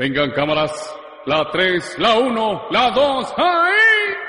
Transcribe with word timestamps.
Vengan 0.00 0.30
cámaras, 0.30 0.72
la 1.26 1.50
3, 1.50 1.98
la 1.98 2.14
1, 2.14 2.68
la 2.70 2.90
2, 2.90 3.34
¡ahí! 3.36 4.19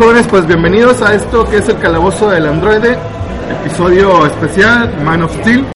Jóvenes, 0.00 0.26
pues 0.28 0.46
bienvenidos 0.46 1.02
a 1.02 1.14
esto 1.14 1.44
que 1.44 1.58
es 1.58 1.68
el 1.68 1.78
calabozo 1.78 2.30
del 2.30 2.46
androide, 2.46 2.96
episodio 3.50 4.24
especial, 4.24 4.90
Man 5.04 5.22
of 5.24 5.36
Steel. 5.40 5.66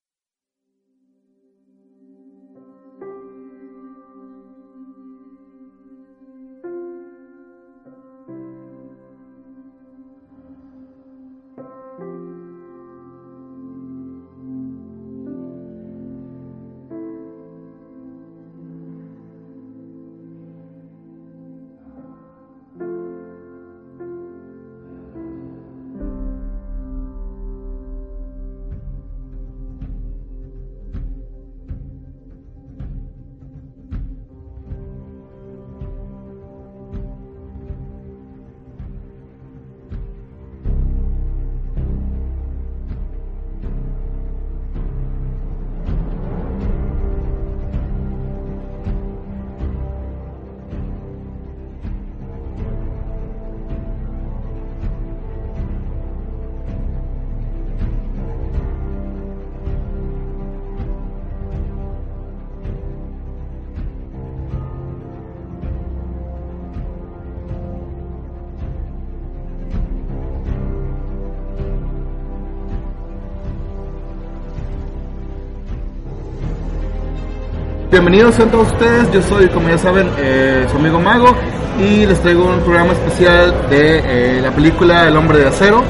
Bienvenidos 77.95 78.41
a 78.41 78.47
todos 78.47 78.73
ustedes, 78.73 79.09
yo 79.13 79.23
soy 79.23 79.49
como 79.51 79.69
ya 79.69 79.79
saben 79.79 80.11
eh, 80.19 80.67
su 80.69 80.79
amigo 80.79 80.99
Mago 80.99 81.33
y 81.79 82.05
les 82.05 82.21
traigo 82.21 82.45
un 82.45 82.59
programa 82.63 82.93
especial 82.93 83.55
de 83.71 84.39
eh, 84.39 84.41
la 84.43 84.51
película 84.51 85.07
El 85.07 85.17
Hombre 85.17 85.39
de 85.39 85.47
Acero 85.47 85.81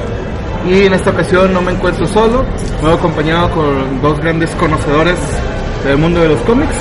y 0.69 0.85
en 0.85 0.93
esta 0.93 1.09
ocasión 1.09 1.51
no 1.51 1.63
me 1.63 1.71
encuentro 1.71 2.05
solo, 2.05 2.45
me 2.83 2.89
voy 2.89 2.97
acompañado 2.99 3.49
con 3.49 4.03
dos 4.03 4.19
grandes 4.19 4.51
conocedores 4.51 5.17
del 5.83 5.97
mundo 5.97 6.21
de 6.21 6.27
los 6.29 6.39
cómics. 6.41 6.75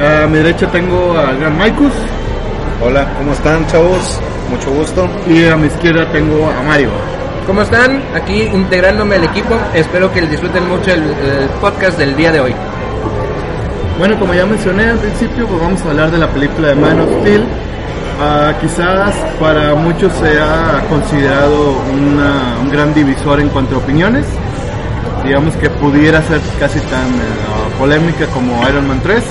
A 0.00 0.28
mi 0.28 0.38
derecha 0.38 0.68
tengo 0.70 1.18
al 1.18 1.40
gran 1.40 1.58
Maikus 1.58 1.92
Hola, 2.80 3.12
¿cómo 3.18 3.32
están 3.32 3.66
chavos? 3.66 4.20
Mucho 4.50 4.70
gusto. 4.70 5.10
y 5.26 5.46
a 5.46 5.56
mi 5.56 5.66
izquierda 5.66 6.08
tengo 6.12 6.48
a 6.48 6.62
Mario. 6.62 6.90
¿Cómo 7.44 7.62
están? 7.62 8.00
Aquí 8.14 8.42
integrándome 8.42 9.16
al 9.16 9.24
equipo. 9.24 9.58
Espero 9.74 10.12
que 10.12 10.20
disfruten 10.20 10.68
mucho 10.68 10.92
el, 10.92 11.02
el 11.02 11.48
podcast 11.60 11.98
del 11.98 12.14
día 12.14 12.30
de 12.30 12.38
hoy. 12.38 12.54
Bueno, 14.02 14.18
como 14.18 14.34
ya 14.34 14.44
mencioné 14.44 14.90
al 14.90 14.98
principio, 14.98 15.46
pues 15.46 15.60
vamos 15.60 15.80
a 15.82 15.90
hablar 15.90 16.10
de 16.10 16.18
la 16.18 16.26
película 16.26 16.70
de 16.70 16.74
Man 16.74 16.98
of 16.98 17.20
Steel. 17.20 17.44
Ah, 18.20 18.52
quizás 18.60 19.14
para 19.38 19.76
muchos 19.76 20.12
sea 20.14 20.84
considerado 20.88 21.76
un 21.88 22.68
gran 22.68 22.92
divisor 22.94 23.38
en 23.38 23.48
cuanto 23.50 23.76
a 23.76 23.78
opiniones. 23.78 24.26
Digamos 25.22 25.54
que 25.54 25.70
pudiera 25.70 26.20
ser 26.22 26.40
casi 26.58 26.80
tan 26.80 27.10
eh, 27.10 27.78
polémica 27.78 28.26
como 28.34 28.68
Iron 28.68 28.88
Man 28.88 28.98
3. 29.04 29.22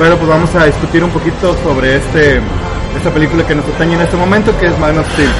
Pero 0.00 0.16
pues 0.16 0.30
vamos 0.30 0.52
a 0.56 0.64
discutir 0.64 1.04
un 1.04 1.10
poquito 1.10 1.56
sobre 1.62 1.94
este 1.94 2.40
esta 2.96 3.10
película 3.12 3.46
que 3.46 3.54
nos 3.54 3.64
atañe 3.66 3.94
en 3.94 4.00
este 4.00 4.16
momento, 4.16 4.52
que 4.58 4.66
es 4.66 4.76
Man 4.80 4.98
of 4.98 5.08
Steel. 5.12 5.30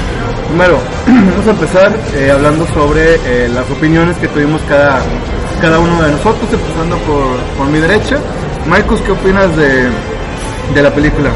Primero, 0.49 0.79
vamos 1.07 1.47
a 1.47 1.51
empezar 1.51 1.93
eh, 2.15 2.31
hablando 2.31 2.67
sobre 2.69 3.17
eh, 3.17 3.49
las 3.49 3.69
opiniones 3.71 4.17
que 4.19 4.29
tuvimos 4.29 4.63
cada, 4.69 5.01
cada 5.61 5.79
uno 5.79 6.03
de 6.03 6.13
nosotros, 6.13 6.49
empezando 6.53 6.97
por, 6.99 7.37
por 7.59 7.67
mi 7.67 7.81
derecha. 7.81 8.19
Marcos, 8.69 9.01
¿qué 9.01 9.13
opinas 9.13 9.55
de, 9.57 9.89
de 10.75 10.83
la 10.83 10.91
película? 10.95 11.31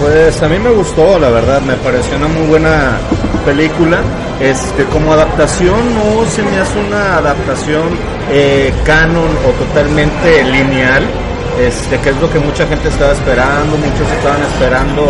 Pues 0.00 0.42
a 0.42 0.48
mí 0.48 0.58
me 0.58 0.70
gustó, 0.70 1.18
la 1.18 1.30
verdad, 1.30 1.60
me 1.62 1.74
pareció 1.74 2.16
una 2.16 2.26
muy 2.28 2.46
buena 2.48 2.98
película. 3.44 4.00
Este, 4.40 4.84
como 4.86 5.12
adaptación 5.12 5.94
no 5.94 6.24
se 6.28 6.42
me 6.42 6.58
hace 6.58 6.80
una 6.80 7.18
adaptación 7.18 7.90
eh, 8.30 8.72
canon 8.84 9.30
o 9.46 9.64
totalmente 9.64 10.42
lineal. 10.42 11.04
este, 11.60 11.98
que 12.00 12.10
es 12.10 12.16
lo 12.20 12.28
que 12.32 12.40
mucha 12.40 12.66
gente 12.66 12.88
estaba 12.88 13.12
esperando, 13.12 13.76
muchos 13.76 14.10
estaban 14.16 14.42
esperando 14.42 15.06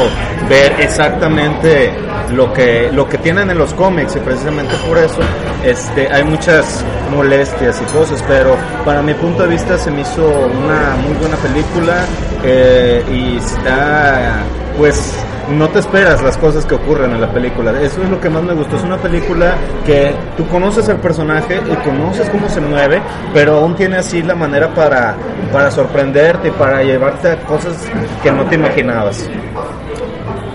ver 0.49 0.75
exactamente 0.81 1.93
lo 2.31 2.53
que, 2.53 2.91
lo 2.93 3.09
que 3.09 3.19
tienen 3.19 3.51
en 3.51 3.59
los 3.59 3.75
cómics 3.75 4.17
y 4.17 4.21
precisamente 4.21 4.75
por 4.87 4.99
eso 4.99 5.21
este, 5.65 6.09
hay 6.13 6.25
muchas 6.25 6.85
molestias 7.15 7.81
y 7.81 7.93
cosas, 7.93 8.23
pero 8.27 8.57
para 8.85 9.03
mi 9.03 9.15
punto 9.15 9.43
de 9.43 9.49
vista 9.49 9.77
se 9.79 9.91
me 9.91 10.03
hizo 10.03 10.27
una 10.27 10.97
muy 11.05 11.15
buena 11.19 11.37
película 11.37 12.05
eh, 12.45 13.05
y 13.11 13.37
está 13.37 14.43
pues 14.77 15.15
no 15.51 15.69
te 15.69 15.81
esperas 15.81 16.23
las 16.23 16.37
cosas 16.39 16.65
que 16.65 16.75
ocurren 16.75 17.13
en 17.13 17.21
la 17.21 17.31
película. 17.31 17.73
Eso 17.81 18.03
es 18.03 18.09
lo 18.09 18.21
que 18.21 18.31
más 18.31 18.43
me 18.43 18.55
gustó. 18.55 18.77
Es 18.77 18.85
una 18.85 18.97
película 18.97 19.55
que 19.85 20.15
tú 20.37 20.47
conoces 20.47 20.89
al 20.89 20.99
personaje 20.99 21.61
y 21.71 21.75
conoces 21.85 22.29
cómo 22.31 22.49
se 22.49 22.61
mueve, 22.61 23.03
pero 23.35 23.57
aún 23.57 23.75
tiene 23.75 23.97
así 23.97 24.23
la 24.23 24.35
manera 24.35 24.73
para, 24.73 25.15
para 25.53 25.71
sorprenderte 25.71 26.49
y 26.49 26.51
para 26.53 26.83
llevarte 26.83 27.31
a 27.31 27.37
cosas 27.41 27.77
que 28.23 28.33
no 28.33 28.45
te 28.45 28.55
imaginabas. 28.55 29.29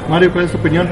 Mario, 0.10 0.32
¿cuál 0.32 0.46
es 0.46 0.52
tu 0.52 0.58
opinión? 0.58 0.88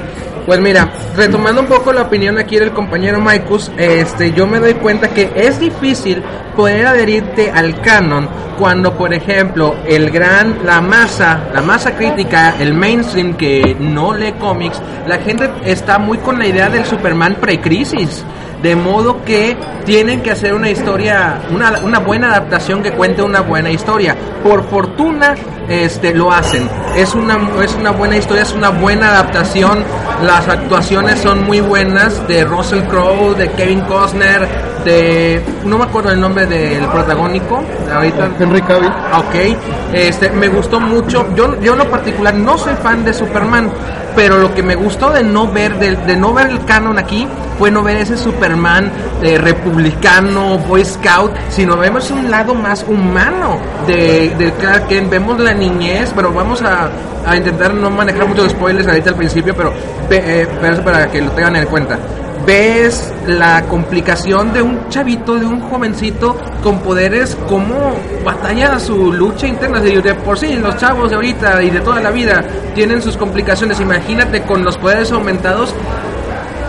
Pues 0.46 0.60
mira, 0.60 0.92
retomando 1.16 1.62
un 1.62 1.68
poco 1.68 1.92
la 1.92 2.04
opinión 2.04 2.38
aquí 2.38 2.58
del 2.58 2.72
compañero 2.72 3.20
Maikus, 3.20 3.72
este, 3.78 4.32
yo 4.32 4.46
me 4.46 4.60
doy 4.60 4.76
cuenta 4.76 5.10
que 5.10 5.32
es 5.36 5.60
difícil 5.60 6.22
poder 6.56 6.86
adherirte 6.86 7.50
al 7.50 7.82
canon 7.82 8.30
cuando, 8.60 8.94
por 8.94 9.12
ejemplo, 9.12 9.76
el 9.88 10.12
gran, 10.12 10.60
la 10.64 10.82
masa, 10.82 11.50
la 11.52 11.62
masa 11.62 11.96
crítica, 11.96 12.56
el 12.60 12.76
mainstream 12.76 13.34
que 13.36 13.76
no 13.80 14.14
lee 14.14 14.34
cómics, 14.34 14.80
la 15.08 15.18
gente 15.18 15.50
está 15.66 15.98
muy 15.98 16.20
con 16.20 16.38
la 16.38 16.46
idea 16.46 16.70
del 16.70 16.86
Superman 16.86 17.38
pre-crisis. 17.42 18.24
De 18.66 18.76
modo 18.76 19.24
que 19.24 19.56
tienen 19.86 20.24
que 20.24 20.32
hacer 20.32 20.56
una 20.56 20.72
historia, 20.72 21.40
una, 21.52 21.82
una 21.84 22.00
buena 22.00 22.30
adaptación 22.30 22.82
que 22.82 22.94
cuente 22.94 23.22
una 23.22 23.42
buena 23.42 23.70
historia. 23.70 24.16
Por 24.42 24.68
fortuna, 24.68 25.36
este, 25.70 26.16
lo 26.16 26.32
hacen. 26.32 26.68
Es 26.96 27.14
una, 27.14 27.38
es 27.64 27.76
una 27.76 27.92
buena 27.92 28.18
historia, 28.18 28.42
es 28.42 28.54
una 28.54 28.70
buena 28.70 29.10
adaptación. 29.10 29.84
Las 30.24 30.48
actuaciones 30.48 31.20
son 31.20 31.44
muy 31.44 31.62
buenas 31.62 32.28
de 32.28 32.44
Russell 32.44 32.82
Crowe, 32.86 33.36
de 33.36 33.52
Kevin 33.52 33.82
Costner, 33.82 34.50
de 34.86 35.42
no 35.66 35.78
me 35.78 35.84
acuerdo 35.84 36.12
el 36.12 36.22
nombre 36.22 36.46
del 36.46 36.86
protagónico. 36.86 37.62
Ahorita 37.94 38.30
Henry 38.40 38.62
Cavill. 38.62 38.92
Ok, 39.18 39.58
este, 39.92 40.30
me 40.30 40.48
gustó 40.48 40.80
mucho. 40.80 41.28
Yo, 41.36 41.60
yo 41.60 41.74
en 41.74 41.80
lo 41.80 41.90
particular 41.90 42.34
no 42.34 42.58
soy 42.58 42.76
fan 42.76 43.04
de 43.04 43.14
Superman, 43.14 43.70
pero 44.16 44.38
lo 44.38 44.54
que 44.54 44.64
me 44.64 44.76
gustó 44.76 45.10
de 45.10 45.24
no 45.24 45.52
ver, 45.52 45.78
de, 45.80 45.96
de 45.96 46.16
no 46.16 46.34
ver 46.34 46.48
el 46.48 46.64
canon 46.66 46.98
aquí, 46.98 47.28
fue 47.58 47.72
no 47.72 47.84
ver 47.84 47.98
ese 47.98 48.18
Superman 48.18 48.92
eh, 49.22 49.38
republicano, 49.38 50.58
Boy 50.60 50.86
Scout, 50.86 51.32
sino 51.50 51.76
vemos 51.78 52.12
un 52.12 52.30
lado 52.30 52.54
más 52.54 52.86
humano 52.88 53.58
de, 53.88 54.34
de 54.38 54.54
Clark 54.54 54.88
Kent. 54.88 55.10
Vemos 55.10 55.40
la 55.40 55.54
niñez, 55.54 56.12
pero 56.16 56.32
vamos 56.32 56.62
a, 56.62 56.90
a 57.26 57.36
intentar 57.36 57.74
no 57.74 57.90
manejar 57.90 58.28
muchos 58.28 58.52
spoilers 58.52 58.88
ahorita 58.88 59.10
al 59.10 59.16
principio, 59.16 59.56
pero, 59.56 59.74
eh, 60.12 60.48
para 60.84 61.10
que 61.10 61.22
lo 61.22 61.32
tengan 61.32 61.56
en 61.56 61.66
cuenta 61.66 61.98
ves 62.46 63.14
la 63.28 63.64
complicación 63.64 64.54
de 64.54 64.62
un 64.62 64.90
chavito, 64.90 65.36
de 65.36 65.46
un 65.46 65.62
jovencito 65.62 66.38
con 66.64 66.80
poderes, 66.80 67.38
cómo 67.48 67.96
batalla 68.24 68.80
su 68.80 69.12
lucha 69.14 69.48
interna. 69.48 69.80
De 69.80 70.14
por 70.16 70.38
sí, 70.38 70.54
los 70.56 70.78
chavos 70.78 71.10
de 71.10 71.16
ahorita 71.16 71.62
y 71.64 71.70
de 71.70 71.80
toda 71.82 72.00
la 72.02 72.12
vida 72.12 72.44
tienen 72.74 73.02
sus 73.02 73.18
complicaciones. 73.18 73.80
Imagínate 73.80 74.42
con 74.44 74.64
los 74.64 74.78
poderes 74.78 75.12
aumentados. 75.12 75.74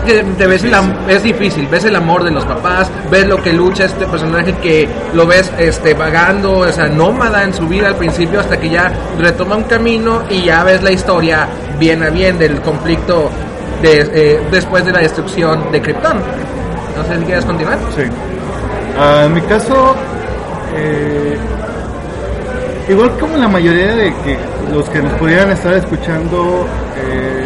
que 0.05 0.23
te 0.23 0.47
ves 0.47 0.63
el 0.63 0.73
am- 0.73 0.93
es 1.09 1.21
difícil, 1.21 1.67
ves 1.67 1.83
el 1.83 1.93
amor 1.93 2.23
de 2.23 2.31
los 2.31 2.45
papás, 2.45 2.89
ves 3.11 3.27
lo 3.27 3.43
que 3.43 3.51
lucha 3.51 3.83
este 3.83 4.05
personaje 4.07 4.53
que 4.63 4.87
lo 5.13 5.27
ves 5.27 5.51
este 5.57 5.95
vagando, 5.95 6.59
o 6.59 6.71
sea, 6.71 6.87
nómada 6.87 7.43
en 7.43 7.53
su 7.53 7.67
vida 7.67 7.87
al 7.89 7.95
principio 7.95 8.39
hasta 8.39 8.57
que 8.57 8.69
ya 8.69 8.89
retoma 9.19 9.57
un 9.57 9.63
camino 9.65 10.21
y 10.29 10.43
ya 10.43 10.63
ves 10.63 10.81
la 10.81 10.91
historia 10.91 11.49
bien 11.77 12.03
a 12.03 12.09
bien 12.09 12.37
del 12.39 12.61
conflicto 12.61 13.29
eh, 13.83 14.39
después 14.51 14.85
de 14.85 14.91
la 14.91 14.99
destrucción 14.99 15.71
de 15.71 15.81
Krypton. 15.81 16.17
No 16.97 17.03
sé 17.03 17.19
si 17.19 17.25
quieres 17.25 17.45
continuar. 17.45 17.77
Sí. 17.95 18.03
Ah, 18.99 19.23
en 19.25 19.33
mi 19.33 19.41
caso, 19.41 19.95
eh, 20.75 21.37
igual 22.89 23.11
como 23.19 23.37
la 23.37 23.47
mayoría 23.47 23.93
de 23.95 24.13
que 24.23 24.37
los 24.73 24.89
que 24.89 25.01
nos 25.01 25.13
pudieran 25.13 25.51
estar 25.51 25.73
escuchando, 25.75 26.65
eh, 26.97 27.45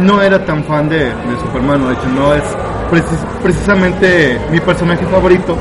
no 0.00 0.20
era 0.22 0.44
tan 0.44 0.62
fan 0.64 0.88
de, 0.88 0.98
de 1.06 1.36
Superman, 1.40 1.86
de 1.86 1.92
hecho 1.94 2.08
no 2.14 2.34
es 2.34 2.42
precis- 2.90 3.24
precisamente 3.42 4.38
mi 4.50 4.60
personaje 4.60 5.04
favorito, 5.06 5.56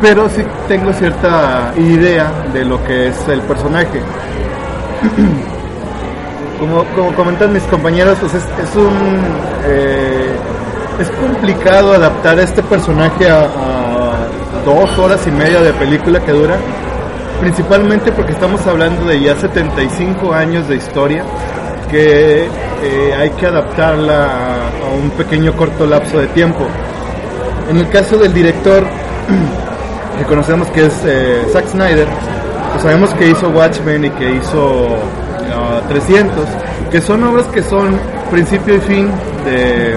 pero 0.00 0.28
sí 0.30 0.42
tengo 0.68 0.92
cierta 0.92 1.72
idea 1.76 2.30
de 2.52 2.64
lo 2.64 2.82
que 2.84 3.08
es 3.08 3.28
el 3.28 3.40
personaje. 3.42 4.00
como, 6.58 6.84
como 6.94 7.14
comentan 7.14 7.52
mis 7.52 7.62
compañeros, 7.64 8.18
pues 8.20 8.34
es, 8.34 8.44
es 8.44 8.76
un 8.76 8.92
eh, 9.66 10.30
es 11.00 11.10
complicado 11.10 11.92
adaptar 11.92 12.38
a 12.38 12.42
este 12.42 12.62
personaje 12.62 13.28
a, 13.30 13.46
dos 14.64 14.98
horas 14.98 15.26
y 15.26 15.30
media 15.30 15.62
de 15.62 15.72
película 15.72 16.20
que 16.20 16.32
dura, 16.32 16.56
principalmente 17.40 18.12
porque 18.12 18.32
estamos 18.32 18.66
hablando 18.66 19.06
de 19.06 19.20
ya 19.20 19.34
75 19.34 20.34
años 20.34 20.68
de 20.68 20.76
historia 20.76 21.24
que 21.90 22.44
eh, 22.44 23.14
hay 23.18 23.30
que 23.30 23.46
adaptarla 23.46 24.24
a, 24.24 24.56
a 24.66 24.94
un 25.00 25.10
pequeño 25.10 25.54
corto 25.56 25.86
lapso 25.86 26.18
de 26.18 26.26
tiempo. 26.28 26.66
En 27.70 27.78
el 27.78 27.88
caso 27.88 28.18
del 28.18 28.34
director, 28.34 28.82
que 30.18 30.24
conocemos 30.24 30.68
que 30.68 30.86
es 30.86 31.02
eh, 31.06 31.46
Zack 31.52 31.68
Snyder, 31.68 32.08
pues 32.72 32.82
sabemos 32.82 33.14
que 33.14 33.28
hizo 33.28 33.48
Watchmen 33.48 34.04
y 34.04 34.10
que 34.10 34.32
hizo 34.32 34.98
ah, 35.58 35.80
300, 35.88 36.44
que 36.90 37.00
son 37.00 37.24
obras 37.24 37.46
que 37.48 37.62
son 37.62 37.98
principio 38.30 38.76
y 38.76 38.80
fin 38.80 39.10
de, 39.44 39.96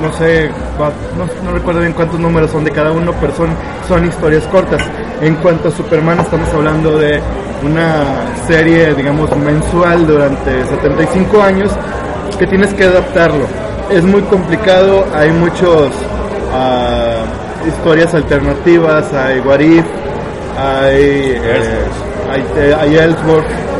no 0.00 0.12
sé, 0.12 0.50
no, 1.18 1.44
no 1.44 1.52
recuerdo 1.52 1.80
bien 1.80 1.92
cuántos 1.92 2.18
números 2.18 2.50
son 2.50 2.64
de 2.64 2.70
cada 2.70 2.92
uno, 2.92 3.12
pero 3.20 3.34
son, 3.34 3.50
son 3.88 4.04
historias 4.06 4.44
cortas. 4.44 4.82
En 5.20 5.36
cuanto 5.36 5.68
a 5.68 5.70
Superman, 5.70 6.20
estamos 6.20 6.48
hablando 6.52 6.98
de 6.98 7.20
una 7.62 8.02
serie, 8.46 8.94
digamos, 8.94 9.34
mensual 9.36 10.06
durante 10.06 10.64
75 10.66 11.42
años 11.42 11.70
que 12.38 12.46
tienes 12.46 12.74
que 12.74 12.84
adaptarlo. 12.84 13.46
Es 13.90 14.04
muy 14.04 14.22
complicado, 14.22 15.04
hay 15.14 15.30
muchos 15.30 15.90
ah, 16.52 17.22
historias 17.66 18.14
alternativas, 18.14 19.12
hay 19.12 19.40
What 19.40 19.60
If, 19.60 19.84
hay, 20.58 21.02
eh, 21.02 21.40
hay, 22.30 22.44
eh, 22.56 22.76
hay 22.78 22.96
Ellsworth. 22.96 23.73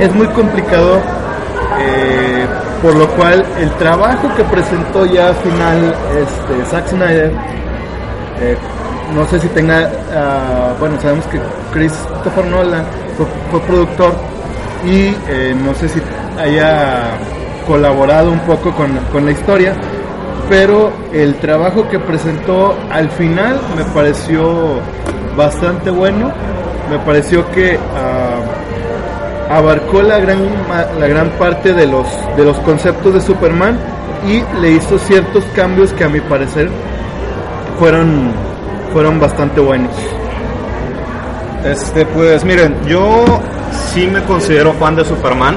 Es 0.00 0.14
muy 0.14 0.26
complicado, 0.28 0.96
eh, 1.78 2.46
por 2.80 2.94
lo 2.96 3.06
cual 3.10 3.44
el 3.58 3.70
trabajo 3.72 4.34
que 4.34 4.42
presentó 4.44 5.04
ya 5.04 5.34
final 5.34 5.94
este, 6.16 6.64
Zack 6.70 6.88
Snyder, 6.88 7.32
eh, 8.40 8.56
no 9.14 9.26
sé 9.26 9.40
si 9.40 9.48
tenga, 9.48 9.90
ah, 10.14 10.72
bueno, 10.80 10.98
sabemos 11.02 11.26
que 11.26 11.38
Christopher 11.72 12.46
Nolan 12.46 12.84
fue, 13.18 13.26
fue 13.50 13.60
productor 13.60 14.14
y 14.86 15.14
eh, 15.28 15.54
no 15.62 15.74
sé 15.74 15.86
si 15.88 16.00
haya 16.38 17.18
colaborado 17.66 18.30
un 18.30 18.40
poco 18.40 18.72
con, 18.72 18.96
con 19.12 19.26
la 19.26 19.32
historia, 19.32 19.74
pero 20.48 20.90
el 21.12 21.34
trabajo 21.36 21.86
que 21.90 21.98
presentó 21.98 22.74
al 22.90 23.10
final 23.10 23.60
me 23.76 23.84
pareció 23.84 24.80
bastante 25.36 25.90
bueno, 25.90 26.32
me 26.90 26.98
pareció 27.00 27.48
que 27.52 27.78
ah, 27.94 28.19
abarcó 29.50 30.00
la 30.02 30.18
gran, 30.18 30.38
la 30.98 31.06
gran 31.06 31.30
parte 31.30 31.74
de 31.74 31.86
los, 31.86 32.06
de 32.36 32.44
los 32.44 32.56
conceptos 32.58 33.14
de 33.14 33.20
Superman 33.20 33.78
y 34.26 34.42
le 34.60 34.72
hizo 34.72 34.98
ciertos 34.98 35.44
cambios 35.56 35.92
que 35.92 36.04
a 36.04 36.08
mi 36.08 36.20
parecer 36.20 36.68
fueron, 37.78 38.32
fueron 38.92 39.18
bastante 39.18 39.60
buenos. 39.60 39.92
Este, 41.64 42.06
pues 42.06 42.44
miren, 42.44 42.76
yo 42.86 43.24
sí 43.92 44.06
me 44.06 44.22
considero 44.22 44.72
fan 44.74 44.96
de 44.96 45.04
Superman. 45.04 45.56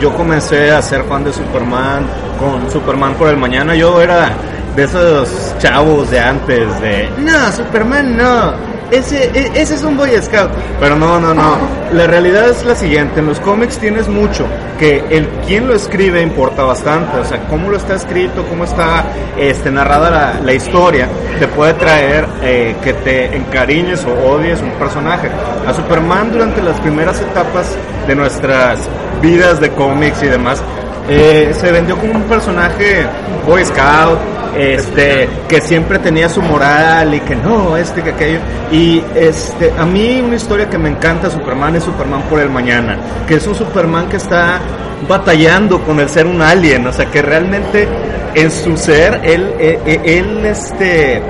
Yo 0.00 0.14
comencé 0.14 0.70
a 0.70 0.80
ser 0.80 1.04
fan 1.04 1.24
de 1.24 1.32
Superman 1.32 2.06
con 2.38 2.70
Superman 2.70 3.14
por 3.14 3.28
el 3.28 3.36
mañana. 3.36 3.74
Yo 3.74 4.00
era 4.00 4.30
de 4.74 4.84
esos 4.84 5.54
chavos 5.58 6.10
de 6.10 6.20
antes 6.20 6.80
de 6.80 7.08
no, 7.18 7.52
Superman 7.52 8.16
no. 8.16 8.69
Ese, 8.90 9.24
e- 9.34 9.52
ese 9.54 9.74
es 9.74 9.82
un 9.82 9.96
Boy 9.96 10.10
Scout. 10.22 10.50
Pero 10.80 10.96
no, 10.96 11.20
no, 11.20 11.34
no. 11.34 11.56
La 11.92 12.06
realidad 12.06 12.48
es 12.48 12.64
la 12.64 12.74
siguiente. 12.74 13.20
En 13.20 13.26
los 13.26 13.40
cómics 13.40 13.78
tienes 13.78 14.08
mucho. 14.08 14.46
Que 14.78 15.04
el 15.10 15.28
quien 15.46 15.68
lo 15.68 15.74
escribe 15.74 16.22
importa 16.22 16.62
bastante. 16.62 17.18
O 17.18 17.24
sea, 17.24 17.40
cómo 17.48 17.70
lo 17.70 17.76
está 17.76 17.94
escrito, 17.94 18.44
cómo 18.48 18.64
está 18.64 19.04
este, 19.36 19.70
narrada 19.70 20.10
la, 20.10 20.40
la 20.44 20.52
historia, 20.52 21.08
te 21.38 21.46
puede 21.48 21.74
traer 21.74 22.26
eh, 22.42 22.74
que 22.82 22.92
te 22.94 23.36
encariñes 23.36 24.04
o 24.04 24.12
odies 24.30 24.60
un 24.60 24.70
personaje. 24.72 25.28
A 25.66 25.72
Superman 25.74 26.32
durante 26.32 26.62
las 26.62 26.78
primeras 26.80 27.20
etapas 27.20 27.76
de 28.06 28.14
nuestras 28.14 28.88
vidas 29.22 29.60
de 29.60 29.70
cómics 29.70 30.22
y 30.22 30.26
demás, 30.26 30.62
eh, 31.08 31.52
se 31.58 31.72
vendió 31.72 31.96
como 31.96 32.14
un 32.14 32.22
personaje 32.22 33.06
Boy 33.46 33.64
Scout, 33.64 34.18
este, 34.56 35.28
que 35.48 35.60
siempre 35.60 35.98
tenía 35.98 36.28
su 36.28 36.42
moral 36.42 37.14
y 37.14 37.20
que 37.20 37.36
no, 37.36 37.76
este, 37.76 38.02
que 38.02 38.10
aquello. 38.10 38.38
Y 38.70 39.02
este, 39.14 39.72
a 39.76 39.84
mí 39.84 40.20
una 40.24 40.36
historia 40.36 40.68
que 40.68 40.78
me 40.78 40.88
encanta 40.88 41.30
Superman 41.30 41.76
es 41.76 41.84
Superman 41.84 42.22
por 42.22 42.40
el 42.40 42.50
mañana, 42.50 42.98
que 43.26 43.34
es 43.34 43.46
un 43.46 43.54
Superman 43.54 44.08
que 44.08 44.16
está 44.16 44.60
batallando 45.08 45.82
con 45.82 45.98
el 46.00 46.08
ser 46.08 46.26
un 46.26 46.42
alien, 46.42 46.86
o 46.86 46.92
sea, 46.92 47.06
que 47.06 47.22
realmente 47.22 47.88
en 48.34 48.50
su 48.50 48.76
ser, 48.76 49.20
él, 49.24 49.54
él, 49.58 50.00
él 50.04 50.46
este, 50.46 51.22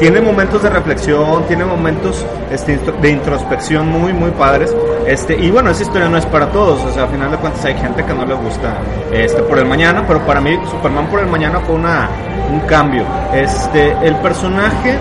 tiene 0.00 0.20
momentos 0.22 0.62
de 0.62 0.70
reflexión, 0.70 1.44
tiene 1.46 1.64
momentos 1.64 2.24
este, 2.50 2.80
de 3.02 3.10
introspección 3.10 3.86
muy, 3.86 4.14
muy 4.14 4.30
padres. 4.30 4.74
Este, 5.06 5.36
y 5.36 5.50
bueno, 5.50 5.70
esa 5.70 5.82
historia 5.82 6.08
no 6.08 6.16
es 6.16 6.24
para 6.26 6.46
todos, 6.46 6.82
o 6.82 6.92
sea, 6.92 7.04
al 7.04 7.10
final 7.10 7.30
de 7.30 7.36
cuentas 7.36 7.64
hay 7.66 7.74
gente 7.74 8.02
que 8.04 8.14
no 8.14 8.24
le 8.24 8.34
gusta 8.34 8.78
este, 9.12 9.42
por 9.42 9.58
el 9.58 9.66
mañana, 9.66 10.04
pero 10.06 10.24
para 10.24 10.40
mí 10.40 10.58
Superman 10.70 11.06
por 11.08 11.20
el 11.20 11.26
mañana 11.26 11.60
fue 11.60 11.74
una, 11.74 12.08
un 12.50 12.60
cambio. 12.60 13.04
Este, 13.34 13.94
el 14.02 14.16
personaje 14.16 14.96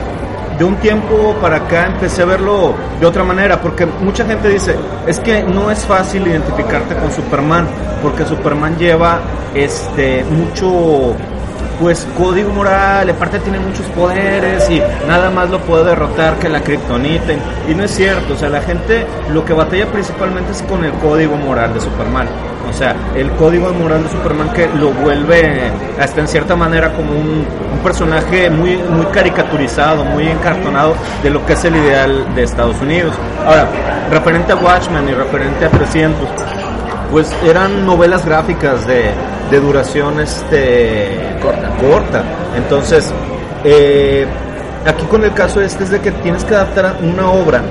de 0.57 0.65
un 0.65 0.75
tiempo 0.75 1.33
para 1.39 1.55
acá 1.55 1.87
empecé 1.87 2.23
a 2.23 2.25
verlo 2.25 2.73
de 2.99 3.05
otra 3.05 3.23
manera, 3.23 3.61
porque 3.61 3.85
mucha 3.85 4.25
gente 4.25 4.49
dice, 4.49 4.75
es 5.07 5.17
que 5.21 5.43
no 5.43 5.71
es 5.71 5.85
fácil 5.85 6.27
identificarte 6.27 6.95
con 6.95 7.09
Superman, 7.13 7.65
porque 8.01 8.25
Superman 8.25 8.77
lleva 8.77 9.21
este 9.55 10.25
mucho 10.25 11.15
pues 11.79 12.05
código 12.17 12.51
moral, 12.51 13.09
aparte 13.09 13.39
tiene 13.39 13.59
muchos 13.59 13.85
poderes 13.87 14.69
y 14.69 14.81
nada 15.07 15.29
más 15.29 15.49
lo 15.49 15.59
puede 15.61 15.85
derrotar 15.85 16.37
que 16.37 16.49
la 16.49 16.61
kriptonita. 16.61 17.33
Y 17.67 17.73
no 17.73 17.83
es 17.83 17.91
cierto, 17.91 18.33
o 18.33 18.37
sea, 18.37 18.49
la 18.49 18.61
gente 18.61 19.05
lo 19.33 19.45
que 19.45 19.53
batalla 19.53 19.87
principalmente 19.87 20.51
es 20.51 20.61
con 20.63 20.83
el 20.83 20.91
código 20.93 21.35
moral 21.37 21.73
de 21.73 21.79
Superman. 21.79 22.27
O 22.69 22.73
sea, 22.73 22.95
el 23.15 23.31
código 23.31 23.71
moral 23.73 24.03
de 24.03 24.09
Superman 24.09 24.51
que 24.53 24.67
lo 24.67 24.91
vuelve 24.91 25.71
hasta 25.99 26.21
en 26.21 26.27
cierta 26.27 26.55
manera 26.55 26.93
como 26.93 27.11
un, 27.13 27.45
un 27.73 27.79
personaje 27.83 28.49
muy, 28.49 28.77
muy 28.77 29.05
caricaturizado, 29.07 30.03
muy 30.03 30.27
encartonado 30.27 30.93
de 31.23 31.29
lo 31.31 31.43
que 31.45 31.53
es 31.53 31.65
el 31.65 31.75
ideal 31.75 32.35
de 32.35 32.43
Estados 32.43 32.79
Unidos. 32.81 33.15
Ahora, 33.45 33.67
referente 34.11 34.51
a 34.51 34.55
Watchmen 34.55 35.07
y 35.09 35.13
referente 35.13 35.65
a 35.65 35.69
300, 35.69 36.29
pues 37.11 37.31
eran 37.43 37.85
novelas 37.85 38.25
gráficas 38.25 38.85
de, 38.85 39.11
de 39.49 39.59
duración 39.59 40.19
este 40.19 41.37
Corta. 41.41 41.69
corta. 41.81 42.23
Entonces, 42.55 43.11
eh, 43.63 44.25
aquí 44.85 45.05
con 45.05 45.23
el 45.23 45.33
caso 45.33 45.61
este 45.61 45.83
es 45.83 45.89
de 45.89 45.99
que 45.99 46.11
tienes 46.11 46.43
que 46.43 46.55
adaptar 46.55 46.97
una 47.01 47.31
obra 47.31 47.61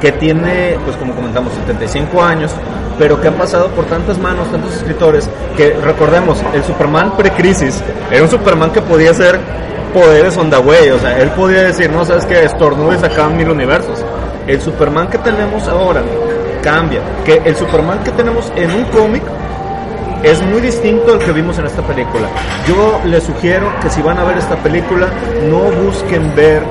que 0.00 0.12
tiene, 0.12 0.76
pues 0.84 0.96
como 0.96 1.14
comentamos, 1.14 1.52
75 1.54 2.22
años, 2.22 2.52
pero 2.98 3.20
que 3.20 3.28
ha 3.28 3.32
pasado 3.32 3.68
por 3.68 3.86
tantas 3.86 4.18
manos, 4.18 4.50
tantos 4.50 4.74
escritores, 4.76 5.28
que 5.56 5.74
recordemos, 5.82 6.38
el 6.54 6.62
Superman 6.64 7.16
pre-crisis 7.16 7.82
era 8.10 8.22
un 8.22 8.30
Superman 8.30 8.70
que 8.70 8.80
podía 8.80 9.12
ser 9.12 9.38
poderes 9.92 10.36
on 10.36 10.50
the 10.50 10.58
way, 10.58 10.90
o 10.90 10.98
sea, 10.98 11.18
él 11.18 11.30
podía 11.30 11.62
decir, 11.62 11.90
no, 11.90 12.04
sabes 12.04 12.26
que 12.26 12.44
estornudo 12.44 12.94
y 12.94 12.98
sacaban 12.98 13.36
mil 13.36 13.48
universos. 13.48 14.04
El 14.46 14.60
Superman 14.60 15.08
que 15.08 15.18
tenemos 15.18 15.66
ahora 15.68 16.02
cambia, 16.62 17.00
que 17.24 17.40
el 17.44 17.56
Superman 17.56 18.02
que 18.04 18.10
tenemos 18.12 18.52
en 18.56 18.70
un 18.70 18.84
cómic 18.86 19.22
es 20.22 20.42
muy 20.42 20.60
distinto 20.60 21.12
al 21.12 21.18
que 21.18 21.32
vimos 21.32 21.58
en 21.58 21.66
esta 21.66 21.82
película. 21.82 22.28
Yo 22.66 23.00
les 23.04 23.22
sugiero 23.24 23.72
que 23.80 23.90
si 23.90 24.02
van 24.02 24.18
a 24.18 24.24
ver 24.24 24.38
esta 24.38 24.56
película, 24.56 25.08
no 25.48 25.58
busquen 25.84 26.34
ver 26.34 26.62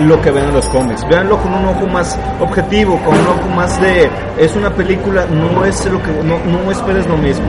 lo 0.00 0.20
que 0.20 0.30
ven 0.30 0.44
en 0.44 0.54
los 0.54 0.66
cómics. 0.66 1.06
Véanlo 1.08 1.38
con 1.38 1.52
un 1.52 1.66
ojo 1.66 1.86
más 1.86 2.18
objetivo, 2.40 2.98
con 3.04 3.14
un 3.14 3.26
ojo 3.26 3.48
más 3.54 3.80
de 3.80 4.10
es 4.38 4.54
una 4.56 4.70
película, 4.70 5.26
no 5.26 5.64
es 5.64 5.84
lo 5.86 6.02
que 6.02 6.12
no, 6.22 6.38
no 6.38 6.70
esperes 6.70 7.06
lo 7.06 7.16
mismo. 7.16 7.46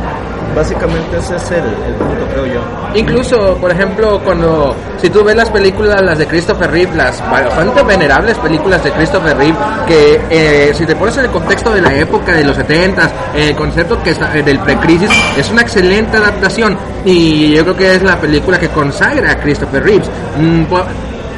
Básicamente 0.56 1.18
ese 1.18 1.36
es 1.36 1.52
el, 1.52 1.58
el 1.58 1.94
punto, 1.96 2.28
creo 2.32 2.46
yo. 2.46 2.62
Incluso, 2.94 3.58
por 3.58 3.72
ejemplo, 3.72 4.20
cuando 4.24 4.76
si 5.02 5.10
tú 5.10 5.24
ves 5.24 5.36
las 5.36 5.50
películas, 5.50 6.02
las 6.02 6.18
de 6.18 6.28
Christopher 6.28 6.70
Reeve, 6.70 6.96
las 6.96 7.22
bastante 7.30 7.84
venerables 7.84 8.38
películas 8.38 8.84
de 8.84 8.92
Christopher 8.92 9.38
Reeve, 9.38 9.58
que 9.88 10.22
eh, 10.30 10.74
si 10.74 10.86
te 10.86 10.96
pones 10.96 11.18
en 11.18 11.26
el 11.26 11.32
contexto 11.32 11.72
de 11.72 11.82
la 11.82 11.96
época 11.96 12.34
de 12.34 12.44
los 12.44 12.56
70 12.56 13.12
el 13.36 13.56
concepto 13.56 14.02
que 14.04 14.12
está, 14.12 14.38
eh, 14.38 14.44
del 14.44 14.60
precrisis, 14.60 15.10
es 15.38 15.50
una 15.52 15.62
excelente 15.62 16.18
adaptación 16.18 16.78
y 17.06 17.54
yo 17.54 17.64
creo 17.64 17.78
que 17.78 17.96
es 17.96 18.04
la 18.04 18.20
película 18.20 18.60
que 18.60 18.70
consagra 18.70 19.32
a 19.32 19.40
Christopher 19.40 19.84
Reeves. 19.84 20.10
Mm, 20.38 20.64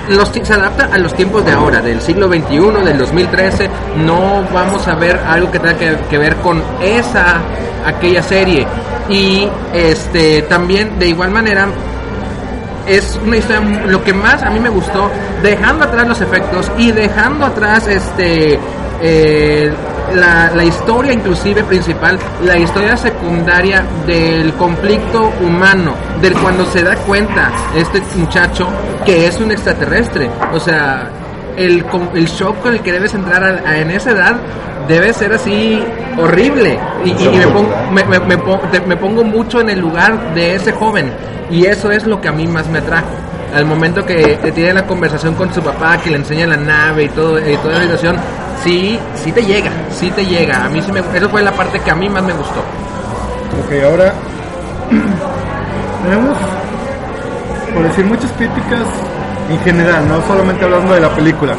los 0.10 0.29
se 0.29 0.53
adapta 0.53 0.89
a 0.91 0.98
los 0.98 1.13
tiempos 1.13 1.45
de 1.45 1.51
ahora, 1.51 1.81
del 1.81 2.01
siglo 2.01 2.27
XXI, 2.27 2.83
del 2.83 2.98
2013. 2.98 3.69
No 3.98 4.43
vamos 4.53 4.88
a 4.88 4.95
ver 4.95 5.19
algo 5.25 5.51
que 5.51 5.60
tenga 5.60 5.98
que 6.10 6.17
ver 6.17 6.36
con 6.38 6.62
esa, 6.81 7.41
aquella 7.86 8.24
serie. 8.24 8.67
Y 9.10 9.48
este 9.74 10.43
también, 10.43 10.98
de 11.00 11.07
igual 11.07 11.31
manera, 11.31 11.67
es 12.88 13.19
una 13.24 13.38
historia 13.38 13.62
lo 13.88 14.03
que 14.03 14.13
más 14.13 14.43
a 14.43 14.50
mí 14.50 14.60
me 14.60 14.69
gustó 14.69 15.10
dejando 15.41 15.86
atrás 15.86 16.07
los 16.07 16.22
efectos 16.22 16.72
y 16.77 16.91
dejando 16.91 17.45
atrás 17.45 17.88
este 17.88 18.60
eh, 19.05 19.69
la, 20.15 20.51
la 20.55 20.63
historia 20.63 21.12
inclusive 21.12 21.63
principal 21.63 22.17
la 22.45 22.57
historia 22.57 22.95
secundaria 22.95 23.83
del 24.07 24.53
conflicto 24.53 25.31
humano 25.41 25.93
del 26.22 26.33
cuando 26.36 26.65
se 26.65 26.83
da 26.83 26.95
cuenta 26.95 27.51
este 27.75 28.01
muchacho 28.15 28.67
que 29.05 29.27
es 29.27 29.38
un 29.39 29.51
extraterrestre. 29.51 30.29
O 30.53 30.60
sea 30.60 31.10
el, 31.57 31.83
el 32.15 32.25
shock 32.27 32.62
con 32.62 32.74
el 32.74 32.81
que 32.81 32.91
debes 32.93 33.13
entrar 33.13 33.62
en 33.75 33.91
esa 33.91 34.12
edad 34.12 34.36
debe 34.88 35.13
ser 35.13 35.33
así 35.33 35.83
horrible. 36.17 36.79
Y, 37.05 37.13
me, 37.13 37.48
pongo, 37.48 37.69
me, 37.91 38.03
me- 38.05 38.19
me 38.19 38.38
pon- 38.38 38.60
te- 38.72 38.81
me 38.81 38.95
pongo 38.98 39.24
mucho 39.24 39.60
en 39.62 39.69
el 39.69 39.79
lugar 39.79 40.33
de 40.33 40.55
ese 40.55 40.72
joven. 40.72 41.12
Y 41.51 41.65
eso 41.65 41.91
es 41.91 42.05
lo 42.05 42.19
que 42.22 42.27
a 42.29 42.31
mí 42.31 42.48
más 42.48 42.67
me 42.69 42.79
atrajo 42.79 43.07
al 43.53 43.65
momento 43.65 44.05
que 44.05 44.38
tiene 44.53 44.74
la 44.74 44.86
conversación 44.86 45.36
con 45.36 45.53
su 45.53 45.62
papá 45.62 45.98
que 45.98 46.10
le 46.10 46.17
enseña 46.17 46.48
la 46.48 46.57
nave 46.57 47.03
y 47.05 47.10
todo 47.10 47.39
y 47.39 47.55
toda 47.57 47.75
la 47.75 47.81
situación 47.81 48.15
sí 48.63 49.00
sí 49.15 49.31
te 49.31 49.43
llega 49.45 49.72
sí 49.91 50.10
te 50.12 50.25
llega 50.25 50.65
a 50.65 50.69
mí 50.69 50.81
sí 50.81 50.91
me 50.91 51.00
eso 51.00 51.29
fue 51.29 51.43
la 51.43 51.51
parte 51.51 51.79
que 51.79 51.91
a 51.91 51.95
mí 51.95 52.10
más 52.10 52.24
me 52.24 52.33
gustó 52.33 52.63
Ok, 53.62 53.72
ahora 53.83 54.13
tenemos, 56.03 56.38
por 57.74 57.83
decir, 57.83 58.05
muchas 58.05 58.31
críticas 58.31 58.81
en 59.50 59.60
general, 59.60 60.07
no 60.07 60.22
solamente 60.27 60.65
hablando 60.65 60.93
de 60.93 61.01
la 61.01 61.10
película, 61.10 61.53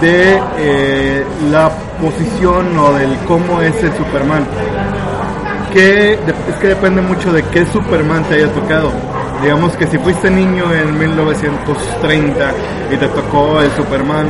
de 0.00 0.38
eh, 0.58 1.26
la 1.50 1.70
posición 2.00 2.78
o 2.78 2.92
del 2.92 3.16
cómo 3.26 3.62
es 3.62 3.82
el 3.82 3.92
Superman. 3.96 4.44
Que 5.72 6.12
es 6.12 6.56
que 6.60 6.68
depende 6.68 7.00
mucho 7.00 7.32
de 7.32 7.42
qué 7.44 7.64
Superman 7.66 8.22
te 8.24 8.34
haya 8.34 8.52
tocado. 8.52 8.92
Digamos 9.42 9.76
que 9.76 9.86
si 9.86 9.98
fuiste 9.98 10.30
niño 10.30 10.72
en 10.72 10.98
1930 10.98 12.52
y 12.90 12.96
te 12.96 13.08
tocó 13.08 13.60
el 13.60 13.70
Superman 13.72 14.26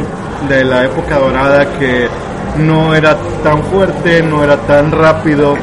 de 0.48 0.64
la 0.64 0.84
época 0.84 1.18
dorada 1.18 1.64
que 1.78 2.08
no 2.58 2.94
era 2.94 3.16
tan 3.42 3.62
fuerte, 3.64 4.22
no 4.22 4.42
era 4.42 4.56
tan 4.66 4.90
rápido, 4.90 5.56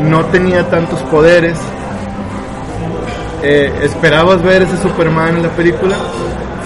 no 0.00 0.24
tenía 0.26 0.68
tantos 0.68 1.00
poderes. 1.02 1.58
Eh, 3.42 3.72
¿Esperabas 3.82 4.42
ver 4.42 4.62
ese 4.62 4.76
Superman 4.78 5.36
en 5.36 5.42
la 5.44 5.50
película? 5.50 5.96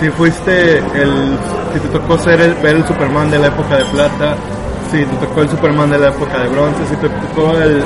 Si 0.00 0.08
fuiste 0.10 0.78
el, 0.78 1.38
si 1.72 1.80
te 1.80 1.88
tocó 1.88 2.16
ser 2.18 2.40
el, 2.40 2.54
ver 2.54 2.76
el 2.76 2.86
Superman 2.86 3.30
de 3.30 3.38
la 3.38 3.48
época 3.48 3.76
de 3.76 3.84
plata, 3.86 4.36
si 4.90 5.04
te 5.04 5.26
tocó 5.26 5.42
el 5.42 5.48
Superman 5.50 5.90
de 5.90 5.98
la 5.98 6.08
época 6.08 6.38
de 6.38 6.48
bronce, 6.48 6.86
si 6.88 6.96
te 6.96 7.08
tocó 7.08 7.52
el, 7.58 7.82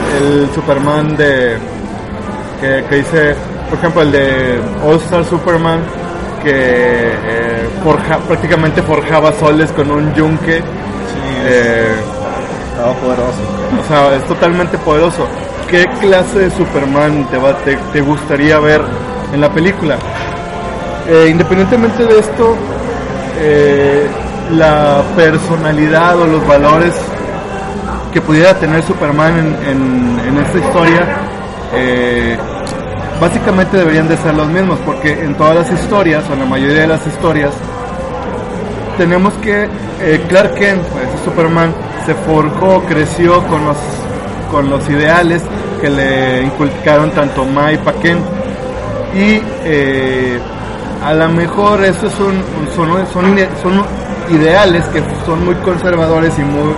Superman 0.55 1.17
de 1.17 1.57
que, 2.61 2.85
que 2.88 2.97
dice, 2.97 3.35
por 3.73 3.79
ejemplo, 3.79 4.02
el 4.02 4.12
de 4.12 4.61
All 4.85 4.97
Star 4.97 5.25
Superman 5.25 5.81
que 6.43 6.50
eh, 6.52 7.69
forja, 7.83 8.19
prácticamente 8.19 8.83
forjaba 8.83 9.33
soles 9.33 9.73
con 9.73 9.91
un 9.91 10.12
yunque. 10.12 10.59
Eh, 11.45 11.95
Estaba 12.73 12.93
poderoso. 12.95 13.38
o 13.83 13.88
sea, 13.88 14.14
es 14.17 14.25
totalmente 14.25 14.76
poderoso. 14.79 15.26
¿Qué 15.71 15.87
clase 16.00 16.38
de 16.41 16.50
Superman 16.50 17.26
te, 17.31 17.38
va, 17.38 17.55
te, 17.64 17.76
te 17.95 18.00
gustaría 18.02 18.59
ver 18.59 18.83
en 19.33 19.41
la 19.41 19.49
película? 19.50 19.97
Eh, 21.09 21.29
independientemente 21.31 22.05
de 22.05 22.19
esto, 22.19 22.55
eh, 23.41 24.07
la 24.52 25.02
personalidad 25.17 26.19
o 26.21 26.26
los 26.26 26.47
valores 26.47 26.95
que 28.12 28.21
pudiera 28.21 28.52
tener 28.59 28.83
Superman 28.83 29.38
en, 29.38 29.69
en- 29.71 30.21
en 30.29 30.38
esta 30.45 30.59
historia, 30.59 31.07
eh, 31.75 32.37
básicamente 33.21 33.76
deberían 33.76 34.09
de 34.09 34.16
ser 34.16 34.35
los 34.35 34.49
mismos, 34.49 34.78
porque 34.85 35.12
en 35.12 35.35
todas 35.35 35.54
las 35.57 35.81
historias, 35.81 36.25
o 36.28 36.33
en 36.33 36.40
la 36.40 36.47
mayoría 36.47 36.83
de 36.83 36.87
las 36.88 37.07
historias, 37.07 37.52
tenemos 38.99 39.33
que 39.35 39.69
eh, 40.00 40.25
Clark 40.28 40.54
Kent, 40.54 40.83
pues, 40.88 41.09
Superman, 41.25 41.75
se 42.07 42.14
forjó, 42.14 42.83
creció 42.83 43.42
con 43.47 43.64
los 43.64 43.76
con 44.50 44.69
los 44.69 44.87
ideales 44.90 45.42
que 45.81 45.88
le 45.88 46.42
inculcaron 46.42 47.11
tanto 47.12 47.45
Ma 47.47 47.73
y 47.73 47.78
Pa 47.78 47.92
Kent. 47.95 48.21
Y 49.14 49.40
eh, 49.64 50.38
a 51.02 51.14
lo 51.14 51.28
mejor 51.31 51.83
eso 51.85 52.07
es 52.07 52.21
un, 52.21 52.42
son, 52.76 52.88
son, 53.12 53.37
son 53.62 53.85
ideales 54.31 54.85
que 54.88 55.02
son 55.25 55.45
muy 55.45 55.54
conservadores 55.57 56.38
y 56.38 56.42
muy 56.42 56.75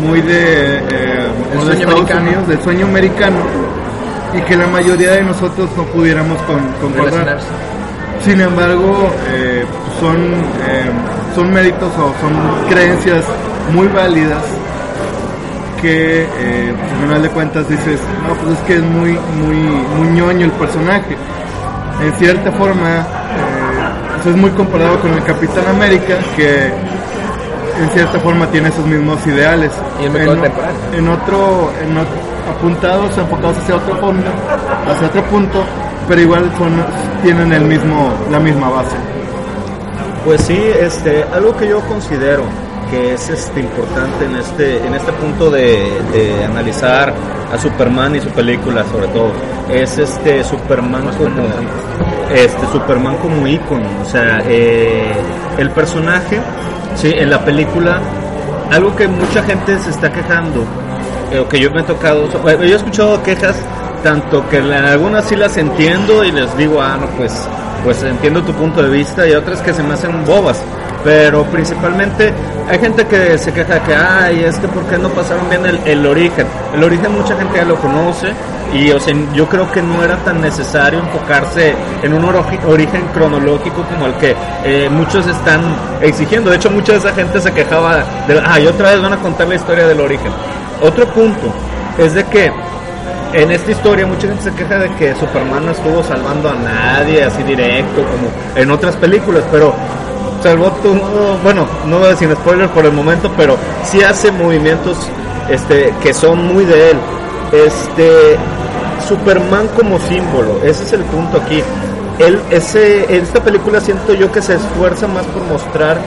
muy 0.00 0.20
de, 0.20 0.76
eh, 0.76 1.26
El 1.52 1.58
de 1.58 1.64
sueño 1.64 1.72
Estados 1.72 1.94
americano. 1.94 2.20
Unidos, 2.20 2.48
del 2.48 2.62
sueño 2.62 2.86
americano 2.86 3.36
y 4.34 4.40
que 4.42 4.56
la 4.56 4.66
mayoría 4.66 5.12
de 5.12 5.22
nosotros 5.22 5.70
no 5.76 5.84
pudiéramos 5.84 6.40
con, 6.42 6.60
concordar. 6.80 7.38
Sin 8.24 8.40
embargo, 8.40 9.10
eh, 9.30 9.64
son, 10.00 10.16
eh, 10.16 10.90
son 11.34 11.52
méritos 11.52 11.92
o 11.94 12.12
son 12.20 12.68
creencias 12.68 13.24
muy 13.72 13.88
válidas 13.88 14.42
que 15.80 16.22
eh, 16.22 16.74
pues, 16.78 16.92
al 16.92 16.98
final 16.98 17.22
de 17.22 17.28
cuentas 17.30 17.68
dices, 17.68 18.00
no, 18.26 18.34
pues 18.34 18.58
es 18.58 18.64
que 18.64 18.76
es 18.76 18.82
muy, 18.82 19.12
muy, 19.12 19.56
muy 19.56 20.08
ñoño 20.08 20.46
el 20.46 20.52
personaje. 20.52 21.16
En 22.02 22.12
cierta 22.14 22.50
forma, 22.52 23.06
pues 24.16 24.34
es 24.34 24.36
muy 24.40 24.50
comparado 24.50 24.98
con 25.00 25.12
el 25.12 25.22
Capitán 25.22 25.66
América, 25.68 26.16
que 26.36 26.66
en 26.66 27.90
cierta 27.92 28.18
forma 28.20 28.46
tiene 28.46 28.68
esos 28.68 28.86
mismos 28.86 29.24
ideales. 29.26 29.70
Y 30.00 30.06
en, 30.06 30.16
en 30.16 31.08
otro, 31.08 31.72
en 31.82 31.96
otro, 31.96 32.35
apuntados, 32.48 33.16
enfocados 33.18 33.58
hacia 33.58 33.76
otro 33.76 33.96
fondo, 33.96 34.30
hacia 34.88 35.06
otro 35.08 35.22
punto, 35.24 35.64
pero 36.08 36.20
igual 36.20 36.50
son, 36.56 36.72
tienen 37.22 37.52
el 37.52 37.64
mismo, 37.64 38.12
la 38.30 38.38
misma 38.38 38.68
base. 38.68 38.96
Pues 40.24 40.40
sí, 40.42 40.58
este, 40.80 41.24
algo 41.32 41.56
que 41.56 41.68
yo 41.68 41.80
considero 41.82 42.42
que 42.90 43.14
es 43.14 43.28
este 43.28 43.60
importante 43.60 44.24
en 44.24 44.36
este, 44.36 44.86
en 44.86 44.94
este 44.94 45.12
punto 45.12 45.50
de, 45.50 46.00
de 46.12 46.44
analizar 46.44 47.12
a 47.52 47.58
Superman 47.58 48.14
y 48.16 48.20
su 48.20 48.28
película 48.30 48.84
sobre 48.84 49.08
todo, 49.08 49.32
es 49.70 49.98
este 49.98 50.44
Superman 50.44 51.06
como 51.16 51.46
este 52.34 52.66
Superman 52.72 53.16
como 53.18 53.46
ícono, 53.46 53.88
o 54.02 54.04
sea, 54.04 54.42
eh, 54.46 55.12
el 55.58 55.70
personaje, 55.70 56.40
sí, 56.96 57.12
en 57.14 57.30
la 57.30 57.44
película, 57.44 58.00
algo 58.70 58.94
que 58.96 59.06
mucha 59.06 59.42
gente 59.42 59.78
se 59.78 59.90
está 59.90 60.12
quejando, 60.12 60.64
eh, 61.32 61.38
o 61.40 61.48
que 61.48 61.58
yo 61.60 61.70
me 61.70 61.80
he 61.80 61.84
tocado, 61.84 62.30
so- 62.30 62.42
yo 62.44 62.62
he 62.62 62.74
escuchado 62.76 63.22
quejas 63.22 63.56
tanto 64.02 64.48
que 64.48 64.58
algunas 64.58 65.24
sí 65.24 65.36
las 65.36 65.56
entiendo 65.56 66.24
y 66.24 66.30
les 66.32 66.56
digo, 66.56 66.80
ah, 66.80 66.96
no, 67.00 67.06
pues, 67.16 67.48
pues 67.84 68.02
entiendo 68.02 68.42
tu 68.42 68.52
punto 68.52 68.82
de 68.82 68.90
vista 68.90 69.26
y 69.26 69.32
otras 69.32 69.60
que 69.62 69.72
se 69.72 69.82
me 69.82 69.94
hacen 69.94 70.24
bobas. 70.24 70.62
Pero 71.04 71.44
principalmente 71.44 72.32
hay 72.68 72.78
gente 72.80 73.06
que 73.06 73.38
se 73.38 73.52
queja 73.52 73.78
que, 73.84 73.94
ay, 73.94 74.42
es 74.44 74.58
que 74.58 74.66
¿por 74.66 74.82
qué 74.86 74.98
no 74.98 75.08
pasaron 75.10 75.48
bien 75.48 75.64
el, 75.64 75.78
el 75.84 76.04
origen? 76.04 76.46
El 76.74 76.82
origen 76.82 77.12
mucha 77.12 77.36
gente 77.36 77.58
ya 77.58 77.64
lo 77.64 77.76
conoce 77.76 78.32
y 78.74 78.90
o 78.90 78.98
sea, 78.98 79.14
yo 79.32 79.46
creo 79.48 79.70
que 79.70 79.80
no 79.82 80.02
era 80.02 80.16
tan 80.24 80.40
necesario 80.40 80.98
enfocarse 80.98 81.74
en 82.02 82.12
un 82.12 82.24
ori- 82.24 82.58
origen 82.66 83.02
cronológico 83.14 83.82
como 83.84 84.06
el 84.06 84.14
que 84.14 84.34
eh, 84.64 84.88
muchos 84.90 85.24
están 85.28 85.60
exigiendo. 86.02 86.50
De 86.50 86.56
hecho, 86.56 86.70
mucha 86.70 86.92
de 86.92 86.98
esa 86.98 87.12
gente 87.12 87.40
se 87.40 87.52
quejaba 87.52 87.98
de, 88.26 88.42
ay, 88.44 88.66
otra 88.66 88.90
vez 88.90 89.00
van 89.00 89.12
a 89.12 89.18
contar 89.18 89.46
la 89.46 89.54
historia 89.54 89.86
del 89.86 90.00
origen. 90.00 90.32
Otro 90.82 91.06
punto 91.06 91.52
es 91.98 92.14
de 92.14 92.24
que 92.24 92.52
en 93.32 93.50
esta 93.50 93.70
historia 93.70 94.06
mucha 94.06 94.28
gente 94.28 94.42
se 94.42 94.52
queja 94.52 94.78
de 94.78 94.90
que 94.96 95.14
Superman 95.14 95.66
no 95.66 95.72
estuvo 95.72 96.02
salvando 96.02 96.48
a 96.50 96.54
nadie 96.54 97.24
así 97.24 97.42
directo 97.42 98.02
como 98.02 98.30
en 98.54 98.70
otras 98.70 98.96
películas, 98.96 99.44
pero 99.50 99.74
salvó 100.42 100.70
tu, 100.82 100.94
bueno, 101.42 101.66
no 101.86 101.98
voy 101.98 102.08
a 102.08 102.10
decir 102.10 102.30
spoiler 102.32 102.68
por 102.68 102.84
el 102.84 102.92
momento, 102.92 103.30
pero 103.36 103.56
sí 103.84 104.02
hace 104.02 104.30
movimientos 104.30 104.96
este 105.50 105.92
que 106.02 106.14
son 106.14 106.46
muy 106.52 106.64
de 106.64 106.90
él. 106.90 106.96
Este 107.52 108.36
Superman 109.06 109.68
como 109.76 109.98
símbolo, 109.98 110.60
ese 110.64 110.84
es 110.84 110.92
el 110.92 111.02
punto 111.04 111.38
aquí. 111.38 111.62
Él, 112.18 112.40
ese, 112.50 113.14
en 113.14 113.22
esta 113.22 113.42
película 113.42 113.80
siento 113.80 114.14
yo 114.14 114.32
que 114.32 114.40
se 114.40 114.54
esfuerza 114.54 115.06
más 115.06 115.24
por 115.26 115.42
mostrar 115.44 116.00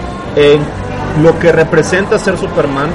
lo 1.22 1.38
que 1.40 1.52
representa 1.52 2.18
ser 2.18 2.38
Superman 2.38 2.90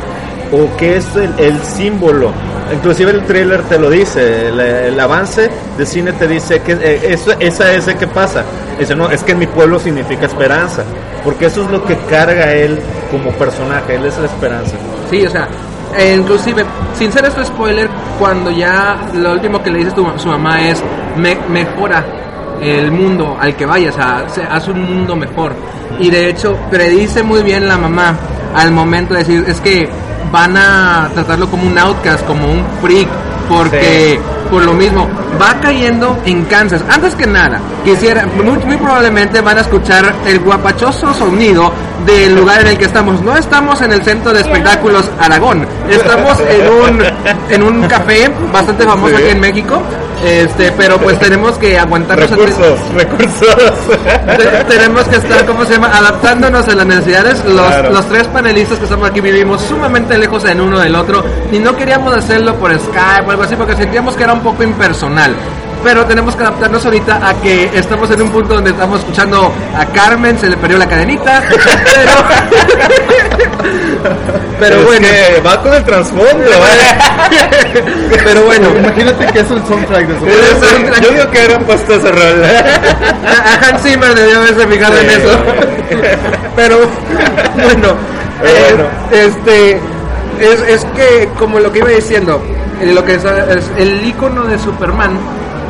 o 0.55 0.77
que 0.77 0.97
es 0.97 1.07
el, 1.17 1.33
el 1.39 1.61
símbolo. 1.63 2.33
Inclusive 2.73 3.11
el 3.11 3.25
trailer 3.25 3.63
te 3.65 3.79
lo 3.79 3.91
dice, 3.91 4.49
el, 4.49 4.59
el 4.61 4.99
avance 5.01 5.51
de 5.77 5.85
cine 5.87 6.13
te 6.13 6.27
dice 6.27 6.61
que 6.63 6.73
eh, 6.73 7.01
eso, 7.13 7.33
esa 7.39 7.73
es 7.75 7.87
el 7.89 7.97
que 7.97 8.07
pasa. 8.07 8.43
Dice, 8.79 8.95
no, 8.97 9.11
es 9.11 9.23
que 9.23 9.33
en 9.33 9.39
mi 9.41 9.47
pueblo 9.47 9.79
significa 9.79 10.27
esperanza, 10.27 10.83
porque 11.23 11.47
eso 11.47 11.63
es 11.65 11.71
lo 11.71 11.85
que 11.85 11.97
carga 12.11 12.53
él 12.53 12.79
como 13.11 13.31
personaje, 13.33 13.97
él 13.97 14.07
es 14.07 14.17
la 14.19 14.27
esperanza. 14.27 14.73
Sí, 15.11 15.25
o 15.27 15.31
sea, 15.31 15.47
eh, 15.97 16.17
inclusive, 16.19 16.65
sin 16.99 17.13
ser 17.13 17.25
esto 17.27 17.45
spoiler, 17.45 17.89
cuando 18.19 18.51
ya 18.51 18.97
lo 19.15 19.33
último 19.33 19.63
que 19.63 19.71
le 19.71 19.79
dice 19.81 19.91
tu, 19.93 20.07
su 20.17 20.29
mamá 20.29 20.67
es, 20.69 20.83
"Me- 21.17 21.39
mejora 21.49 22.03
el 22.61 22.91
mundo 22.91 23.37
al 23.39 23.55
que 23.57 23.67
vayas, 23.67 23.95
haz 23.99 24.69
un 24.69 24.83
mundo 24.83 25.15
mejor. 25.17 25.53
Y 26.01 26.11
de 26.11 26.31
hecho, 26.31 26.57
predice 26.71 27.23
muy 27.23 27.43
bien 27.43 27.69
la 27.69 27.77
mamá 27.77 28.17
al 28.57 28.71
momento 28.73 29.13
de 29.15 29.21
decir, 29.21 29.45
es 29.47 29.61
que 29.61 29.89
van 30.31 30.57
a 30.57 31.11
tratarlo 31.15 31.49
como 31.49 31.67
un 31.67 31.79
outcast, 31.79 32.25
como 32.27 32.51
un 32.51 32.65
freak, 32.81 33.09
porque 33.49 34.21
por 34.55 34.65
lo 34.65 34.73
mismo 34.73 35.09
va 35.43 35.55
cayendo 35.61 36.17
en 36.25 36.45
Kansas. 36.45 36.81
Antes 36.89 37.17
que 37.17 37.27
nada, 37.27 37.59
quisiera, 37.85 38.25
muy, 38.27 38.57
muy 38.65 38.77
probablemente 38.77 39.41
van 39.41 39.59
a 39.59 39.63
escuchar 39.63 40.15
el 40.27 40.39
guapachoso 40.39 41.13
sonido 41.13 41.73
del 42.07 42.37
lugar 42.37 42.61
en 42.61 42.69
el 42.69 42.79
que 42.79 42.85
estamos. 42.85 43.21
No 43.23 43.37
estamos 43.37 43.81
en 43.83 43.91
el 43.93 44.03
centro 44.05 44.33
de 44.33 44.43
espectáculos 44.43 45.11
Aragón, 45.19 45.67
estamos 45.91 46.39
en 46.49 46.69
un, 46.73 47.03
en 47.51 47.63
un 47.65 47.83
café 47.89 48.31
bastante 48.53 48.85
famoso 48.85 49.17
aquí 49.17 49.31
en 49.31 49.41
México. 49.41 49.83
Este, 50.25 50.73
pero 50.73 50.97
pues 50.99 51.19
tenemos 51.19 51.59
que 51.59 51.79
aguantarnos 51.79 52.31
Recursos, 52.31 52.79
recursos. 52.95 53.57
te- 54.39 54.65
tenemos 54.75 55.03
que 55.05 55.17
estar, 55.17 55.45
¿cómo 55.45 55.65
se 55.67 55.75
llama? 55.75 55.89
Adaptándonos 55.89 56.67
a 56.69 56.75
las 56.75 56.87
necesidades. 56.87 57.45
Los, 57.45 57.67
Claro. 57.67 57.91
los 57.91 58.07
tres 58.09 58.27
panelistas 58.29 58.79
que 58.79 58.85
estamos 58.85 59.11
aquí 59.11 59.21
vivimos 59.21 59.61
sumamente 59.63 60.17
lejos 60.17 60.45
en 60.47 60.61
uno 60.63 60.79
del 60.79 60.95
otro 60.95 61.23
y 61.53 61.59
no 61.59 61.77
queríamos 61.77 62.15
hacerlo 62.17 62.55
por 62.55 62.73
Skype 62.73 63.27
o 63.27 63.31
algo 63.33 63.43
así 63.43 63.55
porque 63.57 63.75
sentíamos 63.77 64.17
que 64.17 64.23
era 64.23 64.33
un 64.33 64.41
poco 64.45 64.63
impersonal. 64.63 65.35
Pero 65.83 66.07
tenemos 66.07 66.35
que 66.37 66.43
adaptarnos 66.45 66.83
ahorita 66.85 67.29
a 67.29 67.35
que 67.43 67.71
estamos 67.75 68.11
en 68.11 68.23
un 68.23 68.31
punto 68.31 68.55
donde 68.55 68.71
estamos 68.71 69.01
escuchando 69.01 69.53
a 69.77 69.85
Carmen, 69.87 70.39
se 70.39 70.49
le 70.49 70.57
perdió 70.57 70.79
la 70.79 70.87
cadenita. 70.89 71.43
Pero, 71.51 72.13
pero 74.61 74.77
Es 74.81 74.85
bueno. 74.87 75.07
que 75.09 75.41
va 75.41 75.61
con 75.63 75.75
el 75.75 75.85
trasfondo. 75.85 76.25
¿eh? 76.51 76.97
Pero 78.25 78.43
bueno, 78.45 78.69
Imagínate 78.79 79.27
que 79.33 79.41
es 79.41 79.51
el 79.51 79.67
soundtrack 79.67 80.07
de 80.07 80.19
su 80.21 80.27
Es- 80.27 81.01
Yo 81.01 81.11
digo 81.11 81.31
que 81.31 81.39
hubieran 81.39 81.65
puesto 81.65 81.95
ese 81.95 82.11
rol. 82.13 82.45
a 83.27 83.67
Hans 83.69 83.83
Zimmer 83.83 84.15
debió 84.15 84.39
haberse 84.39 84.67
fijado 84.67 84.97
en 84.99 85.11
eso. 85.11 85.39
Pero 86.57 86.79
bueno, 87.57 87.89
eh, 88.43 88.75
Bueno. 88.75 88.85
este 89.11 89.81
es, 90.41 90.61
es 90.69 90.85
que 90.97 91.29
como 91.39 91.59
lo 91.61 91.73
que 91.73 91.79
iba 91.81 91.89
diciendo, 91.89 92.43
lo 92.83 93.05
que 93.05 93.15
es, 93.15 93.25
es 93.25 93.71
el 93.77 94.05
icono 94.07 94.43
de 94.45 94.59
Superman, 94.59 95.19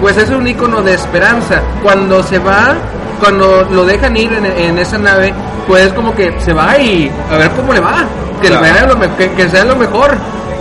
pues 0.00 0.16
es 0.16 0.30
un 0.30 0.46
icono 0.46 0.82
de 0.82 0.94
esperanza. 0.94 1.60
Cuando 1.82 2.22
se 2.22 2.38
va, 2.38 2.74
cuando 3.20 3.66
lo 3.70 3.84
dejan 3.84 4.16
ir 4.16 4.32
en, 4.32 4.44
en 4.46 4.78
esa 4.78 4.98
nave, 4.98 5.32
pues 5.66 5.92
como 5.92 6.14
que 6.14 6.34
se 6.40 6.52
va 6.52 6.76
y 6.78 7.10
a 7.30 7.36
ver 7.36 7.50
cómo 7.52 7.72
le 7.72 7.80
va, 7.80 8.04
que, 8.40 8.48
Claro. 8.48 8.94
lo 8.94 9.16
que, 9.16 9.30
que 9.32 9.48
sea 9.48 9.64
lo 9.64 9.76
mejor. 9.76 10.12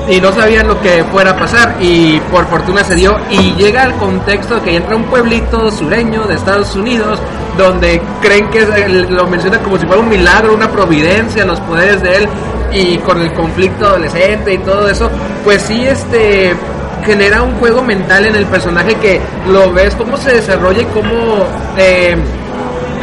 Y 0.09 0.19
no 0.19 0.33
sabían 0.33 0.67
lo 0.67 0.81
que 0.81 1.01
fuera 1.13 1.31
a 1.31 1.37
pasar 1.37 1.75
y 1.79 2.19
por 2.29 2.45
fortuna 2.47 2.83
se 2.83 2.93
dio 2.93 3.15
y 3.29 3.53
llega 3.53 3.83
al 3.83 3.93
contexto 3.93 4.55
de 4.55 4.61
que 4.61 4.75
entra 4.75 4.97
un 4.97 5.03
pueblito 5.05 5.71
sureño 5.71 6.23
de 6.25 6.35
Estados 6.35 6.75
Unidos 6.75 7.19
donde 7.57 8.01
creen 8.21 8.49
que 8.49 8.65
lo 9.09 9.27
menciona 9.27 9.59
como 9.59 9.77
si 9.77 9.85
fuera 9.85 10.01
un 10.01 10.09
milagro, 10.09 10.53
una 10.53 10.71
providencia, 10.71 11.45
los 11.45 11.59
poderes 11.61 12.01
de 12.01 12.17
él 12.17 12.27
y 12.71 12.97
con 12.99 13.21
el 13.21 13.31
conflicto 13.33 13.85
adolescente 13.85 14.53
y 14.53 14.57
todo 14.59 14.89
eso, 14.89 15.09
pues 15.43 15.61
sí 15.61 15.85
este 15.85 16.55
genera 17.05 17.43
un 17.43 17.55
juego 17.55 17.81
mental 17.81 18.25
en 18.25 18.35
el 18.35 18.45
personaje 18.45 18.95
que 18.95 19.21
lo 19.47 19.71
ves 19.71 19.93
cómo 19.95 20.17
se 20.17 20.35
desarrolla 20.35 20.81
y 20.81 20.85
cómo 20.85 21.45
eh, 21.77 22.15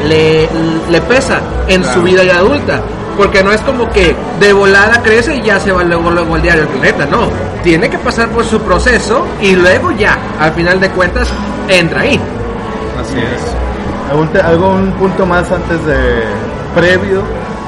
le, 0.07 0.49
le 0.91 1.01
pesa 1.03 1.41
en 1.69 1.85
su 1.85 2.03
vida 2.03 2.25
ya 2.25 2.39
adulta. 2.39 2.81
Porque 3.17 3.45
no 3.45 3.53
es 3.53 3.61
como 3.61 3.91
que 3.91 4.15
de 4.39 4.53
volada 4.53 5.03
crece 5.03 5.37
y 5.37 5.43
ya 5.43 5.61
se 5.61 5.73
va 5.73 5.83
luego, 5.83 6.11
luego 6.11 6.37
al 6.37 6.43
diario 6.43 6.63
del 6.63 6.71
planeta, 6.71 7.05
no. 7.05 7.29
Tiene 7.63 7.91
que 7.91 7.99
pasar 7.99 8.31
por 8.31 8.45
su 8.47 8.61
proceso 8.63 9.27
y 9.43 9.55
luego 9.55 9.91
ya, 9.93 10.17
al 10.39 10.53
final 10.53 10.81
de 10.81 10.89
cuentas, 10.91 11.29
entra 11.69 12.01
ahí. 12.01 12.19
Así 12.99 13.19
es. 13.19 13.70
¿Algún, 14.11 14.29
te- 14.29 14.41
algún 14.41 14.93
punto 14.93 15.27
más 15.27 15.51
antes 15.51 15.85
de 15.87 15.97
previo 16.75 17.23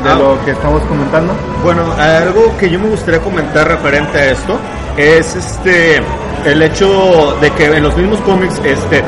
de 0.04 0.10
Ah. 0.10 0.14
lo 0.16 0.44
que 0.44 0.50
estamos 0.52 0.82
comentando? 0.82 1.32
Bueno, 1.62 1.82
algo 1.98 2.52
que 2.58 2.68
yo 2.70 2.78
me 2.78 2.88
gustaría 2.88 3.20
comentar 3.20 3.68
referente 3.68 4.18
a 4.18 4.30
esto 4.30 4.58
es 4.96 5.34
este 5.36 6.02
el 6.44 6.60
hecho 6.62 7.36
de 7.40 7.50
que 7.52 7.66
en 7.76 7.82
los 7.84 7.96
mismos 7.96 8.18
cómics 8.20 8.60
este 8.64 9.02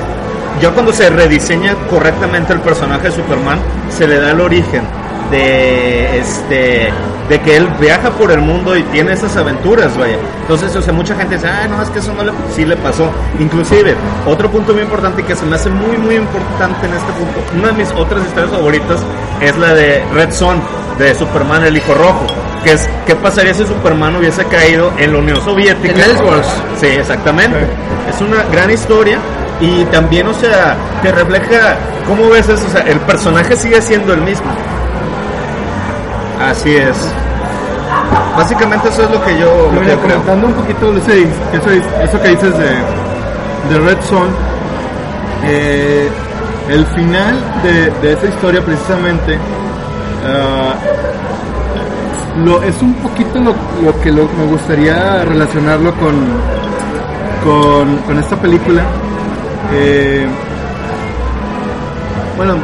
ya 0.63 0.71
cuando 0.71 0.93
se 0.93 1.11
rediseña 1.11 1.75
correctamente 1.91 2.53
el 2.53 2.61
personaje 2.61 3.09
de 3.09 3.13
Superman 3.17 3.59
se 3.91 4.07
le 4.07 4.21
da 4.21 4.31
el 4.31 4.41
origen 4.41 4.83
de 5.33 6.19
este 6.21 6.91
de 7.29 7.41
que 7.41 7.57
él 7.57 7.69
viaja 7.81 8.11
por 8.11 8.31
el 8.31 8.41
mundo 8.41 8.77
y 8.77 8.83
tiene 8.85 9.13
esas 9.13 9.37
aventuras, 9.37 9.97
vaya. 9.97 10.17
Entonces, 10.43 10.75
o 10.77 10.83
sea, 10.83 10.93
mucha 10.93 11.15
gente 11.15 11.37
dice, 11.37 11.49
ah, 11.49 11.67
no, 11.69 11.83
es 11.83 11.89
que 11.91 11.99
eso 11.99 12.13
no 12.13 12.25
le, 12.25 12.33
sí 12.55 12.65
le 12.65 12.77
pasó. 12.77 13.11
Inclusive, 13.39 13.95
otro 14.27 14.51
punto 14.51 14.73
muy 14.75 14.83
importante 14.83 15.23
que 15.23 15.35
se 15.35 15.47
me 15.47 15.57
hace 15.57 15.71
muy, 15.71 15.97
muy 15.97 16.17
importante 16.17 16.87
en 16.87 16.95
este 16.95 17.13
punto, 17.13 17.41
una 17.57 17.69
de 17.69 17.75
mis 17.75 17.91
otras 17.93 18.25
historias 18.27 18.51
favoritas 18.51 19.01
es 19.41 19.57
la 19.57 19.75
de 19.75 20.05
Red 20.13 20.33
Son, 20.33 20.61
de 20.99 21.15
Superman, 21.15 21.65
el 21.65 21.77
hijo 21.77 21.95
rojo. 21.95 22.27
Que 22.63 22.73
es, 22.73 22.89
¿qué 23.07 23.15
pasaría 23.15 23.53
si 23.53 23.67
Superman 23.67 24.17
hubiese 24.17 24.45
caído 24.47 24.91
en 24.99 25.13
la 25.13 25.19
Unión 25.19 25.41
Soviética? 25.43 25.95
En 25.95 26.11
Ellsworth. 26.11 26.47
Sí, 26.81 26.87
exactamente. 26.87 27.59
Es 28.09 28.21
una 28.21 28.43
gran 28.45 28.71
historia 28.71 29.19
Y 29.61 29.85
también, 29.87 30.27
o 30.27 30.35
sea, 30.35 30.77
te 31.03 31.13
refleja, 31.13 31.77
¿cómo 32.07 32.29
ves 32.29 32.49
eso? 32.49 32.67
O 32.67 32.71
sea, 32.71 32.83
el 32.83 32.99
personaje 33.01 33.57
sigue 33.57 33.81
siendo 33.81 34.13
el 34.13 34.21
mismo. 34.21 34.51
Así 36.41 36.75
es. 36.77 36.97
Básicamente 38.37 38.89
eso 38.89 39.03
es 39.05 39.11
lo 39.11 39.23
que 39.25 39.39
yo, 39.39 39.71
lo 39.73 39.81
que 39.81 39.87
Mira, 39.87 39.97
creo. 40.03 40.35
un 40.35 40.53
poquito 40.55 40.97
eso, 40.97 41.11
eso, 41.53 41.71
eso 42.03 42.21
que 42.23 42.29
dices 42.31 42.53
de, 42.59 43.75
de 43.75 43.81
Red 43.81 43.99
Son, 44.03 44.29
eh, 45.45 46.09
el 46.69 46.85
final 46.87 47.37
de, 47.63 47.91
de 48.03 48.13
esa 48.15 48.27
historia 48.27 48.65
precisamente 48.65 49.39
ah, 50.27 50.75
lo, 52.45 52.63
es 52.63 52.81
un 52.83 52.95
poquito 52.95 53.39
lo, 53.39 53.55
lo 53.85 54.01
que 54.01 54.11
lo- 54.11 54.29
me 54.37 54.47
gustaría 54.47 55.25
relacionarlo 55.25 55.93
con, 55.95 56.15
con, 57.45 57.97
con 57.99 58.19
esta 58.19 58.35
película. 58.37 58.83
Eh, 59.73 60.27
bueno, 62.37 62.55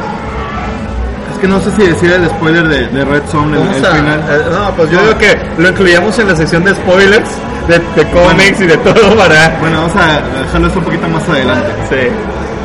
que 1.41 1.47
no 1.47 1.59
sé 1.59 1.71
si 1.71 1.83
decir 1.87 2.11
el 2.11 2.27
spoiler 2.29 2.67
de, 2.67 2.87
de 2.87 3.03
Red 3.05 3.23
Son, 3.31 3.53
el, 3.53 3.61
final. 3.73 4.19
eh, 4.29 4.41
no, 4.51 4.71
pues 4.75 4.89
yo 4.91 5.01
digo 5.01 5.17
que 5.17 5.37
lo 5.57 5.69
incluyamos 5.69 6.17
en 6.19 6.27
la 6.27 6.35
sección 6.35 6.63
de 6.63 6.75
spoilers, 6.75 7.29
de, 7.67 7.79
de 7.79 8.09
cómics 8.11 8.61
y 8.61 8.67
de 8.67 8.77
todo 8.77 9.15
para... 9.17 9.57
Bueno, 9.59 9.81
vamos 9.81 9.95
a 9.95 10.39
dejarlo 10.43 10.67
esto 10.67 10.79
un 10.79 10.85
poquito 10.85 11.07
más 11.09 11.27
adelante. 11.27 11.67
Sí. 11.89 12.07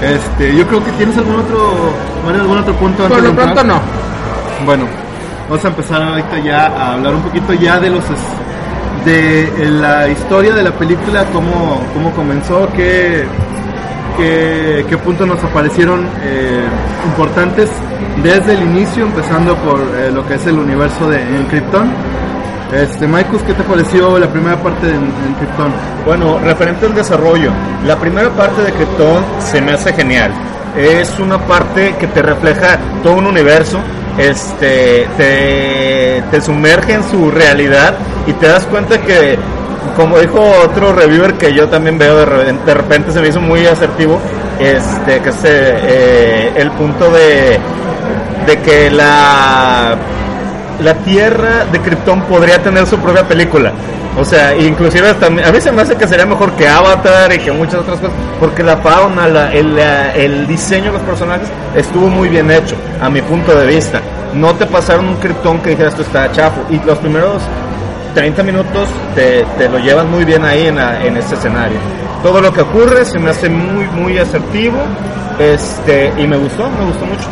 Este, 0.07 0.55
yo 0.57 0.67
creo 0.67 0.85
que 0.85 0.91
tienes 0.93 1.17
algún 1.17 1.37
otro, 1.37 1.95
Mario, 2.25 2.43
algún 2.43 2.59
otro 2.59 2.75
punto 2.75 3.05
Por 3.09 3.13
antes 3.17 3.23
de 3.23 3.29
lo 3.31 3.35
pronto 3.35 3.61
entrar? 3.63 3.67
no. 3.67 4.65
Bueno, 4.67 4.85
vamos 5.49 5.65
a 5.65 5.69
empezar 5.69 6.03
ahorita 6.03 6.39
ya 6.41 6.67
a 6.67 6.93
hablar 6.95 7.15
un 7.15 7.23
poquito 7.23 7.55
ya 7.55 7.81
de 7.81 7.91
los 7.91 8.05
es- 8.05 9.05
de 9.07 9.71
la 9.71 10.09
historia 10.09 10.53
de 10.55 10.65
la 10.65 10.73
película, 10.73 11.25
cómo, 11.33 11.81
cómo 11.95 12.11
comenzó, 12.13 12.69
qué, 12.75 13.25
qué, 14.17 14.99
puntos 15.05 15.27
nos 15.27 15.43
aparecieron 15.43 16.07
eh, 16.23 16.65
importantes 17.07 17.71
desde 18.23 18.55
el 18.55 18.63
inicio, 18.63 19.05
empezando 19.05 19.55
por 19.57 19.81
eh, 19.81 20.11
lo 20.11 20.27
que 20.27 20.35
es 20.35 20.47
el 20.47 20.59
universo 20.59 21.09
de 21.09 21.21
en 21.21 21.45
Krypton. 21.45 21.91
Este, 22.73 23.07
Maikus, 23.07 23.43
¿qué 23.43 23.55
te 23.55 23.63
pareció 23.63 24.19
la 24.19 24.29
primera 24.29 24.61
parte 24.61 24.87
de 24.87 24.95
en 24.95 25.35
Krypton? 25.39 25.73
Bueno, 26.05 26.39
referente 26.39 26.87
al 26.87 26.95
desarrollo, 26.95 27.51
la 27.85 27.97
primera 27.97 28.31
parte 28.31 28.63
de 28.63 28.73
Krypton 28.73 29.25
se 29.39 29.61
me 29.61 29.73
hace 29.73 29.93
genial. 29.93 30.33
Es 30.77 31.19
una 31.19 31.39
parte 31.39 31.95
que 31.99 32.07
te 32.09 32.23
refleja 32.23 32.79
todo 33.03 33.15
un 33.15 33.27
universo, 33.27 33.79
este, 34.19 35.07
te, 35.17 36.23
te 36.31 36.41
sumerge 36.41 36.95
en 36.95 37.05
su 37.11 37.31
realidad 37.31 37.95
y 38.27 38.33
te 38.35 38.49
das 38.49 38.65
cuenta 38.67 39.01
que, 39.01 39.39
como 39.97 40.19
dijo 40.19 40.41
otro 40.65 40.93
reviewer 40.93 41.35
que 41.35 41.53
yo 41.53 41.69
también 41.69 41.99
veo, 41.99 42.17
de 42.19 42.75
repente, 42.75 43.13
se 43.13 43.21
me 43.21 43.29
hizo 43.29 43.41
muy 43.41 43.67
asertivo, 43.67 44.19
este, 44.59 45.21
que 45.21 45.29
es 45.29 45.45
eh, 45.45 46.53
el 46.57 46.71
punto 46.73 47.11
de, 47.11 47.59
de 48.47 48.59
que 48.61 48.91
la 48.91 49.97
la 50.83 50.95
Tierra 50.95 51.65
de 51.71 51.81
Krypton 51.81 52.23
podría 52.23 52.59
tener 52.63 52.87
su 52.87 52.99
propia 52.99 53.23
película. 53.27 53.73
O 54.19 54.25
sea, 54.25 54.57
inclusive 54.57 55.11
hasta, 55.11 55.27
a 55.27 55.31
mí 55.31 55.61
se 55.61 55.71
me 55.73 55.83
hace 55.83 55.95
que 55.95 56.09
sería 56.09 56.25
mejor 56.25 56.53
que 56.53 56.67
Avatar 56.67 57.31
y 57.35 57.39
que 57.39 57.53
muchas 57.53 57.81
otras 57.81 57.99
cosas, 58.01 58.17
porque 58.41 58.63
la 58.63 58.79
fauna, 58.79 59.29
la- 59.29 59.53
el, 59.53 60.47
diseño 60.47 60.87
de 60.87 60.93
los 60.93 61.03
personajes 61.03 61.49
estuvo 61.75 62.09
muy 62.09 62.29
bien 62.31 62.51
hecho, 62.51 62.77
a 63.03 63.11
mi 63.11 63.21
punto 63.21 63.55
de 63.55 63.67
vista. 63.67 64.01
No 64.33 64.55
te 64.55 64.65
pasaron 64.67 65.07
un 65.09 65.17
Krypton 65.17 65.59
que 65.61 65.71
dijeras 65.71 65.93
esto 65.93 66.03
está 66.03 66.33
chafo. 66.33 66.63
Y 66.71 66.79
los 66.87 66.97
primeros 66.99 67.43
30 68.15 68.43
minutos 68.43 68.89
te, 69.15 69.45
te 69.59 69.69
lo 69.69 69.79
llevan 69.79 70.11
muy 70.11 70.25
bien 70.25 70.45
ahí 70.47 70.67
en, 70.69 70.77
la- 70.77 71.05
en 71.05 71.17
este 71.19 71.35
escenario. 71.35 71.77
Todo 72.23 72.41
lo 72.41 72.51
que 72.53 72.63
ocurre 72.63 73.05
se 73.05 73.19
me 73.19 73.31
hace 73.31 73.49
muy, 73.51 73.85
muy 73.89 74.17
asertivo. 74.19 74.79
Este, 75.39 76.11
y 76.17 76.27
me 76.27 76.37
gustó, 76.39 76.71
me 76.71 76.87
gustó 76.87 77.05
mucho. 77.05 77.29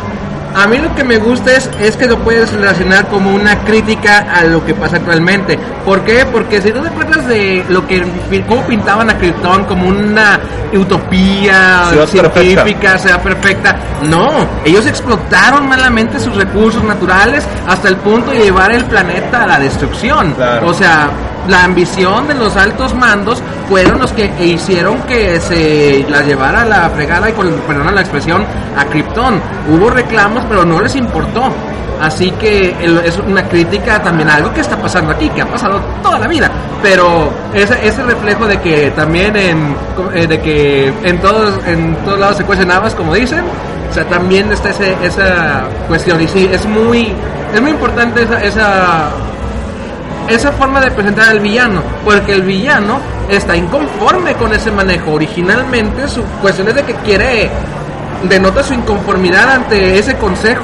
A 0.55 0.67
mí 0.67 0.77
lo 0.77 0.95
que 0.95 1.03
me 1.03 1.17
gusta 1.17 1.51
es, 1.53 1.69
es 1.79 1.97
que 1.97 2.07
lo 2.07 2.19
puedes 2.19 2.53
relacionar 2.53 3.07
como 3.07 3.33
una 3.33 3.59
crítica 3.65 4.25
a 4.33 4.45
lo 4.45 4.65
que 4.65 4.73
pasa 4.73 4.97
actualmente. 4.97 5.59
¿Por 5.83 6.05
qué? 6.05 6.25
Porque 6.25 6.61
si 6.61 6.71
tú 6.71 6.81
te 6.81 6.87
acuerdas 6.87 7.27
de 7.27 7.65
lo 7.67 7.85
que 7.85 8.05
cómo 8.47 8.65
pintaban 8.65 9.09
a 9.09 9.17
Krypton 9.17 9.65
como 9.65 9.87
una 9.87 10.39
utopía 10.73 11.87
Ciudad 11.89 12.07
científica, 12.07 12.97
ciudad 12.97 13.21
perfecta. 13.21 13.75
No, 14.03 14.47
ellos 14.63 14.85
explotaron 14.85 15.67
malamente 15.67 16.19
sus 16.19 16.35
recursos 16.35 16.83
naturales 16.83 17.45
hasta 17.67 17.89
el 17.89 17.97
punto 17.97 18.31
de 18.31 18.39
llevar 18.39 18.71
el 18.71 18.85
planeta 18.85 19.43
a 19.43 19.47
la 19.47 19.59
destrucción. 19.59 20.33
Claro. 20.33 20.67
O 20.67 20.73
sea, 20.73 21.09
la 21.47 21.63
ambición 21.63 22.27
de 22.27 22.33
los 22.33 22.55
altos 22.55 22.95
mandos 22.95 23.41
fueron 23.69 23.99
los 23.99 24.11
que 24.11 24.31
hicieron 24.43 25.01
que 25.03 25.39
se 25.39 26.05
la 26.09 26.21
llevara 26.21 26.61
a 26.61 26.65
la 26.65 26.89
fregada 26.89 27.29
y 27.29 27.33
con 27.33 27.49
perdón 27.67 27.93
la 27.93 28.01
expresión 28.01 28.43
a 28.77 28.85
Krypton. 28.85 29.41
Hubo 29.69 29.89
reclamos, 29.89 30.43
pero 30.49 30.65
no 30.65 30.81
les 30.81 30.95
importó. 30.95 31.51
Así 32.01 32.29
que 32.31 32.75
es 33.05 33.17
una 33.19 33.47
crítica 33.47 34.01
también 34.01 34.29
a 34.29 34.35
algo 34.35 34.53
que 34.53 34.59
está 34.59 34.75
pasando 34.75 35.13
aquí, 35.13 35.29
que 35.29 35.41
ha 35.41 35.45
pasado 35.45 35.79
toda 36.03 36.19
la 36.19 36.27
vida. 36.27 36.51
Pero 36.81 37.31
ese, 37.53 37.87
ese 37.87 38.03
reflejo 38.03 38.45
de 38.47 38.59
que 38.59 38.91
también 38.91 39.35
en, 39.35 39.75
eh, 40.13 40.27
de 40.27 40.39
que 40.41 40.93
en 41.03 41.19
todos, 41.21 41.65
en 41.65 41.95
todos 42.03 42.19
lados 42.19 42.37
se 42.37 42.43
cuecen 42.43 42.69
habas, 42.69 42.93
como 42.95 43.13
dicen, 43.13 43.45
o 43.89 43.93
sea, 43.93 44.03
también 44.05 44.51
está 44.51 44.69
ese, 44.71 44.95
esa 45.03 45.63
cuestión. 45.87 46.19
Y 46.21 46.27
sí, 46.27 46.49
es 46.51 46.65
muy, 46.65 47.13
es 47.53 47.61
muy 47.61 47.71
importante 47.71 48.27
esa 48.43 49.11
esa 50.27 50.51
forma 50.51 50.79
de 50.81 50.91
presentar 50.91 51.29
al 51.29 51.39
villano, 51.39 51.81
porque 52.03 52.33
el 52.33 52.41
villano 52.41 52.99
está 53.29 53.55
inconforme 53.55 54.33
con 54.33 54.53
ese 54.53 54.71
manejo. 54.71 55.11
Originalmente 55.11 56.07
su 56.07 56.23
cuestión 56.41 56.67
es 56.69 56.75
de 56.75 56.83
que 56.83 56.93
quiere, 56.95 57.49
denota 58.23 58.63
su 58.63 58.73
inconformidad 58.73 59.51
ante 59.51 59.97
ese 59.99 60.15
consejo. 60.15 60.63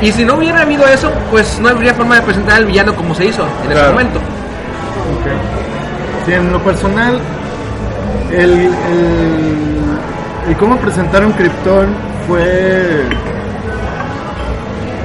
Y 0.00 0.12
si 0.12 0.24
no 0.24 0.34
hubiera 0.34 0.60
habido 0.60 0.86
eso, 0.86 1.10
pues 1.30 1.58
no 1.58 1.68
habría 1.70 1.94
forma 1.94 2.16
de 2.16 2.22
presentar 2.22 2.56
al 2.56 2.66
villano 2.66 2.94
como 2.94 3.14
se 3.14 3.24
hizo 3.26 3.42
en 3.64 3.70
ese 3.70 3.72
Claro. 3.80 3.92
momento. 3.92 4.20
Sí, 6.26 6.32
en 6.32 6.52
lo 6.52 6.58
personal, 6.62 7.18
el, 8.32 8.50
el, 8.52 8.68
el 10.48 10.56
cómo 10.58 10.76
presentaron 10.76 11.32
Krypton 11.32 11.86
fue, 12.26 13.04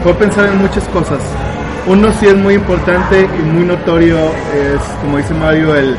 fue 0.03 0.13
pensar 0.15 0.45
en 0.45 0.57
muchas 0.57 0.83
cosas. 0.89 1.19
Uno 1.87 2.11
sí 2.19 2.27
es 2.27 2.35
muy 2.35 2.53
importante 2.55 3.21
y 3.39 3.41
muy 3.43 3.65
notorio, 3.65 4.17
es 4.17 4.81
como 5.01 5.17
dice 5.17 5.33
Mario, 5.33 5.75
el 5.75 5.95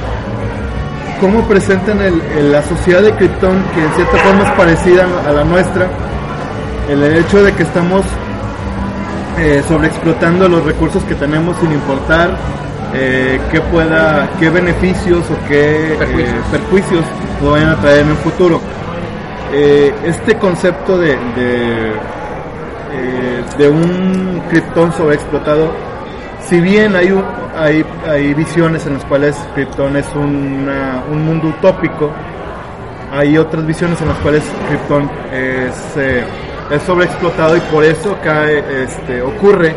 cómo 1.21 1.42
presentan 1.49 2.01
el, 2.01 2.21
el- 2.38 2.53
la 2.53 2.62
sociedad 2.62 3.03
de 3.03 3.12
Krypton, 3.14 3.62
que 3.75 3.85
en 3.85 3.92
cierta 3.95 4.16
forma 4.18 4.45
es 4.45 4.51
parecida 4.53 5.07
a 5.29 5.33
la 5.33 5.45
nuestra. 5.45 5.88
El 6.88 7.03
hecho 7.16 7.42
de 7.42 7.53
que 7.53 7.62
estamos 7.64 8.03
eh, 9.38 9.62
sobreexplotando 9.66 10.49
los 10.49 10.64
recursos 10.64 11.03
que 11.05 11.14
tenemos 11.14 11.57
sin 11.59 11.73
importar 11.73 12.37
eh, 12.95 13.40
qué 13.51 13.61
pueda, 13.61 14.29
qué 14.38 14.51
beneficios 14.51 15.25
o 15.31 15.49
qué 15.49 15.95
eh, 15.95 15.97
Perjuicios. 15.99 16.45
perjuicios 16.51 17.05
nos 17.40 17.53
vayan 17.53 17.71
a 17.71 17.77
traer 17.81 18.01
en 18.01 18.11
un 18.11 18.16
futuro. 18.18 18.61
Eh, 19.53 19.92
este 20.07 20.37
concepto 20.37 20.97
de, 20.99 21.09
de, 21.37 21.92
eh, 22.95 23.43
de 23.59 23.69
un 23.69 24.43
Krypton 24.51 24.93
sobreexplotado, 24.93 25.71
si 26.41 26.61
bien 26.61 26.95
hay, 26.97 27.09
hay, 27.57 27.85
hay 28.09 28.35
visiones 28.35 28.87
en 28.87 28.95
las 28.95 29.05
cuales 29.05 29.37
Krypton 29.55 29.97
es 29.97 30.07
una- 30.15 31.03
un 31.11 31.25
mundo 31.25 31.49
utópico, 31.49 32.11
hay 33.13 33.37
otras 33.39 33.67
visiones 33.67 34.01
en 34.01 34.09
las 34.09 34.19
cuales 34.19 34.43
Krypton 34.69 35.11
es, 35.33 35.97
eh, 35.97 36.25
es 36.71 36.83
sobreexplotado 36.83 37.57
y 37.57 37.61
por 37.61 37.85
eso 37.85 38.17
cae, 38.25 38.63
este, 38.85 39.21
ocurre 39.23 39.75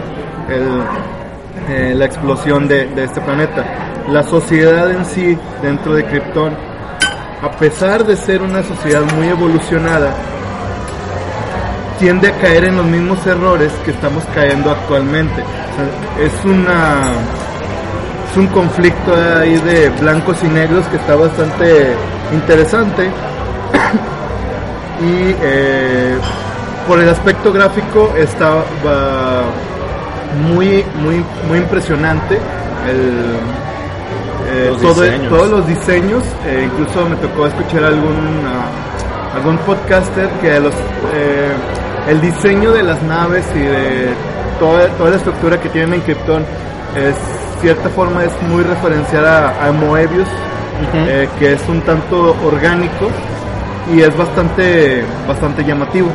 eh, 1.70 1.94
la 1.96 2.06
explosión 2.06 2.68
de, 2.68 2.86
de 2.88 3.04
este 3.06 3.22
planeta. 3.22 3.64
La 4.10 4.24
sociedad 4.24 4.90
en 4.92 5.04
sí, 5.06 5.38
dentro 5.62 5.94
de 5.96 6.06
Krypton, 6.06 6.54
a 7.42 7.52
pesar 7.52 8.06
de 8.06 8.16
ser 8.16 8.42
una 8.42 8.62
sociedad 8.64 9.02
muy 9.16 9.28
evolucionada, 9.28 10.14
tiende 12.00 12.28
a 12.30 12.32
caer 12.34 12.66
en 12.66 12.78
los 12.78 12.86
mismos 12.86 13.26
errores 13.26 13.72
que 13.84 13.92
estamos 13.92 14.24
cayendo 14.34 14.72
actualmente. 14.72 15.42
O 15.42 15.76
sea, 15.76 16.26
es 16.26 16.46
una 16.46 17.12
es 18.32 18.38
un 18.38 18.48
conflicto 18.48 19.14
ahí 19.40 19.56
de 19.58 19.90
blancos 20.02 20.38
y 20.44 20.48
negros 20.48 20.86
que 20.88 20.98
está 20.98 21.16
bastante 21.16 21.94
interesante 22.34 23.10
y 25.02 25.36
eh, 25.42 26.18
por 26.88 27.00
el 27.00 27.10
aspecto 27.10 27.52
gráfico 27.52 28.14
está 28.18 28.56
muy 30.50 30.84
muy 31.02 31.24
muy 31.48 31.58
impresionante 31.60 32.36
el 32.90 33.36
eh, 34.48 34.70
Los 34.72 34.82
todo- 34.82 35.02
diseños. 35.04 35.30
todos 35.30 35.50
los 35.50 35.68
diseños 35.68 36.24
eh, 36.46 36.68
incluso 36.72 37.06
me 37.10 37.16
tocó 37.18 37.48
escuchar 37.48 37.84
algún 37.86 38.42
ah, 38.46 39.36
algún 39.38 39.58
podcaster 39.60 40.30
que 40.42 40.60
los 40.60 40.74
eh, 41.14 41.52
el 42.08 42.22
diseño 42.22 42.72
de 42.72 42.84
las 42.84 43.02
naves 43.04 43.46
y 43.56 43.60
de 43.60 44.10
toda, 44.60 44.88
toda 44.98 45.10
la 45.12 45.16
estructura 45.18 45.60
que 45.60 45.70
tienen 45.70 45.96
en 45.96 46.02
Krypton 46.02 46.44
es 46.96 47.16
cierta 47.62 47.90
forma 47.90 48.24
es 48.24 48.32
muy 48.44 48.64
referenciada 48.64 49.50
a, 49.50 49.68
a 49.68 49.72
Moebius 49.72 50.28
eh, 50.94 51.30
que 51.40 51.54
es 51.54 51.62
un 51.70 51.82
tanto 51.82 52.36
orgánico 52.44 53.10
y 53.94 54.02
es 54.02 54.16
bastante, 54.18 55.04
bastante 55.28 55.64
llamativo. 55.64 56.10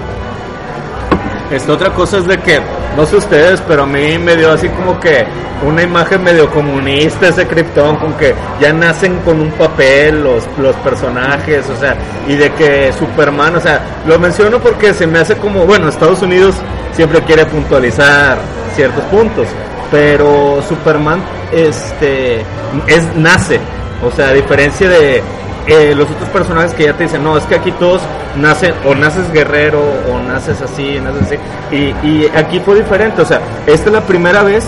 Esta 1.51 1.73
otra 1.73 1.91
cosa 1.91 2.19
es 2.19 2.27
de 2.27 2.39
que, 2.39 2.61
no 2.97 3.07
sé 3.07 3.17
ustedes, 3.17 3.63
pero 3.67 3.85
a 3.85 3.87
mí 3.87 4.19
me 4.19 4.37
dio 4.37 4.53
así 4.53 4.69
como 4.69 4.99
que 4.99 5.25
una 5.67 5.83
imagen 5.83 6.23
medio 6.23 6.51
comunista 6.51 7.29
ese 7.29 7.47
Krypton, 7.47 7.97
con 7.97 8.15
que 8.15 8.35
ya 8.61 8.73
nacen 8.73 9.19
con 9.21 9.41
un 9.41 9.51
papel 9.53 10.23
los, 10.23 10.45
los 10.59 10.75
personajes, 10.77 11.69
o 11.69 11.77
sea, 11.77 11.97
y 12.27 12.35
de 12.35 12.53
que 12.53 12.93
Superman, 12.93 13.57
o 13.57 13.61
sea, 13.61 13.81
lo 14.07 14.19
menciono 14.19 14.59
porque 14.59 14.95
se 14.95 15.07
me 15.07 15.19
hace 15.19 15.37
como, 15.37 15.67
bueno, 15.67 15.89
Estados 15.89 16.23
Unidos 16.23 16.55
siempre 16.93 17.21
quiere 17.23 17.45
puntualizar 17.47 18.39
ciertos 18.75 19.05
puntos, 19.05 19.47
pero 19.91 20.63
Superman 20.69 21.23
este 21.53 22.41
es 22.87 23.17
nace, 23.17 23.61
o 24.03 24.11
sea, 24.11 24.29
a 24.29 24.33
diferencia 24.33 24.89
de 24.89 25.23
eh, 25.67 25.95
los 25.95 26.11
otros 26.11 26.29
personajes 26.31 26.75
que 26.75 26.85
ya 26.85 26.95
te 26.95 27.05
dicen, 27.05 27.23
no, 27.23 27.37
es 27.37 27.45
que 27.45 27.57
aquí 27.57 27.73
todos 27.73 28.03
nacen, 28.37 28.75
o 28.85 28.95
naces 28.95 29.31
guerrero, 29.33 29.83
o 30.11 30.19
naces 30.21 30.61
así, 30.63 30.99
naces 31.01 31.23
así. 31.23 31.95
Y, 32.03 32.27
aquí 32.35 32.61
fue 32.61 32.77
diferente, 32.77 33.23
o 33.23 33.25
sea, 33.25 33.41
esta 33.67 33.87
es 33.89 33.93
la 33.93 34.03
primera 34.03 34.43
vez 34.43 34.65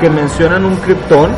que 0.00 0.10
mencionan 0.10 0.64
un 0.64 0.76
Krypton 0.76 1.30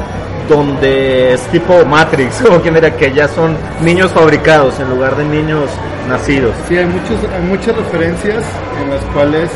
donde 0.48 1.34
es 1.34 1.40
tipo 1.48 1.84
Matrix, 1.84 2.42
o 2.50 2.60
quien 2.60 2.76
era 2.76 2.94
que 2.96 3.12
ya 3.12 3.28
son 3.28 3.56
niños 3.80 4.12
fabricados 4.12 4.78
en 4.80 4.90
lugar 4.90 5.16
de 5.16 5.24
niños 5.24 5.70
nacidos. 6.08 6.54
Sí, 6.68 6.76
hay, 6.76 6.86
muchos, 6.86 7.16
hay 7.34 7.42
muchas 7.42 7.76
referencias 7.76 8.44
en 8.82 8.90
las 8.90 9.02
cuales, 9.12 9.50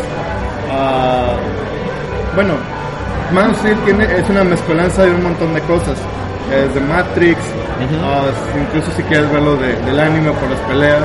ah, 0.72 1.34
bueno, 2.34 2.54
Man 3.32 3.54
tiene, 3.84 4.04
es 4.18 4.28
una 4.28 4.42
mezcolanza 4.42 5.04
de 5.04 5.12
un 5.12 5.22
montón 5.22 5.54
de 5.54 5.60
cosas. 5.62 5.96
Desde 6.50 6.80
Matrix, 6.80 7.38
ah, 8.02 8.24
incluso 8.60 8.90
si 8.96 9.02
quieres 9.04 9.30
verlo 9.30 9.56
de- 9.56 9.76
del 9.86 10.00
anime 10.00 10.32
por 10.32 10.50
las 10.50 10.58
peleas, 10.60 11.04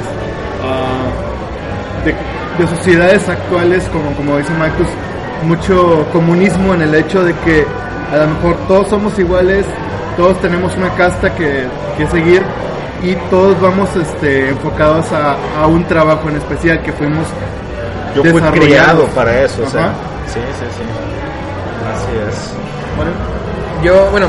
ah, 0.64 2.04
de, 2.04 2.16
de 2.64 2.76
sociedades 2.76 3.30
actuales, 3.30 3.84
como, 3.94 4.12
como 4.16 4.38
dice 4.38 4.52
Marcus, 4.54 4.88
mucho 5.44 6.06
comunismo 6.12 6.74
en 6.74 6.82
el 6.82 6.96
hecho 6.96 7.24
de 7.24 7.34
que 7.46 7.66
a 8.12 8.18
lo 8.18 8.28
mejor 8.28 8.56
todos 8.68 8.88
somos 8.90 9.18
iguales, 9.20 9.66
todos 10.18 10.40
tenemos 10.42 10.76
una 10.78 10.90
casta 10.96 11.34
que, 11.36 11.66
que 11.98 12.08
seguir 12.08 12.42
y 13.04 13.14
todos 13.30 13.60
vamos 13.62 13.90
este, 13.96 14.50
enfocados 14.50 15.06
a, 15.12 15.36
a 15.62 15.68
un 15.68 15.84
trabajo 15.84 16.28
en 16.30 16.38
especial 16.38 16.82
que 16.82 16.92
fuimos 16.94 17.28
Yo 18.16 18.24
fui 18.24 18.32
desarrollados. 18.34 18.56
criado 18.66 19.06
para 19.14 19.42
eso, 19.44 19.62
o 19.64 19.70
sea. 19.70 19.90
Sí, 20.28 20.40
sí, 20.58 20.66
sí. 20.78 20.84
Así 21.94 22.30
es. 22.30 22.52
Bueno, 22.96 23.12
Yo, 23.84 24.10
bueno, 24.12 24.28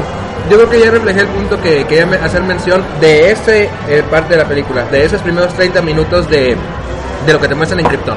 yo 0.51 0.57
creo 0.59 0.71
que 0.71 0.81
ya 0.81 0.91
reflejé 0.91 1.21
el 1.21 1.27
punto 1.29 1.61
que 1.61 1.85
quería 1.87 2.09
hacer 2.25 2.43
mención 2.43 2.83
de 3.01 3.31
ese 3.33 3.69
eh, 3.89 4.03
parte 4.11 4.35
de 4.35 4.43
la 4.43 4.49
película, 4.49 4.85
de 4.85 5.05
esos 5.05 5.21
primeros 5.23 5.53
30 5.55 5.83
minutos 5.83 6.29
de, 6.31 6.57
de 7.27 7.33
lo 7.33 7.41
que 7.41 7.49
te 7.49 7.55
muestran 7.55 7.81
en 7.81 7.87
Krypton. 7.87 8.17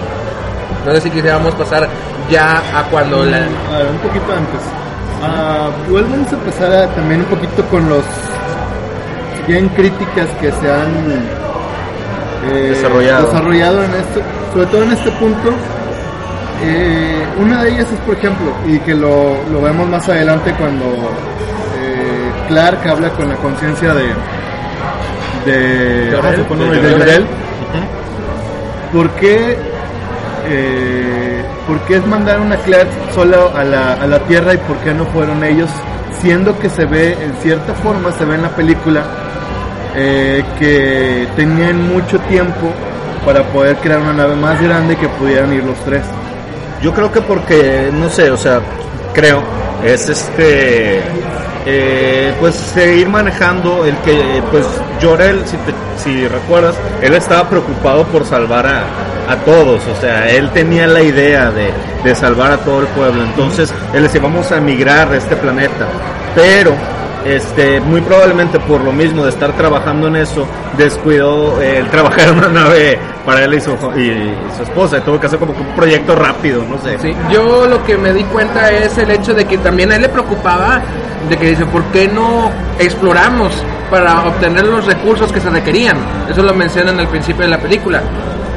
No 0.86 0.94
sé 0.94 1.02
si 1.02 1.10
quisiéramos 1.10 1.54
pasar 1.56 1.88
ya 2.30 2.62
a 2.78 2.84
cuando 2.90 3.26
la... 3.26 3.38
a 3.38 3.78
ver, 3.80 3.88
un 3.92 3.98
poquito 4.00 4.26
antes. 4.32 4.62
Vamos 5.90 6.32
a 6.32 6.36
empezar 6.36 6.72
a- 6.72 6.88
también 6.96 7.22
un 7.22 7.26
poquito 7.28 7.64
con 7.66 7.90
los 7.90 8.04
quieren 9.46 9.68
críticas 9.70 10.28
que 10.40 10.52
se 10.52 10.72
han 10.72 10.92
eh, 12.52 12.70
Desarrollado. 12.70 13.26
desarrollado 13.28 13.84
en 13.84 13.92
esto, 13.96 14.22
sobre 14.54 14.66
todo 14.68 14.84
en 14.84 14.92
este 14.92 15.12
punto. 15.12 15.50
Eh, 16.64 17.26
una 17.40 17.64
de 17.64 17.70
ellas 17.72 17.88
es, 17.92 18.00
por 18.02 18.16
ejemplo, 18.16 18.52
y 18.68 18.80
que 18.80 18.94
lo, 18.94 19.42
lo 19.52 19.62
vemos 19.62 19.88
más 19.90 20.08
adelante 20.10 20.54
cuando 20.58 20.86
Clark 22.50 22.86
habla 22.88 23.10
con 23.12 23.30
la 23.30 23.36
conciencia 23.36 23.94
de 23.94 24.08
de, 25.46 26.18
ah, 26.22 26.32
De 26.32 27.06
de. 27.06 27.26
¿Por 28.92 29.10
qué, 29.12 29.58
eh, 30.48 31.46
por 31.68 31.80
qué 31.82 31.98
es 31.98 32.06
mandar 32.08 32.42
una 32.42 32.58
Clark 32.58 32.90
solo 33.14 33.52
a 33.56 33.64
la, 33.64 33.94
a 33.94 34.08
la 34.08 34.20
Tierra 34.22 34.54
y 34.56 34.58
por 34.58 34.78
qué 34.78 34.94
no 34.94 35.06
fueron 35.06 35.44
ellos? 35.44 35.70
Siendo 36.22 36.58
que 36.60 36.70
se 36.70 36.86
ve, 36.86 37.14
en 37.14 37.34
cierta 37.42 37.74
forma, 37.76 38.12
se 38.12 38.26
ve 38.26 38.36
en 38.36 38.42
la 38.42 38.50
película 38.50 39.04
eh, 39.96 40.44
que 40.58 41.28
tenían 41.36 41.88
mucho 41.88 42.20
tiempo 42.22 42.74
para 43.26 43.44
poder 43.44 43.78
crear 43.78 44.00
una 44.00 44.14
nave 44.14 44.36
más 44.36 44.60
grande 44.62 44.96
que 44.96 45.08
pudieran 45.08 45.54
ir 45.54 45.64
los 45.64 45.78
tres. 45.86 46.04
Yo 46.82 46.94
creo 46.94 47.12
que 47.12 47.22
porque, 47.22 47.92
no 47.94 48.10
sé, 48.10 48.32
o 48.32 48.38
sea, 48.38 48.60
creo, 49.14 49.44
es 49.86 50.10
este, 50.10 51.02
eh, 51.72 52.34
pues 52.40 52.56
seguir 52.56 53.08
manejando 53.10 53.86
el 53.86 53.96
que, 53.98 54.42
pues 54.52 54.66
Jorel, 55.02 55.42
si, 55.46 55.56
te- 55.58 55.74
si 56.04 56.28
recuerdas, 56.28 56.76
él 57.02 57.14
estaba 57.14 57.48
preocupado 57.50 58.04
por 58.06 58.26
salvar 58.26 58.66
a, 58.66 58.84
a 59.32 59.36
todos, 59.46 59.82
o 59.88 60.02
sea, 60.02 60.28
él 60.30 60.50
tenía 60.50 60.88
la 60.88 61.02
idea 61.02 61.52
de, 61.52 61.72
de 62.04 62.16
salvar 62.16 62.52
a 62.52 62.58
todo 62.58 62.80
el 62.82 62.88
pueblo, 62.88 63.22
entonces 63.24 63.72
él 63.94 64.04
decía, 64.04 64.22
vamos 64.22 64.52
a 64.52 64.58
emigrar 64.58 65.10
de 65.10 65.18
este 65.18 65.36
planeta, 65.36 65.88
pero 66.34 66.74
este, 67.26 67.80
muy 67.82 68.02
probablemente 68.02 68.60
por 68.62 68.82
lo 68.82 68.92
mismo 68.92 69.24
de 69.24 69.30
estar 69.30 69.52
trabajando 69.54 70.08
en 70.08 70.16
eso, 70.16 70.48
descuidó 70.78 71.62
eh, 71.62 71.78
el 71.80 71.88
trabajar 71.90 72.30
en 72.30 72.38
una 72.38 72.48
nave 72.50 72.98
para 73.30 73.46
él 73.46 73.54
y 73.54 73.62
su, 73.62 73.70
y 73.96 74.56
su 74.58 74.64
esposa, 74.64 75.00
tuvo 75.02 75.20
que 75.20 75.28
hacer 75.28 75.38
como 75.38 75.52
un 75.52 75.76
proyecto 75.76 76.16
rápido, 76.16 76.64
no 76.68 76.80
sé. 76.80 76.98
Sí, 76.98 77.14
yo 77.32 77.68
lo 77.68 77.84
que 77.84 77.96
me 77.96 78.12
di 78.12 78.24
cuenta 78.24 78.72
es 78.72 78.98
el 78.98 79.12
hecho 79.12 79.36
de 79.36 79.46
que 79.46 79.60
también 79.60 79.92
a 79.92 79.98
él 79.98 80.02
le 80.02 80.10
preocupaba 80.10 80.82
de 81.30 81.38
que 81.38 81.50
dice, 81.50 81.64
¿por 81.68 81.84
qué 81.92 82.08
no 82.08 82.50
exploramos 82.80 83.52
para 83.92 84.24
obtener 84.26 84.66
los 84.66 84.84
recursos 84.88 85.32
que 85.32 85.40
se 85.40 85.48
requerían? 85.52 85.98
Eso 86.28 86.42
lo 86.42 86.56
mencionan 86.56 87.00
al 87.00 87.08
principio 87.08 87.44
de 87.44 87.50
la 87.50 87.60
película. 87.60 88.02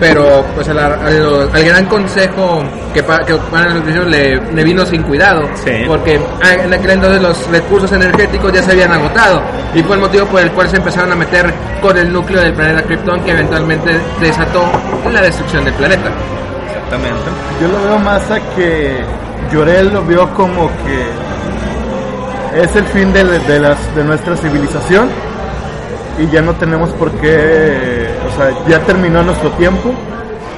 Pero 0.03 0.45
pues 0.55 0.69
al, 0.69 0.79
al- 0.81 1.49
al 1.55 1.65
gran 1.65 1.87
consejo 1.87 2.63
que, 2.93 3.03
pa- 3.05 3.21
que 3.25 3.33
al 3.35 3.83
principio 3.83 4.05
le, 4.09 4.41
le 4.53 4.65
vino 4.65 4.85
sin 4.85 5.03
cuidado. 5.05 5.49
Sí. 5.65 5.85
Porque 5.87 6.21
ah, 6.43 6.55
en 6.55 6.75
aquel 6.75 6.91
entonces 6.91 7.23
los 7.23 7.47
recursos 7.51 7.93
energéticos 7.93 8.53
ya 8.53 8.63
se 8.63 8.73
habían 8.73 8.93
agotado. 8.93 9.41
Y 9.75 9.83
fue 9.83 9.95
el 9.97 10.03
motivo 10.03 10.27
por 10.27 10.41
el 10.41 10.51
cual 10.51 10.69
se 10.69 10.77
empezaron 10.79 11.13
a 11.13 11.15
meter 11.17 11.53
con 11.81 11.97
el 11.97 12.13
núcleo 12.13 12.41
del 12.41 12.53
planeta 12.53 12.83
Krypton 12.83 13.21
que 13.25 13.31
eventualmente 13.31 13.93
desató 14.21 14.65
la 15.13 15.21
destrucción 15.23 15.65
del 15.65 15.75
planeta. 15.75 16.11
Exactamente. 16.67 17.21
Yo 17.61 17.69
lo 17.69 17.83
veo 17.85 17.99
más 18.01 18.29
a 18.31 18.41
que 18.57 18.97
Llorel 19.53 19.93
lo 19.93 20.03
vio 20.03 20.29
como 20.35 20.69
que 20.69 22.61
es 22.63 22.77
el 22.77 22.85
fin 22.87 23.13
de, 23.13 23.25
de 23.25 23.61
las, 23.61 23.95
de 23.95 24.05
nuestra 24.05 24.37
civilización 24.37 25.09
y 26.19 26.27
ya 26.31 26.43
no 26.43 26.53
tenemos 26.55 26.91
por 26.91 27.11
qué, 27.13 28.02
o 28.33 28.37
sea, 28.37 28.51
ya 28.69 28.79
terminó 28.81 29.23
nuestro 29.23 29.51
tiempo 29.53 29.93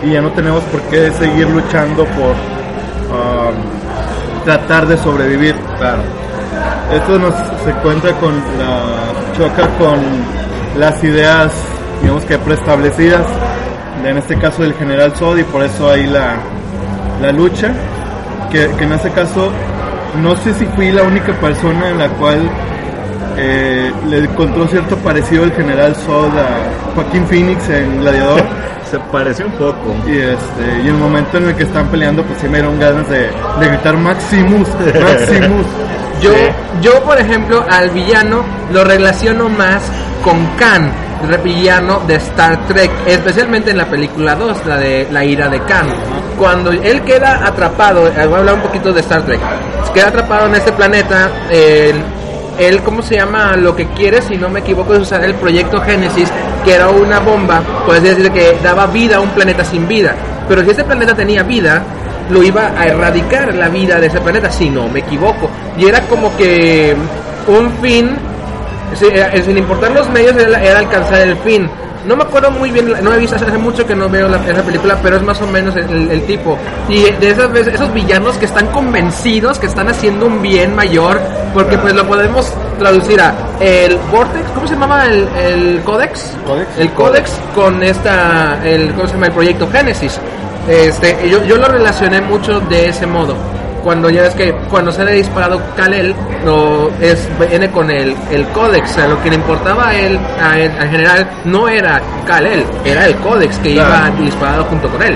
y 0.03 0.13
ya 0.13 0.21
no 0.21 0.31
tenemos 0.31 0.63
por 0.65 0.81
qué 0.83 1.11
seguir 1.13 1.49
luchando 1.49 2.05
por 2.05 2.33
um, 2.33 4.45
tratar 4.45 4.87
de 4.87 4.97
sobrevivir. 4.99 5.55
Claro. 5.79 6.03
Esto 6.93 7.19
nos 7.19 7.35
se 7.65 7.71
encuentra 7.71 8.13
con 8.13 8.35
choca 9.37 9.69
con 9.79 9.99
las 10.79 11.03
ideas, 11.03 11.53
digamos 12.03 12.25
que 12.25 12.39
preestablecidas, 12.39 13.27
en 14.05 14.19
este 14.19 14.39
caso 14.39 14.63
del 14.63 14.75
general 14.75 15.13
Zod 15.13 15.39
y 15.39 15.45
por 15.45 15.63
eso 15.63 15.91
hay 15.91 16.07
la, 16.07 16.37
la 17.21 17.33
lucha, 17.33 17.73
que, 18.51 18.71
que 18.77 18.85
en 18.85 18.93
este 18.93 19.11
caso 19.11 19.51
no 20.23 20.37
sé 20.37 20.55
si 20.55 20.67
fui 20.67 20.93
la 20.93 21.03
única 21.03 21.33
persona 21.33 21.89
en 21.89 21.99
la 21.99 22.09
cual 22.11 22.49
eh, 23.37 23.92
le 24.09 24.18
encontró 24.18 24.66
cierto 24.68 24.96
parecido 24.98 25.44
el 25.44 25.53
general 25.53 25.94
Zod 25.94 26.37
a 26.38 26.94
Joaquín 26.94 27.27
Phoenix 27.27 27.68
en 27.68 28.00
Gladiador. 28.00 28.42
Se 28.90 28.98
pareció 29.11 29.46
un 29.46 29.53
poco. 29.53 29.94
Y 30.07 30.18
este 30.18 30.83
y 30.85 30.88
el 30.88 30.94
momento 30.94 31.38
en 31.38 31.48
el 31.48 31.57
que 31.57 31.64
están 31.64 31.88
peleando, 31.88 32.22
pues 32.22 32.38
sí 32.40 32.46
me 32.46 32.59
dieron 32.59 32.79
ganas 32.79 33.09
de, 33.09 33.31
de 33.61 33.68
gritar 33.68 33.96
Maximus, 33.96 34.68
Maximus. 34.68 35.66
Yo, 36.20 36.33
yo, 36.81 37.03
por 37.03 37.18
ejemplo, 37.18 37.66
al 37.68 37.90
villano 37.90 38.44
lo 38.72 38.85
relaciono 38.85 39.48
más 39.50 39.83
con 40.22 40.46
Khan, 40.57 40.90
el 41.22 41.38
villano 41.38 42.00
de 42.07 42.14
Star 42.16 42.66
Trek, 42.66 42.90
especialmente 43.07 43.70
en 43.72 43.79
la 43.79 43.87
película 43.87 44.35
2, 44.35 44.66
la 44.66 44.77
de 44.79 45.09
la 45.11 45.24
ira 45.24 45.48
de 45.48 45.61
Khan. 45.61 45.87
Cuando 46.38 46.70
él 46.70 47.03
queda 47.03 47.46
atrapado, 47.46 48.09
eh, 48.09 48.27
voy 48.27 48.37
a 48.37 48.38
hablar 48.38 48.55
un 48.55 48.62
poquito 48.62 48.92
de 48.92 49.00
Star 49.00 49.22
Trek, 49.22 49.40
queda 49.92 50.09
atrapado 50.09 50.46
en 50.46 50.55
este 50.55 50.72
planeta, 50.72 51.31
él, 51.50 52.03
él, 52.59 52.83
¿cómo 52.83 53.03
se 53.03 53.17
llama? 53.17 53.57
Lo 53.57 53.75
que 53.75 53.87
quiere, 53.88 54.23
si 54.23 54.37
no 54.37 54.49
me 54.49 54.61
equivoco, 54.61 54.95
es 54.95 55.01
usar 55.01 55.25
el 55.25 55.35
proyecto 55.35 55.81
Génesis, 55.81 56.31
que 56.64 56.75
era 56.75 56.88
una 56.88 57.21
bomba, 57.21 57.62
puedes 57.87 58.03
decir 58.03 58.31
que 58.31 58.57
daba 58.62 58.87
vida 58.87 59.17
a 59.17 59.21
un 59.21 59.31
planeta 59.31 59.64
sin 59.64 59.87
vida. 59.88 60.14
Pero 60.49 60.62
si 60.64 60.71
este 60.71 60.85
planeta 60.85 61.14
tenía 61.14 61.43
vida, 61.43 61.83
lo 62.31 62.43
iba 62.43 62.73
a 62.79 62.87
erradicar 62.87 63.55
la 63.55 63.69
vida 63.69 64.01
de 64.01 64.07
ese 64.07 64.21
planeta, 64.21 64.51
si 64.51 64.71
no 64.71 64.88
me 64.88 65.01
equivoco. 65.01 65.49
Y 65.79 65.87
era 65.87 66.01
como 66.03 66.35
que 66.37 66.95
un 67.47 67.71
fin, 67.83 68.17
era- 69.12 69.33
sin 69.43 69.59
importar 69.59 69.90
los 69.93 70.09
medios, 70.11 70.35
era 70.37 70.79
alcanzar 70.79 71.21
el 71.23 71.37
fin. 71.38 71.69
No 72.07 72.17
me 72.17 72.23
acuerdo 72.23 72.51
muy 72.51 72.71
bien, 72.71 72.93
no 73.03 73.12
he 73.14 73.19
visto 73.19 73.37
hace 73.37 73.57
mucho 73.57 73.87
que 73.87 73.95
no 73.95 74.09
veo 74.09 74.29
la, 74.29 74.37
esa 74.47 74.62
película, 74.62 74.99
pero 75.03 75.17
es 75.17 75.23
más 75.23 75.40
o 75.40 75.47
menos 75.47 75.75
el, 75.77 76.11
el 76.11 76.23
tipo. 76.27 76.59
Y 76.88 77.03
de 77.03 77.31
esas 77.31 77.51
veces, 77.51 77.75
esos 77.75 77.93
villanos 77.95 78.37
que 78.37 78.45
están 78.45 78.67
convencidos 78.69 79.59
que 79.59 79.67
están 79.67 79.88
haciendo 79.88 80.27
un 80.27 80.43
bien 80.43 80.75
mayor, 80.75 81.21
porque 81.53 81.79
pues 81.79 81.95
lo 81.95 82.07
podemos 82.07 82.53
traducir 82.79 83.21
a 83.21 83.35
el 83.61 83.97
Vortex, 84.11 84.51
¿cómo 84.55 84.67
se 84.67 84.75
llamaba 84.75 85.07
el, 85.07 85.29
el 85.37 85.81
Codex? 85.83 86.37
Codex. 86.47 86.79
El 86.79 86.90
Codex 86.90 87.31
con 87.55 87.83
esta, 87.83 88.61
el, 88.64 88.93
¿cómo 88.93 89.07
se 89.07 89.14
llama? 89.14 89.27
El 89.27 89.33
proyecto 89.33 89.69
Génesis. 89.71 90.21
Este, 90.69 91.29
yo, 91.29 91.45
yo 91.45 91.57
lo 91.57 91.69
relacioné 91.69 92.21
mucho 92.21 92.61
de 92.61 92.88
ese 92.88 93.07
modo. 93.07 93.37
Cuando 93.85 94.09
ya 94.09 94.23
ves 94.23 94.35
que 94.35 94.51
cuando 94.70 94.90
se 94.90 95.05
le 95.05 95.11
ha 95.11 95.14
disparado 95.14 95.61
Kal-El, 95.77 96.14
no, 96.44 96.88
es, 97.03 97.29
viene 97.51 97.70
con 97.70 97.90
el, 97.90 98.16
el 98.31 98.47
Codex. 98.49 98.90
O 98.90 98.94
sea, 98.94 99.07
lo 99.09 99.23
que 99.23 99.29
le 99.29 99.37
importaba 99.37 99.88
a 99.90 99.94
él, 99.94 100.18
a 100.42 100.59
él, 100.59 100.73
en 100.81 100.90
general, 100.90 101.29
no 101.44 101.68
era 101.68 102.01
Kal-El, 102.27 102.64
era 102.85 103.07
el 103.07 103.14
Codex 103.16 103.59
que 103.59 103.75
Claro. 103.75 104.07
iba 104.16 104.25
disparado 104.25 104.64
junto 104.64 104.88
con 104.88 105.03
él. 105.03 105.14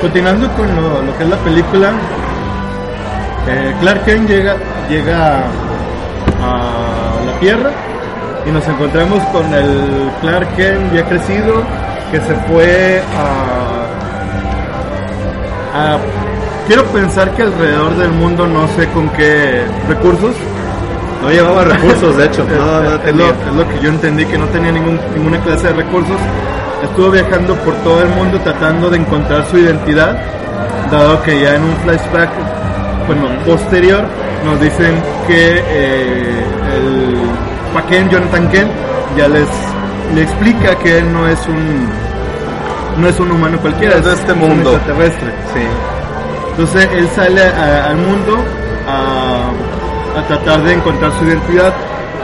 Continuando 0.00 0.48
con 0.54 0.66
lo, 0.74 1.02
lo 1.02 1.16
que 1.16 1.22
es 1.22 1.30
la 1.30 1.36
película, 1.36 1.92
eh, 3.48 3.72
Clark 3.80 4.04
Kent 4.04 4.28
llega, 4.28 4.56
llega 4.90 5.44
a 6.42 7.24
la 7.24 7.32
Tierra 7.38 7.70
y 8.44 8.50
nos 8.50 8.66
encontramos 8.66 9.22
con 9.26 9.44
el 9.54 10.10
Clark 10.20 10.56
Kent 10.56 10.92
ya 10.92 11.04
crecido 11.04 11.62
que 12.10 12.18
se 12.20 12.34
fue 12.48 13.00
a, 13.16 13.61
a- 15.74 15.98
Quiero 16.66 16.84
pensar 16.86 17.30
que 17.32 17.42
alrededor 17.42 17.96
del 17.96 18.12
mundo 18.12 18.46
no 18.46 18.68
sé 18.68 18.86
con 18.90 19.08
qué 19.10 19.62
recursos. 19.88 20.34
No 21.20 21.28
llevaba 21.30 21.64
recursos, 21.64 22.16
de 22.16 22.26
hecho. 22.26 22.44
No, 22.56 22.80
no 22.80 22.82
es, 22.84 22.90
lo, 22.92 23.00
tenía. 23.00 23.26
es 23.28 23.54
lo 23.56 23.68
que 23.68 23.80
yo 23.80 23.88
entendí, 23.90 24.24
que 24.26 24.38
no 24.38 24.46
tenía 24.46 24.70
ningún, 24.72 24.98
ninguna 25.14 25.38
clase 25.40 25.68
de 25.68 25.72
recursos. 25.74 26.16
Estuvo 26.82 27.10
viajando 27.10 27.54
por 27.56 27.74
todo 27.82 28.02
el 28.02 28.08
mundo 28.10 28.38
tratando 28.40 28.90
de 28.90 28.98
encontrar 28.98 29.44
su 29.50 29.58
identidad, 29.58 30.16
dado 30.90 31.20
que 31.22 31.40
ya 31.40 31.54
en 31.56 31.62
un 31.62 31.76
flashback, 31.78 32.30
bueno, 33.06 33.28
posterior, 33.44 34.04
nos 34.44 34.60
dicen 34.60 35.00
que 35.28 35.62
eh, 35.64 36.44
el 36.76 37.16
Paquén, 37.74 38.08
Jonathan 38.08 38.48
Kent, 38.48 38.70
ya 39.16 39.28
les 39.28 39.48
le 40.14 40.22
explica 40.22 40.74
que 40.76 40.98
él 40.98 41.12
no 41.12 41.26
es 41.28 41.38
un 41.48 41.86
no 42.98 43.08
es 43.08 43.18
un 43.20 43.30
humano 43.30 43.58
cualquiera, 43.60 43.96
Es 43.96 44.04
de 44.04 44.12
este 44.14 44.34
mundo. 44.34 44.70
un 44.70 44.76
extraterrestre. 44.76 45.28
Sí. 45.54 45.60
Entonces 46.50 46.88
él 46.94 47.08
sale 47.14 47.42
a- 47.42 47.86
al 47.90 47.96
mundo 47.96 48.36
a, 48.88 50.18
a 50.20 50.22
tratar 50.28 50.62
de 50.62 50.74
encontrar 50.74 51.12
su 51.18 51.24
identidad, 51.24 51.72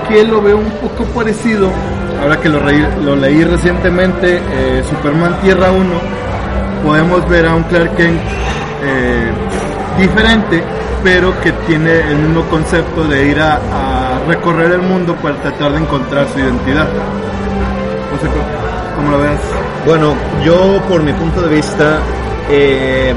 que 0.09 0.25
lo 0.25 0.41
veo 0.43 0.59
un 0.59 0.71
poco 0.73 1.05
parecido, 1.15 1.71
ahora 2.23 2.39
que 2.41 2.49
lo, 2.49 3.17
leí 3.17 3.45
recientemente, 3.45 4.37
eh, 4.53 4.83
Superman 4.89 5.41
Tierra 5.43 5.71
1, 5.73 5.85
podemos 6.85 7.29
ver 7.29 7.47
a 7.47 7.55
un 7.55 7.63
Clark 7.65 7.95
Kent 7.97 8.21
eh, 8.85 9.31
diferente, 9.99 10.63
pero 11.03 11.33
que 11.41 11.53
tiene 11.67 12.01
el 12.11 12.17
mismo 12.17 12.43
concepto 12.51 13.05
de 13.05 13.27
ir 13.29 13.41
a, 13.41 13.55
a 13.55 14.19
recorrer 14.27 14.73
el 14.73 14.83
mundo 14.83 15.15
para 15.17 15.37
tratar 15.37 15.73
de 15.73 15.79
encontrar 15.79 16.27
su 16.33 16.39
identidad. 16.41 16.87
No 18.13 18.19
sé 18.21 18.29
cómo, 18.99 19.11
lo 19.13 19.19
ves. 19.21 19.39
Bueno, 19.87 20.15
yo 20.45 20.81
por 20.89 21.03
mi 21.03 21.13
punto 21.13 21.41
de 21.43 21.49
vista, 21.57 21.99
eh, 22.51 23.15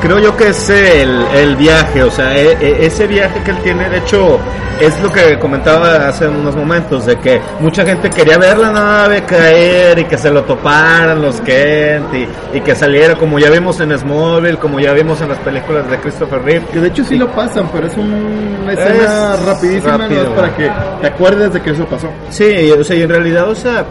creo 0.00 0.18
yo 0.18 0.36
que 0.36 0.48
es 0.48 0.70
el, 0.70 1.24
el 1.34 1.56
viaje, 1.56 2.02
o 2.02 2.10
sea, 2.10 2.36
e- 2.36 2.56
e- 2.60 2.86
ese 2.86 3.06
viaje 3.06 3.40
que 3.44 3.50
él 3.50 3.58
tiene, 3.62 3.88
de 3.90 3.98
hecho, 3.98 4.38
es 4.80 5.00
lo 5.00 5.12
que 5.12 5.38
comentaba 5.38 6.08
hace 6.08 6.26
unos 6.26 6.56
momentos, 6.56 7.06
de 7.06 7.16
que 7.16 7.40
mucha 7.60 7.84
gente 7.84 8.10
quería 8.10 8.36
ver 8.38 8.58
la 8.58 8.72
nave 8.72 9.22
caer 9.22 9.98
y 10.00 10.04
que 10.04 10.18
se 10.18 10.30
lo 10.30 10.42
toparan 10.42 11.22
los 11.22 11.40
Kent 11.42 12.12
y, 12.12 12.56
y 12.56 12.60
que 12.60 12.74
saliera 12.74 13.14
como 13.14 13.38
ya 13.38 13.50
vimos 13.50 13.78
en 13.80 13.96
Smallville, 13.96 14.56
como 14.58 14.80
ya 14.80 14.92
vimos 14.92 15.20
en 15.20 15.28
las 15.28 15.38
películas 15.38 15.88
de 15.88 15.98
Christopher 15.98 16.42
Reeve. 16.42 16.64
Que 16.72 16.80
de 16.80 16.88
hecho 16.88 17.04
sí 17.04 17.16
lo 17.16 17.28
pasan, 17.28 17.68
pero 17.72 17.86
es 17.86 17.96
un- 17.96 18.58
una 18.64 18.72
escena 18.72 19.34
Es 19.34 19.44
rapidísima 19.46 19.92
¿no? 19.92 19.98
rápido. 19.98 20.22
Es 20.22 20.28
para 20.30 20.56
que 20.56 20.70
te 21.02 21.06
acuerdes 21.06 21.52
de 21.52 21.62
que 21.62 21.70
eso 21.70 21.84
pasó. 21.86 22.08
Sí, 22.30 22.70
o 22.72 22.82
sea, 22.82 22.96
y 22.96 23.02
en 23.02 23.08
realidad, 23.10 23.48
o 23.48 23.54
sea, 23.54 23.84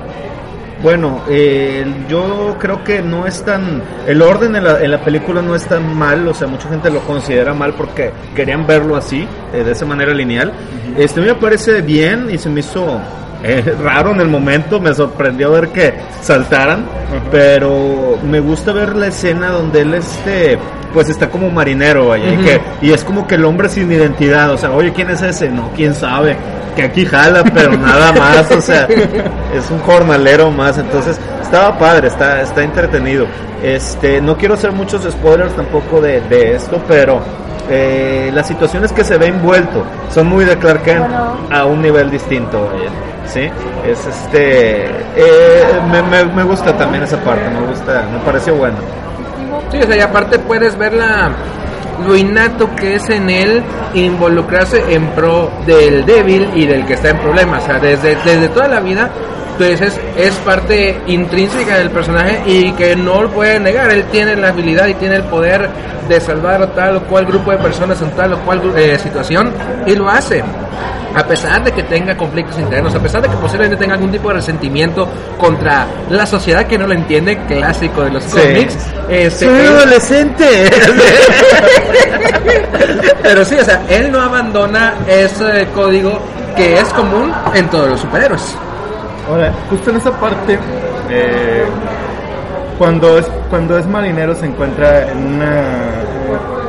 bueno, 0.84 1.22
eh, 1.30 1.86
yo 2.10 2.58
creo 2.60 2.84
que 2.84 3.02
no 3.02 3.26
es 3.26 3.42
tan, 3.44 3.82
el 4.06 4.22
orden 4.22 4.54
en 4.58 4.66
la, 4.66 4.82
en 4.82 4.92
la 4.92 5.02
película 5.02 5.42
no 5.42 5.56
es 5.56 5.64
tan 5.64 5.98
mal, 5.98 6.28
o 6.28 6.34
sea, 6.34 6.46
mucha 6.46 6.68
gente 6.68 6.90
lo 6.92 7.00
considera 7.00 7.54
mal 7.54 7.74
porque 7.74 8.12
querían 8.36 8.68
verlo 8.68 8.98
así, 8.98 9.26
eh, 9.54 9.64
de 9.64 9.72
esa 9.72 9.86
manera 9.86 10.14
lineal. 10.14 10.52
Este 10.98 11.22
me 11.22 11.34
parece 11.36 11.82
bien 11.82 12.28
y 12.30 12.38
se 12.38 12.50
me 12.50 12.60
hizo 12.60 13.00
eh, 13.44 13.64
raro 13.82 14.12
en 14.12 14.20
el 14.20 14.28
momento, 14.28 14.82
me 14.82 14.94
sorprendió 14.94 15.54
ver 15.54 15.70
que 15.70 15.94
saltaran, 16.22 16.86
pero 17.32 18.18
me 18.22 18.42
gusta 18.42 18.74
ver 18.74 18.94
la 18.98 19.08
escena 19.08 19.52
donde 19.52 19.82
él 19.82 19.94
este 19.94 20.60
pues 20.94 21.10
está 21.10 21.30
como 21.30 21.50
marinero, 21.50 22.10
vaya, 22.10 22.34
y, 22.34 22.38
que, 22.38 22.62
y 22.82 22.92
es 22.92 23.04
como 23.04 23.26
que 23.26 23.36
el 23.36 23.46
hombre 23.46 23.68
sin 23.68 23.92
identidad, 23.92 24.52
o 24.52 24.58
sea, 24.58 24.72
oye, 24.72 24.94
¿quién 24.94 25.10
es 25.10 25.24
ese? 25.24 25.50
No, 25.50 25.72
quién 25.76 25.96
sabe, 25.96 26.38
que 26.74 26.84
aquí 26.84 27.06
jala, 27.06 27.44
pero 27.44 27.78
nada 27.78 28.12
más, 28.14 28.52
o 28.52 28.62
sea, 28.62 28.84
es 29.54 29.70
un 29.72 29.80
jornalero 29.80 30.52
más, 30.52 30.78
entonces 30.78 31.20
estaba 31.42 31.78
padre, 31.78 32.08
está, 32.08 32.42
está 32.42 32.64
entretenido. 32.64 33.28
Este, 33.62 34.20
no 34.20 34.38
quiero 34.38 34.56
hacer 34.56 34.72
muchos 34.72 35.04
spoilers 35.04 35.56
tampoco 35.56 36.02
de, 36.02 36.20
de 36.22 36.56
esto, 36.56 36.82
pero 36.88 37.22
eh, 37.70 38.30
las 38.34 38.48
situaciones 38.48 38.92
que 38.92 39.04
se 39.04 39.18
ve 39.18 39.28
envuelto 39.28 39.86
son 40.14 40.28
muy 40.28 40.44
de 40.44 40.58
Clark 40.58 40.84
Kent 40.84 41.06
a 41.50 41.66
un 41.66 41.82
nivel 41.82 42.12
distinto, 42.12 42.66
vaya. 42.66 42.90
Sí, 43.26 43.50
es 43.88 44.06
este, 44.06 44.86
eh, 45.16 45.80
me, 45.90 46.02
me, 46.02 46.26
me 46.26 46.44
gusta 46.44 46.76
también 46.78 47.04
esa 47.04 47.18
parte, 47.24 47.50
me 47.50 47.66
gusta, 47.68 48.04
me 48.12 48.20
pareció 48.20 48.56
bueno. 48.56 48.78
Sí, 49.72 49.78
o 49.78 49.88
sea, 49.88 49.96
y 49.96 50.02
aparte 50.02 50.40
puedes 50.40 50.78
ver 50.78 50.94
la, 50.94 51.32
lo 52.06 52.16
innato 52.16 52.76
que 52.76 52.96
es 52.96 53.10
en 53.10 53.30
él 53.30 53.64
involucrarse 53.94 54.94
en 54.94 55.08
pro 55.10 55.52
del 55.66 56.06
débil 56.06 56.50
y 56.56 56.66
del 56.66 56.86
que 56.86 56.94
está 56.94 57.10
en 57.10 57.20
problemas. 57.20 57.64
O 57.64 57.66
sea, 57.66 57.80
desde, 57.80 58.16
desde 58.24 58.50
toda 58.50 58.68
la 58.68 58.80
vida, 58.80 59.12
entonces 59.54 59.82
es, 60.18 60.28
es 60.28 60.34
parte 60.40 61.00
intrínseca 61.08 61.78
del 61.78 61.92
personaje 61.92 62.42
y 62.46 62.72
que 62.74 62.96
no 62.96 63.22
lo 63.24 63.30
puede 63.32 63.60
negar. 63.60 63.92
Él 63.92 64.06
tiene 64.12 64.36
la 64.36 64.50
habilidad 64.50 64.88
y 64.88 64.94
tiene 64.96 65.16
el 65.18 65.24
poder 65.24 65.70
de 66.10 66.20
salvar 66.20 66.62
a 66.62 66.68
tal 66.74 66.98
o 66.98 67.04
cual 67.04 67.26
grupo 67.26 67.52
de 67.52 67.58
personas 67.58 68.02
en 68.02 68.10
tal 68.12 68.34
o 68.34 68.40
cual 68.40 68.62
eh, 68.76 68.98
situación 69.02 69.52
y 69.86 69.96
lo 69.96 70.10
hace. 70.10 70.44
A 71.16 71.24
pesar 71.28 71.64
de 71.64 71.72
que 71.72 71.84
tenga 71.84 72.18
conflictos 72.18 72.58
internos, 72.58 72.94
a 72.96 73.00
pesar 73.00 73.22
de 73.22 73.30
que 73.30 73.36
posiblemente 73.36 73.78
tenga 73.78 73.94
algún 73.94 74.12
tipo 74.12 74.30
de 74.30 74.36
resentimiento 74.36 75.08
contra 75.38 75.86
la 76.10 76.26
sociedad 76.26 76.66
que 76.66 76.76
no 76.78 76.88
lo 76.88 76.94
entiende, 76.96 77.38
clásico 77.48 78.02
de 78.04 78.10
los 78.10 78.24
Sí. 78.24 78.32
cómics, 78.32 78.76
este, 79.10 79.46
Soy 79.46 79.60
él- 79.60 79.68
adolescente. 79.68 80.46
pero 83.22 83.46
sí, 83.46 83.56
o 83.60 83.64
sea, 83.64 83.84
él 83.90 84.12
no 84.12 84.22
abandona 84.22 84.96
ese 85.08 85.68
código 85.76 86.20
que 86.56 86.80
es 86.80 86.86
común 86.90 87.32
en 87.54 87.70
todos 87.70 87.90
los 87.90 88.00
superhéroes. 88.00 88.56
Ahora, 89.28 89.54
justo 89.70 89.90
en 89.90 89.98
esa 89.98 90.12
parte, 90.20 90.60
eh, 91.10 91.64
cuando 92.78 93.18
es 93.18 93.26
cuando 93.50 93.78
es 93.78 93.88
marinero 93.88 94.36
se 94.36 94.46
encuentra 94.46 95.12
en 95.12 95.36
una 95.36 95.62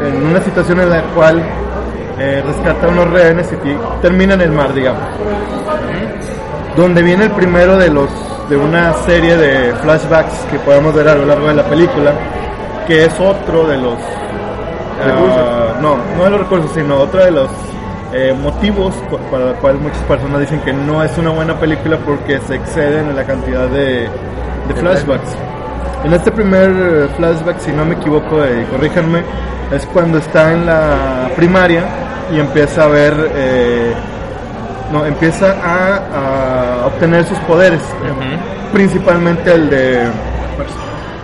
en 0.06 0.26
una 0.26 0.40
situación 0.40 0.80
en 0.80 0.90
la 0.90 1.02
cual 1.14 1.42
eh, 2.18 2.42
rescata 2.46 2.86
a 2.86 2.90
unos 2.90 3.10
rehenes 3.10 3.48
y 3.52 4.02
termina 4.02 4.34
en 4.34 4.42
el 4.42 4.52
mar, 4.52 4.72
digamos. 4.72 5.02
Donde 6.76 7.02
viene 7.02 7.24
el 7.24 7.30
primero 7.30 7.76
de 7.76 7.90
los 7.90 8.08
de 8.48 8.56
una 8.56 8.92
serie 9.04 9.36
de 9.36 9.74
flashbacks 9.76 10.44
que 10.50 10.58
podemos 10.58 10.94
ver 10.94 11.08
a 11.08 11.14
lo 11.14 11.24
largo 11.24 11.48
de 11.48 11.54
la 11.54 11.64
película, 11.64 12.12
que 12.86 13.06
es 13.06 13.18
otro 13.18 13.66
de 13.66 13.78
los 13.78 13.94
ah, 15.02 15.74
no, 15.80 15.96
no 16.16 16.24
de 16.24 16.30
los 16.30 16.40
recursos, 16.40 16.70
sino 16.74 16.98
otro 16.98 17.24
de 17.24 17.30
los 17.30 17.48
eh, 18.14 18.32
motivos 18.32 18.94
para 19.30 19.50
el 19.50 19.56
cual 19.56 19.78
muchas 19.78 20.02
personas 20.04 20.40
dicen 20.40 20.60
que 20.60 20.72
no 20.72 21.02
es 21.02 21.16
una 21.18 21.30
buena 21.30 21.58
película 21.58 21.98
porque 21.98 22.38
se 22.46 22.54
exceden 22.54 23.08
en 23.10 23.16
la 23.16 23.24
cantidad 23.24 23.66
de, 23.68 24.08
de 24.68 24.74
flashbacks. 24.74 25.36
En 26.04 26.12
este 26.12 26.30
primer 26.30 26.70
eh, 26.70 27.08
flashback, 27.16 27.58
si 27.58 27.72
no 27.72 27.84
me 27.84 27.94
equivoco, 27.94 28.44
eh, 28.44 28.66
corríjanme, 28.70 29.22
es 29.72 29.84
cuando 29.86 30.18
está 30.18 30.52
en 30.52 30.66
la 30.66 31.30
primaria 31.34 31.82
y 32.32 32.38
empieza 32.38 32.84
a 32.84 32.88
ver, 32.88 33.14
eh, 33.34 33.92
no, 34.92 35.04
empieza 35.04 35.56
a, 35.62 36.82
a 36.82 36.86
obtener 36.86 37.24
sus 37.24 37.38
poderes, 37.40 37.80
principalmente 38.72 39.52
el 39.54 39.70
de, 39.70 40.04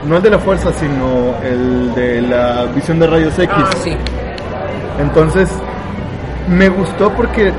no 0.07 0.17
el 0.17 0.23
de 0.23 0.31
la 0.31 0.39
fuerza, 0.39 0.73
sino 0.73 1.35
el 1.45 1.95
de 1.95 2.23
la 2.23 2.65
visión 2.75 2.99
de 2.99 3.07
rayos 3.07 3.39
X. 3.39 3.55
Ah, 3.55 3.71
sí. 3.83 3.97
Entonces, 4.99 5.49
me 6.51 6.69
gustó 6.69 7.11
porque 7.13 7.53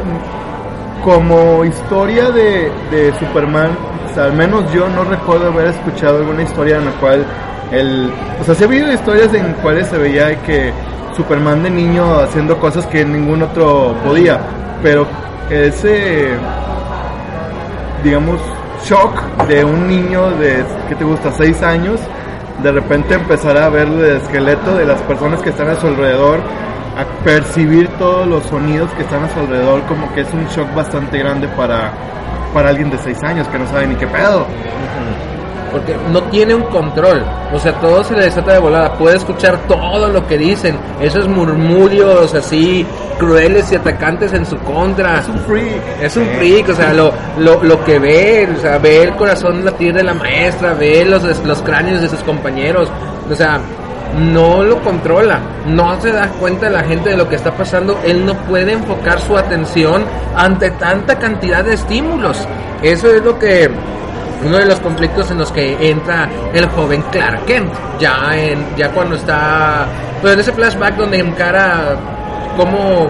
como 1.03 1.65
historia 1.65 2.29
de, 2.29 2.71
de 2.91 3.13
Superman, 3.17 3.71
o 4.09 4.13
sea, 4.13 4.25
al 4.25 4.33
menos 4.33 4.71
yo 4.71 4.87
no 4.89 5.03
recuerdo 5.03 5.47
haber 5.47 5.67
escuchado 5.67 6.19
alguna 6.19 6.43
historia 6.43 6.77
en 6.77 6.85
la 6.85 6.91
cual 6.91 7.25
el... 7.71 8.11
O 8.39 8.43
sea, 8.43 8.53
sí 8.53 8.63
ha 8.63 8.67
habido 8.67 8.91
historias 8.91 9.33
en 9.33 9.53
cuales 9.53 9.87
se 9.87 9.97
veía 9.97 10.39
que 10.43 10.71
Superman 11.15 11.63
de 11.63 11.69
niño 11.69 12.19
haciendo 12.19 12.59
cosas 12.59 12.85
que 12.87 13.03
ningún 13.05 13.41
otro 13.41 13.95
podía, 14.03 14.39
pero 14.83 15.07
ese... 15.49 16.29
digamos, 18.03 18.39
shock 18.85 19.47
de 19.47 19.63
un 19.63 19.87
niño 19.87 20.31
de, 20.31 20.63
¿qué 20.89 20.95
te 20.95 21.03
gusta?, 21.03 21.31
6 21.31 21.63
años, 21.63 21.99
de 22.61 22.71
repente 22.71 23.13
empezar 23.15 23.57
a 23.57 23.69
ver 23.69 23.87
el 23.87 24.17
esqueleto 24.17 24.75
de 24.75 24.85
las 24.85 25.01
personas 25.01 25.41
que 25.41 25.49
están 25.49 25.69
a 25.69 25.75
su 25.75 25.87
alrededor, 25.87 26.41
a 27.01 27.23
percibir 27.23 27.87
todos 27.99 28.27
los 28.27 28.45
sonidos 28.45 28.91
que 28.91 29.03
están 29.03 29.23
a 29.23 29.33
su 29.33 29.39
alrededor, 29.39 29.81
como 29.83 30.11
que 30.13 30.21
es 30.21 30.33
un 30.33 30.45
shock 30.47 30.73
bastante 30.73 31.17
grande 31.17 31.47
para, 31.49 31.91
para 32.53 32.69
alguien 32.69 32.89
de 32.89 32.97
6 32.97 33.23
años 33.23 33.47
que 33.47 33.59
no 33.59 33.67
sabe 33.67 33.87
ni 33.87 33.95
qué 33.95 34.07
pedo. 34.07 34.45
Porque 35.71 35.95
no 36.11 36.21
tiene 36.23 36.53
un 36.53 36.63
control. 36.63 37.23
O 37.53 37.59
sea, 37.59 37.71
todo 37.79 38.03
se 38.03 38.13
le 38.13 38.25
desata 38.25 38.53
de 38.53 38.59
volada. 38.59 38.93
Puede 38.97 39.15
escuchar 39.15 39.57
todo 39.69 40.09
lo 40.09 40.27
que 40.27 40.37
dicen. 40.37 40.77
Esos 40.99 41.29
murmullos 41.29 42.33
así 42.33 42.85
crueles 43.17 43.71
y 43.71 43.75
atacantes 43.75 44.33
en 44.33 44.45
su 44.45 44.57
contra. 44.57 45.19
Es 45.19 45.29
un 45.29 45.39
freak. 45.39 46.01
Es 46.01 46.17
un 46.17 46.25
freak, 46.25 46.69
o 46.69 46.73
sea, 46.73 46.93
lo, 46.93 47.13
lo, 47.37 47.63
lo 47.63 47.85
que 47.85 47.99
ve, 47.99 48.49
o 48.57 48.59
sea, 48.59 48.79
ve 48.79 49.03
el 49.03 49.15
corazón 49.15 49.63
latir 49.63 49.93
de 49.93 50.03
la 50.03 50.13
maestra, 50.13 50.73
ve 50.73 51.05
los, 51.05 51.23
los 51.45 51.61
cráneos 51.61 52.01
de 52.01 52.09
sus 52.09 52.19
compañeros, 52.21 52.89
o 53.29 53.35
sea, 53.35 53.61
no 54.17 54.63
lo 54.63 54.81
controla, 54.81 55.39
no 55.65 55.99
se 56.01 56.11
da 56.11 56.27
cuenta 56.27 56.69
la 56.69 56.83
gente 56.83 57.11
de 57.11 57.17
lo 57.17 57.29
que 57.29 57.35
está 57.35 57.51
pasando, 57.51 57.99
él 58.03 58.25
no 58.25 58.35
puede 58.45 58.73
enfocar 58.73 59.19
su 59.19 59.37
atención 59.37 60.03
ante 60.35 60.71
tanta 60.71 61.17
cantidad 61.17 61.63
de 61.63 61.73
estímulos. 61.73 62.37
Eso 62.81 63.13
es 63.13 63.23
lo 63.23 63.37
que 63.37 63.69
uno 64.43 64.57
de 64.57 64.65
los 64.65 64.79
conflictos 64.79 65.29
en 65.31 65.37
los 65.37 65.51
que 65.51 65.89
entra 65.89 66.29
el 66.53 66.67
joven 66.69 67.03
Clark 67.11 67.45
Kent, 67.45 67.71
ya 67.99 68.31
en 68.35 68.75
ya 68.75 68.89
cuando 68.89 69.15
está 69.15 69.85
pues 70.21 70.33
en 70.33 70.39
ese 70.39 70.51
flashback 70.51 70.95
donde 70.95 71.19
encara 71.19 71.95
cómo 72.57 73.07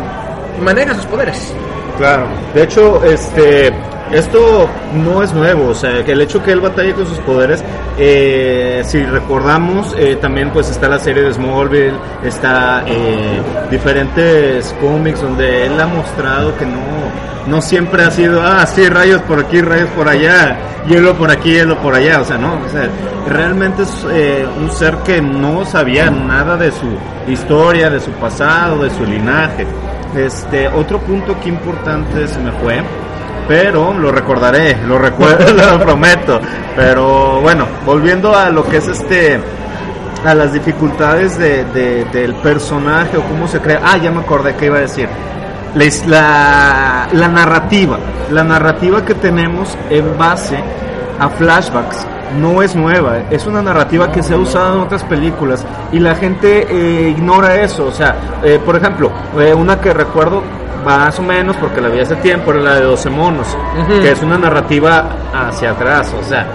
maneja 0.61 0.93
sus 0.93 1.05
poderes. 1.05 1.53
Claro, 1.97 2.27
de 2.53 2.63
hecho, 2.63 3.03
este, 3.03 3.71
esto 4.13 4.69
no 4.93 5.23
es 5.23 5.33
nuevo, 5.33 5.69
o 5.69 5.75
sea, 5.75 6.03
que 6.03 6.11
el 6.11 6.21
hecho 6.21 6.43
que 6.43 6.51
él 6.51 6.59
batalle 6.59 6.93
con 6.93 7.05
sus 7.05 7.17
poderes, 7.19 7.63
eh, 7.97 8.81
si 8.85 9.03
recordamos, 9.03 9.95
eh, 9.97 10.17
también 10.19 10.51
pues 10.51 10.69
está 10.69 10.89
la 10.89 10.99
serie 10.99 11.23
de 11.23 11.33
Smallville, 11.33 11.93
está 12.23 12.83
eh, 12.87 13.41
diferentes 13.69 14.75
cómics 14.81 15.21
donde 15.21 15.67
él 15.67 15.79
ha 15.79 15.87
mostrado 15.87 16.57
que 16.57 16.65
no, 16.65 16.81
no 17.47 17.61
siempre 17.61 18.03
ha 18.03 18.11
sido, 18.11 18.41
ah, 18.41 18.65
rayos 18.89 19.21
por 19.23 19.39
aquí, 19.39 19.61
rayos 19.61 19.89
por 19.91 20.07
allá, 20.07 20.57
hielo 20.87 21.15
por 21.15 21.31
aquí, 21.31 21.53
hielo 21.53 21.77
por 21.77 21.95
allá, 21.95 22.21
o 22.21 22.25
sea, 22.25 22.37
no, 22.37 22.53
o 22.53 22.69
sea, 22.69 22.89
realmente 23.27 23.83
es 23.83 24.05
eh, 24.11 24.45
un 24.59 24.71
ser 24.71 24.97
que 24.97 25.21
no 25.21 25.65
sabía 25.65 26.09
nada 26.09 26.57
de 26.57 26.71
su 26.71 26.87
historia, 27.27 27.89
de 27.89 27.99
su 27.99 28.11
pasado, 28.11 28.83
de 28.83 28.89
su 28.89 29.05
linaje. 29.05 29.65
Este, 30.15 30.67
otro 30.67 30.99
punto 30.99 31.39
que 31.39 31.49
importante 31.49 32.27
se 32.27 32.39
me 32.39 32.51
fue, 32.51 32.81
pero 33.47 33.93
lo 33.93 34.11
recordaré, 34.11 34.77
lo 34.87 34.97
recuerdo, 34.97 35.53
lo 35.71 35.79
prometo. 35.79 36.39
Pero 36.75 37.41
bueno, 37.41 37.65
volviendo 37.85 38.35
a 38.35 38.49
lo 38.49 38.63
que 38.65 38.77
es 38.77 38.87
este, 38.87 39.39
a 40.25 40.33
las 40.33 40.53
dificultades 40.53 41.37
de, 41.37 41.65
de- 41.65 42.05
del 42.05 42.35
personaje 42.35 43.17
o 43.17 43.23
cómo 43.23 43.47
se 43.47 43.59
crea. 43.59 43.81
Ah, 43.83 43.97
ya 43.97 44.11
me 44.11 44.21
acordé 44.21 44.55
que 44.55 44.67
iba 44.67 44.77
a 44.77 44.81
decir. 44.81 45.07
La, 46.07 47.07
la 47.13 47.27
narrativa, 47.29 47.97
la 48.29 48.43
narrativa 48.43 49.05
que 49.05 49.13
tenemos 49.13 49.77
en 49.89 50.17
base 50.17 50.57
a 51.19 51.29
flashbacks 51.29 52.05
no 52.39 52.61
es 52.61 52.75
nueva, 52.75 53.19
es 53.29 53.45
una 53.45 53.61
narrativa 53.61 54.11
que 54.11 54.23
se 54.23 54.33
ha 54.33 54.37
usado 54.37 54.75
en 54.75 54.81
otras 54.81 55.03
películas 55.03 55.65
y 55.91 55.99
la 55.99 56.15
gente 56.15 56.65
eh, 56.69 57.09
ignora 57.09 57.55
eso. 57.61 57.85
O 57.85 57.91
sea, 57.91 58.15
eh, 58.43 58.59
por 58.65 58.75
ejemplo, 58.75 59.11
eh, 59.39 59.53
una 59.53 59.79
que 59.79 59.93
recuerdo 59.93 60.41
más 60.83 61.17
o 61.19 61.21
menos 61.21 61.55
porque 61.57 61.81
la 61.81 61.89
vi 61.89 61.99
hace 61.99 62.15
tiempo 62.17 62.51
era 62.51 62.61
la 62.61 62.75
de 62.75 62.81
12 62.83 63.09
monos, 63.09 63.47
que 64.01 64.11
es 64.11 64.21
una 64.21 64.37
narrativa 64.37 65.09
hacia 65.33 65.71
atrás, 65.71 66.13
o 66.19 66.23
sea, 66.23 66.45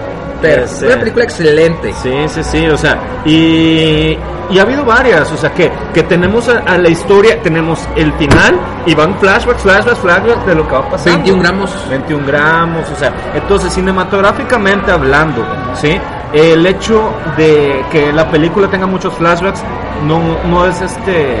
Pero 0.41 0.63
es 0.63 0.81
una 0.81 0.93
eh, 0.93 0.97
película 0.97 1.23
excelente. 1.23 1.93
Sí, 1.93 2.13
sí, 2.27 2.43
sí, 2.43 2.67
o 2.67 2.77
sea, 2.77 2.97
y, 3.25 4.17
y 4.49 4.59
ha 4.59 4.61
habido 4.61 4.85
varias, 4.85 5.31
o 5.31 5.37
sea, 5.37 5.51
que, 5.53 5.71
que 5.93 6.03
tenemos 6.03 6.47
a, 6.49 6.59
a 6.59 6.77
la 6.77 6.89
historia, 6.89 7.41
tenemos 7.41 7.87
el 7.95 8.11
final 8.13 8.59
y 8.85 8.93
van 8.93 9.17
flashbacks, 9.19 9.61
flashbacks, 9.61 9.99
flashbacks 9.99 10.45
de 10.45 10.55
lo 10.55 10.67
que 10.67 10.73
va 10.73 10.89
pasando. 10.89 11.17
21 11.17 11.41
gramos. 11.41 11.89
21 11.89 12.27
gramos, 12.27 12.89
o 12.89 12.95
sea, 12.95 13.13
entonces 13.33 13.73
cinematográficamente 13.73 14.91
hablando, 14.91 15.45
¿sí? 15.73 15.99
El 16.33 16.65
hecho 16.65 17.13
de 17.37 17.83
que 17.91 18.11
la 18.11 18.29
película 18.29 18.67
tenga 18.67 18.85
muchos 18.85 19.13
flashbacks 19.15 19.63
no, 20.05 20.19
no 20.49 20.65
es 20.65 20.81
este, 20.81 21.37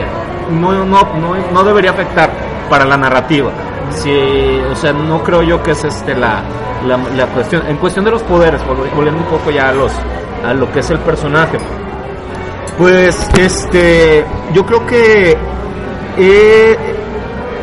no, 0.49 0.71
no, 0.85 0.85
no, 0.85 1.35
no 1.53 1.63
debería 1.63 1.91
afectar 1.91 2.29
para 2.69 2.85
la 2.85 2.97
narrativa. 2.97 3.51
Sí, 3.91 4.11
o 4.71 4.75
sea, 4.75 4.93
no 4.93 5.23
creo 5.23 5.41
yo 5.43 5.61
que 5.63 5.71
es 5.71 5.83
este 5.83 6.13
la, 6.15 6.41
la, 6.85 6.97
la 7.15 7.25
cuestión. 7.27 7.63
En 7.67 7.77
cuestión 7.77 8.05
de 8.05 8.11
los 8.11 8.21
poderes, 8.23 8.61
vol- 8.61 8.93
volviendo 8.95 9.21
un 9.21 9.27
poco 9.27 9.49
ya 9.51 9.69
a 9.69 9.73
los 9.73 9.91
a 10.45 10.53
lo 10.53 10.71
que 10.71 10.79
es 10.79 10.89
el 10.89 10.99
personaje. 10.99 11.57
Pues 12.77 13.27
este, 13.39 14.23
yo 14.53 14.65
creo 14.65 14.85
que 14.85 15.35
eh, 16.17 16.77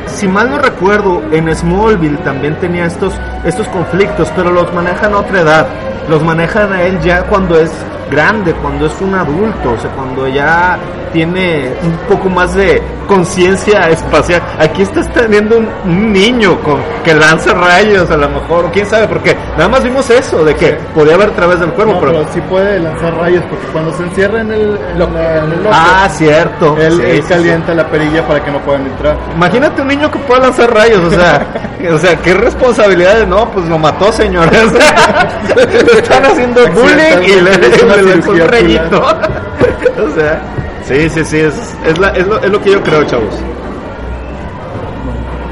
si 0.07 0.27
mal 0.27 0.51
no 0.51 0.59
recuerdo, 0.59 1.23
en 1.31 1.55
Smallville 1.55 2.19
también 2.19 2.57
tenía 2.59 2.87
estos, 2.87 3.13
estos 3.45 3.69
conflictos, 3.69 4.29
pero 4.35 4.51
los 4.51 4.73
manejan 4.73 5.15
a 5.15 5.19
otra 5.19 5.41
edad. 5.41 5.67
Los 6.09 6.23
manejan 6.23 6.73
a 6.73 6.83
él 6.83 7.01
ya 7.01 7.23
cuando 7.25 7.59
es 7.59 7.71
grande, 8.11 8.53
cuando 8.55 8.87
es 8.87 9.01
un 9.01 9.15
adulto, 9.15 9.73
o 9.73 9.79
sea, 9.81 9.91
cuando 9.91 10.27
ya 10.29 10.79
tiene 11.13 11.71
un 11.83 11.97
poco 12.09 12.29
más 12.29 12.55
de 12.55 12.83
conciencia 13.07 13.89
espacial. 13.91 14.43
Aquí 14.59 14.83
estás 14.83 15.13
teniendo 15.13 15.59
un, 15.59 15.69
un 15.85 16.13
niño 16.13 16.59
con, 16.63 16.81
que 17.05 17.15
lanza 17.15 17.53
rayos 17.55 18.11
a 18.11 18.17
lo 18.17 18.29
mejor, 18.31 18.71
quién 18.73 18.87
sabe, 18.87 19.07
porque 19.07 19.37
nada 19.57 19.69
más 19.69 19.85
vimos 19.85 20.09
eso, 20.11 20.45
de 20.45 20.55
que 20.57 20.73
podía 20.95 21.17
ver 21.17 21.29
a 21.29 21.33
través 21.33 21.61
del 21.61 21.71
cuerpo, 21.71 21.95
No, 21.95 22.01
pero... 22.01 22.13
pero 22.13 22.27
sí 22.33 22.41
puede 22.49 22.81
lanzar 22.81 23.15
rayos 23.17 23.45
porque 23.49 23.67
cuando 23.69 23.93
se 23.93 24.03
encierra 24.05 24.41
en 24.41 24.53
el, 24.53 24.79
en 24.93 24.99
la- 24.99 25.39
en 25.39 25.53
el 25.53 25.63
loco, 25.63 25.71
Ah, 25.73 26.09
cierto. 26.11 26.77
él, 26.79 26.93
Sí, 26.97 27.03
él 27.05 27.17
sí, 27.17 27.23
sí. 27.23 27.29
calienta 27.29 27.75
la 27.75 27.87
perilla 27.89 28.27
para 28.27 28.43
que 28.43 28.51
no 28.51 28.59
puedan 28.61 28.87
entrar. 28.87 29.17
Imagínate 29.37 29.83
un 29.83 29.89
niño 29.89 30.11
que 30.11 30.19
pueda 30.21 30.41
lanzar 30.41 30.73
rayos, 30.75 31.05
o 31.05 31.11
sea, 31.11 31.47
o 31.93 31.99
sea, 31.99 32.17
qué 32.17 32.35
responsabilidad 32.35 33.17
de 33.19 33.27
no, 33.27 33.49
pues 33.51 33.67
lo 33.69 33.79
mató, 33.79 34.11
señores. 34.13 34.73
le 35.55 35.99
están 35.99 36.25
haciendo 36.25 36.67
bullying 36.69 37.23
y 37.23 37.41
le, 37.41 37.59
una 38.03 38.15
un 38.15 38.23
cirugía 38.23 38.47
rayito. 38.47 39.01
o 40.05 40.11
sea, 40.15 40.43
sí, 40.85 41.09
sí, 41.11 41.25
sí, 41.25 41.39
es, 41.41 41.77
es, 41.87 41.99
la- 41.99 42.11
es 42.11 42.27
lo, 42.27 42.41
es 42.41 42.51
lo 42.51 42.61
que 42.61 42.73
yo 42.73 42.83
creo, 42.83 43.05
chavos. 43.05 43.35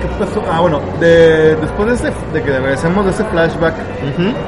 ¿Qué 0.01 0.09
pasó? 0.24 0.43
Ah, 0.51 0.61
bueno, 0.61 0.80
de, 1.01 1.55
después 1.57 1.88
de, 1.88 1.95
ese, 2.09 2.16
de 2.32 2.43
que 2.43 2.51
regresemos 2.59 3.05
de 3.05 3.11
ese 3.12 3.24
flashback, 3.24 3.74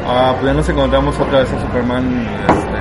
ah, 0.07 0.33
pues 0.35 0.47
ya 0.47 0.55
nos 0.55 0.69
encontramos 0.69 1.19
otra 1.21 1.41
vez 1.41 1.53
a 1.53 1.61
Superman. 1.61 2.27
Este, 2.49 2.79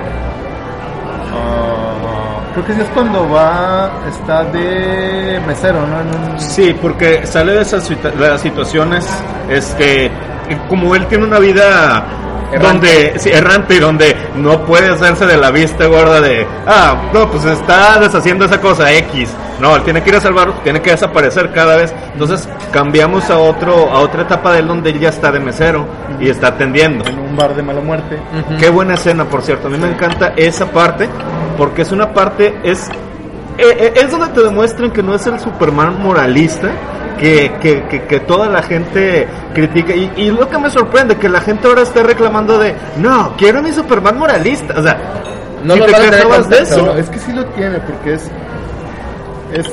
ah, 1.34 2.40
creo 2.52 2.66
que 2.66 2.74
sí 2.74 2.80
es 2.80 2.88
cuando 2.88 3.28
va, 3.30 3.90
está 4.08 4.44
de 4.44 5.40
mesero, 5.46 5.86
¿no? 5.86 6.00
En 6.00 6.08
un- 6.32 6.40
Sí, 6.40 6.74
porque 6.80 7.26
sale 7.26 7.52
de 7.52 7.62
esas 7.62 7.88
situa- 7.88 8.12
de 8.12 8.28
las 8.28 8.40
situaciones, 8.40 9.06
este, 9.48 10.10
como 10.68 10.94
él 10.94 11.06
tiene 11.06 11.24
una 11.24 11.38
vida 11.38 12.04
Errante. 12.54 12.66
donde, 12.66 13.18
sí, 13.18 13.30
errante 13.30 13.74
y 13.74 13.78
donde 13.78 14.16
no 14.36 14.64
puede 14.64 14.88
hacerse 14.88 15.26
de 15.26 15.36
la 15.36 15.50
vista 15.50 15.86
gorda 15.86 16.20
de, 16.20 16.46
ah, 16.66 17.10
no, 17.12 17.30
pues 17.30 17.44
está 17.44 17.98
deshaciendo 17.98 18.44
esa 18.44 18.60
cosa 18.60 18.92
X. 18.92 19.30
No, 19.60 19.76
él 19.76 19.82
tiene 19.82 20.02
que 20.02 20.10
ir 20.10 20.16
a 20.16 20.20
salvar, 20.20 20.52
tiene 20.62 20.82
que 20.82 20.90
desaparecer 20.90 21.52
cada 21.52 21.76
vez. 21.76 21.94
Entonces 22.12 22.48
cambiamos 22.72 23.30
a 23.30 23.38
otro, 23.38 23.90
a 23.90 24.00
otra 24.00 24.22
etapa 24.22 24.52
de 24.52 24.60
él 24.60 24.66
donde 24.66 24.90
él 24.90 25.00
ya 25.00 25.10
está 25.10 25.30
de 25.30 25.40
mesero 25.40 25.86
y 26.20 26.28
está 26.28 26.48
atendiendo. 26.48 27.06
en 27.06 27.18
un 27.18 27.36
bar 27.36 27.54
de 27.54 27.62
mala 27.62 27.80
muerte. 27.80 28.18
Qué 28.58 28.68
buena 28.68 28.94
escena, 28.94 29.24
por 29.24 29.42
cierto. 29.42 29.68
A 29.68 29.70
mí 29.70 29.78
me 29.78 29.88
encanta 29.88 30.32
esa 30.36 30.66
parte 30.66 31.08
porque 31.56 31.82
es 31.82 31.92
una 31.92 32.12
parte, 32.12 32.54
es, 32.64 32.88
eh, 33.58 33.76
eh, 33.78 33.92
es 33.96 34.10
donde 34.10 34.28
te 34.28 34.42
demuestran 34.42 34.90
que 34.90 35.02
no 35.02 35.14
es 35.14 35.26
el 35.26 35.38
Superman 35.40 36.02
moralista. 36.02 36.70
Que, 37.18 37.52
que, 37.60 37.84
que, 37.84 38.02
que 38.06 38.20
toda 38.20 38.48
la 38.48 38.60
gente 38.60 39.28
critica 39.54 39.94
y, 39.94 40.10
y 40.16 40.30
lo 40.32 40.50
que 40.50 40.58
me 40.58 40.68
sorprende 40.68 41.16
que 41.16 41.28
la 41.28 41.40
gente 41.40 41.68
ahora 41.68 41.82
está 41.82 42.02
reclamando 42.02 42.58
de 42.58 42.74
no 42.96 43.34
quiero 43.38 43.62
mi 43.62 43.70
Superman 43.70 44.18
moralista 44.18 44.74
o 44.76 44.82
sea 44.82 44.98
No 45.62 45.76
¿y 45.76 45.78
lo 45.78 45.86
te 45.86 45.92
quejabas 45.94 46.50
de 46.50 46.58
eso 46.58 46.84
No, 46.84 46.96
es 46.96 47.08
que 47.08 47.20
sí 47.20 47.32
lo 47.32 47.46
tiene, 47.46 47.78
porque 47.78 48.14
es, 48.14 48.28
es. 49.52 49.68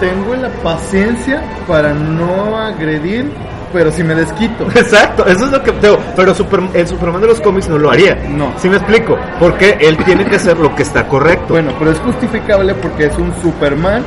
Tengo 0.00 0.34
la 0.36 0.48
paciencia 0.62 1.42
para 1.66 1.92
no 1.92 2.56
agredir, 2.56 3.30
pero 3.72 3.90
si 3.92 4.02
me 4.02 4.14
desquito. 4.14 4.64
Exacto, 4.74 5.24
eso 5.26 5.44
es 5.46 5.52
lo 5.52 5.62
que 5.62 5.72
digo, 5.72 5.98
pero 6.16 6.34
Super- 6.34 6.60
el 6.74 6.86
Superman 6.86 7.20
de 7.20 7.26
los 7.28 7.40
cómics 7.40 7.68
no 7.68 7.78
lo 7.78 7.90
haría. 7.90 8.14
No. 8.28 8.52
¿Sí 8.58 8.68
me 8.68 8.76
explico? 8.76 9.16
Porque 9.38 9.76
él 9.80 9.96
tiene 10.04 10.24
que 10.26 10.36
hacer 10.36 10.58
lo 10.58 10.74
que 10.74 10.82
está 10.82 11.06
correcto. 11.06 11.46
Bueno, 11.54 11.72
pero 11.78 11.90
es 11.92 11.98
justificable 12.00 12.74
porque 12.74 13.06
es 13.06 13.16
un 13.18 13.32
Superman 13.42 14.02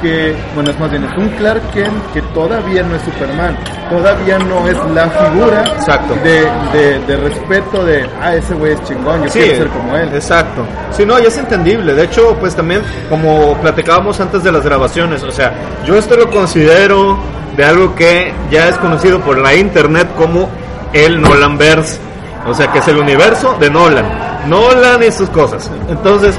que, 0.00 0.34
bueno, 0.54 0.70
es 0.70 0.78
más 0.78 0.90
bien, 0.90 1.04
es 1.04 1.16
un 1.16 1.28
Clark 1.30 1.70
Kent 1.72 2.12
que 2.12 2.22
todavía 2.34 2.82
no 2.82 2.94
es 2.96 3.02
Superman, 3.02 3.56
todavía 3.90 4.38
no 4.38 4.68
es 4.68 4.76
la 4.94 5.08
figura 5.10 5.64
Exacto. 5.76 6.14
de, 6.22 6.48
de, 6.72 6.98
de 7.06 7.16
respeto 7.16 7.84
de, 7.84 8.08
ah, 8.20 8.34
ese 8.34 8.54
güey 8.54 8.72
es 8.72 8.82
chingón, 8.84 9.24
yo 9.24 9.30
quiero 9.30 9.56
ser 9.56 9.68
como 9.68 9.96
él. 9.96 10.08
Exacto. 10.14 10.64
Sí, 10.90 11.04
no, 11.04 11.18
y 11.18 11.26
es 11.26 11.36
entendible. 11.38 11.94
De 11.94 12.04
hecho, 12.04 12.36
pues 12.38 12.54
también, 12.54 12.82
como 13.08 13.54
platicábamos 13.60 14.20
antes 14.20 14.42
de 14.42 14.52
las 14.52 14.64
grabaciones, 14.64 15.22
o 15.22 15.30
sea, 15.30 15.52
yo 15.84 15.96
esto 15.96 16.16
lo 16.16 16.30
considero 16.30 17.18
de 17.56 17.64
algo 17.64 17.94
que 17.94 18.32
ya 18.50 18.68
es 18.68 18.76
conocido 18.76 19.20
por 19.20 19.38
la 19.38 19.54
internet 19.54 20.08
como 20.16 20.48
el 20.92 21.20
Nolanverse. 21.20 21.98
O 22.46 22.54
sea, 22.54 22.70
que 22.72 22.78
es 22.78 22.88
el 22.88 22.98
universo 22.98 23.56
de 23.58 23.70
Nolan. 23.70 24.06
Nolan 24.48 25.02
y 25.02 25.10
sus 25.10 25.28
cosas. 25.30 25.68
Entonces, 25.88 26.38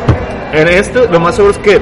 en 0.54 0.68
este, 0.70 1.08
lo 1.10 1.20
más 1.20 1.36
seguro 1.36 1.54
es 1.54 1.60
que, 1.60 1.82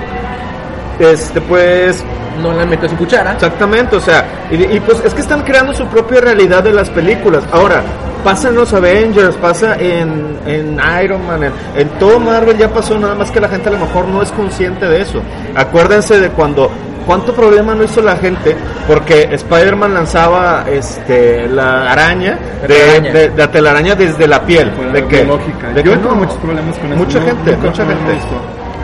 este, 1.00 1.42
pues, 1.42 2.04
No 2.42 2.52
la 2.54 2.66
metió 2.66 2.90
su 2.90 2.96
cuchara. 2.98 3.34
Exactamente, 3.34 3.96
o 3.96 4.02
sea, 4.02 4.26
y, 4.52 4.56
y 4.76 4.80
pues 4.82 5.02
es 5.06 5.14
que 5.14 5.22
están 5.22 5.42
creando 5.44 5.74
su 5.74 5.86
propia 5.88 6.20
realidad 6.22 6.64
de 6.64 6.74
las 6.74 6.90
películas. 6.90 7.44
Ahora, 7.52 7.82
pasa 8.24 8.50
en 8.50 8.56
los 8.56 8.74
Avengers, 8.74 9.36
pasa 9.36 9.76
en, 9.80 10.38
en 10.46 10.80
Iron 11.04 11.26
Man, 11.26 11.44
en, 11.44 11.54
en 11.78 11.88
todo 12.00 12.20
Marvel 12.20 12.58
ya 12.58 12.68
pasó, 12.70 12.98
nada 12.98 13.16
más 13.16 13.32
que 13.32 13.40
la 13.40 13.48
gente 13.48 13.70
a 13.70 13.72
lo 13.74 13.80
mejor 13.80 14.08
no 14.08 14.22
es 14.22 14.32
consciente 14.32 14.86
de 14.88 15.02
eso. 15.02 15.22
Acuérdense 15.56 16.20
de 16.20 16.30
cuando, 16.30 16.70
cuánto 17.06 17.34
problema 17.34 17.74
no 17.76 17.84
hizo 17.84 18.02
la 18.02 18.16
gente 18.18 18.56
porque 18.88 19.30
Spider-Man 19.32 19.94
lanzaba 19.94 20.66
este, 20.70 21.48
la 21.48 21.92
araña, 21.92 22.38
de, 22.68 23.00
de, 23.12 23.30
de 23.30 23.48
telaraña 23.48 23.96
desde 23.96 24.28
la 24.28 24.42
piel. 24.42 24.72
De 24.92 25.06
que, 25.06 25.24
lógica. 25.24 25.70
de 25.70 25.84
Yo 25.84 25.92
que 25.92 25.98
tuve 26.00 26.10
no. 26.10 26.16
muchos 26.16 26.38
problemas 26.38 26.78
con 26.80 26.88
eso. 26.92 26.98
Mucha 26.98 27.20
No, 27.20 27.26
gente, 27.28 27.58
mucha 27.58 27.86
gente. 27.86 28.12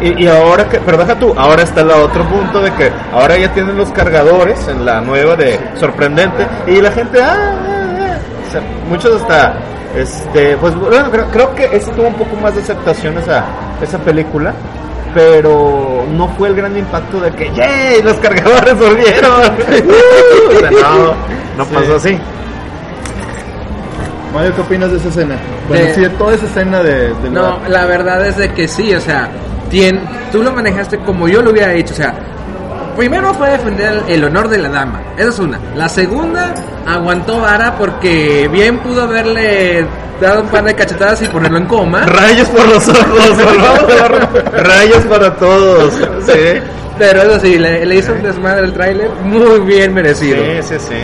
Y, 0.02 0.24
y 0.24 0.28
ahora 0.28 0.68
que, 0.68 0.80
pero 0.80 0.98
deja 0.98 1.16
tú, 1.20 1.34
ahora 1.38 1.62
está 1.64 1.82
el 1.82 1.92
otro 1.92 2.24
punto 2.28 2.60
de 2.62 2.72
que 2.74 2.92
ahora 3.14 3.38
ya 3.38 3.54
tienen 3.54 3.78
los 3.78 3.90
cargadores 3.92 4.68
en 4.68 4.84
la 4.86 5.00
nueva 5.02 5.36
de 5.36 5.60
sorprendente 5.80 6.48
y 6.68 6.82
la 6.82 6.92
gente, 6.92 7.22
ah, 7.22 7.36
ah, 7.38 7.98
ah. 8.00 8.18
O 8.48 8.52
sea, 8.52 8.62
muchos 8.90 9.22
hasta, 9.22 9.54
este, 9.96 10.58
pues 10.58 10.76
bueno, 10.76 11.12
creo, 11.12 11.26
creo 11.32 11.56
que 11.56 11.66
ese 11.76 11.92
tuvo 11.92 12.08
un 12.08 12.16
poco 12.16 12.36
más 12.38 12.56
de 12.56 12.62
aceptación 12.62 13.16
esa, 13.20 13.46
esa 13.82 14.00
película, 14.00 14.54
pero 15.14 16.04
no 16.18 16.28
fue 16.30 16.48
el 16.50 16.56
gran 16.56 16.76
impacto 16.76 17.20
de 17.20 17.32
que, 17.34 17.52
¡yay! 17.54 18.02
Los 18.02 18.16
cargadores 18.16 18.78
volvieron. 18.80 19.32
O 20.56 20.60
sea, 20.60 20.72
no, 20.72 21.14
no 21.58 21.66
Sí. 21.66 21.72
pasó 21.76 21.96
así. 21.96 22.20
Mario, 24.34 24.56
¿qué 24.56 24.62
opinas 24.62 24.92
de 24.92 24.98
esa 24.98 25.10
escena? 25.10 25.36
Bueno, 25.68 25.86
De- 25.86 25.94
sí, 25.94 26.02
de 26.02 26.10
toda 26.12 26.34
esa 26.34 26.46
escena 26.46 26.82
de, 26.82 27.14
No, 27.32 27.42
bar. 27.60 27.70
la 27.70 27.86
verdad 27.86 28.26
es 28.26 28.38
de 28.38 28.52
que 28.54 28.68
sí, 28.68 28.94
o 28.96 29.02
sea, 29.02 29.30
tien- 29.72 30.02
tú 30.32 30.44
lo 30.44 30.52
manejaste 30.52 30.98
como 31.00 31.28
yo 31.28 31.42
lo 31.42 31.52
hubiera 31.52 31.74
hecho, 31.74 31.94
o 31.94 31.98
sea, 31.98 32.14
primero 32.96 33.34
fue 33.34 33.50
defender 33.52 34.04
el, 34.08 34.24
honor 34.24 34.48
de 34.50 34.58
la 34.60 34.70
dama, 34.70 35.02
esa 35.18 35.30
es 35.30 35.40
una. 35.40 35.60
La 35.76 35.88
segunda, 35.90 36.54
aguantó 36.86 37.40
vara 37.40 37.76
porque 37.76 38.48
bien 38.52 38.80
pudo 38.80 39.04
haberle 39.04 39.86
dado 40.20 40.42
un 40.44 40.48
par 40.50 40.64
de 40.64 40.76
cachetadas 40.76 41.22
y 41.22 41.28
ponerlo 41.28 41.58
en 41.58 41.66
coma. 41.66 42.06
Rayos 42.06 42.48
por 42.50 42.68
los 42.68 42.88
ojos. 42.88 43.38
Rayos 44.54 45.04
para 45.06 45.34
todos. 45.36 45.94
Sí. 46.26 46.62
Pero 47.00 47.22
eso 47.24 47.40
sí, 47.40 47.58
le, 47.58 47.86
le 47.86 47.96
hizo 47.96 48.14
un 48.14 48.22
desmadre 48.22 48.66
el 48.66 48.74
tráiler 48.74 49.10
muy 49.24 49.60
bien 49.62 49.94
merecido. 49.94 50.38
Sí, 50.38 50.62
sí, 50.62 50.76
sí. 50.90 50.96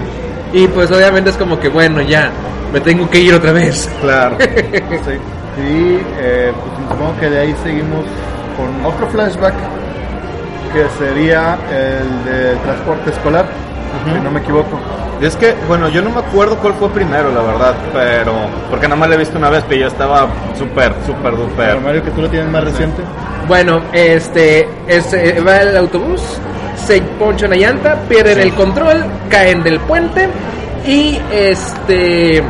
Y 0.53 0.67
pues 0.67 0.91
obviamente 0.91 1.31
es 1.31 1.37
como 1.37 1.59
que 1.59 1.69
bueno, 1.69 2.01
ya, 2.01 2.29
me 2.71 2.79
tengo 2.81 3.09
que 3.09 3.19
ir 3.19 3.33
otra 3.33 3.51
vez. 3.51 3.89
Claro. 4.01 4.37
Sí. 4.47 5.13
Y 5.59 5.99
eh, 6.19 6.51
pues 6.53 6.89
supongo 6.91 7.19
que 7.19 7.29
de 7.31 7.39
ahí 7.39 7.55
seguimos 7.63 8.05
con 8.57 8.85
otro 8.85 9.07
flashback 9.07 9.53
que 10.73 10.85
sería 10.97 11.57
el 11.69 12.25
del 12.25 12.57
transporte 12.59 13.11
escolar, 13.11 13.45
si 14.03 14.19
no 14.19 14.31
me 14.31 14.39
equivoco. 14.41 14.79
Y 15.21 15.25
es 15.25 15.35
que, 15.35 15.55
bueno, 15.67 15.89
yo 15.89 16.01
no 16.01 16.11
me 16.11 16.19
acuerdo 16.19 16.57
cuál 16.57 16.73
fue 16.73 16.89
primero, 16.89 17.31
la 17.31 17.41
verdad, 17.41 17.75
pero. 17.93 18.33
Porque 18.69 18.87
nada 18.87 18.99
más 18.99 19.09
la 19.09 19.15
he 19.15 19.17
visto 19.17 19.37
una 19.37 19.49
vez, 19.49 19.63
pero 19.67 19.81
yo 19.81 19.87
estaba 19.87 20.27
súper, 20.57 20.93
súper, 21.05 21.31
Pero 21.31 21.37
duper. 21.37 21.79
Mario, 21.81 22.03
que 22.03 22.11
tú 22.11 22.21
lo 22.21 22.29
tienes 22.29 22.49
más 22.51 22.63
reciente. 22.63 23.01
Bueno, 23.47 23.81
este, 23.93 24.67
este, 24.87 25.39
va 25.39 25.61
el 25.61 25.75
autobús, 25.77 26.21
se 26.75 27.01
poncha 27.01 27.47
una 27.47 27.55
llanta, 27.55 27.95
pierden 28.07 28.39
el 28.39 28.53
control, 28.53 29.05
caen 29.29 29.63
del 29.63 29.79
puente 29.79 30.27
y 30.85 31.19
este 31.31 32.43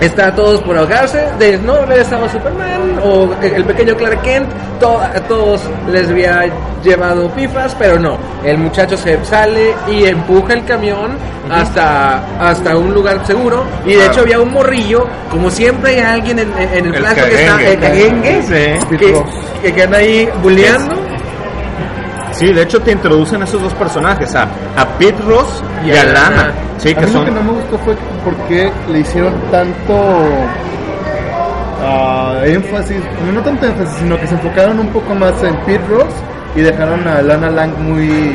está 0.00 0.34
todos 0.34 0.60
por 0.62 0.76
ahogarse. 0.76 1.24
De 1.38 1.58
no 1.58 1.76
estaba 1.92 2.28
Superman 2.28 2.98
o 3.02 3.30
el 3.42 3.64
pequeño 3.64 3.96
Clark 3.96 4.22
Kent, 4.22 4.48
to- 4.80 5.00
a 5.00 5.14
todos 5.28 5.60
les 5.90 6.08
había 6.08 6.44
llevado 6.84 7.28
pifas, 7.30 7.74
pero 7.78 7.98
no. 7.98 8.16
El 8.44 8.58
muchacho 8.58 8.96
se 8.96 9.22
sale 9.24 9.74
y 9.90 10.04
empuja 10.04 10.54
el 10.54 10.64
camión 10.64 11.16
hasta, 11.50 12.22
hasta 12.40 12.76
un 12.76 12.92
lugar 12.94 13.26
seguro. 13.26 13.64
Y 13.84 13.94
de 13.94 14.06
hecho 14.06 14.20
había 14.20 14.38
un 14.40 14.52
morrillo, 14.52 15.06
como 15.30 15.50
siempre 15.50 15.94
hay 15.96 16.00
alguien 16.00 16.38
en, 16.38 16.52
en 16.58 16.86
el 16.86 16.94
El 16.94 17.00
plazo 17.00 17.24
que 17.28 17.44
está, 17.44 17.62
el 17.68 17.78
caguengue, 17.80 18.42
Sí. 18.42 18.96
que, 18.96 19.22
que, 19.62 19.72
que 19.74 19.82
anda 19.82 19.98
ahí 19.98 20.28
bulleando. 20.42 20.94
Sí, 22.38 22.52
de 22.52 22.62
hecho 22.62 22.80
te 22.80 22.92
introducen 22.92 23.42
esos 23.42 23.60
dos 23.60 23.74
personajes, 23.74 24.34
a, 24.36 24.42
a 24.76 24.86
Pete 24.98 25.20
Ross 25.26 25.62
y, 25.84 25.88
Y 25.88 25.96
a 25.96 26.02
a 26.02 26.04
Lana. 26.04 26.30
Lana. 26.30 26.52
Sí, 26.78 26.90
a 26.90 26.94
que 26.94 27.00
mí 27.06 27.12
lo 27.12 27.18
son. 27.18 27.24
que 27.24 27.30
no 27.32 27.42
me 27.42 27.50
gustó 27.52 27.78
fue 27.78 27.96
por 28.24 28.36
qué 28.48 28.72
le 28.92 29.00
hicieron 29.00 29.34
tanto 29.50 29.94
ah, 31.82 32.40
énfasis, 32.44 32.96
no 33.34 33.40
tanto 33.42 33.66
énfasis, 33.66 33.94
sino 33.98 34.18
que 34.20 34.26
se 34.26 34.34
enfocaron 34.34 34.78
un 34.78 34.88
poco 34.88 35.14
más 35.14 35.42
en 35.42 35.56
Pete 35.64 35.84
Ross 35.88 36.14
y 36.54 36.60
dejaron 36.60 37.06
a 37.06 37.22
Lana 37.22 37.50
Lang 37.50 37.72
muy 37.78 38.34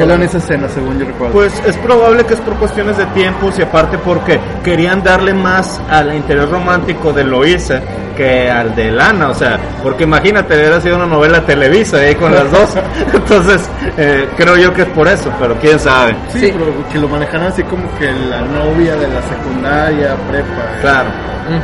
sola 0.00 0.14
en 0.14 0.22
esa 0.22 0.38
escena, 0.38 0.68
según 0.68 0.98
yo 0.98 1.06
recuerdo. 1.06 1.32
Pues 1.34 1.62
es 1.66 1.76
probable 1.78 2.24
que 2.24 2.34
es 2.34 2.40
por 2.40 2.54
cuestiones 2.54 2.96
de 2.96 3.06
tiempos 3.06 3.58
y 3.58 3.62
aparte 3.62 3.98
porque 3.98 4.40
querían 4.64 5.02
darle 5.02 5.34
más 5.34 5.80
al 5.88 6.14
interior 6.14 6.50
romántico 6.50 7.12
de 7.12 7.24
Loisa 7.24 7.80
que 8.16 8.50
al 8.50 8.74
de 8.74 8.90
Lana, 8.90 9.30
o 9.30 9.34
sea, 9.34 9.58
porque 9.82 10.04
imagínate, 10.04 10.54
hubiera 10.54 10.80
sido 10.80 10.96
una 10.96 11.06
novela 11.06 11.44
televisa 11.44 11.98
ahí 11.98 12.14
con 12.14 12.34
las 12.34 12.50
dos, 12.50 12.76
entonces 13.14 13.68
eh, 13.96 14.28
creo 14.36 14.56
yo 14.56 14.74
que 14.74 14.82
es 14.82 14.88
por 14.88 15.08
eso, 15.08 15.32
pero 15.40 15.54
quién 15.58 15.78
sabe. 15.78 16.14
sí, 16.32 16.40
sí. 16.40 16.52
pero 16.52 16.88
que 16.92 16.98
lo 16.98 17.08
manejaron 17.08 17.46
así 17.46 17.62
como 17.62 17.84
que 17.98 18.10
la 18.12 18.42
novia 18.42 18.96
de 18.96 19.08
la 19.08 19.22
secundaria, 19.22 20.16
prepa. 20.28 20.80
Claro. 20.82 21.10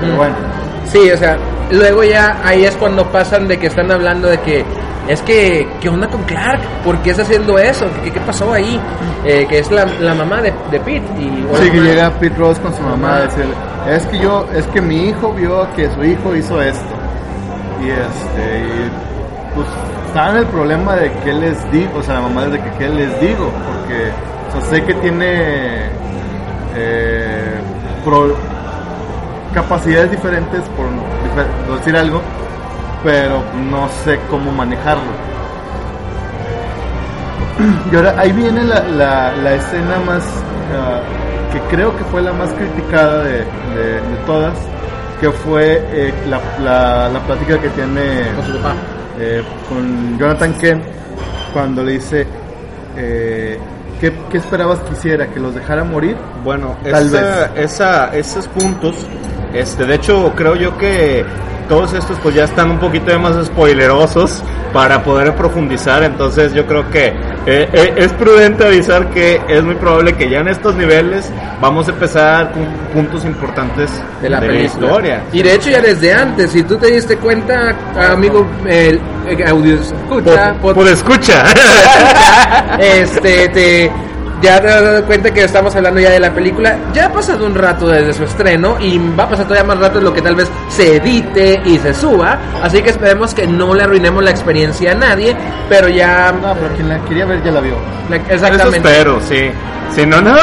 Pero 0.00 0.16
bueno, 0.16 0.34
Sí, 0.86 1.10
o 1.10 1.16
sea, 1.16 1.36
luego 1.70 2.04
ya 2.04 2.40
ahí 2.44 2.64
es 2.64 2.76
cuando 2.76 3.04
pasan 3.10 3.48
de 3.48 3.58
que 3.58 3.66
están 3.66 3.90
hablando 3.90 4.28
de 4.28 4.38
que 4.38 4.64
es 5.08 5.22
que, 5.22 5.66
¿qué 5.80 5.88
onda 5.88 6.08
con 6.08 6.22
Clark? 6.24 6.60
¿Por 6.84 6.98
qué 6.98 7.10
está 7.10 7.22
haciendo 7.22 7.58
eso? 7.58 7.86
¿Qué, 8.04 8.10
qué 8.12 8.20
pasó 8.20 8.52
ahí? 8.52 8.80
Eh, 9.24 9.46
que 9.48 9.58
es 9.60 9.70
la, 9.70 9.84
la 10.00 10.14
mamá 10.14 10.40
de, 10.42 10.52
de 10.70 10.80
Pete. 10.80 11.06
Y, 11.18 11.46
sí 11.62 11.70
que 11.70 11.80
llega 11.80 12.10
Pete 12.10 12.36
Ross 12.36 12.58
con 12.58 12.74
su 12.74 12.82
mamá 12.82 13.16
a 13.16 13.20
decirle, 13.22 13.54
es 13.90 14.04
que 14.06 14.18
yo, 14.18 14.46
es 14.54 14.66
que 14.68 14.80
mi 14.80 15.08
hijo 15.08 15.32
vio 15.32 15.66
que 15.76 15.88
su 15.90 16.02
hijo 16.04 16.34
hizo 16.34 16.60
esto. 16.60 16.94
Y 17.82 17.90
este, 17.90 18.58
y, 18.60 18.90
pues 19.54 19.66
saben 20.14 20.36
el 20.38 20.46
problema 20.46 20.96
de 20.96 21.12
qué 21.24 21.32
les 21.32 21.70
digo, 21.72 21.98
o 21.98 22.02
sea, 22.02 22.14
la 22.14 22.20
mamá 22.22 22.46
de 22.46 22.58
que 22.58 22.70
qué 22.78 22.88
les 22.88 23.20
digo, 23.20 23.50
porque 23.66 24.10
o 24.48 24.60
sea, 24.60 24.70
sé 24.70 24.82
que 24.84 24.94
tiene 24.94 25.86
eh, 26.76 27.54
pro- 28.04 28.34
capacidades 29.54 30.10
diferentes, 30.10 30.60
por 30.76 30.86
difer- 30.86 31.66
por 31.66 31.78
decir 31.78 31.96
algo, 31.96 32.20
pero 33.04 33.42
no 33.70 33.88
sé 34.04 34.18
cómo 34.30 34.50
manejarlo. 34.52 35.02
Y 37.92 37.96
ahora 37.96 38.14
ahí 38.18 38.32
viene 38.32 38.62
la, 38.64 38.80
la, 38.80 39.32
la 39.36 39.54
escena 39.54 39.98
más 40.06 40.22
ah, 40.74 41.00
que 41.52 41.60
creo 41.74 41.96
que 41.96 42.04
fue 42.04 42.20
la 42.22 42.32
más 42.32 42.50
criticada 42.52 43.22
de, 43.24 43.32
de- 43.38 44.00
de 44.00 44.16
todas, 44.26 44.54
que 45.20 45.30
fue 45.30 45.82
eh, 45.92 46.12
la, 46.28 46.40
la, 46.62 47.08
la 47.08 47.20
plática 47.20 47.58
que 47.58 47.68
tiene 47.70 48.30
Con 48.36 48.44
su 48.46 48.52
papá. 48.58 48.74
eh, 49.18 49.42
con 49.68 50.18
Jonathan 50.18 50.52
Kent 50.54 50.84
cuando 51.54 51.82
le 51.82 51.92
dice 51.92 52.26
eh, 52.98 53.58
¿qué, 54.00 54.12
qué 54.30 54.38
esperabas 54.38 54.80
que 54.80 54.92
hiciera? 54.92 55.26
¿Que 55.28 55.40
los 55.40 55.54
dejara 55.54 55.84
morir? 55.84 56.16
Bueno, 56.44 56.76
Tal 56.84 57.06
esa, 57.06 57.46
esa- 57.56 58.14
esos 58.14 58.46
puntos, 58.48 58.94
este, 59.54 59.86
de 59.86 59.94
hecho 59.94 60.32
creo 60.36 60.56
yo 60.56 60.76
que 60.76 61.24
todos 61.68 61.92
estos 61.94 62.18
pues 62.22 62.34
ya 62.34 62.44
están 62.44 62.70
un 62.70 62.78
poquito 62.78 63.10
de 63.10 63.18
más 63.18 63.46
spoilerosos 63.46 64.42
para 64.72 65.02
poder 65.02 65.34
profundizar, 65.34 66.02
entonces 66.02 66.52
yo 66.52 66.66
creo 66.66 66.90
que 66.90 67.06
eh, 67.06 67.68
eh, 67.72 67.94
es 67.96 68.12
prudente 68.12 68.66
avisar 68.66 69.10
que 69.10 69.40
es 69.48 69.62
muy 69.62 69.74
probable 69.76 70.14
que 70.14 70.28
ya 70.28 70.40
en 70.40 70.48
estos 70.48 70.74
niveles 70.74 71.30
vamos 71.60 71.88
a 71.88 71.92
empezar 71.92 72.52
con 72.52 72.66
puntos 72.92 73.24
importantes 73.24 73.90
de 74.20 74.30
la 74.30 74.54
historia. 74.54 75.22
Y 75.32 75.42
de 75.42 75.54
hecho 75.54 75.70
ya 75.70 75.80
desde 75.80 76.12
antes, 76.12 76.50
si 76.50 76.62
tú 76.62 76.76
te 76.76 76.88
diste 76.88 77.16
cuenta, 77.16 77.74
amigo, 78.12 78.46
el 78.66 79.00
audio 79.46 79.74
escucha, 79.74 80.54
Por, 80.60 80.74
por 80.74 80.88
escucha. 80.88 81.44
este, 82.78 83.48
te, 83.48 83.92
ya 84.42 84.60
te 84.60 84.68
has 84.68 84.82
dado 84.82 85.04
cuenta 85.04 85.32
que 85.32 85.44
estamos 85.44 85.74
hablando 85.74 86.00
ya 86.00 86.10
de 86.10 86.20
la 86.20 86.32
película. 86.32 86.76
Ya 86.92 87.06
ha 87.06 87.12
pasado 87.12 87.46
un 87.46 87.54
rato 87.54 87.88
desde 87.88 88.12
su 88.12 88.24
estreno 88.24 88.76
y 88.80 88.98
va 89.18 89.24
a 89.24 89.28
pasar 89.30 89.46
todavía 89.46 89.64
más 89.66 89.78
rato 89.78 89.98
de 89.98 90.04
lo 90.04 90.12
que 90.12 90.20
tal 90.22 90.34
vez 90.34 90.50
se 90.68 90.96
edite 90.96 91.60
y 91.64 91.78
se 91.78 91.94
suba. 91.94 92.38
Así 92.62 92.82
que 92.82 92.90
esperemos 92.90 93.32
que 93.34 93.46
no 93.46 93.74
le 93.74 93.82
arruinemos 93.84 94.22
la 94.22 94.30
experiencia 94.30 94.92
a 94.92 94.94
nadie, 94.94 95.34
pero 95.68 95.88
ya... 95.88 96.32
No, 96.32 96.54
pero 96.54 96.74
quien 96.74 96.88
la 96.88 96.98
quería 97.04 97.24
ver 97.24 97.42
ya 97.42 97.50
la 97.52 97.60
vio. 97.60 97.76
la- 98.10 98.16
Eso 98.16 98.46
exactamente. 98.46 98.88
espero, 98.88 99.20
sí. 99.20 99.50
Si 99.94 100.04
no, 100.04 100.20
no. 100.20 100.34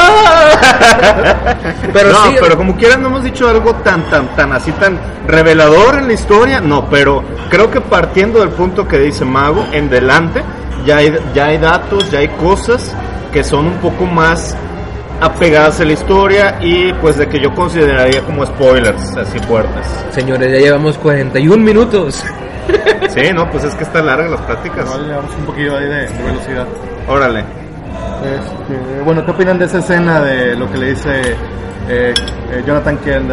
Pero 1.93 2.09
no, 2.11 2.23
sí- 2.25 2.37
pero 2.39 2.57
como 2.57 2.75
quieran 2.75 3.01
no 3.01 3.09
hemos 3.09 3.23
dicho 3.23 3.47
algo 3.47 3.75
tan, 3.75 4.03
tan, 4.09 4.27
tan 4.35 4.51
así, 4.53 4.71
tan 4.71 4.97
revelador 5.27 5.99
en 5.99 6.07
la 6.07 6.13
historia. 6.13 6.59
No, 6.59 6.85
pero 6.89 7.23
creo 7.49 7.69
que 7.69 7.79
partiendo 7.81 8.39
del 8.39 8.49
punto 8.49 8.87
que 8.87 8.97
dice 8.99 9.25
Mago, 9.25 9.65
en 9.71 9.89
delante, 9.89 10.41
ya 10.85 10.97
hay, 10.97 11.15
ya 11.35 11.45
hay 11.47 11.57
datos, 11.59 12.09
ya 12.09 12.19
hay 12.19 12.29
cosas 12.29 12.93
que 13.33 13.43
son 13.43 13.65
un 13.67 13.77
poco 13.79 14.05
más 14.05 14.55
apegadas 15.19 15.79
a 15.79 15.85
la 15.85 15.93
historia 15.93 16.57
y 16.61 16.93
pues 16.93 17.17
de 17.17 17.27
que 17.27 17.39
yo 17.39 17.53
consideraría 17.53 18.21
como 18.21 18.45
spoilers 18.45 19.15
así 19.17 19.39
fuertes. 19.39 19.85
Señores, 20.11 20.51
ya 20.51 20.59
llevamos 20.59 20.97
41 20.97 21.63
minutos. 21.63 22.23
Sí, 23.09 23.21
no, 23.33 23.49
pues 23.51 23.63
es 23.65 23.75
que 23.75 23.83
está 23.83 24.01
larga 24.01 24.29
las 24.29 24.41
pláticas. 24.41 24.85
Igual 24.85 25.07
le 25.07 25.13
damos 25.15 25.35
un 25.35 25.45
poquillo 25.45 25.77
ahí 25.77 25.85
de, 25.85 26.07
de 26.07 26.23
velocidad. 26.23 26.65
Órale. 27.07 27.39
Este, 28.23 29.01
bueno, 29.03 29.25
¿qué 29.25 29.31
opinan 29.31 29.59
de 29.59 29.65
esa 29.65 29.79
escena 29.79 30.21
de 30.21 30.55
lo 30.55 30.71
que 30.71 30.77
le 30.77 30.89
dice 30.91 31.21
eh, 31.89 32.13
eh, 32.51 32.63
Jonathan 32.65 32.97
Kent 32.99 33.31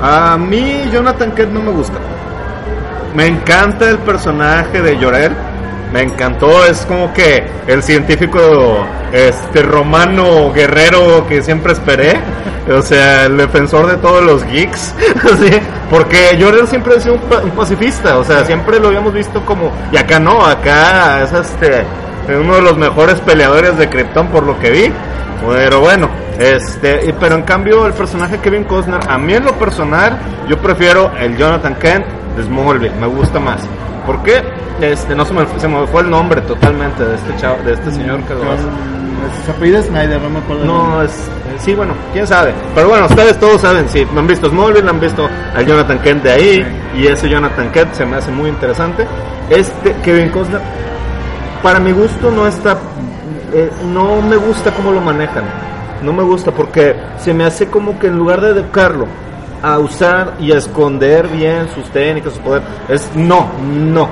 a- 0.00 0.32
A 0.32 0.38
mí 0.38 0.84
Jonathan 0.92 1.32
Kent 1.32 1.52
no 1.52 1.60
me 1.60 1.72
gusta. 1.72 1.98
Me 3.14 3.26
encanta 3.26 3.90
el 3.90 3.98
personaje 3.98 4.80
de 4.80 4.96
Llorel. 4.96 5.32
Me 5.92 6.02
encantó, 6.02 6.64
es 6.64 6.86
como 6.86 7.12
que 7.12 7.44
el 7.66 7.82
científico 7.82 8.86
este 9.12 9.62
romano 9.62 10.50
guerrero 10.52 11.26
que 11.28 11.42
siempre 11.42 11.72
esperé. 11.74 12.18
O 12.72 12.80
sea, 12.80 13.26
el 13.26 13.36
defensor 13.36 13.88
de 13.90 13.96
todos 13.96 14.22
los 14.24 14.44
geeks. 14.46 14.94
así, 15.24 15.50
porque 15.90 16.36
Llorel 16.38 16.66
siempre 16.68 16.94
ha 16.96 17.00
sido 17.00 17.14
un, 17.16 17.20
pa- 17.22 17.40
un 17.40 17.50
pacifista. 17.50 18.18
O 18.18 18.24
sea, 18.24 18.44
siempre 18.44 18.78
lo 18.80 18.88
habíamos 18.88 19.12
visto 19.12 19.44
como. 19.44 19.70
Y 19.90 19.96
acá 19.96 20.18
no, 20.18 20.46
acá 20.46 21.22
es 21.24 21.32
este 21.32 21.84
uno 22.28 22.54
de 22.54 22.62
los 22.62 22.76
mejores 22.78 23.20
peleadores 23.20 23.76
de 23.76 23.88
Krypton 23.88 24.28
por 24.28 24.44
lo 24.44 24.58
que 24.60 24.70
vi. 24.70 24.92
Pero 25.46 25.80
bueno, 25.80 26.08
este, 26.38 27.12
pero 27.18 27.34
en 27.34 27.42
cambio 27.42 27.84
el 27.84 27.92
personaje 27.92 28.38
Kevin 28.38 28.62
Costner, 28.64 29.00
a 29.08 29.18
mí 29.18 29.34
en 29.34 29.44
lo 29.44 29.52
personal, 29.54 30.16
yo 30.48 30.56
prefiero 30.58 31.10
el 31.18 31.36
Jonathan 31.36 31.74
Kent 31.74 32.06
de 32.36 32.44
Smallville, 32.44 32.94
me 33.00 33.08
gusta 33.08 33.40
más. 33.40 33.60
¿Por 34.06 34.22
qué? 34.22 34.42
Este, 34.80 35.14
no 35.14 35.24
se 35.24 35.32
me, 35.32 35.46
se 35.58 35.68
me 35.68 35.86
fue 35.86 36.02
el 36.02 36.10
nombre 36.10 36.40
totalmente 36.42 37.04
de 37.04 37.14
este 37.14 37.36
chavo, 37.36 37.62
de 37.64 37.74
este 37.74 37.90
señor 37.92 38.20
que 38.22 38.34
lo 38.34 38.50
hace. 38.50 38.64
Su 39.44 39.52
apellido 39.52 39.78
es 39.78 39.86
Snyder, 39.86 40.20
no 40.20 40.30
me 40.30 40.38
acuerdo. 40.40 40.64
No, 40.64 41.02
es, 41.02 41.30
sí, 41.58 41.74
bueno, 41.74 41.94
quién 42.12 42.26
sabe. 42.26 42.52
Pero 42.74 42.88
bueno, 42.88 43.06
ustedes 43.06 43.38
todos 43.38 43.60
saben, 43.60 43.88
sí, 43.88 44.06
me 44.12 44.20
han 44.20 44.26
visto 44.26 44.48
Smallville, 44.48 44.88
han 44.88 45.00
visto 45.00 45.28
al 45.54 45.64
Jonathan 45.64 45.98
Kent 46.00 46.24
de 46.24 46.32
ahí, 46.32 46.66
y 46.96 47.06
ese 47.06 47.28
Jonathan 47.28 47.70
Kent 47.70 47.94
se 47.94 48.04
me 48.04 48.16
hace 48.16 48.32
muy 48.32 48.50
interesante. 48.50 49.06
Este 49.48 49.94
Kevin 50.02 50.30
Costner, 50.30 50.60
para 51.62 51.78
mi 51.78 51.92
gusto 51.92 52.30
no 52.30 52.46
está, 52.46 52.76
eh, 53.52 53.70
no 53.92 54.20
me 54.22 54.36
gusta 54.36 54.72
cómo 54.72 54.90
lo 54.90 55.00
manejan. 55.00 55.44
No 56.02 56.12
me 56.12 56.24
gusta 56.24 56.50
porque 56.50 56.96
se 57.18 57.32
me 57.32 57.44
hace 57.44 57.68
como 57.68 57.96
que 58.00 58.08
en 58.08 58.18
lugar 58.18 58.40
de 58.40 58.50
educarlo 58.50 59.06
a 59.62 59.78
usar 59.78 60.34
y 60.40 60.52
a 60.52 60.58
esconder 60.58 61.28
bien 61.28 61.68
sus 61.74 61.84
técnicas, 61.90 62.34
su 62.34 62.40
poder, 62.40 62.62
es 62.88 63.08
no, 63.14 63.50
no, 63.62 64.08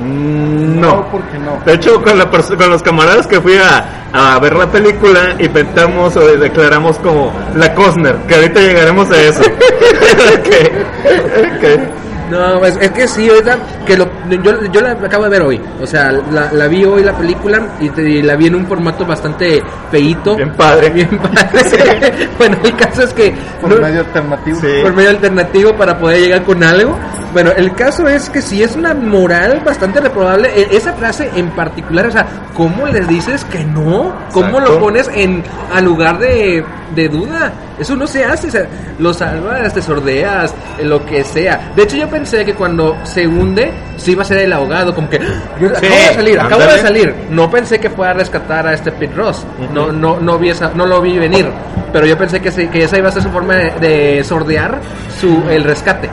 no. 0.00 1.06
porque 1.10 1.38
no. 1.38 1.60
De 1.64 1.74
hecho, 1.74 2.02
con, 2.02 2.18
la 2.18 2.30
con 2.30 2.70
los 2.70 2.82
camaradas 2.82 3.26
que 3.26 3.40
fui 3.40 3.56
a, 3.56 4.06
a 4.12 4.38
ver 4.38 4.54
la 4.54 4.66
película, 4.66 5.34
inventamos 5.38 6.16
o 6.16 6.20
declaramos 6.20 6.98
como 6.98 7.32
la 7.54 7.74
Cosner, 7.74 8.16
que 8.28 8.34
ahorita 8.34 8.60
llegaremos 8.60 9.10
a 9.10 9.20
eso. 9.20 9.42
No, 12.32 12.64
es, 12.64 12.76
es 12.80 12.90
que 12.92 13.06
sí, 13.06 13.28
ahorita 13.28 13.58
que 13.86 13.96
lo, 13.96 14.08
yo, 14.42 14.64
yo 14.72 14.80
la 14.80 14.92
acabo 14.92 15.24
de 15.24 15.30
ver 15.30 15.42
hoy. 15.42 15.60
O 15.80 15.86
sea, 15.86 16.10
la, 16.12 16.50
la 16.52 16.66
vi 16.68 16.84
hoy 16.84 17.02
la 17.04 17.12
película 17.16 17.60
y, 17.80 17.88
te- 17.90 18.08
y 18.08 18.22
la 18.22 18.36
vi 18.36 18.46
en 18.46 18.54
un 18.54 18.66
formato 18.66 19.04
bastante 19.04 19.62
feíto. 19.90 20.36
Bien 20.36 20.52
padre. 20.54 20.90
Bien 20.94 21.18
padre. 21.18 22.28
bueno, 22.38 22.56
el 22.64 22.76
caso 22.76 23.02
es 23.02 23.12
que 23.12 23.34
Por 23.60 23.70
no- 23.70 23.80
medio 23.86 24.00
alternativo. 24.00 24.58
Sí. 24.60 24.66
por 24.82 24.92
medio 24.94 25.10
alternativo 25.10 25.74
para 25.76 25.98
poder 25.98 26.20
llegar 26.20 26.42
con 26.44 26.62
algo. 26.62 26.96
Bueno, 27.32 27.50
el 27.56 27.74
caso 27.74 28.06
es 28.08 28.28
que 28.28 28.42
sí 28.42 28.62
es 28.62 28.76
una 28.76 28.92
moral 28.94 29.62
bastante 29.64 30.00
reprobable. 30.00 30.50
E- 30.54 30.76
Esa 30.76 30.92
frase 30.92 31.30
en 31.34 31.48
particular, 31.50 32.06
o 32.06 32.10
sea, 32.12 32.26
¿cómo 32.54 32.86
les 32.86 33.08
dices 33.08 33.44
que 33.46 33.64
no? 33.64 34.12
¿Cómo 34.32 34.48
Exacto. 34.58 34.72
lo 34.72 34.78
pones 34.80 35.10
en 35.14 35.42
a 35.74 35.80
lugar 35.80 36.18
de, 36.18 36.62
de 36.94 37.08
duda? 37.08 37.52
Eso 37.78 37.96
no 37.96 38.06
se 38.06 38.22
hace, 38.24 38.48
o 38.48 38.50
sea, 38.50 38.66
lo 38.98 39.14
salvas, 39.14 39.72
te 39.72 39.80
sordeas, 39.80 40.54
eh, 40.78 40.84
lo 40.84 41.04
que 41.06 41.24
sea. 41.24 41.72
De 41.74 41.84
hecho, 41.84 41.96
yo 41.96 42.06
pensé 42.08 42.44
que 42.44 42.52
cuando 42.54 42.96
se 43.04 43.26
hunde, 43.26 43.72
sí 43.96 44.12
iba 44.12 44.22
a 44.22 44.26
ser 44.26 44.38
el 44.38 44.52
ahogado, 44.52 44.94
como 44.94 45.08
que 45.08 45.16
"Ah, 45.16 45.56
yo 45.58 45.68
acabo 45.68 45.86
de 45.86 46.14
salir, 46.14 46.38
acabo 46.38 46.60
de 46.60 46.64
ándale. 46.64 46.82
salir. 46.82 47.14
No 47.30 47.50
pensé 47.50 47.80
que 47.80 47.88
fuera 47.88 48.10
a 48.12 48.14
rescatar 48.14 48.66
a 48.66 48.74
este 48.74 48.92
Pete 48.92 49.14
Ross. 49.16 49.44
No, 49.72 49.90
no, 49.90 50.20
no 50.20 50.38
vi 50.38 50.50
esa, 50.50 50.70
no 50.74 50.86
lo 50.86 51.00
vi 51.00 51.18
venir. 51.18 51.48
Pero 51.94 52.04
yo 52.06 52.16
pensé 52.18 52.40
que, 52.40 52.50
sí- 52.52 52.68
que 52.68 52.84
esa 52.84 52.98
iba 52.98 53.08
a 53.08 53.12
ser 53.12 53.22
su 53.22 53.30
forma 53.30 53.54
de, 53.54 53.70
de 53.80 54.24
sordear 54.24 54.78
su, 55.18 55.42
el 55.50 55.64
rescate. 55.64 56.10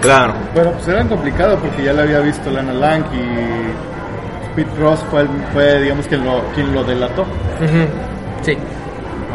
Claro. 0.00 0.34
Bueno, 0.54 0.72
pues 0.72 0.88
era 0.88 1.04
complicado 1.04 1.56
porque 1.58 1.82
ya 1.84 1.92
lo 1.92 2.02
había 2.02 2.20
visto 2.20 2.50
Lana 2.50 2.72
Lang 2.72 3.04
y 3.12 4.56
Pete 4.56 4.70
Ross 4.80 5.00
fue, 5.10 5.26
fue 5.52 5.82
digamos, 5.82 6.06
quien 6.06 6.24
lo, 6.24 6.42
quien 6.54 6.72
lo 6.74 6.84
delató. 6.84 7.24
Sí. 8.42 8.56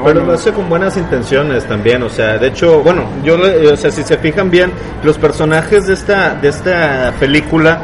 Pero 0.03 0.25
lo 0.25 0.33
hace 0.33 0.51
con 0.51 0.67
buenas 0.69 0.97
intenciones 0.97 1.65
también, 1.65 2.01
o 2.03 2.09
sea, 2.09 2.37
de 2.37 2.47
hecho, 2.47 2.81
bueno, 2.81 3.03
yo, 3.23 3.37
le- 3.37 3.71
o 3.71 3.77
sea, 3.77 3.91
si 3.91 4.03
se 4.03 4.17
fijan 4.17 4.49
bien, 4.49 4.71
los 5.03 5.17
personajes 5.17 5.85
de 5.87 5.93
esta, 5.93 6.33
de 6.35 6.49
esta 6.49 7.13
película 7.19 7.77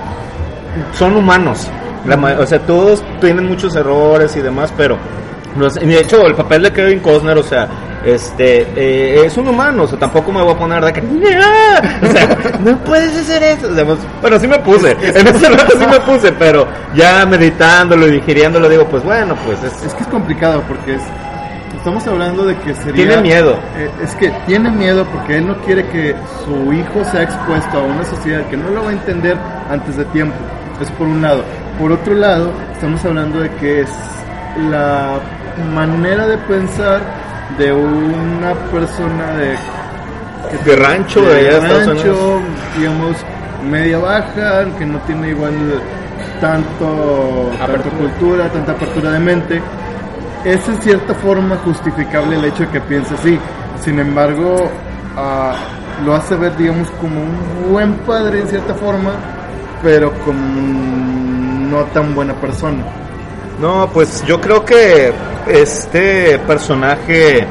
son 0.98 1.16
humanos. 1.16 1.68
La 2.06 2.18
ma- 2.18 2.36
o 2.40 2.46
sea, 2.46 2.60
todos 2.60 3.04
tienen 3.22 3.46
muchos 3.48 3.76
errores 3.76 4.36
y 4.36 4.42
demás, 4.42 4.74
pero 4.76 4.98
de 5.82 6.00
hecho 6.00 6.26
el 6.26 6.34
papel 6.36 6.64
de 6.64 6.74
Kevin 6.74 7.00
Costner, 7.00 7.38
o 7.38 7.44
sea, 7.44 7.68
este 8.06 8.62
eh, 8.76 9.26
es 9.26 9.38
un 9.38 9.48
humano, 9.48 9.84
o 9.84 9.88
sea, 9.88 10.00
tampoco 10.00 10.32
me 10.32 10.42
voy 10.42 10.54
a 10.54 10.58
poner 10.58 10.84
de 10.86 10.94
que 10.94 11.02
"Ah", 11.42 11.82
o 12.02 12.12
sea, 12.12 12.38
no 12.64 12.78
puedes 12.80 13.16
hacer 13.18 13.44
eso. 13.44 13.68
O 13.72 13.76
sea, 13.76 13.86
pues, 13.86 14.00
bueno, 14.22 14.40
sí 14.40 14.48
me 14.48 14.60
puse, 14.60 14.92
en 14.92 15.28
ese 15.28 15.50
rato 15.50 15.74
sí 15.80 15.86
me 15.86 16.00
puse, 16.02 16.32
pero 16.34 16.68
ya 16.96 17.26
meditándolo 17.26 18.08
y 18.08 18.12
digiriéndolo 18.12 18.70
digo, 18.70 18.86
pues 18.86 19.04
bueno, 19.04 19.36
pues 19.46 19.62
es, 19.64 19.84
Es 19.86 19.94
que 19.94 20.04
es 20.04 20.08
complicado 20.10 20.62
porque 20.68 20.96
es, 20.96 21.02
estamos 21.78 22.06
hablando 22.08 22.46
de 22.46 22.56
que 22.58 22.74
sería... 22.76 22.94
Tiene 23.08 23.18
miedo. 23.22 23.58
Eh, 23.78 23.90
es 24.04 24.16
que 24.16 24.30
tiene 24.48 24.70
miedo 24.70 25.06
porque 25.14 25.38
él 25.38 25.48
no 25.48 25.58
quiere 25.62 25.86
que 25.88 26.16
su 26.46 26.74
hijo 26.74 27.04
sea 27.12 27.24
expuesto 27.24 27.78
a 27.80 27.84
una 27.84 28.04
sociedad 28.06 28.46
que 28.48 28.58
no 28.58 28.70
lo 28.70 28.84
va 28.84 28.90
a 28.90 28.94
entender 28.94 29.38
antes 29.70 29.96
de 29.98 30.06
tiempo. 30.06 30.36
Eso 30.82 30.94
por 30.94 31.08
un 31.08 31.22
lado. 31.22 31.44
Por 31.80 31.92
otro 31.92 32.14
lado, 32.14 32.52
estamos 32.74 33.04
hablando 33.06 33.40
de 33.40 33.50
que 33.56 33.82
es 33.82 33.90
la 34.70 35.20
manera 35.74 36.28
de 36.28 36.38
pensar 36.40 37.02
de 37.58 37.74
una 37.74 38.54
persona 38.72 39.34
de 39.38 39.56
de 40.66 40.76
rancho 40.76 41.22
de 41.22 41.36
allá 41.36 41.60
de 41.60 41.68
Estados 41.68 41.88
rancho, 41.88 42.02
Unidos. 42.02 42.42
digamos, 42.78 43.18
media 43.70 43.98
baja, 44.00 44.66
que 44.78 44.86
no 44.86 44.98
tiene 45.00 45.30
igual 45.30 45.54
tanto, 46.42 47.52
tanto 47.60 47.90
cultura, 47.92 48.50
tanta 48.50 48.72
apertura 48.72 49.12
de 49.12 49.20
mente. 49.20 49.62
Es 50.46 50.68
en 50.70 50.82
cierta 50.82 51.14
forma 51.16 51.58
justificable 51.58 52.38
el 52.38 52.46
hecho 52.46 52.64
de 52.64 52.70
que 52.70 52.82
piense 52.82 53.14
así. 53.14 53.38
Sin 53.82 54.00
embargo, 54.00 54.70
ah, 55.16 55.56
lo 56.06 56.16
hace 56.16 56.36
ver, 56.36 56.56
digamos, 56.58 56.90
como 56.92 57.22
un 57.22 57.72
buen 57.72 57.94
padre 58.00 58.42
en 58.42 58.48
cierta 58.48 58.74
forma, 58.74 59.12
pero 59.84 60.12
como 60.26 60.40
no 61.70 61.84
tan 61.94 62.16
buena 62.16 62.34
persona. 62.34 62.84
No, 63.60 63.90
pues 63.94 64.24
yo 64.26 64.40
creo 64.40 64.64
que 64.64 65.12
este 65.48 66.40
personaje 66.40 67.46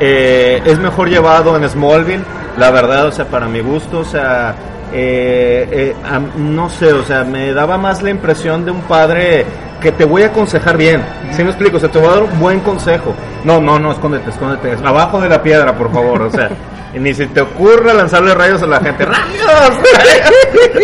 eh, 0.00 0.62
es 0.64 0.78
mejor 0.78 1.08
llevado 1.08 1.56
en 1.56 1.68
Smallville, 1.68 2.24
la 2.58 2.70
verdad, 2.70 3.06
o 3.06 3.12
sea, 3.12 3.24
para 3.24 3.46
mi 3.46 3.60
gusto, 3.60 4.00
o 4.00 4.04
sea, 4.04 4.54
eh, 4.92 5.66
eh, 5.70 5.96
no 6.36 6.68
sé, 6.68 6.92
o 6.92 7.02
sea, 7.04 7.24
me 7.24 7.54
daba 7.54 7.78
más 7.78 8.02
la 8.02 8.10
impresión 8.10 8.66
de 8.66 8.70
un 8.70 8.82
padre 8.82 9.46
que 9.80 9.92
te 9.92 10.04
voy 10.04 10.24
a 10.24 10.26
aconsejar 10.26 10.76
bien, 10.76 11.02
¿sí 11.32 11.42
me 11.42 11.50
explico? 11.50 11.78
O 11.78 11.80
sea, 11.80 11.90
te 11.90 11.98
voy 11.98 12.08
a 12.08 12.12
dar 12.12 12.22
un 12.24 12.38
buen 12.38 12.60
consejo. 12.60 13.14
No, 13.44 13.60
no, 13.60 13.78
no, 13.78 13.92
escóndete, 13.92 14.30
escóndete, 14.30 14.72
es 14.72 14.82
abajo 14.82 15.20
de 15.20 15.30
la 15.30 15.42
piedra, 15.42 15.74
por 15.74 15.90
favor, 15.90 16.20
o 16.20 16.30
sea, 16.30 16.50
ni 16.94 17.14
si 17.14 17.26
te 17.28 17.40
ocurra 17.40 17.94
lanzarle 17.94 18.34
rayos 18.34 18.62
a 18.62 18.66
la 18.66 18.80
gente, 18.80 19.06
¡rayos! 19.06 19.78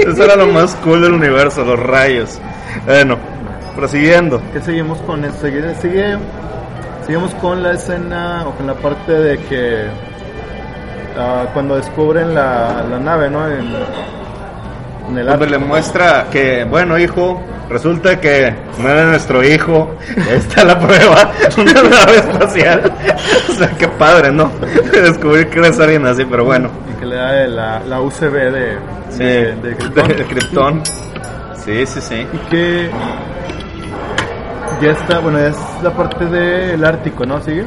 Eso 0.07 0.25
era 0.25 0.37
lo 0.37 0.47
más 0.47 0.75
cool 0.77 1.03
del 1.03 1.13
universo, 1.13 1.63
los 1.63 1.79
rayos. 1.79 2.39
Bueno, 2.87 3.19
prosiguiendo. 3.77 4.41
¿Qué 4.53 4.61
seguimos 4.61 4.99
con 5.01 5.25
el 5.25 5.33
sigue, 5.35 5.75
sigue- 5.81 6.19
Seguimos 7.07 7.35
con 7.37 7.63
la 7.63 7.73
escena 7.73 8.45
o 8.47 8.53
con 8.53 8.67
la 8.67 8.75
parte 8.75 9.13
de 9.13 9.39
que 9.39 9.87
ah, 11.19 11.47
cuando 11.53 11.77
descubren 11.77 12.33
la, 12.35 12.85
la 12.89 12.99
nave, 12.99 13.29
¿no? 13.29 13.47
En, 13.49 13.67
en 15.11 15.19
el 15.19 15.27
Donde 15.27 15.47
le 15.51 15.59
muestra 15.59 16.27
que, 16.31 16.63
bueno, 16.65 16.97
hijo, 16.97 17.43
resulta 17.69 18.21
que 18.21 18.55
no 18.79 18.89
era 18.89 19.05
nuestro 19.07 19.43
hijo. 19.43 19.97
Ahí 20.17 20.37
está 20.37 20.65
la 20.65 20.79
prueba, 20.79 21.33
una 21.59 21.73
nave 21.83 22.17
espacial. 22.19 22.93
O 23.51 23.53
sea, 23.53 23.69
qué 23.71 23.89
padre, 23.89 24.31
¿no? 24.31 24.51
Descubrir 24.93 25.49
que 25.51 25.59
eres 25.59 25.81
alguien 25.81 26.07
así, 26.07 26.25
pero 26.25 26.45
bueno. 26.45 26.71
Y 26.89 27.01
que 27.01 27.07
le 27.07 27.17
da 27.17 27.33
la, 27.49 27.81
la 27.81 28.01
UCB 28.01 28.33
de, 28.33 28.79
Sí, 29.11 29.19
de, 29.25 29.55
de 29.57 29.77
Krypton. 29.77 30.09
de 30.09 30.25
Krypton. 30.25 30.83
Sí, 31.65 31.85
sí, 31.85 32.01
sí. 32.01 32.27
Y 32.33 32.37
que 32.49 32.91
ya 34.83 34.91
está, 34.93 35.19
bueno, 35.21 35.39
ya 35.39 35.47
es 35.49 35.59
la 35.83 35.91
parte 35.93 36.27
del 36.27 36.85
Ártico, 36.85 37.25
¿no? 37.25 37.41
¿Sigue? 37.41 37.65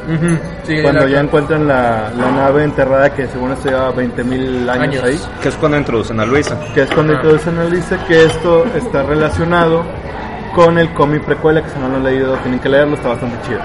Sí, 0.64 0.82
Cuando 0.82 1.08
ya 1.08 1.20
encuentran 1.20 1.66
la, 1.66 2.10
la 2.16 2.30
nave 2.30 2.64
enterrada 2.64 3.10
que 3.14 3.26
según 3.28 3.52
esto 3.52 3.68
lleva 3.70 3.92
20.000 3.94 4.68
años, 4.68 4.82
Años. 5.02 5.04
ahí. 5.04 5.20
Que 5.42 5.48
es 5.48 5.54
cuando 5.56 5.78
introducen 5.78 6.20
a 6.20 6.26
Luisa. 6.26 6.56
que 6.74 6.82
es 6.82 6.90
cuando 6.90 7.14
Ah. 7.14 7.20
todo 7.22 7.38
se 7.38 7.48
analiza 7.50 7.96
que 8.06 8.24
esto 8.24 8.64
está 8.76 9.02
relacionado 9.02 9.84
con 10.54 10.78
el 10.78 10.92
cómic 10.94 11.22
precuela, 11.24 11.62
que 11.62 11.70
si 11.70 11.78
no 11.78 11.88
lo 11.88 11.96
han 11.96 12.04
leído 12.04 12.34
tienen 12.38 12.60
que 12.60 12.68
leerlo, 12.68 12.94
está 12.96 13.08
bastante 13.08 13.36
chido. 13.46 13.58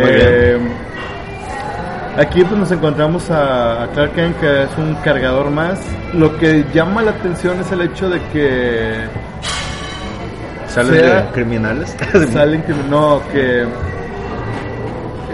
Muy 0.00 0.10
Eh, 0.10 0.58
Aquí 2.16 2.44
pues 2.44 2.56
nos 2.58 2.70
encontramos 2.70 3.28
a, 3.30 3.82
a 3.82 3.86
Clark 3.88 4.12
Kent 4.14 4.38
que 4.38 4.62
es 4.64 4.68
un 4.78 4.94
cargador 5.02 5.50
más. 5.50 5.80
Lo 6.12 6.36
que 6.38 6.64
llama 6.72 7.02
la 7.02 7.10
atención 7.10 7.58
es 7.60 7.72
el 7.72 7.80
hecho 7.80 8.08
de 8.08 8.20
que 8.32 8.94
¿Salen 10.74 10.94
sea- 11.00 11.22
de 11.22 11.28
criminales? 11.32 11.96
salen 12.32 12.64
no 12.90 13.20
que 13.32 13.64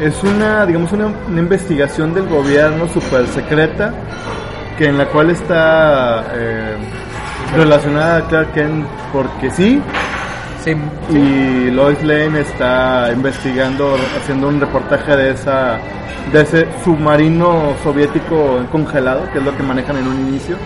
es 0.01 0.22
una 0.24 0.64
digamos 0.66 0.93
una, 0.93 1.07
una 1.28 1.41
investigación 1.41 2.14
del 2.14 2.26
gobierno 2.28 2.88
super 2.88 3.26
secreta 3.26 3.93
que 4.78 4.86
en 4.86 4.97
la 4.99 5.07
cual 5.07 5.30
está 5.30 6.24
eh, 6.32 6.76
relacionada 7.55 8.16
a 8.18 8.28
Clark 8.28 8.53
Kent 8.55 8.86
porque 9.12 9.51
sí. 9.51 9.80
Sí, 10.64 10.76
y 11.11 11.70
Lois 11.70 12.03
Lane 12.03 12.41
está 12.41 13.11
investigando, 13.14 13.97
haciendo 14.18 14.49
un 14.49 14.61
reportaje 14.61 15.16
de 15.16 15.30
esa 15.30 15.78
de 16.32 16.43
ese 16.43 16.66
submarino 16.84 17.74
soviético 17.82 18.61
congelado, 18.70 19.22
que 19.32 19.38
es 19.38 19.45
lo 19.45 19.57
que 19.57 19.62
manejan 19.62 19.97
en 19.97 20.07
un 20.07 20.28
inicio, 20.28 20.57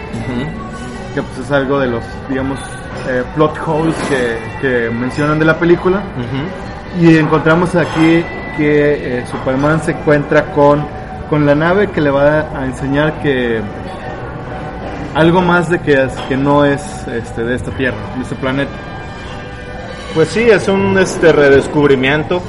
que 1.15 1.23
pues 1.23 1.39
es 1.47 1.51
algo 1.53 1.79
de 1.79 1.87
los, 1.87 2.05
digamos, 2.29 2.59
eh, 3.09 3.23
plot 3.35 3.59
holes 3.67 3.95
que, 4.09 4.39
que 4.61 4.91
mencionan 4.91 5.39
de 5.39 5.45
la 5.45 5.59
película. 5.59 6.03
Y 7.01 7.17
encontramos 7.19 7.75
aquí 7.75 8.25
que 8.57 9.19
eh, 9.19 9.25
Superman 9.31 9.83
se 9.83 9.91
encuentra 9.93 10.53
con, 10.53 10.87
con 11.29 11.45
la 11.45 11.55
nave 11.55 11.89
que 11.91 12.01
le 12.01 12.11
va 12.11 12.41
a 12.57 12.65
enseñar 12.65 13.15
que 13.21 13.61
algo 15.15 15.41
más 15.43 15.69
de 15.71 15.81
que, 15.81 16.05
es- 16.05 16.13
que 16.29 16.37
no 16.37 16.65
es 16.65 16.81
este, 17.09 17.45
de 17.45 17.55
esta 17.57 17.71
Tierra, 17.73 17.97
de 18.17 18.23
este 18.23 18.35
planeta. 18.37 18.71
Pues 20.15 20.29
sí, 20.29 20.43
es 20.43 20.69
un 20.69 20.97
este 20.99 21.33
redescubrimiento. 21.33 22.41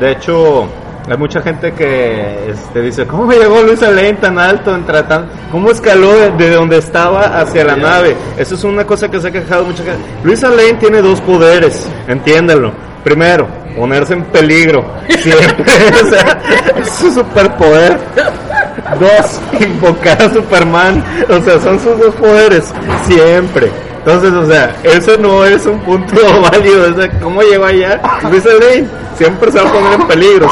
De 0.00 0.12
hecho, 0.12 0.66
hay 1.08 1.16
mucha 1.18 1.42
gente 1.42 1.72
que 1.72 2.50
este, 2.50 2.80
dice, 2.80 3.06
¿cómo 3.06 3.30
llegó 3.30 3.62
Luis 3.62 3.80
Lane 3.82 4.14
tan 4.14 4.38
alto? 4.38 4.74
Entre 4.74 5.02
tan... 5.02 5.28
¿Cómo 5.50 5.70
escaló 5.70 6.14
de, 6.14 6.30
de 6.30 6.50
donde 6.50 6.78
estaba 6.78 7.40
hacia 7.40 7.64
la 7.64 7.76
nave? 7.76 8.16
Eso 8.38 8.54
es 8.54 8.64
una 8.64 8.86
cosa 8.86 9.10
que 9.10 9.20
se 9.20 9.28
ha 9.28 9.30
quejado 9.30 9.64
mucha 9.64 9.84
gente. 9.84 10.00
Luis 10.22 10.42
Lane 10.42 10.74
tiene 10.74 11.02
dos 11.02 11.20
poderes, 11.20 11.86
entiéndelo. 12.08 12.72
Primero, 13.04 13.46
ponerse 13.76 14.14
en 14.14 14.24
peligro. 14.24 14.82
Siempre. 15.18 15.64
o 16.02 16.06
sea, 16.06 16.40
es 16.80 16.88
su 16.88 17.12
superpoder. 17.12 17.98
Dos, 18.98 19.40
invocar 19.60 20.22
a 20.22 20.32
Superman. 20.32 21.04
O 21.28 21.40
sea, 21.42 21.60
son 21.60 21.78
sus 21.80 21.98
dos 21.98 22.14
poderes. 22.14 22.72
Siempre. 23.06 23.70
Entonces, 24.06 24.32
o 24.34 24.46
sea, 24.46 24.76
eso 24.82 25.16
no 25.16 25.46
es 25.46 25.64
un 25.64 25.80
punto 25.80 26.14
válido. 26.52 26.92
O 26.92 26.94
sea, 26.94 27.10
¿cómo 27.20 27.40
llegó 27.40 27.64
allá? 27.64 28.00
Luis 28.30 28.44
Lane 28.44 28.86
siempre 29.16 29.50
se 29.50 29.60
va 29.60 29.68
a 29.68 29.72
poner 29.72 29.92
en 29.94 30.06
peligro. 30.06 30.46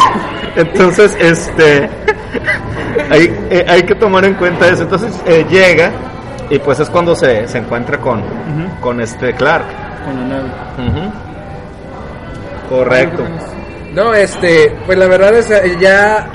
Entonces, 0.56 1.14
este. 1.20 1.90
Hay, 3.10 3.34
eh, 3.50 3.64
hay 3.68 3.82
que 3.82 3.94
tomar 3.94 4.24
en 4.24 4.34
cuenta 4.34 4.68
eso. 4.68 4.84
Entonces, 4.84 5.12
eh, 5.26 5.44
llega 5.50 5.92
y 6.48 6.58
pues 6.58 6.80
es 6.80 6.88
cuando 6.88 7.14
se, 7.14 7.46
se 7.46 7.58
encuentra 7.58 7.98
con, 7.98 8.22
con 8.80 9.00
este 9.02 9.34
Clark. 9.34 9.66
Con 10.04 10.16
la 10.16 10.36
nave. 10.36 10.50
Correcto. 12.70 13.22
No, 13.94 14.14
este, 14.14 14.74
pues 14.86 14.96
la 14.96 15.06
verdad 15.06 15.34
es 15.34 15.78
ya 15.78 16.26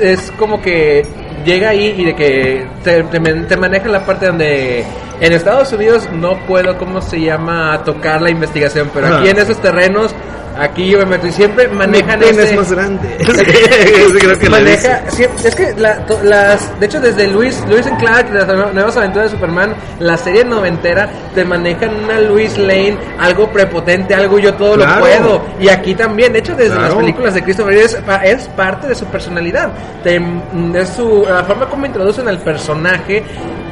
es 0.00 0.30
como 0.38 0.60
que 0.62 1.02
llega 1.44 1.70
ahí 1.70 1.94
y 1.98 2.04
de 2.06 2.14
que 2.14 2.66
te, 2.82 3.02
te, 3.04 3.20
man- 3.20 3.46
te 3.46 3.56
maneja 3.56 3.88
la 3.88 4.04
parte 4.04 4.26
donde 4.26 4.84
en 5.20 5.32
Estados 5.32 5.72
Unidos 5.72 6.08
no 6.12 6.36
puedo, 6.46 6.76
¿cómo 6.78 7.00
se 7.02 7.20
llama? 7.20 7.82
Tocar 7.84 8.20
la 8.22 8.30
investigación, 8.30 8.90
pero 8.92 9.06
aquí 9.18 9.28
en 9.28 9.38
esos 9.38 9.60
terrenos, 9.60 10.14
aquí 10.58 10.88
yo 10.90 10.98
me 10.98 11.06
meto 11.06 11.26
y 11.26 11.32
siempre 11.32 11.68
manejan 11.68 12.18
Mi 12.20 12.26
ese- 12.26 12.44
es 12.50 12.56
más 12.56 12.72
grande. 12.72 13.16
Eso 13.18 13.32
creo 13.42 14.18
que 14.18 14.26
le 14.26 14.34
dice. 14.34 14.50
maneja 14.50 15.10
siempre- 15.10 15.48
es 15.48 15.54
que 15.54 15.74
la- 15.78 16.04
to- 16.06 16.20
las 16.22 16.78
de 16.80 16.86
hecho 16.86 17.00
desde 17.00 17.26
Luis 17.28 17.62
Luis 17.68 17.86
and 17.86 17.98
Clark 17.98 18.32
las 18.32 18.46
nue- 18.48 18.72
nuevas 18.72 18.96
aventuras 18.96 19.30
de 19.30 19.36
Superman 19.36 19.74
la 19.98 20.16
serie 20.16 20.44
noventera 20.44 21.08
te 21.34 21.44
manejan 21.44 21.90
una 22.04 22.20
Luis 22.20 22.56
Lane 22.58 22.96
algo 23.18 23.48
prepotente 23.48 24.14
algo 24.14 24.38
yo 24.38 24.54
todo 24.54 24.74
Claro. 24.76 24.94
lo 24.94 25.00
puedo 25.00 25.42
y 25.60 25.68
aquí 25.68 25.94
también 25.94 26.32
de 26.32 26.38
hecho 26.40 26.54
desde 26.54 26.76
las 26.76 26.94
películas 26.94 27.34
de 27.34 27.42
Christopher 27.42 27.74
es 27.76 28.48
parte 28.56 28.86
de 28.88 28.94
su 28.94 29.06
personalidad 29.06 29.70
Te- 30.02 30.20
mm, 30.20 30.76
es 30.76 30.88
su 30.90 31.24
la 31.28 31.42
forma 31.44 31.66
como 31.68 31.86
introducen 31.86 32.28
al 32.28 32.38
personaje 32.38 33.22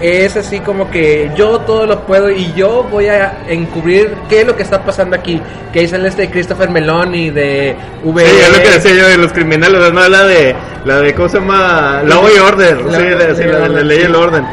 es 0.02 0.36
así 0.36 0.60
como 0.60 0.90
que 0.90 1.30
yo 1.36 1.60
todo 1.60 1.86
lo 1.86 2.00
puedo 2.06 2.30
y 2.30 2.52
yo 2.54 2.86
voy 2.90 3.06
a 3.08 3.44
encubrir 3.48 4.14
qué 4.28 4.40
es 4.40 4.46
lo 4.46 4.56
que 4.56 4.62
está 4.62 4.82
pasando 4.84 5.14
aquí 5.16 5.40
que 5.72 5.86
sale 5.86 6.08
este 6.08 6.28
Christopher 6.30 6.70
Meloni 6.70 7.30
de 7.30 7.76
V 8.04 8.24
Sí, 8.26 8.36
es 8.40 8.56
lo 8.58 8.62
que 8.62 8.70
decía 8.70 8.94
yo 8.94 9.08
de 9.08 9.18
los 9.18 9.32
criminales, 9.32 9.92
no 9.92 10.08
la 10.08 10.24
de, 10.24 10.54
la 10.84 10.98
de, 11.00 11.14
¿cómo 11.14 11.28
se 11.28 11.38
llama? 11.38 12.02
Law 12.04 12.24
y 12.34 12.38
Order, 12.38 12.82
La- 12.82 12.98
sí, 12.98 13.02
de- 13.04 13.34
sí, 13.36 13.44
la 13.44 13.58
de 13.60 13.68
la 13.68 13.82
ley 13.82 13.98
y 14.00 14.02
el 14.02 14.14
orden. 14.16 14.44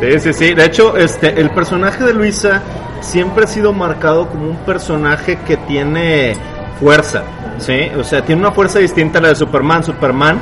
Sí, 0.00 0.20
sí, 0.20 0.32
sí, 0.32 0.54
de 0.54 0.64
hecho, 0.64 0.96
este, 0.96 1.40
el 1.40 1.50
personaje 1.50 2.04
de 2.04 2.12
Luisa 2.14 2.62
siempre 3.00 3.44
ha 3.44 3.46
sido 3.48 3.72
marcado 3.72 4.28
como 4.28 4.46
un 4.50 4.56
personaje 4.58 5.38
que 5.46 5.56
tiene 5.56 6.34
fuerza, 6.80 7.22
¿sí? 7.58 7.90
O 7.98 8.04
sea, 8.04 8.22
tiene 8.22 8.40
una 8.42 8.50
fuerza 8.52 8.78
distinta 8.78 9.18
a 9.18 9.22
la 9.22 9.28
de 9.28 9.34
Superman. 9.36 9.82
Superman, 9.84 10.40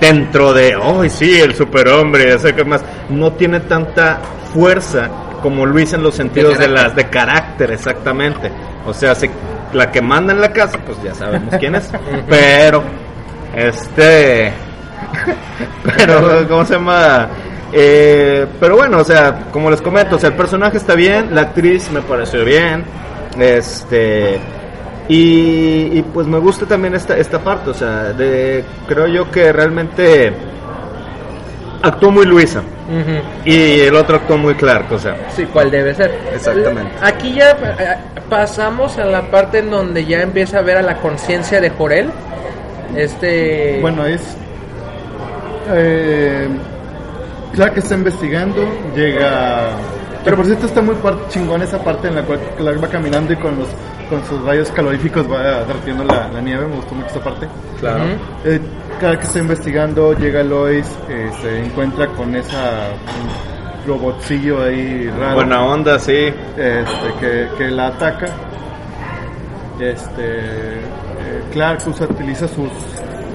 dentro 0.00 0.52
de, 0.52 0.76
oh, 0.76 1.08
sí, 1.08 1.40
el 1.40 1.54
superhombre, 1.54 2.38
sé 2.38 2.54
que 2.54 2.64
más, 2.64 2.82
no 3.10 3.32
tiene 3.32 3.60
tanta 3.60 4.18
fuerza 4.52 5.08
como 5.42 5.66
Luisa 5.66 5.96
en 5.96 6.02
los 6.02 6.14
sentidos 6.14 6.58
de, 6.58 6.68
las 6.68 6.94
de 6.96 7.08
carácter, 7.08 7.70
exactamente. 7.72 8.50
O 8.86 8.94
sea, 8.94 9.14
se- 9.14 9.30
la 9.72 9.90
que 9.90 10.00
manda 10.00 10.32
en 10.32 10.40
la 10.40 10.52
casa, 10.52 10.78
pues 10.84 11.02
ya 11.02 11.14
sabemos 11.14 11.54
quién 11.58 11.74
es. 11.74 11.90
Pero, 12.28 12.82
este, 13.54 14.52
pero, 15.96 16.46
¿cómo 16.48 16.64
se 16.64 16.74
llama? 16.74 17.28
Eh, 17.72 18.46
pero 18.60 18.76
bueno, 18.76 18.98
o 18.98 19.04
sea, 19.04 19.46
como 19.50 19.70
les 19.70 19.80
comento, 19.82 20.16
o 20.16 20.18
sea, 20.18 20.30
el 20.30 20.36
personaje 20.36 20.76
está 20.76 20.94
bien, 20.94 21.34
la 21.34 21.42
actriz 21.42 21.90
me 21.90 22.00
pareció 22.02 22.44
bien, 22.44 22.84
este, 23.38 24.38
y, 25.08 25.98
y 25.98 26.04
pues 26.12 26.26
me 26.26 26.38
gusta 26.38 26.66
también 26.66 26.94
esta, 26.94 27.16
esta 27.16 27.38
parte, 27.38 27.70
o 27.70 27.74
sea, 27.74 28.12
de, 28.12 28.64
creo 28.88 29.06
yo 29.06 29.30
que 29.30 29.52
realmente 29.52 30.32
actuó 31.82 32.10
muy 32.10 32.24
Luisa 32.24 32.62
y 33.44 33.80
el 33.80 33.94
otro 33.94 34.16
actuó 34.16 34.36
muy 34.36 34.54
Clark, 34.54 34.92
o 34.92 34.98
sea, 34.98 35.16
Sí, 35.30 35.44
cuál 35.46 35.70
debe 35.70 35.94
ser. 35.94 36.18
Exactamente. 36.34 36.92
Aquí 37.00 37.34
ya 37.34 37.50
eh, 37.52 37.96
pasamos 38.28 38.98
a 38.98 39.04
la 39.04 39.22
parte 39.30 39.58
en 39.58 39.70
donde 39.70 40.04
ya 40.04 40.20
empieza 40.20 40.58
a 40.58 40.62
ver 40.62 40.78
a 40.78 40.82
la 40.82 40.96
conciencia 40.96 41.60
de 41.60 41.70
Jorel. 41.70 42.10
Este. 42.94 43.78
Bueno, 43.80 44.06
es. 44.06 44.20
Eh, 45.72 46.48
Clark 47.54 47.78
está 47.78 47.94
investigando, 47.94 48.66
llega. 48.94 49.70
Pero 50.24 50.36
por 50.36 50.46
cierto, 50.46 50.66
está 50.66 50.80
muy 50.80 50.96
chingón 51.28 51.62
esa 51.62 51.78
parte 51.82 52.08
en 52.08 52.16
la 52.16 52.22
cual 52.22 52.40
Clark 52.56 52.82
va 52.82 52.88
caminando 52.88 53.32
y 53.32 53.36
con 53.36 53.58
los 53.58 53.68
con 54.08 54.24
sus 54.24 54.40
rayos 54.44 54.70
caloríficos 54.70 55.30
va 55.30 55.64
derritiendo 55.64 56.04
la, 56.04 56.28
la 56.28 56.40
nieve. 56.40 56.66
Me 56.66 56.76
gustó 56.76 56.94
mucho 56.94 57.08
esa 57.08 57.20
parte. 57.20 57.46
claro. 57.80 58.04
Ujú. 58.04 58.12
Eh, 58.48 58.60
Clark 59.00 59.20
está 59.22 59.38
investigando, 59.40 60.12
llega 60.14 60.42
Lois, 60.44 60.86
eh, 61.08 61.28
se 61.42 61.64
encuentra 61.64 62.06
con 62.08 62.34
esa 62.36 62.88
un 62.94 63.88
robotcillo 63.88 64.62
ahí 64.62 65.10
raro. 65.18 65.34
Buena 65.34 65.62
onda, 65.62 65.98
sí. 65.98 66.12
este, 66.56 67.14
que, 67.20 67.48
que 67.58 67.70
la 67.70 67.88
ataca. 67.88 68.26
Este, 69.80 70.22
eh, 70.24 71.42
Clark 71.52 71.80
usa, 71.88 72.06
utiliza 72.06 72.46
sus 72.46 72.70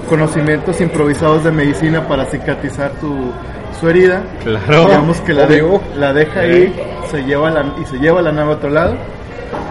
conocimientos 0.08 0.80
improvisados 0.80 1.44
de 1.44 1.52
medicina 1.52 2.06
para 2.08 2.24
cicatrizar 2.24 2.92
su, 3.00 3.30
su 3.78 3.88
herida. 3.88 4.22
Claro. 4.42 4.86
Digamos 4.86 5.20
que 5.20 5.34
la, 5.34 5.46
de- 5.46 5.80
la 5.96 6.12
deja 6.12 6.40
ahí 6.40 6.74
se 7.10 7.22
lleva 7.24 7.50
la, 7.50 7.66
y 7.80 7.84
se 7.84 7.98
lleva 7.98 8.22
la 8.22 8.32
nave 8.32 8.52
a 8.52 8.54
otro 8.54 8.70
lado. 8.70 8.96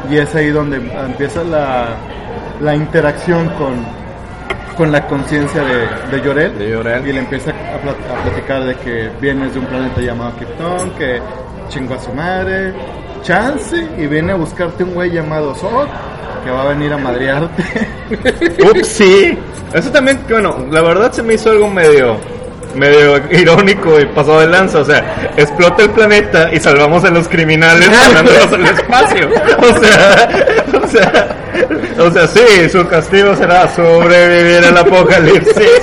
Y 0.09 0.17
es 0.17 0.33
ahí 0.35 0.49
donde 0.49 0.77
empieza 0.77 1.43
la, 1.43 1.87
la 2.61 2.75
interacción 2.75 3.47
con, 3.49 3.85
con 4.77 4.91
la 4.91 5.05
conciencia 5.07 5.61
de, 5.63 5.87
de 6.17 6.23
Llorel. 6.23 6.57
De. 6.57 7.09
Y 7.09 7.13
le 7.13 7.19
empieza 7.19 7.51
a, 7.51 7.53
plat- 7.53 8.19
a 8.19 8.23
platicar 8.23 8.63
de 8.65 8.75
que 8.75 9.09
vienes 9.19 9.53
de 9.53 9.59
un 9.59 9.65
planeta 9.65 10.01
llamado 10.01 10.33
Krypton, 10.37 10.91
que 10.91 11.19
chingó 11.69 11.95
a 11.95 11.99
su 11.99 12.11
madre, 12.13 12.73
chance, 13.21 13.87
y 13.97 14.07
viene 14.07 14.31
a 14.31 14.35
buscarte 14.35 14.83
un 14.83 14.93
güey 14.93 15.11
llamado 15.11 15.53
Zod, 15.55 15.87
que 16.43 16.51
va 16.51 16.63
a 16.63 16.67
venir 16.69 16.91
a 16.93 16.97
madrearte. 16.97 17.63
Ups, 18.63 18.87
sí. 18.87 19.37
Eso 19.73 19.91
también, 19.91 20.19
bueno, 20.27 20.65
la 20.71 20.81
verdad 20.81 21.11
se 21.11 21.21
me 21.21 21.35
hizo 21.35 21.51
algo 21.51 21.69
medio 21.69 22.17
medio 22.75 23.21
irónico 23.31 23.99
y 23.99 24.05
pasado 24.07 24.41
de 24.41 24.47
lanza, 24.47 24.79
o 24.79 24.85
sea, 24.85 25.31
explota 25.37 25.83
el 25.83 25.89
planeta 25.91 26.49
y 26.53 26.59
salvamos 26.59 27.03
a 27.03 27.09
los 27.09 27.27
criminales 27.27 27.89
mandándolos 28.05 28.53
al 28.53 28.65
espacio. 28.65 29.29
O 29.59 29.79
sea, 29.79 30.29
o 30.83 30.87
sea, 30.87 31.37
o 31.99 32.11
sea, 32.11 32.27
sí, 32.27 32.69
su 32.69 32.87
castigo 32.87 33.35
será 33.35 33.67
sobrevivir 33.75 34.65
al 34.65 34.77
apocalipsis 34.77 35.81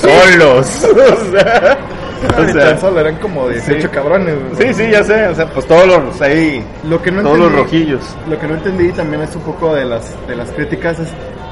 solos. 0.00 0.88
O 2.18 2.30
sea, 2.30 2.46
o 2.50 2.52
sea, 2.52 2.70
tan 2.70 2.80
solo 2.80 3.00
eran 3.00 3.16
como 3.18 3.48
18 3.48 3.80
sí. 3.80 3.88
cabrones. 3.88 4.34
sí, 4.58 4.74
sí, 4.74 4.90
ya 4.90 5.04
sé, 5.04 5.28
o 5.28 5.34
sea, 5.36 5.46
pues 5.46 5.66
todos 5.66 5.86
los 5.86 6.20
ahí 6.20 6.64
Lo 6.82 7.00
que 7.00 7.12
no 7.12 7.22
todos 7.22 7.38
los 7.38 7.52
rojillos. 7.52 8.00
Lo 8.28 8.38
que 8.38 8.46
no 8.48 8.54
entendí 8.54 8.90
también 8.90 9.22
es 9.22 9.36
un 9.36 9.42
poco 9.42 9.74
de 9.74 9.84
las 9.84 10.26
de 10.26 10.34
las 10.34 10.50
críticas 10.50 10.98
es 10.98 11.08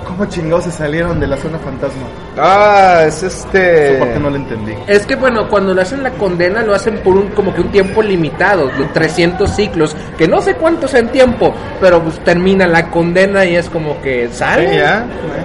¿Cómo 0.07 0.24
chingados 0.26 0.64
se 0.64 0.70
salieron 0.70 1.18
de 1.18 1.26
la 1.26 1.36
zona 1.36 1.59
fantasma? 1.59 2.07
Ah, 2.38 3.02
es 3.07 3.24
este. 3.24 3.96
parte 3.98 4.20
no 4.20 4.30
la 4.30 4.36
entendí. 4.36 4.72
Es 4.86 5.04
que 5.04 5.16
bueno, 5.16 5.48
cuando 5.48 5.74
le 5.74 5.82
hacen 5.82 6.02
la 6.02 6.11
condena 6.12 6.62
lo 6.62 6.74
hacen 6.74 6.98
por 6.98 7.16
un 7.16 7.28
como 7.30 7.52
que 7.52 7.61
un 7.61 7.72
tiempo 7.72 8.02
limitado, 8.02 8.68
de 8.68 8.84
300 8.84 9.50
ciclos, 9.50 9.96
que 10.16 10.28
no 10.28 10.40
sé 10.40 10.54
cuántos 10.54 10.94
en 10.94 11.09
tiempo, 11.09 11.52
pero 11.80 12.00
pues 12.02 12.20
termina 12.20 12.68
la 12.68 12.88
condena 12.88 13.44
y 13.44 13.57
es 13.57 13.68
como 13.68 14.00
que 14.00 14.28
sale. 14.28 14.70
Sí, 14.70 14.76
ya. 14.76 15.04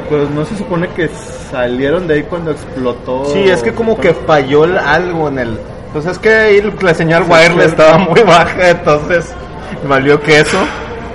Pues 0.10 0.30
no 0.30 0.46
se 0.46 0.56
supone 0.56 0.88
que 0.90 1.10
salieron 1.50 2.08
de 2.08 2.16
ahí 2.16 2.24
cuando 2.24 2.52
explotó. 2.52 3.26
Sí, 3.34 3.40
es 3.50 3.64
que 3.64 3.74
como 3.74 4.00
que 4.00 4.14
falló 4.14 4.64
algo 4.64 5.28
en 5.30 5.40
el. 5.40 5.58
Pues 5.92 6.06
es 6.06 6.20
que 6.20 6.34
ahí 6.34 6.74
la 6.82 6.94
señal 6.94 7.24
Sí, 7.24 7.32
wireless 7.32 7.72
estaba 7.72 7.98
muy 7.98 8.22
baja, 8.22 8.70
entonces 8.70 9.34
valió 9.88 10.22
queso. 10.22 10.60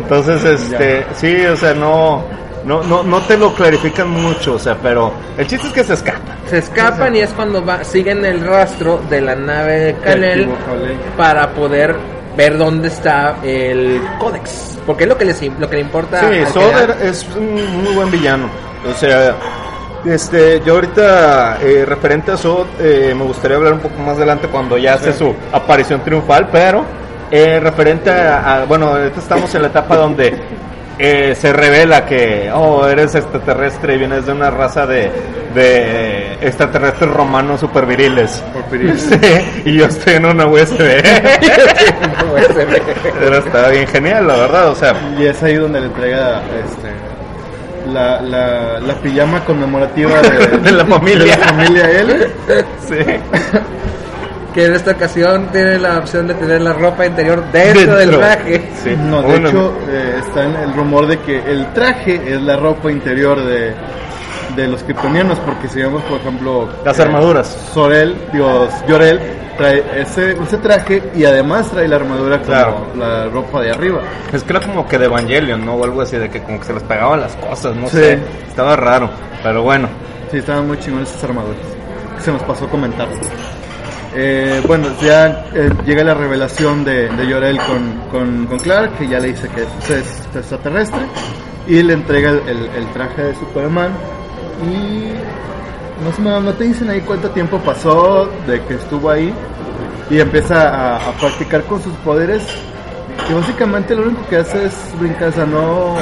Entonces, 0.01 0.45
este, 0.45 1.07
sí, 1.15 1.47
o 1.47 1.57
sea, 1.57 1.75
no, 1.75 2.25
no, 2.67 2.83
no, 2.83 3.03
no 3.03 3.21
te 3.23 3.37
lo 3.39 3.55
clarifican 3.55 4.11
mucho, 4.11 4.55
o 4.55 4.59
sea, 4.59 4.77
pero 4.83 5.13
el 5.39 5.47
chiste 5.47 5.69
es 5.69 5.73
que 5.73 5.85
se 5.85 5.95
escapa. 5.95 6.37
Se 6.47 6.59
escapan 6.59 7.15
y 7.17 7.21
es 7.21 7.31
cuando 7.31 7.65
va, 7.65 7.83
siguen 7.85 8.25
el 8.25 8.41
rastro 8.45 9.01
de 9.09 9.21
la 9.21 9.35
nave 9.35 9.79
de 9.79 9.95
Kalel. 9.95 10.49
para 11.17 11.49
poder 11.51 11.97
ver 12.37 12.59
dónde 12.59 12.89
está 12.89 13.37
el 13.43 14.01
códex. 14.19 14.79
Porque 14.85 15.05
es 15.05 15.09
lo 15.09 15.17
que 15.17 15.25
les 15.25 15.41
lo 15.59 15.69
que 15.71 15.77
le 15.77 15.83
importa. 15.83 16.21
Sí, 16.21 16.53
Soder 16.53 16.97
es 17.03 17.27
un 17.37 17.83
muy 17.83 17.95
buen 17.95 18.11
villano. 18.11 18.49
O 18.89 18.95
sea, 18.95 19.35
este, 20.05 20.61
yo 20.65 20.75
ahorita, 20.75 21.59
eh, 21.63 21.85
referente 21.87 22.31
a 22.33 22.37
Sod, 22.37 22.67
eh, 22.79 23.13
me 23.17 23.25
gustaría 23.25 23.57
hablar 23.57 23.73
un 23.73 23.81
poco 23.81 23.99
más 24.01 24.17
adelante 24.17 24.47
cuando 24.49 24.77
ya 24.79 24.95
hace 24.95 25.13
su 25.13 25.35
aparición 25.53 26.03
triunfal, 26.03 26.49
pero 26.53 26.85
eh, 27.31 27.59
referente 27.59 28.11
a, 28.11 28.59
a- 28.63 28.65
bueno, 28.67 28.89
ahorita 28.91 29.19
estamos 29.19 29.53
en 29.57 29.63
la 29.63 29.69
etapa 29.69 29.97
donde 29.97 30.33
eh, 30.99 31.35
se 31.35 31.53
revela 31.53 32.07
que, 32.07 32.51
oh, 32.55 32.87
eres 32.87 33.15
extraterrestre 33.15 33.95
y 33.95 33.99
vienes 33.99 34.27
de 34.27 34.33
una 34.33 34.51
raza 34.51 34.87
de, 34.87 35.11
de 35.55 36.33
extraterrestres 36.41 37.11
romanos 37.11 37.61
super 37.61 37.87
viriles. 37.87 38.43
Sí, 38.97 39.19
y 39.65 39.77
yo 39.79 39.87
estoy 39.87 40.15
en 40.15 40.27
una 40.27 40.47
USB. 40.47 40.79
Pero 43.21 43.39
está 43.39 43.69
bien 43.69 43.87
genial, 43.87 44.27
la 44.27 44.37
verdad, 44.37 44.69
o 44.71 44.75
sea, 44.75 44.95
Y 45.19 45.27
es 45.27 45.43
ahí 45.43 45.55
donde 45.57 45.81
le 45.81 45.87
entrega 45.87 46.43
este, 46.65 46.93
la, 47.93 48.21
la, 48.23 48.81
la 48.81 48.95
pijama 48.95 49.45
conmemorativa 49.45 50.21
de, 50.23 50.59
De 50.59 50.73
la 50.73 50.85
familia. 50.87 51.25
de 51.37 51.41
la 51.41 51.47
familia 51.49 51.91
él. 51.91 52.33
sí. 52.89 52.97
Que 54.57 54.65
en 54.65 54.75
esta 54.75 54.93
ocasión 54.93 55.49
tiene 55.53 55.79
la 55.79 55.99
opción 55.99 56.27
de 56.27 56.35
tener 56.35 56.63
la 56.63 56.73
ropa 56.73 57.05
interior 57.07 57.45
dentro, 57.53 57.95
del 57.95 58.11
traje. 58.11 58.71
Sí. 58.83 58.97
No, 58.99 59.21
de 59.21 59.29
Bueno, 59.29 59.49
hecho 59.51 59.73
eh, 59.89 60.15
está 60.27 60.45
en 60.45 60.57
el 60.57 60.73
rumor 60.75 61.07
de 61.07 61.19
que 61.21 61.39
el 61.39 61.73
traje 61.75 62.15
es 62.27 62.41
la 62.41 62.57
ropa 62.57 62.91
interior 62.91 63.39
de, 63.45 63.75
de 64.57 64.67
los 64.69 64.83
kryptonianos, 64.83 65.39
porque 65.41 65.69
si 65.69 65.81
vemos, 65.83 66.03
por 66.05 66.19
ejemplo... 66.21 66.69
Las 66.85 66.99
eh, 66.99 67.03
armaduras. 67.03 67.47
Sorel, 67.75 68.17
Dios, 68.33 68.71
Yorel 68.89 69.21
trae 69.59 69.85
ese, 70.01 70.33
ese 70.33 70.57
traje 70.59 71.03
y 71.15 71.25
además 71.27 71.71
trae 71.71 71.87
la 71.87 71.97
armadura 71.97 72.37
como 72.39 72.47
Claro. 72.47 72.87
la 72.97 73.25
ropa 73.27 73.61
de 73.61 73.71
arriba. 73.73 74.01
Es 74.33 74.43
que 74.43 74.53
era 74.55 74.61
como 74.67 74.87
que 74.89 74.97
de 74.99 75.05
Evangelion, 75.05 75.65
¿no? 75.67 75.75
O 75.75 75.85
algo 75.85 76.01
así, 76.01 76.17
de 76.17 76.31
que 76.31 76.43
como 76.43 76.59
que 76.61 76.65
se 76.67 76.73
les 76.73 76.83
pegaban 76.83 77.21
las 77.21 77.37
cosas, 77.37 77.77
no 77.77 77.89
Sí. 77.89 77.97
sé. 77.99 78.19
Estaba 78.49 78.75
raro, 78.75 79.11
pero 79.43 79.63
bueno. 79.63 79.87
Sí, 80.31 80.39
estaban 80.39 80.67
muy 80.67 80.79
chingones 80.79 81.11
esas 81.11 81.25
armaduras. 81.25 81.61
Se 82.25 82.33
nos 82.33 82.43
pasó 82.43 82.67
comentar. 82.69 83.07
Eh, 84.19 84.63
bueno, 84.67 84.89
ya 85.03 85.45
eh, 85.55 85.71
llega 85.85 86.03
la 86.03 86.15
revelación 86.15 86.85
de, 86.85 87.09
de 87.09 87.27
Yorel 87.29 87.59
con, 87.59 87.93
con, 88.11 88.47
con 88.47 88.59
Clark, 88.61 88.97
que 88.99 89.09
ya 89.09 89.19
le 89.21 89.29
dice 89.29 89.47
que 89.49 89.63
es, 89.63 89.91
es 89.91 90.27
extraterrestre, 90.35 91.01
y 91.67 91.83
le 91.83 91.93
entrega 91.93 92.31
el, 92.31 92.39
el- 92.49 92.71
el 92.77 92.87
traje 92.95 93.23
de 93.25 93.35
Superman. 93.35 93.91
Y 94.65 95.13
no, 96.03 96.13
sé, 96.15 96.23
no, 96.23 96.41
no 96.41 96.53
te 96.55 96.65
dicen 96.65 96.89
ahí 96.89 97.01
cuánto 97.03 97.29
tiempo 97.31 97.59
pasó 97.59 98.27
de 98.47 98.63
que 98.63 98.75
estuvo 98.75 99.11
ahí, 99.11 99.33
y 100.09 100.19
empieza 100.19 100.69
a, 100.71 100.97
a 101.09 101.13
practicar 101.13 101.63
con 101.65 101.83
sus 101.83 101.93
poderes. 101.97 102.43
Que 103.29 103.35
básicamente 103.35 103.95
lo 103.95 104.03
único 104.05 104.27
que 104.29 104.37
hace 104.37 104.67
es 104.67 104.75
brincar, 104.99 105.29
o 105.29 105.33
sea, 105.33 105.47
no, 105.47 105.97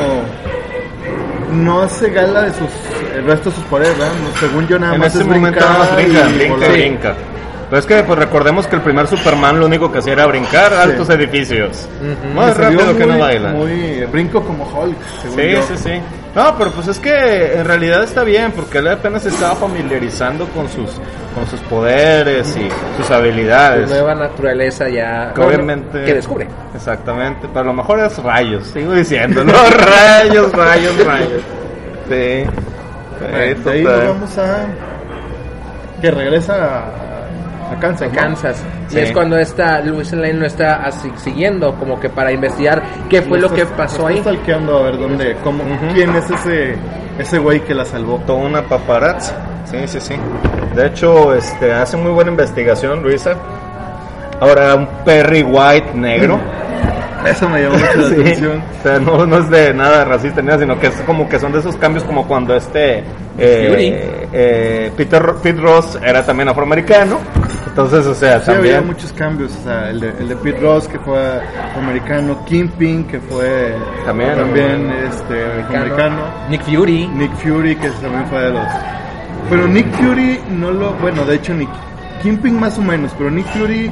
no 1.52 1.82
hace 1.82 2.10
gala 2.10 2.42
de 2.42 2.50
sus 2.52 2.68
el 3.16 3.24
resto 3.24 3.50
de 3.50 3.56
sus 3.56 3.64
poderes, 3.66 3.96
¿verdad? 3.98 4.12
Según 4.40 4.66
yo 4.66 4.78
nada 4.78 4.94
en 4.94 5.00
más 5.00 5.14
es 5.14 5.24
momento 5.26 5.50
brincar 5.50 5.70
nada 5.70 5.78
más 5.84 5.96
brinca, 5.96 6.28
y 6.28 6.34
brinca, 6.34 6.54
volar. 6.54 6.72
brinca. 6.72 7.14
Pero 7.70 7.80
es 7.80 7.86
que 7.86 8.02
pues 8.02 8.18
recordemos 8.18 8.66
que 8.66 8.76
el 8.76 8.82
primer 8.82 9.06
Superman 9.06 9.58
lo 9.58 9.66
único 9.66 9.90
que 9.90 9.98
hacía 9.98 10.12
era 10.12 10.26
brincar 10.26 10.72
altos 10.74 11.08
edificios. 11.10 11.88
Más 12.34 12.56
rápido 12.56 12.96
que 12.96 13.04
muy- 13.06 13.14
no 13.14 13.18
baila. 13.18 13.48
Muy 13.50 14.04
brinco 14.12 14.42
como 14.42 14.64
Hulk, 14.64 14.96
según 15.22 15.36
Sí, 15.38 15.50
yo. 15.50 15.62
sí, 15.62 15.74
sí. 15.76 16.00
No, 16.34 16.56
pero 16.58 16.72
pues 16.72 16.88
es 16.88 16.98
que 16.98 17.54
en 17.54 17.64
realidad 17.64 18.02
está 18.02 18.24
bien, 18.24 18.50
porque 18.52 18.78
él 18.78 18.88
apenas 18.88 19.22
se 19.22 19.28
estaba 19.28 19.54
familiarizando 19.54 20.46
con 20.48 20.68
sus, 20.68 20.90
con 21.34 21.46
sus 21.48 21.60
poderes 21.60 22.56
y 22.56 22.68
sus 22.96 23.06
Su 23.06 23.14
habilidades. 23.14 23.88
nueva 23.88 24.14
naturaleza 24.16 24.88
ya. 24.88 25.32
Que 25.32 25.40
obviamente. 25.40 26.04
Que 26.04 26.14
descubre. 26.14 26.48
Exactamente, 26.74 27.46
pero 27.48 27.60
a 27.60 27.64
lo 27.64 27.72
mejor 27.72 28.00
es 28.00 28.18
rayos, 28.22 28.66
sigo 28.66 28.92
diciendo, 28.92 29.44
¿no? 29.44 29.52
rayos, 29.78 30.52
rayos, 30.52 31.04
rayos. 31.06 31.42
Sí. 32.08 32.44
Sí, 32.44 33.26
Bueno, 33.30 33.60
de 33.64 33.70
ahí 33.70 33.82
nos 33.84 34.04
vamos 34.08 34.38
a. 34.38 34.66
que 36.02 36.10
regresa 36.10 36.54
a, 36.54 36.82
a 37.74 37.80
Kansas. 37.80 38.08
¿no? 38.12 38.18
Kansas. 38.20 38.62
Sí. 38.88 38.96
Y 38.96 39.00
es 39.00 39.12
cuando 39.12 39.38
esta 39.38 39.80
Luis 39.80 40.12
Lane 40.12 40.34
lo 40.34 40.46
está 40.46 40.76
así- 40.84 41.12
siguiendo, 41.16 41.74
como 41.76 41.98
que 42.00 42.08
para 42.08 42.32
investigar 42.32 42.82
qué 43.08 43.22
fue 43.22 43.38
lo 43.40 43.52
que 43.52 43.62
Está- 43.62 43.76
pasó 43.76 44.08
está 44.08 44.30
ahí. 44.30 44.36
stalkeando 44.36 44.78
a 44.78 44.82
ver 44.82 44.98
dónde, 44.98 45.36
cómo, 45.44 45.62
Ujú. 45.64 45.94
quién 45.94 46.14
es 46.16 46.30
ese 46.30 46.76
ese 47.18 47.38
güey 47.38 47.60
que 47.60 47.74
la 47.74 47.84
salvó. 47.84 48.20
Toda 48.26 48.38
una 48.40 48.62
paparazzi. 48.62 49.32
Sí, 49.66 49.78
sí, 49.86 50.00
sí. 50.00 50.14
De 50.74 50.86
hecho, 50.86 51.32
este, 51.34 51.72
hace 51.72 51.96
muy 51.96 52.10
buena 52.12 52.30
investigación, 52.30 53.02
Luisa. 53.02 53.34
Ahora, 54.40 54.74
un 54.74 54.86
Perry 55.04 55.42
White 55.42 55.94
negro. 55.94 56.38
Eso 57.24 57.48
me 57.48 57.62
llamó 57.62 57.76
mucho 57.76 57.86
la 57.96 58.08
Sí. 58.08 58.14
atención. 58.20 58.62
O 58.80 58.82
sea, 58.82 58.98
no, 58.98 59.24
no 59.24 59.38
es 59.38 59.48
de 59.48 59.72
nada 59.72 60.04
racista 60.04 60.42
ni 60.42 60.48
nada, 60.48 60.58
sino 60.60 60.78
que 60.78 60.88
es 60.88 60.94
como 61.06 61.26
que 61.28 61.38
son 61.38 61.52
de 61.52 61.60
esos 61.60 61.74
cambios 61.76 62.04
como 62.04 62.26
cuando 62.28 62.54
este 62.54 62.98
eh, 63.38 64.28
eh, 64.32 64.92
Peter 64.94 65.22
Pete 65.42 65.58
Ross 65.60 65.98
era 66.04 66.22
también 66.24 66.48
afroamericano. 66.50 67.18
Entonces, 67.74 68.06
o 68.06 68.14
sea, 68.14 68.38
Sí, 68.38 68.52
había 68.52 68.74
también 68.74 68.86
muchos 68.86 69.12
cambios, 69.14 69.52
o 69.60 69.64
sea, 69.64 69.90
el 69.90 69.98
de, 69.98 70.10
el 70.20 70.28
de 70.28 70.36
Pete 70.36 70.60
Ross 70.60 70.86
que 70.86 70.96
fue 71.00 71.40
americano, 71.76 72.44
Kingpin 72.44 73.02
que 73.02 73.18
fue 73.18 73.74
También, 74.04 74.36
también 74.36 74.92
este, 74.92 75.44
americano, 75.76 76.22
Nick 76.48 76.62
Fury. 76.62 77.08
Nick 77.08 77.32
Fury 77.34 77.74
que 77.74 77.90
también 77.90 78.26
fue 78.28 78.42
de 78.42 78.52
los... 78.52 78.68
Pero 79.50 79.66
Nick 79.66 79.90
Fury 79.90 80.40
no 80.50 80.70
lo... 80.70 80.92
Bueno, 80.92 81.24
de 81.24 81.34
hecho 81.34 81.52
Nick 81.52 81.68
Kingpin 82.22 82.60
más 82.60 82.78
o 82.78 82.82
menos, 82.82 83.10
pero 83.18 83.28
Nick 83.28 83.46
Fury 83.46 83.90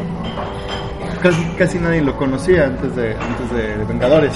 casi, 1.21 1.45
casi 1.59 1.79
nadie 1.81 2.03
lo 2.03 2.17
conocía 2.17 2.67
antes 2.67 2.95
de, 2.95 3.17
antes 3.17 3.51
de, 3.53 3.79
de 3.79 3.85
Vengadores. 3.85 4.33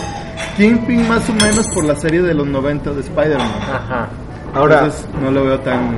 Kingpin 0.57 1.07
más 1.07 1.30
o 1.30 1.34
menos 1.34 1.68
por 1.68 1.84
la 1.84 1.94
serie 1.94 2.20
de 2.20 2.34
los 2.34 2.49
90 2.49 2.90
de 2.90 3.01
Spider-Man. 3.01 3.53
Ajá. 3.72 4.09
Ahora- 4.57 4.74
Entonces 4.84 5.07
no 5.22 5.30
lo 5.30 5.44
veo 5.44 5.59
tan... 5.61 5.90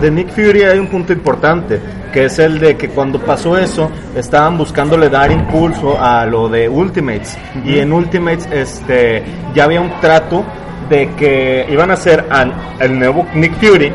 de 0.00 0.10
Nick 0.10 0.30
Fury 0.30 0.62
hay 0.62 0.78
un 0.78 0.88
punto 0.88 1.12
importante, 1.12 1.80
que 2.12 2.24
es 2.26 2.38
el 2.38 2.58
de 2.58 2.76
que 2.76 2.88
cuando 2.88 3.18
pasó 3.20 3.56
eso, 3.58 3.90
estaban 4.14 4.56
buscándole 4.58 5.08
dar 5.08 5.30
impulso 5.30 5.96
a 6.00 6.24
lo 6.26 6.48
de 6.48 6.68
Ultimates. 6.68 7.36
Y 7.64 7.78
en 7.78 7.92
Ultimates 7.92 8.48
este, 8.52 9.22
ya 9.54 9.64
había 9.64 9.80
un 9.80 9.90
trato 10.00 10.44
de 10.88 11.10
que 11.16 11.66
iban 11.70 11.90
a 11.90 11.94
hacer 11.94 12.24
al 12.30 12.52
el 12.80 12.98
nuevo 12.98 13.26
Nick 13.34 13.54
Fury 13.60 13.92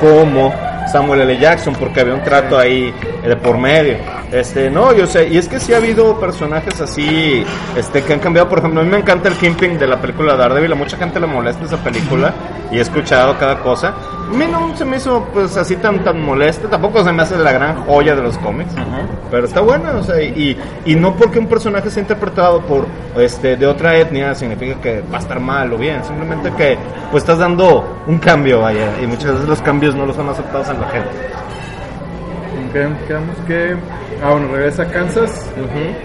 como 0.00 0.52
Samuel 0.92 1.22
L. 1.22 1.38
Jackson, 1.38 1.74
porque 1.78 2.00
había 2.00 2.14
un 2.14 2.22
trato 2.22 2.58
ahí 2.58 2.92
de 3.26 3.36
por 3.36 3.56
medio. 3.56 3.96
Este, 4.32 4.68
no, 4.68 4.92
yo 4.92 5.06
sé, 5.06 5.28
y 5.28 5.38
es 5.38 5.48
que 5.48 5.60
sí 5.60 5.72
ha 5.72 5.76
habido 5.76 6.18
personajes 6.18 6.80
así, 6.80 7.44
este, 7.76 8.02
que 8.02 8.14
han 8.14 8.18
cambiado, 8.18 8.48
por 8.48 8.58
ejemplo, 8.58 8.80
a 8.80 8.84
mí 8.84 8.90
me 8.90 8.98
encanta 8.98 9.28
el 9.28 9.36
Kingpin 9.36 9.78
de 9.78 9.86
la 9.86 10.00
película 10.00 10.34
Daredevil, 10.34 10.72
a 10.72 10.74
mucha 10.74 10.96
gente 10.96 11.20
le 11.20 11.26
molesta 11.26 11.64
esa 11.64 11.76
película, 11.76 12.34
y 12.72 12.78
he 12.78 12.80
escuchado 12.80 13.38
cada 13.38 13.60
cosa. 13.60 13.94
A 14.28 14.36
mí 14.36 14.44
no 14.50 14.74
se 14.76 14.84
me 14.84 14.96
hizo, 14.96 15.24
pues, 15.32 15.56
así 15.56 15.76
tan, 15.76 16.02
tan 16.02 16.20
molesta, 16.20 16.68
tampoco 16.68 17.04
se 17.04 17.12
me 17.12 17.22
hace 17.22 17.36
la 17.36 17.52
gran 17.52 17.84
joya 17.84 18.16
de 18.16 18.22
los 18.22 18.36
cómics, 18.38 18.72
pero 19.30 19.46
está 19.46 19.60
buena, 19.60 19.92
o 19.92 20.02
sea, 20.02 20.20
y, 20.20 20.58
y 20.84 20.94
no 20.96 21.14
porque 21.14 21.38
un 21.38 21.46
personaje 21.46 21.90
sea 21.90 22.00
interpretado 22.00 22.60
por, 22.62 22.86
este, 23.16 23.56
de 23.56 23.66
otra 23.66 23.96
etnia, 23.96 24.34
significa 24.34 24.80
que 24.80 25.02
va 25.12 25.18
a 25.18 25.20
estar 25.20 25.38
mal 25.38 25.72
o 25.72 25.78
bien, 25.78 26.02
simplemente 26.04 26.50
que, 26.56 26.76
pues, 27.12 27.22
estás 27.22 27.38
dando 27.38 28.02
un 28.08 28.18
cambio, 28.18 28.62
vaya, 28.62 28.88
y 29.00 29.06
muchas 29.06 29.34
veces 29.34 29.48
los 29.48 29.62
cambios 29.62 29.94
no 29.94 30.06
los 30.06 30.16
son 30.16 30.28
aceptados 30.28 30.68
en 30.70 30.80
la 30.80 30.88
gente. 30.88 31.10
Quedamos 32.74 32.98
quedamos 33.06 33.36
que... 33.46 33.76
Ah, 34.22 34.30
bueno, 34.32 34.48
regresa 34.52 34.82
a 34.82 34.86
Kansas. 34.86 35.46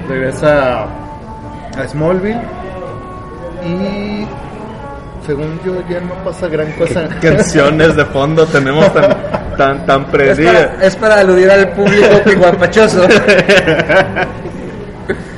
regresa 0.07 0.83
a 0.83 1.87
Smallville 1.87 2.39
y 3.65 4.25
según 5.25 5.59
yo 5.65 5.73
ya 5.89 5.99
no 5.99 6.13
pasa 6.23 6.47
gran 6.47 6.71
cosa. 6.73 7.07
canciones 7.21 7.95
de 7.95 8.05
fondo 8.05 8.45
tenemos 8.45 8.91
tan 8.93 9.17
tan 9.57 9.85
tan 9.85 10.01
Es 10.05 10.07
predidas. 10.09 10.67
para, 10.67 10.85
es 10.85 10.95
para 10.95 11.19
aludir 11.19 11.49
al 11.51 11.69
público 11.69 12.21
que 12.25 12.35
guapachoso. 12.35 13.01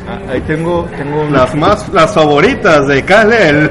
Ah, 0.09 0.19
Ahí 0.33 0.41
tengo 0.41 0.85
tengo 0.97 1.21
un- 1.21 1.31
Las 1.33 1.55
más 1.55 1.87
las 1.89 2.13
favoritas 2.13 2.87
de 2.87 3.03
Kalel. 3.05 3.69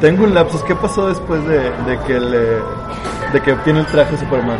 Tengo 0.00 0.24
un 0.24 0.34
lapsus. 0.34 0.62
¿Qué 0.62 0.74
pasó 0.76 1.08
después 1.08 1.40
de, 1.48 1.58
de 1.58 1.98
que 2.06 2.20
le, 2.20 2.40
de 3.32 3.40
que 3.40 3.52
obtiene 3.52 3.80
el 3.80 3.86
traje 3.86 4.12
de 4.12 4.18
Superman? 4.18 4.58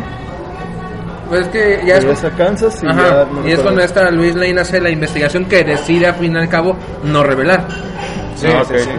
Pues 1.29 1.41
es 1.41 1.47
que 1.49 1.81
ya 1.85 1.97
es. 1.97 2.23
A 2.23 2.29
Kansas 2.31 2.81
y 2.83 2.87
Ajá, 2.87 3.25
ya 3.25 3.25
no 3.33 3.47
y 3.47 3.51
es 3.51 3.59
cuando 3.59 3.81
esta 3.81 4.09
Luis 4.11 4.33
Lane 4.35 4.61
hace 4.61 4.79
la 4.79 4.89
investigación 4.89 5.45
que 5.45 5.63
decide 5.63 6.07
al 6.07 6.15
fin 6.15 6.33
y 6.33 6.37
al 6.37 6.47
cabo 6.47 6.75
no 7.03 7.21
revelar. 7.23 7.65
Sí, 8.35 8.47
Ah, 8.47 8.63
sí, 8.65 8.73
ok. 8.75 8.79
sí. 8.79 8.89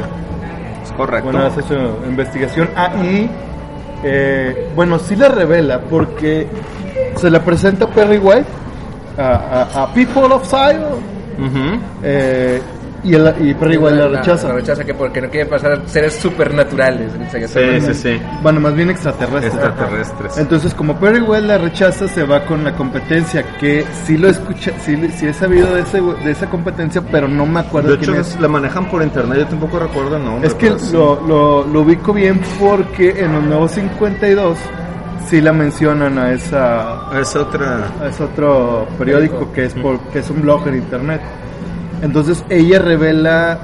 Es 0.84 0.92
correcto. 0.92 1.30
Bueno, 1.30 1.46
hace 1.46 1.62
su 1.62 1.74
investigación. 2.06 2.68
Ah, 2.76 2.92
y 3.02 3.30
eh, 4.04 4.68
bueno, 4.76 4.98
sí 4.98 5.16
la 5.16 5.28
revela 5.28 5.80
porque 5.80 6.46
se 7.16 7.30
la 7.30 7.40
presenta 7.42 7.86
a 7.86 7.88
Perry 7.88 8.18
White 8.18 8.46
a, 9.16 9.66
a- 9.74 9.82
a 9.84 9.94
People 9.94 10.24
of 10.34 10.46
Zion 10.46 11.18
eh, 12.02 12.60
y, 13.04 13.14
el- 13.14 13.34
y 13.40 13.54
Perry 13.54 13.76
White 13.76 13.96
la 13.96 14.08
rechaza. 14.08 14.48
La 14.48 14.54
rechaza 14.54 14.84
que 14.84 14.94
porque 14.94 15.20
no 15.20 15.28
quiere 15.28 15.46
pasar 15.46 15.72
a 15.72 15.88
seres 15.88 16.14
supernaturales. 16.14 17.12
Sí, 17.48 17.80
sí, 17.80 17.94
sí. 17.94 18.20
Bueno, 18.42 18.60
más 18.60 18.74
bien 18.74 18.90
extraterrestre. 18.90 19.46
Extraterrestres. 19.48 20.38
Entonces, 20.38 20.74
como 20.74 20.98
Perry 20.98 21.20
White 21.20 21.46
la 21.46 21.58
rechaza, 21.58 22.08
se 22.08 22.24
va 22.24 22.44
con 22.44 22.64
la 22.64 22.74
competencia, 22.74 23.42
que 23.58 23.84
sí 24.04 24.16
lo 24.16 24.28
escucha, 24.28 24.72
sí, 24.84 24.96
sí 25.16 25.26
he 25.26 25.32
sabido 25.34 25.74
de, 25.74 25.82
ese, 25.82 26.00
de 26.00 26.30
esa 26.30 26.48
competencia, 26.48 27.02
pero 27.10 27.28
no 27.28 27.46
me 27.46 27.60
acuerdo 27.60 27.90
De 27.92 27.98
quién 27.98 28.10
hecho, 28.12 28.20
es. 28.20 28.34
es- 28.34 28.40
la 28.40 28.48
manejan 28.48 28.88
por 28.90 29.02
internet, 29.02 29.38
yo 29.38 29.46
tampoco 29.46 29.78
recuerdo 29.78 30.18
nombre. 30.18 30.48
Es 30.48 30.54
que 30.54 30.70
lo, 30.92 31.20
lo, 31.26 31.64
lo 31.66 31.80
ubico 31.82 32.12
bien 32.12 32.40
porque 32.58 33.10
en 33.18 33.32
los 33.32 33.42
nuevos 33.44 33.70
52 33.72 34.58
sí 35.28 35.40
la 35.40 35.52
mencionan 35.52 36.18
a 36.18 36.32
esa 36.32 37.02
Es 37.20 37.36
otra... 37.36 37.86
a 38.02 38.06
ese 38.08 38.24
otro 38.24 38.86
periódico 38.98 39.52
que 39.52 39.66
es 39.66 39.74
por, 39.74 39.98
que 40.10 40.20
es 40.20 40.30
un 40.30 40.40
blog 40.42 40.66
en 40.68 40.76
internet. 40.76 41.20
Entonces 42.02 42.44
ella 42.48 42.78
revela 42.78 43.58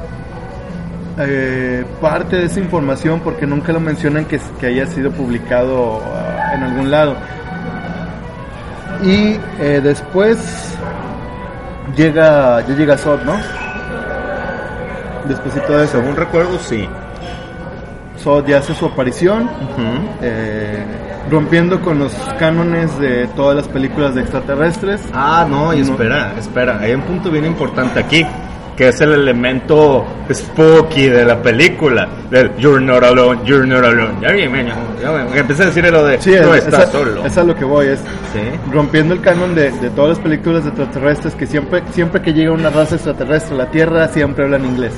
eh, 1.19 1.85
parte 2.01 2.37
de 2.37 2.47
esa 2.47 2.61
información 2.61 3.21
porque 3.21 3.47
nunca 3.47 3.73
lo 3.73 3.81
mencionan 3.81 4.25
que, 4.25 4.41
que 4.59 4.67
haya 4.67 4.87
sido 4.87 5.11
publicado 5.13 6.01
ah, 6.05 6.55
en 6.55 6.63
algún 6.65 6.91
lado. 6.91 7.17
Y 9.03 9.39
eh, 9.61 9.81
después 9.83 10.39
llega 11.97 12.61
ya 12.67 12.75
llega 12.75 12.99
Sod, 12.99 13.23
¿no? 13.23 13.37
Después 15.29 15.55
de 15.55 15.61
eso, 15.85 15.99
Según 15.99 16.17
recuerdo, 16.17 16.59
sí. 16.59 16.89
Sod 18.17 18.47
ya 18.47 18.59
hace 18.59 18.75
su 18.75 18.87
aparición. 18.87 19.49
Eh, 20.21 20.85
rompiendo 21.31 21.81
con 21.81 21.99
los 21.99 22.13
cánones 22.39 22.99
de 22.99 23.27
todas 23.29 23.57
las 23.57 23.69
películas 23.69 24.15
de 24.15 24.21
extraterrestres. 24.23 25.01
Ah, 25.13 25.47
no, 25.49 25.73
y 25.73 25.79
No. 25.79 25.85
espera, 25.93 26.35
espera. 26.39 26.79
Hay 26.81 26.93
un 26.93 27.03
punto 27.03 27.31
bien 27.31 27.47
importante 27.47 28.01
aquí, 28.01 28.27
que 28.77 28.89
es 28.89 29.01
el 29.01 29.13
elemento 29.13 30.05
spooky 30.33 31.07
de 31.09 31.25
la 31.25 31.41
película. 31.41 32.09
Del 32.31 32.55
You're 32.57 32.85
not 32.85 33.05
alone, 33.05 33.41
you're 33.45 33.67
not 33.67 33.85
alone. 33.85 34.15
Ya, 34.21 34.29
que 34.35 35.39
empieza 35.39 35.63
a 35.63 35.67
decir 35.67 35.91
lo 35.91 36.05
de 36.05 36.21
Sí, 36.21 36.31
no 36.43 36.55
es, 36.55 36.65
estás 36.65 36.81
es 36.83 36.89
a- 36.89 36.93
solo. 36.93 37.25
es 37.25 37.39
a 37.39 37.45
lo 37.45 37.55
que 37.55 37.65
voy, 37.65 37.87
es 37.87 38.01
Sí. 38.33 38.41
rompiendo 38.73 39.15
el 39.15 39.21
canon 39.21 39.55
de, 39.55 39.71
de 39.71 39.91
todas 39.91 40.11
las 40.11 40.19
películas 40.19 40.65
de 40.65 40.71
extraterrestres 40.71 41.35
que 41.35 41.47
siempre, 41.47 41.83
siempre 41.93 42.21
que 42.21 42.33
llega 42.33 42.53
una 42.53 42.71
raza 42.71 42.97
extraterrestre 42.97 43.55
a 43.55 43.59
la 43.59 43.71
Tierra 43.71 44.09
siempre 44.09 44.45
hablan 44.45 44.65
inglés. 44.65 44.93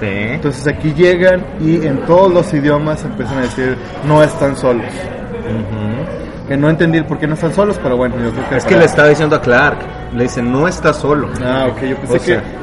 Sí. 0.00 0.06
Entonces 0.06 0.66
aquí 0.66 0.94
llegan 0.94 1.44
y 1.60 1.84
en 1.86 1.98
todos 2.06 2.32
los 2.32 2.52
idiomas 2.54 3.04
empiezan 3.04 3.38
a 3.38 3.42
decir 3.42 3.76
no 4.06 4.22
están 4.22 4.56
solos. 4.56 4.86
Que 6.46 6.56
no 6.56 6.70
entendí 6.70 7.02
por 7.02 7.18
qué 7.18 7.26
no 7.26 7.34
están 7.34 7.52
solos, 7.52 7.78
pero 7.82 7.96
bueno, 7.96 8.14
yo 8.22 8.30
creo 8.32 8.48
que 8.48 8.56
Es 8.56 8.64
que 8.64 8.76
le 8.76 8.84
está 8.86 9.06
diciendo 9.06 9.36
a 9.36 9.40
Clark, 9.42 9.78
le 10.14 10.22
dice, 10.22 10.40
no 10.42 10.66
estás 10.66 10.96
solo. 10.96 11.28
Ah, 11.44 11.66
ok, 11.70 11.82
yo 11.82 11.96
pensé 11.96 12.16
O 12.16 12.18
sea, 12.20 12.40
que 12.40 12.58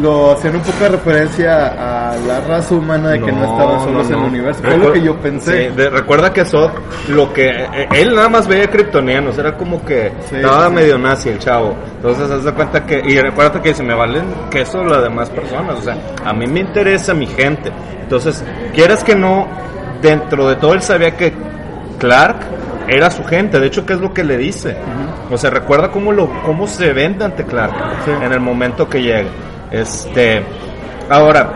lo 0.00 0.32
hacían 0.32 0.56
un 0.56 0.62
poco 0.62 0.78
de 0.84 0.88
referencia 0.90 1.66
a 2.10 2.16
la 2.16 2.40
raza 2.40 2.74
humana 2.74 3.10
de 3.10 3.20
que 3.20 3.32
no, 3.32 3.42
estaban 3.44 3.80
solos 3.80 4.10
no, 4.10 4.16
en 4.16 4.22
el 4.24 4.30
universo. 4.30 4.60
Fue 4.62 4.76
lo 4.76 4.92
que 4.92 5.00
yo 5.02 5.16
pensé. 5.16 5.68
Sí, 5.70 5.74
de- 5.76 5.90
recuerda 5.90 6.32
que 6.32 6.44
Zod, 6.44 6.70
lo 7.08 7.32
que 7.32 7.48
eh, 7.48 7.88
él 7.94 8.14
nada 8.14 8.28
más 8.28 8.46
veía 8.46 8.68
kryptonianos, 8.68 9.38
era 9.38 9.56
como 9.56 9.84
que 9.84 10.12
Sí, 10.28 10.36
estaba 10.36 10.68
sí. 10.68 10.74
medio 10.74 10.98
nazi 10.98 11.28
el 11.30 11.38
chavo. 11.38 11.74
Entonces, 11.96 12.30
haz 12.30 12.44
de 12.44 12.52
cuenta 12.52 12.84
que, 12.84 13.00
y 13.04 13.18
recuerda 13.20 13.60
que 13.62 13.70
dice, 13.70 13.82
me 13.82 13.94
valen 13.94 14.24
queso 14.50 14.84
las 14.84 15.02
demás 15.02 15.30
personas, 15.30 15.78
o 15.78 15.82
sea, 15.82 15.96
a 16.24 16.32
mí 16.32 16.46
me 16.46 16.60
interesa 16.60 17.14
mi 17.14 17.26
gente. 17.26 17.72
Entonces, 18.02 18.44
quieras 18.74 19.02
que 19.02 19.14
no, 19.16 19.46
dentro 20.02 20.48
de 20.48 20.56
todo 20.56 20.74
él 20.74 20.82
sabía 20.82 21.16
que 21.16 21.32
Clark 21.98 22.36
era 22.88 23.10
su 23.10 23.24
gente, 23.24 23.58
de 23.58 23.66
hecho, 23.66 23.84
¿qué 23.84 23.94
es 23.94 24.00
lo 24.00 24.12
que 24.14 24.22
le 24.24 24.36
dice? 24.36 24.76
O 25.30 25.36
sea, 25.36 25.50
recuerda 25.50 25.90
cómo, 25.90 26.12
lo, 26.12 26.28
cómo 26.44 26.66
se 26.66 26.92
vende 26.92 27.24
ante 27.24 27.44
Clark 27.44 27.72
Sí. 28.04 28.10
en 28.22 28.32
el 28.32 28.40
momento 28.40 28.88
que 28.88 29.02
llega. 29.02 29.28
Este, 29.70 30.42
ahora, 31.10 31.50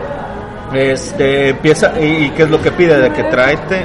este, 0.73 1.49
empieza, 1.49 1.93
y, 1.99 2.25
y 2.25 2.29
qué 2.31 2.43
es 2.43 2.49
lo 2.49 2.61
que 2.61 2.71
pide? 2.71 2.97
De 2.97 3.11
que 3.13 3.23
tráete, 3.23 3.83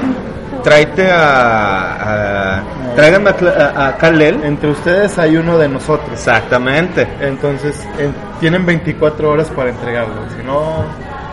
tráete 0.64 1.11
a, 1.11 2.59
a 2.59 2.62
tráiganme 2.96 3.30
a, 3.30 3.34
a, 3.76 3.86
a 3.88 3.96
Kal-El. 3.96 4.42
Entre 4.44 4.70
ustedes 4.70 5.16
hay 5.18 5.36
uno 5.36 5.57
de 5.59 5.68
nosotros. 5.68 6.11
Exactamente. 6.12 7.07
Entonces 7.20 7.86
en- 7.98 8.14
tienen 8.40 8.66
24 8.66 9.30
horas 9.30 9.48
para 9.50 9.70
entregarlo. 9.70 10.14
Si 10.36 10.44
no, 10.44 10.84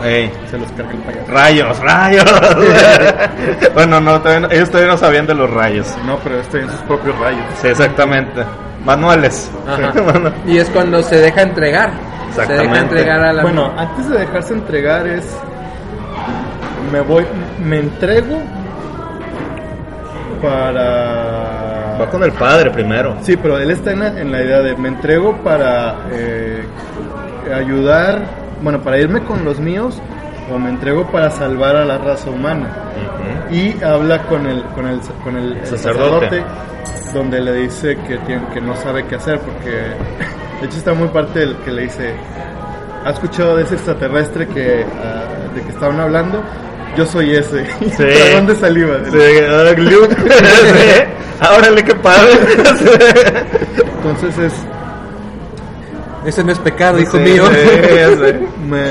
Ey, 0.02 0.30
se 0.50 0.58
los 0.58 0.70
carga 0.72 0.90
el 0.92 0.98
payaso. 0.98 1.32
rayos, 1.32 1.78
rayos. 1.80 2.24
bueno, 3.74 4.00
no, 4.00 4.20
todavía 4.20 4.40
no- 4.48 4.50
ellos 4.54 4.68
todavía 4.70 4.92
no 4.92 4.98
sabían 4.98 5.26
de 5.26 5.34
los 5.34 5.50
rayos. 5.50 5.94
No, 6.06 6.18
pero 6.18 6.40
estoy 6.40 6.62
en 6.62 6.70
sus 6.70 6.80
propios 6.80 7.18
rayos. 7.18 7.44
Sí, 7.62 7.68
exactamente. 7.68 8.42
Manuales. 8.84 9.50
Y 10.46 10.58
es 10.58 10.68
cuando 10.70 11.02
se 11.02 11.16
deja 11.16 11.42
entregar. 11.42 11.90
Se 12.34 12.40
deja 12.42 12.52
Exactamente. 12.54 12.80
entregar 12.98 13.20
a 13.24 13.32
la. 13.32 13.42
Bueno, 13.42 13.72
antes 13.76 14.08
de 14.10 14.18
dejarse 14.18 14.54
entregar 14.54 15.06
es... 15.06 15.24
Me 16.92 17.00
voy... 17.00 17.24
Me 17.62 17.78
entrego 17.78 18.42
para... 20.42 21.96
Va 22.00 22.10
con 22.10 22.22
el 22.24 22.32
padre 22.32 22.70
primero. 22.70 23.16
Sí, 23.22 23.36
pero 23.36 23.58
él 23.58 23.70
está 23.70 23.92
en 23.92 24.00
la, 24.00 24.08
en 24.20 24.32
la 24.32 24.42
idea 24.42 24.60
de 24.60 24.74
me 24.76 24.88
entrego 24.88 25.36
para 25.38 25.94
eh, 26.12 26.64
ayudar, 27.54 28.22
bueno, 28.64 28.80
para 28.82 28.98
irme 28.98 29.22
con 29.24 29.44
los 29.44 29.60
míos 29.60 30.00
o 30.52 30.58
me 30.58 30.70
entrego 30.70 31.06
para 31.12 31.30
salvar 31.30 31.76
a 31.76 31.84
la 31.84 31.98
raza 31.98 32.30
humana. 32.30 32.68
Ujú. 33.48 33.54
Y 33.54 33.82
habla 33.84 34.22
con 34.26 34.46
el, 34.46 34.62
con 34.74 34.86
el, 34.86 35.00
con 35.22 35.36
el, 35.36 35.52
el 35.58 35.66
Sacerdote. 35.66 36.40
sacerdote, 36.40 36.44
donde 37.12 37.40
le 37.40 37.52
dice 37.52 37.96
que, 38.08 38.16
tiene, 38.18 38.42
que 38.52 38.60
no 38.60 38.74
sabe 38.76 39.04
qué 39.06 39.16
hacer, 39.16 39.38
porque 39.40 39.70
de 40.60 40.66
hecho 40.66 40.78
está 40.78 40.94
muy 40.94 41.08
parte 41.08 41.40
del 41.40 41.56
que 41.58 41.70
le 41.70 41.82
dice, 41.82 42.14
¿ha 43.04 43.10
escuchado 43.10 43.56
de 43.56 43.64
ese 43.64 43.74
extraterrestre 43.74 44.48
que, 44.48 44.84
ah, 45.02 45.52
de 45.54 45.60
que 45.62 45.68
estaban 45.68 46.00
hablando? 46.00 46.42
Yo 46.96 47.04
soy 47.06 47.34
ese. 47.34 47.66
Sí. 47.96 48.02
¿De 48.02 48.34
dónde 48.34 48.56
saliva? 48.56 48.96
Sí, 49.10 49.18
ahora 49.50 49.72
Luke. 49.72 50.16
Sí. 50.24 51.54
Órale, 51.58 51.84
qué 51.84 51.94
padre. 51.96 52.30
Entonces 53.96 54.38
es, 54.38 54.52
Ese 56.26 56.42
no 56.44 56.52
es 56.52 56.58
pecado, 56.58 56.98
hijo 57.00 57.18
Sí, 57.18 57.22
mío. 57.24 57.44
sí, 57.46 58.46
me, 58.66 58.84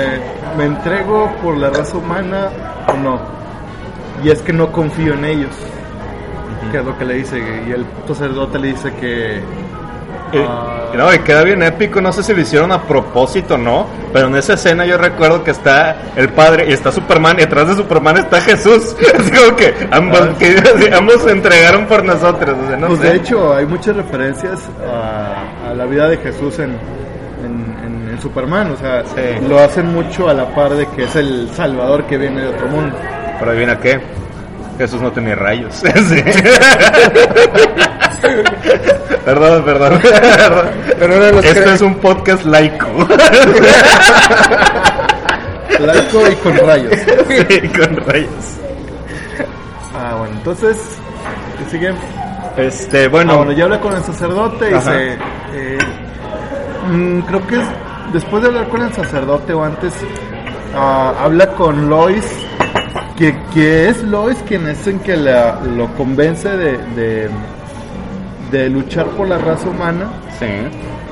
me 0.58 0.66
entrego 0.66 1.32
por 1.42 1.58
la 1.58 1.70
raza 1.70 1.98
humana 1.98 2.50
o 2.88 2.94
no. 2.98 3.20
Y 4.24 4.30
es 4.30 4.42
que 4.42 4.54
no 4.54 4.72
confío 4.72 5.14
en 5.14 5.26
ellos. 5.26 5.56
Que 6.72 6.78
es 6.80 6.86
lo 6.86 6.98
que 6.98 7.06
le 7.06 7.16
dice. 7.16 7.40
Y 7.68 7.72
el 7.72 7.86
sacerdote 8.08 8.58
le 8.60 8.68
dice 8.70 8.94
que. 8.94 9.42
ah, 10.48 10.92
Y, 10.94 10.98
no, 10.98 11.12
y 11.14 11.20
queda 11.20 11.44
bien 11.44 11.62
épico, 11.64 12.00
no 12.02 12.12
sé 12.14 12.22
si 12.24 12.34
lo 12.34 12.42
hicieron 12.42 12.72
a 12.72 12.84
propósito 12.84 13.56
o 13.56 13.58
no, 13.58 13.88
pero 14.14 14.28
en 14.28 14.36
esa 14.36 14.54
escena 14.54 14.86
yo 14.86 14.98
recuerdo 14.98 15.44
que 15.44 15.52
está 15.52 15.98
el 16.16 16.30
padre 16.30 16.68
y 16.70 16.74
está 16.74 16.92
Superman 16.92 17.38
y 17.40 17.44
atrás 17.44 17.68
de 17.68 17.76
Superman 17.76 18.18
está 18.18 18.40
Jesús. 18.42 18.96
Es 19.02 19.32
como 19.40 19.56
que 19.58 19.74
ambos, 19.92 20.22
Ah, 20.22 20.30
que, 20.38 20.94
ambos 20.96 21.22
se 21.24 21.32
entregaron 21.32 21.88
por 21.88 22.04
nosotros. 22.06 22.56
o 22.64 22.68
sea, 22.68 22.78
no 22.78 22.88
pues 22.88 23.00
sé. 23.02 23.08
de 23.10 23.16
hecho, 23.18 23.54
hay 23.56 23.66
muchas 23.66 23.96
referencias 23.96 24.60
a, 24.88 25.70
a 25.70 25.74
la 25.74 25.86
vida 25.86 26.08
de 26.08 26.18
Jesús 26.18 26.60
en, 26.60 26.78
en, 28.14 28.22
Superman. 28.22 28.72
O 28.72 28.78
sea, 28.78 29.04
Sí. 29.06 29.46
lo 29.48 29.60
hacen 29.60 29.88
mucho 29.94 30.30
a 30.30 30.34
la 30.34 30.46
par 30.56 30.72
de 30.74 30.86
que 30.88 31.04
es 31.04 31.16
el 31.16 31.50
salvador 31.56 32.06
que 32.06 32.18
viene 32.18 32.42
de 32.42 32.48
otro 32.50 32.68
mundo. 32.68 32.96
Pero 33.40 33.52
adivina 33.52 33.80
qué, 33.80 34.00
Jesús 34.78 35.02
no 35.02 35.12
tenía 35.12 35.36
rayos. 35.36 35.82
Sí. 38.24 38.30
perdón, 39.26 39.64
perdón. 39.66 40.00
Pero 41.00 41.16
uno 41.16 41.26
de 41.26 41.32
los 41.34 41.44
Esto 41.46 41.70
es 41.72 41.82
un 41.82 41.96
podcast 41.96 42.46
laico. 42.46 42.88
Blanco 45.80 46.30
y 46.32 46.36
con 46.36 46.58
rayos. 46.58 46.94
sí, 47.28 47.60
con 47.70 47.98
rayos. 48.06 48.30
Ah, 49.96 50.16
bueno, 50.20 50.36
entonces. 50.38 50.78
¿Qué 51.58 51.66
sigue? 51.72 51.94
Este, 52.58 53.06
Ah, 53.06 53.10
bueno, 53.10 53.38
bueno, 53.38 53.52
ya 53.52 53.64
habla 53.66 53.80
con 53.80 53.94
el 53.96 54.04
sacerdote 54.04 54.70
y 54.70 54.74
Ajá. 54.74 54.92
dice, 54.94 55.18
eh, 55.56 55.78
mm, 56.92 57.20
creo 57.22 57.48
que 57.48 57.56
es 57.56 57.64
después 58.12 58.42
de 58.44 58.50
hablar 58.50 58.68
con 58.70 58.82
el 58.82 58.94
sacerdote 58.94 59.54
o 59.54 59.64
antes, 59.64 59.94
ah, 60.76 61.14
habla 61.24 61.48
con 61.56 61.90
Lois, 61.90 62.26
que, 63.18 63.36
que 63.54 63.90
es 63.90 64.04
Lois 64.04 64.38
quien 64.48 64.68
es 64.68 64.86
en 64.88 65.00
que 65.00 65.16
la- 65.16 65.60
lo 65.62 65.88
convence 65.96 66.50
de, 66.50 66.78
de, 66.96 67.30
de 68.52 68.70
luchar 68.70 69.06
por 69.08 69.28
la 69.28 69.38
raza 69.38 69.70
humana. 69.70 70.08
Sí. 70.40 70.48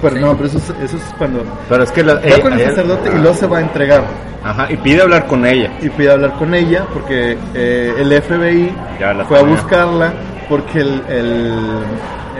Pero 0.02 0.16
no, 0.16 0.36
pero 0.36 0.48
eso 0.50 0.58
es, 0.58 0.70
eso 0.84 0.98
es 0.98 1.04
cuando 1.18 1.44
Pero 1.70 1.84
es 1.84 1.92
que 1.92 2.04
la, 2.04 2.14
eh, 2.24 2.40
con 2.42 2.54
el 2.54 2.60
él- 2.62 2.70
sacerdote 2.70 3.10
y 3.14 3.20
luego 3.20 3.36
se 3.36 3.46
va 3.48 3.60
a 3.60 3.62
entregar. 3.62 4.04
Ajá, 4.44 4.66
y 4.72 4.78
pide 4.78 5.04
hablar 5.04 5.28
con 5.28 5.46
ella. 5.46 5.70
y 5.80 5.90
pide 5.90 6.12
hablar 6.12 6.34
con 6.40 6.56
ella 6.56 6.86
porque 6.92 7.38
eh, 7.54 7.94
el 8.00 8.12
FBI 8.24 8.74
Ya 9.00 9.14
la 9.14 9.24
fue 9.26 9.38
a 9.38 9.44
buscarla 9.44 10.12
porque 10.50 10.80
el, 10.80 11.04
el, 11.08 11.54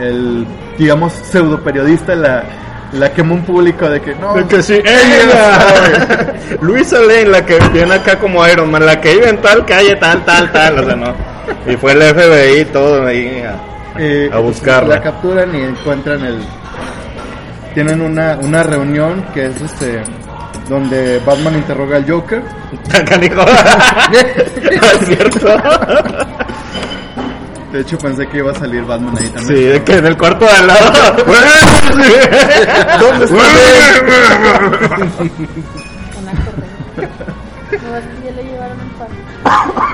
el, 0.00 0.46
digamos 0.76 1.12
pseudo 1.12 1.60
periodista 1.62 2.16
la, 2.16 2.42
la 2.92 3.10
quemó 3.12 3.34
en 3.34 3.42
público 3.42 3.88
de 3.88 4.00
que 4.00 4.14
no 4.14 4.34
De 4.34 4.44
que 4.46 4.62
sí, 4.62 4.74
ella, 4.84 6.34
Luisa 6.60 6.98
Lane, 7.00 7.26
la 7.26 7.44
que 7.46 7.58
viene 7.72 7.94
acá 7.94 8.18
como 8.18 8.46
Iron 8.46 8.70
Man, 8.70 8.84
la 8.84 9.00
que 9.00 9.14
vive 9.14 9.28
en 9.30 9.38
tal 9.40 9.64
calle, 9.64 9.96
tal, 9.96 10.24
tal, 10.24 10.50
tal, 10.52 10.78
o 10.80 10.84
sea, 10.86 10.96
no. 10.96 11.14
Y 11.66 11.76
fue 11.76 11.92
el 11.92 12.02
FBI 12.02 12.60
y 12.60 12.64
todo 12.66 13.06
ahí. 13.06 13.42
a- 13.42 13.68
eh, 13.98 14.30
a 14.32 14.38
buscarla. 14.38 14.94
la 14.96 15.02
capturan 15.02 15.54
y 15.54 15.62
encuentran 15.64 16.24
el 16.24 16.38
tienen 17.74 18.00
una, 18.00 18.38
una 18.40 18.62
reunión 18.62 19.22
que 19.34 19.46
es 19.46 19.60
este 19.60 20.02
donde 20.68 21.18
Batman 21.26 21.54
interroga 21.56 21.96
al 21.98 22.10
Joker 22.10 22.42
Canijo. 23.08 23.42
¿Es 24.70 25.06
cierto? 25.06 25.48
De 27.72 27.80
hecho 27.80 27.98
pensé 27.98 28.28
que 28.28 28.38
iba 28.38 28.52
a 28.52 28.54
salir 28.54 28.84
Batman 28.84 29.16
ahí 29.18 29.28
también 29.28 29.58
Sí, 29.58 29.64
de 29.64 29.82
que 29.82 29.96
en 29.96 30.06
el 30.06 30.16
cuarto 30.16 30.44
de 30.44 30.52
al 30.52 30.66
lado. 30.66 30.92
¿Dónde 33.00 33.24
está? 33.24 33.36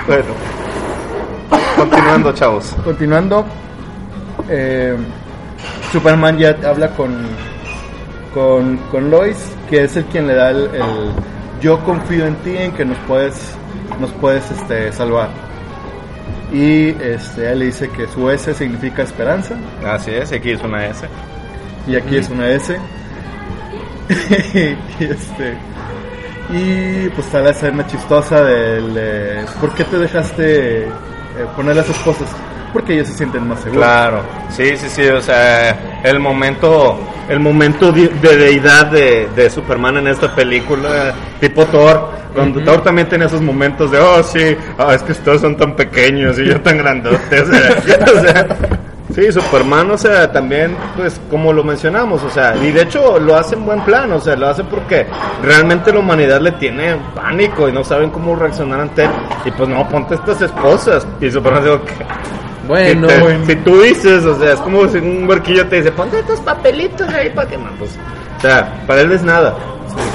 Bueno, 0.06 0.24
continuando, 1.76 2.32
chavos. 2.32 2.74
Continuando, 2.84 3.44
eh, 4.48 4.96
Superman 5.92 6.38
ya 6.38 6.56
habla 6.64 6.88
con, 6.90 7.16
con, 8.34 8.76
con 8.90 9.10
Lois, 9.10 9.36
que 9.70 9.84
es 9.84 9.96
el 9.96 10.04
quien 10.06 10.26
le 10.26 10.34
da 10.34 10.50
el, 10.50 10.70
el 10.74 11.12
yo 11.60 11.78
confío 11.84 12.26
en 12.26 12.34
ti, 12.36 12.56
en 12.56 12.72
que 12.72 12.84
nos 12.84 12.98
puedes, 13.06 13.52
nos 14.00 14.10
puedes 14.12 14.50
este, 14.50 14.92
salvar. 14.92 15.28
Y 16.52 16.88
este, 17.02 17.52
él 17.52 17.58
le 17.58 17.66
dice 17.66 17.90
que 17.90 18.06
su 18.08 18.28
S 18.30 18.54
significa 18.54 19.02
esperanza, 19.02 19.54
Así 19.84 20.12
es, 20.12 20.32
aquí 20.32 20.52
es 20.52 20.62
una 20.62 20.86
S. 20.86 21.06
y 21.86 21.96
aquí 21.96 22.16
es 22.16 22.28
una 22.30 22.48
S. 22.48 22.78
y, 24.98 25.04
este, 25.04 25.54
y 26.50 27.08
pues 27.10 27.26
está 27.26 27.42
la 27.42 27.50
escena 27.50 27.86
chistosa 27.86 28.42
del 28.42 28.94
eh, 28.96 29.44
¿por 29.60 29.74
qué 29.74 29.84
te 29.84 29.98
dejaste 29.98 30.84
eh, 30.84 30.90
poner 31.54 31.76
las 31.76 31.90
esposas? 31.90 32.30
Porque 32.72 32.94
ellos 32.94 33.08
se 33.08 33.14
sienten 33.14 33.48
más 33.48 33.60
seguros. 33.60 33.84
Claro, 33.84 34.22
sí, 34.50 34.76
sí, 34.76 34.88
sí, 34.88 35.06
o 35.06 35.20
sea, 35.20 36.00
el 36.02 36.20
momento, 36.20 36.98
el 37.28 37.40
momento 37.40 37.92
de, 37.92 38.08
de 38.08 38.36
deidad 38.36 38.86
de, 38.86 39.28
de 39.34 39.50
Superman 39.50 39.98
en 39.98 40.08
esta 40.08 40.34
película, 40.34 41.14
tipo 41.40 41.64
Thor, 41.66 42.10
cuando 42.34 42.60
Thor 42.62 42.82
también 42.82 43.08
tiene 43.08 43.24
esos 43.24 43.40
momentos 43.40 43.90
de, 43.90 43.98
oh, 43.98 44.22
sí, 44.22 44.56
ah, 44.78 44.94
es 44.94 45.02
que 45.02 45.12
ustedes 45.12 45.40
son 45.40 45.56
tan 45.56 45.74
pequeños 45.74 46.38
y 46.38 46.46
yo 46.46 46.60
tan 46.60 46.78
grandote, 46.78 47.40
o 47.40 47.46
sea, 47.50 47.82
o 48.16 48.20
sea, 48.20 48.46
sí, 49.14 49.32
Superman, 49.32 49.90
o 49.90 49.98
sea, 49.98 50.30
también, 50.30 50.76
pues, 50.96 51.20
como 51.30 51.52
lo 51.52 51.64
mencionamos, 51.64 52.22
o 52.22 52.30
sea, 52.30 52.54
y 52.56 52.70
de 52.70 52.82
hecho 52.82 53.18
lo 53.18 53.34
hace 53.34 53.54
en 53.54 53.64
buen 53.64 53.80
plan, 53.80 54.12
o 54.12 54.20
sea, 54.20 54.36
lo 54.36 54.48
hace 54.48 54.62
porque 54.64 55.06
realmente 55.42 55.92
la 55.92 56.00
humanidad 56.00 56.40
le 56.40 56.52
tiene 56.52 56.96
pánico 57.14 57.68
y 57.68 57.72
no 57.72 57.82
saben 57.82 58.10
cómo 58.10 58.36
reaccionar 58.36 58.80
ante 58.80 59.04
él, 59.04 59.10
y 59.44 59.50
pues 59.50 59.68
no, 59.68 59.88
ponte 59.88 60.14
estas 60.14 60.40
esposas, 60.42 61.06
y 61.20 61.30
Superman 61.30 61.64
digo 61.64 61.84
que... 61.84 61.94
Bueno, 62.68 63.08
Si 63.08 63.14
te- 63.14 63.20
bueno. 63.22 63.46
Si 63.46 63.56
tú 63.56 63.80
dices, 63.80 64.24
o 64.24 64.38
sea, 64.38 64.52
es 64.52 64.60
como 64.60 64.86
si 64.88 64.98
un 64.98 65.28
huerquillo 65.28 65.66
te 65.66 65.76
dice, 65.76 65.90
ponte 65.90 66.18
estos 66.20 66.38
papelitos 66.40 67.08
ahí 67.08 67.30
para 67.30 67.48
que 67.48 67.56
no, 67.58 67.70
pues, 67.78 67.90
o 68.38 68.40
sea, 68.42 68.82
para 68.86 69.00
él 69.00 69.10
es 69.12 69.22
nada. 69.22 69.56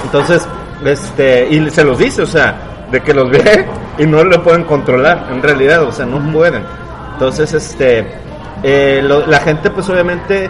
Entonces, 0.06 0.48
este, 0.86 1.48
y 1.50 1.70
se 1.70 1.84
los 1.84 1.98
dice, 1.98 2.22
o 2.22 2.28
sea, 2.28 2.56
de 2.92 3.02
que 3.02 3.14
los 3.14 3.30
ve 3.32 3.66
y 3.98 4.06
no 4.06 4.24
lo 4.24 4.44
pueden 4.44 4.64
controlar, 4.66 5.28
en 5.32 5.42
realidad, 5.42 5.84
o 5.84 5.92
sea, 5.92 6.06
no 6.06 6.20
pueden. 6.32 6.64
Entonces, 7.14 7.54
este, 7.54 8.08
eh, 8.64 9.02
lo- 9.04 9.26
la 9.26 9.40
gente, 9.40 9.70
pues, 9.72 9.90
obviamente, 9.90 10.50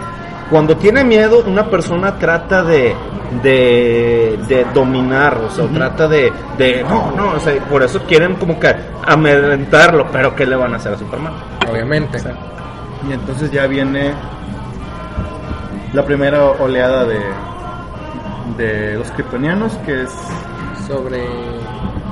cuando 0.50 0.76
tiene 0.76 1.04
miedo, 1.04 1.42
una 1.46 1.68
persona 1.68 2.18
trata 2.18 2.62
de, 2.62 2.94
de, 3.42 4.38
de 4.46 4.66
dominar, 4.74 5.38
o 5.38 5.50
sea, 5.50 5.66
trata 5.66 6.06
de, 6.06 6.32
de, 6.58 6.82
no, 6.82 7.12
no, 7.12 7.32
o 7.32 7.40
sea, 7.40 7.54
por 7.64 7.82
eso 7.82 8.02
quieren 8.02 8.34
como 8.34 8.58
que 8.60 8.74
amedrentarlo, 9.06 10.06
pero 10.12 10.34
¿qué 10.34 10.46
le 10.46 10.56
van 10.56 10.74
a 10.74 10.76
hacer 10.76 10.92
a 10.92 10.98
Superman? 10.98 11.32
Obviamente. 11.68 12.18
Y 13.08 13.12
entonces 13.12 13.50
ya 13.50 13.66
viene 13.66 14.12
la 15.92 16.04
primera 16.04 16.44
oleada 16.44 17.04
de, 17.04 17.20
de 18.56 18.94
los 18.94 19.10
kryptonianos, 19.12 19.74
que 19.86 20.02
es... 20.02 20.10
Sobre. 20.86 21.24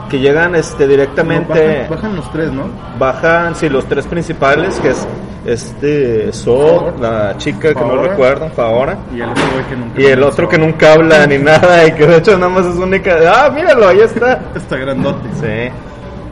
que 0.09 0.18
llegan 0.18 0.55
este 0.55 0.85
no, 0.85 0.91
directamente 0.91 1.80
bajan, 1.83 1.91
bajan 1.91 2.16
los 2.16 2.33
tres, 2.33 2.53
¿no? 2.53 2.70
bajan 2.99 3.55
sí 3.55 3.68
los 3.68 3.85
tres 3.85 4.07
principales 4.07 4.76
que 4.76 4.91
es 4.91 5.07
este 5.47 6.32
So 6.32 6.95
la 7.01 7.36
chica 7.36 7.74
que 7.74 7.80
no 7.80 7.97
recuerdo 7.97 8.49
Faora 8.51 8.97
Y 9.12 9.20
el 9.20 9.30
otro 9.30 9.45
que 9.68 9.76
nunca... 9.76 10.01
y 10.01 10.05
el 10.05 10.22
otro 10.22 10.49
que 10.49 10.59
nunca 10.59 10.93
habla 10.93 11.26
ni 11.26 11.38
nada 11.51 11.86
y 11.86 11.93
que 11.93 12.07
de 12.07 12.18
hecho 12.18 12.38
nada 12.38 12.53
más 12.53 12.66
es 12.66 12.76
única. 12.76 13.16
Ah 13.28 13.51
míralo 13.51 13.88
ahí 13.88 14.01
está. 14.01 14.40
Está 14.55 14.76
grandote. 14.76 15.28
sí. 15.40 15.72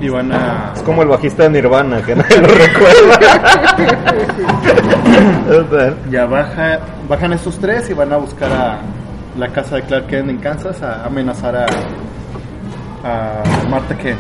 Y 0.00 0.08
van 0.08 0.32
a... 0.32 0.72
es 0.74 0.82
como 0.82 1.02
el 1.02 1.08
bajista 1.08 1.42
de 1.42 1.50
Nirvana 1.50 2.00
que 2.02 2.16
nadie 2.16 2.38
lo 2.40 2.48
recuerda. 2.48 3.18
Ya 6.11 6.26
baja, 6.26 6.78
bajan 7.08 7.32
estos 7.32 7.58
tres 7.58 7.90
y 7.90 7.92
van 7.92 8.12
a 8.12 8.16
buscar 8.16 8.50
a 8.50 8.80
la 9.36 9.48
casa 9.48 9.76
de 9.76 9.82
Clark 9.82 10.06
Kent 10.06 10.30
en 10.30 10.38
Kansas 10.38 10.80
a 10.82 11.04
amenazar 11.04 11.56
a, 11.56 11.66
a 13.04 13.42
Martha 13.68 13.96
Kent. 13.96 14.18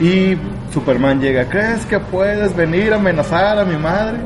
Y 0.00 0.36
Superman 0.74 1.20
llega, 1.20 1.48
¿crees 1.48 1.86
que 1.86 2.00
puedes 2.00 2.54
venir 2.56 2.92
a 2.92 2.96
amenazar 2.96 3.60
a 3.60 3.64
mi 3.64 3.76
madre? 3.76 4.18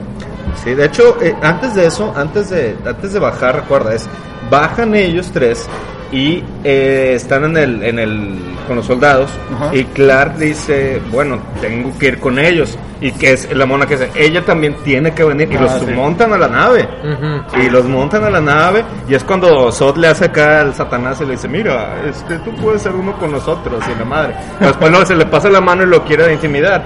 Sí, 0.65 0.73
de 0.73 0.87
hecho, 0.87 1.21
eh, 1.21 1.37
antes 1.43 1.75
de 1.75 1.87
eso, 1.87 2.15
antes 2.17 2.49
de, 2.49 2.75
antes 2.87 3.13
de 3.13 3.19
bajar, 3.19 3.57
recuerda, 3.57 3.95
es 3.95 4.09
bajan 4.51 4.95
ellos 4.95 5.31
tres 5.31 5.69
y 6.11 6.43
eh, 6.65 7.13
están 7.17 7.45
en 7.45 7.57
el, 7.57 7.83
en 7.83 7.99
el, 7.99 8.39
con 8.67 8.77
los 8.77 8.87
soldados 8.87 9.31
Ajá. 9.55 9.75
y 9.75 9.85
Clark 9.85 10.37
dice, 10.39 11.01
bueno, 11.11 11.39
tengo 11.61 11.97
que 11.99 12.07
ir 12.09 12.19
con 12.19 12.39
ellos 12.39 12.79
y 13.01 13.13
que 13.13 13.33
es 13.35 13.55
la 13.55 13.65
mona 13.67 13.87
que 13.87 13.97
dice, 13.97 14.11
ella 14.17 14.45
también 14.45 14.75
tiene 14.85 15.13
que 15.13 15.23
venir 15.23 15.49
y 15.53 15.57
Ah, 15.57 15.61
los 15.61 15.73
sí. 15.81 15.87
montan 15.95 16.33
a 16.33 16.39
la 16.39 16.49
nave. 16.49 16.89
Y 17.63 17.69
los 17.71 17.85
montan 17.85 18.25
a 18.25 18.31
la 18.31 18.41
nave 18.41 18.85
y 19.09 19.15
es 19.15 19.23
cuando 19.23 19.71
Sot 19.71 19.97
le 19.99 20.09
hace 20.09 20.25
acá 20.27 20.63
al 20.63 20.75
Satanás 20.75 21.21
y 21.21 21.25
le 21.27 21.33
dice, 21.33 21.47
mira, 21.47 21.95
este, 22.09 22.39
tú 22.39 22.53
puedes 22.57 22.83
ser 22.83 22.93
uno 22.93 23.13
con 23.19 23.31
nosotros 23.31 23.83
y 23.95 23.99
la 23.99 24.05
madre. 24.05 24.35
Después 24.61 24.91
luego 24.91 25.07
se 25.07 25.15
le 25.15 25.27
pasa 25.27 25.49
la 25.51 25.61
mano 25.61 25.83
y 25.83 25.87
lo 25.87 26.05
quiere 26.05 26.33
intimidar. 26.33 26.85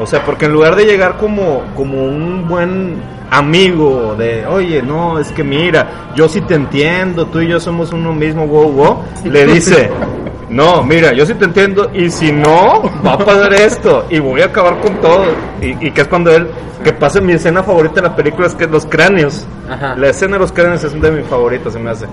O 0.00 0.06
sea, 0.06 0.22
porque 0.24 0.46
en 0.46 0.52
lugar 0.52 0.74
de 0.76 0.84
llegar 0.84 1.16
como, 1.16 1.62
como 1.76 2.04
un 2.04 2.46
buen 2.48 2.96
amigo 3.38 4.14
de, 4.16 4.46
oye, 4.46 4.82
no, 4.82 5.18
es 5.18 5.32
que 5.32 5.42
mira, 5.42 6.12
yo 6.14 6.28
sí 6.28 6.40
te 6.42 6.54
entiendo, 6.54 7.26
tú 7.26 7.40
y 7.40 7.48
yo 7.48 7.60
somos 7.60 7.92
uno 7.92 8.12
mismo, 8.12 8.46
wow, 8.46 8.72
wow, 8.72 8.98
le 9.24 9.46
dice, 9.46 9.90
no, 10.50 10.82
mira, 10.84 11.12
yo 11.12 11.26
sí 11.26 11.34
te 11.34 11.44
entiendo 11.44 11.90
y 11.92 12.10
si 12.10 12.30
no, 12.32 12.82
va 13.04 13.14
a 13.14 13.18
pasar 13.18 13.52
esto 13.54 14.06
y 14.10 14.18
voy 14.18 14.42
a 14.42 14.46
acabar 14.46 14.78
con 14.80 14.94
todo. 15.00 15.24
Y, 15.60 15.86
y 15.86 15.90
que 15.90 16.02
es 16.02 16.08
cuando 16.08 16.30
él, 16.30 16.48
que 16.84 16.92
pasa 16.92 17.20
mi 17.20 17.32
escena 17.32 17.62
favorita 17.62 17.96
de 17.96 18.02
la 18.02 18.16
película, 18.16 18.46
es 18.46 18.54
que 18.54 18.66
los 18.66 18.86
cráneos. 18.86 19.46
Ajá. 19.68 19.96
La 19.96 20.08
escena 20.08 20.34
de 20.34 20.40
los 20.40 20.52
cráneos 20.52 20.84
es 20.84 20.92
una 20.92 21.08
de 21.08 21.22
mis 21.22 21.26
favoritas, 21.26 21.72
se 21.72 21.78
me 21.78 21.90
hace. 21.90 22.06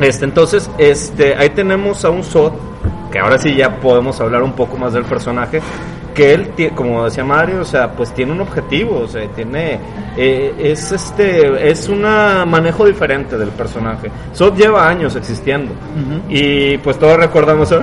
Este, 0.00 0.24
entonces, 0.24 0.70
este, 0.78 1.36
ahí 1.36 1.50
tenemos 1.50 2.04
a 2.04 2.10
un 2.10 2.24
Zod, 2.24 2.52
que 3.12 3.18
ahora 3.18 3.38
sí 3.38 3.54
ya 3.54 3.76
podemos 3.76 4.20
hablar 4.20 4.42
un 4.42 4.52
poco 4.52 4.76
más 4.78 4.92
del 4.92 5.04
personaje, 5.04 5.60
que 6.14 6.34
él, 6.34 6.50
como 6.74 7.04
decía 7.04 7.24
Mario, 7.24 7.60
o 7.60 7.64
sea, 7.64 7.90
pues 7.92 8.12
tiene 8.14 8.32
un 8.32 8.40
objetivo, 8.40 9.00
o 9.00 9.08
sea, 9.08 9.26
tiene, 9.28 9.78
eh, 10.16 10.54
es 10.58 10.92
este, 10.92 11.68
es 11.70 11.88
un 11.88 12.02
manejo 12.02 12.84
diferente 12.86 13.36
del 13.38 13.50
personaje. 13.50 14.10
Zod 14.34 14.54
lleva 14.56 14.88
años 14.88 15.16
existiendo, 15.16 15.72
y 16.28 16.76
pues 16.78 16.98
todos 16.98 17.16
recordamos 17.16 17.70
a 17.72 17.80